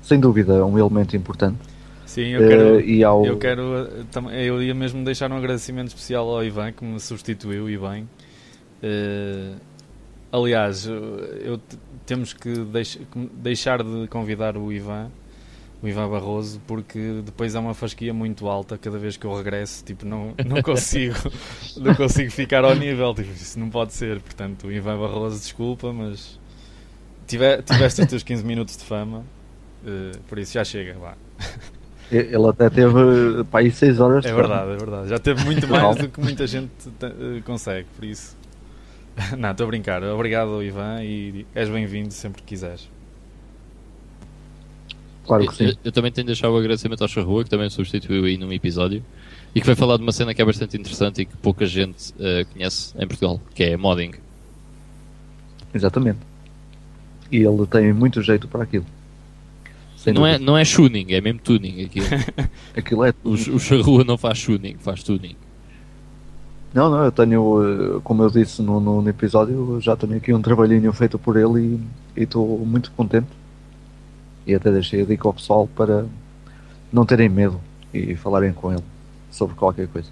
sem 0.01 0.19
dúvida 0.19 0.65
um 0.65 0.77
elemento 0.77 1.15
importante. 1.15 1.57
Sim, 2.06 2.30
eu 2.30 2.48
quero, 2.48 2.75
uh, 2.75 2.81
e 2.81 3.03
ao... 3.03 3.25
eu 3.25 3.38
quero 3.38 3.61
eu 4.33 4.61
ia 4.61 4.73
mesmo 4.73 5.03
deixar 5.06 5.31
um 5.31 5.38
agradecimento 5.38 5.89
especial 5.89 6.27
ao 6.27 6.43
Ivan 6.43 6.72
que 6.72 6.83
me 6.83 6.99
substituiu 6.99 7.69
e 7.69 7.77
bem. 7.77 8.09
Uh, 8.83 9.56
aliás, 10.31 10.85
eu 10.85 11.59
temos 12.06 12.33
que 12.33 12.49
deix, 12.65 12.99
deixar 13.33 13.83
de 13.83 14.07
convidar 14.07 14.57
o 14.57 14.73
Ivan 14.73 15.11
o 15.82 15.88
Ivan 15.88 16.09
Barroso, 16.09 16.61
porque 16.67 17.22
depois 17.24 17.56
é 17.56 17.59
uma 17.59 17.74
fasquia 17.74 18.14
muito 18.14 18.48
alta 18.48 18.77
cada 18.77 18.98
vez 18.98 19.16
que 19.16 19.25
eu 19.25 19.35
regresso, 19.35 19.83
tipo, 19.83 20.06
não, 20.06 20.33
não 20.45 20.61
consigo 20.61 21.16
não 21.77 21.95
consigo 21.95 22.32
ficar 22.32 22.66
ao 22.66 22.75
nível, 22.75 23.14
tipo, 23.14 23.32
isso 23.32 23.58
não 23.58 23.69
pode 23.69 23.93
ser, 23.93 24.19
portanto, 24.19 24.67
o 24.67 24.72
Ivan 24.72 24.99
Barroso, 24.99 25.40
desculpa, 25.40 25.93
mas 25.93 26.40
tive, 27.25 27.61
tiveste 27.61 28.01
os 28.01 28.08
teus 28.08 28.24
15 28.24 28.43
minutos 28.43 28.75
de 28.75 28.83
fama, 28.83 29.24
uh, 29.83 30.19
por 30.27 30.38
isso 30.38 30.53
já 30.53 30.64
chega, 30.64 30.95
vá. 30.99 31.16
Ele 32.11 32.48
até 32.48 32.69
teve 32.72 33.43
para 33.51 33.59
aí 33.59 33.69
6 33.69 33.99
horas. 33.99 34.25
É 34.25 34.33
verdade, 34.33 34.72
é 34.72 34.77
verdade. 34.77 35.09
Já 35.09 35.19
teve 35.19 35.45
muito 35.45 35.67
mais 35.67 35.95
do 35.95 36.09
que 36.09 36.19
muita 36.19 36.48
gente 36.48 36.72
uh, 36.88 37.41
consegue, 37.45 37.88
por 37.95 38.03
isso. 38.03 38.35
Não, 39.38 39.51
estou 39.51 39.66
a 39.66 39.67
brincar. 39.67 40.03
Obrigado, 40.03 40.64
Ivan, 40.64 41.03
e 41.03 41.45
és 41.53 41.69
bem-vindo 41.69 42.11
sempre 42.11 42.41
que 42.41 42.48
quiseres. 42.48 42.90
Claro 45.30 45.45
que 45.45 45.56
sim. 45.56 45.66
Eu, 45.66 45.74
eu, 45.85 45.91
também 45.91 46.11
tenho 46.11 46.25
de 46.25 46.33
deixar 46.33 46.49
o 46.49 46.58
agradecimento 46.58 47.03
ao 47.03 47.08
Charrua, 47.08 47.43
que 47.43 47.51
também 47.51 47.67
me 47.67 47.72
substituiu 47.72 48.25
aí 48.25 48.35
num 48.35 48.51
episódio 48.51 49.03
e 49.53 49.61
que 49.61 49.67
vai 49.67 49.75
falar 49.75 49.98
de 49.98 50.01
uma 50.01 50.11
cena 50.11 50.33
que 50.33 50.41
é 50.41 50.45
bastante 50.45 50.75
interessante 50.75 51.22
e 51.22 51.25
que 51.25 51.38
pouca 51.38 51.67
gente 51.67 52.11
uh, 52.14 52.51
conhece 52.51 52.95
em 52.98 53.06
Portugal, 53.08 53.40
que 53.53 53.64
é 53.64 53.77
modding. 53.77 54.14
Exatamente. 55.72 56.17
E 57.32 57.38
ele 57.38 57.67
tem 57.67 57.93
muito 57.93 58.24
jeito 58.24 58.48
para 58.48 58.64
aquilo. 58.64 58.88
não 60.08 60.25
é, 60.25 60.40
não 60.40 60.58
é 60.58 60.64
tuning, 60.64 61.14
é 61.14 61.22
mesmo 61.22 61.40
tuning 61.41 61.85
aquilo. 61.85 62.08
aquilo 62.75 63.06
é 63.06 63.14
o, 63.24 63.33
o 63.33 63.59
Charrua 63.59 64.03
não 64.03 64.17
faz 64.17 64.43
tuning, 64.43 64.77
faz 64.80 65.03
tuning. 65.03 65.35
Não, 66.74 66.90
não, 66.90 67.03
eu 67.03 67.11
tenho, 67.11 67.98
eh, 67.98 67.99
como 68.03 68.24
eu 68.24 68.32
disse 68.32 68.64
no, 68.64 68.80
no 68.80 69.08
episódio, 69.08 69.80
já 69.80 69.95
tenho 69.95 70.17
aqui 70.17 70.33
um 70.33 70.41
trabalhinho 70.41 70.91
feito 70.91 71.19
por 71.19 71.38
ele 71.38 71.80
e 72.17 72.24
estou 72.24 72.66
muito 72.66 72.91
contente. 72.93 73.39
E 74.50 74.56
até 74.56 74.72
deixei 74.72 75.03
a 75.03 75.06
dica 75.06 75.28
ao 75.28 75.34
pessoal 75.36 75.69
para 75.76 76.08
não 76.92 77.06
terem 77.06 77.30
medo 77.30 77.61
e 77.94 78.16
falarem 78.16 78.52
com 78.52 78.74
ele 78.74 78.82
sobre 79.30 79.56
qualquer 79.56 79.88
coisa. 79.88 80.10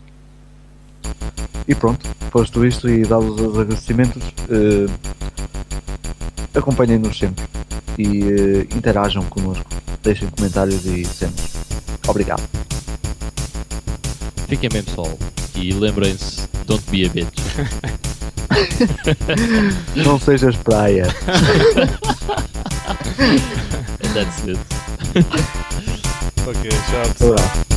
E 1.68 1.74
pronto, 1.74 2.08
posto 2.30 2.64
isto 2.64 2.88
e 2.88 3.04
dados 3.04 3.42
os 3.42 3.58
agradecimentos, 3.58 4.22
eh, 4.48 4.86
acompanhem-nos 6.54 7.18
sempre 7.18 7.44
e 7.98 8.22
eh, 8.26 8.68
interajam 8.76 9.24
connosco, 9.24 9.66
deixem 10.04 10.30
comentários 10.30 10.86
e 10.86 11.04
cenas. 11.04 11.56
Obrigado. 12.08 12.48
Fiquem 14.48 14.70
bem 14.70 14.84
pessoal 14.84 15.18
e 15.56 15.74
lembrem-se, 15.74 16.48
don't 16.68 16.84
be 16.92 17.08
a 17.08 17.10
bitch. 17.10 17.40
Não 20.06 20.20
sejas 20.20 20.56
praia. 20.58 21.08
And 24.18 24.26
that's 24.26 24.48
it. 24.48 24.58
ok, 26.48 26.70
tchau 26.90 27.06
pessoal. 27.14 27.68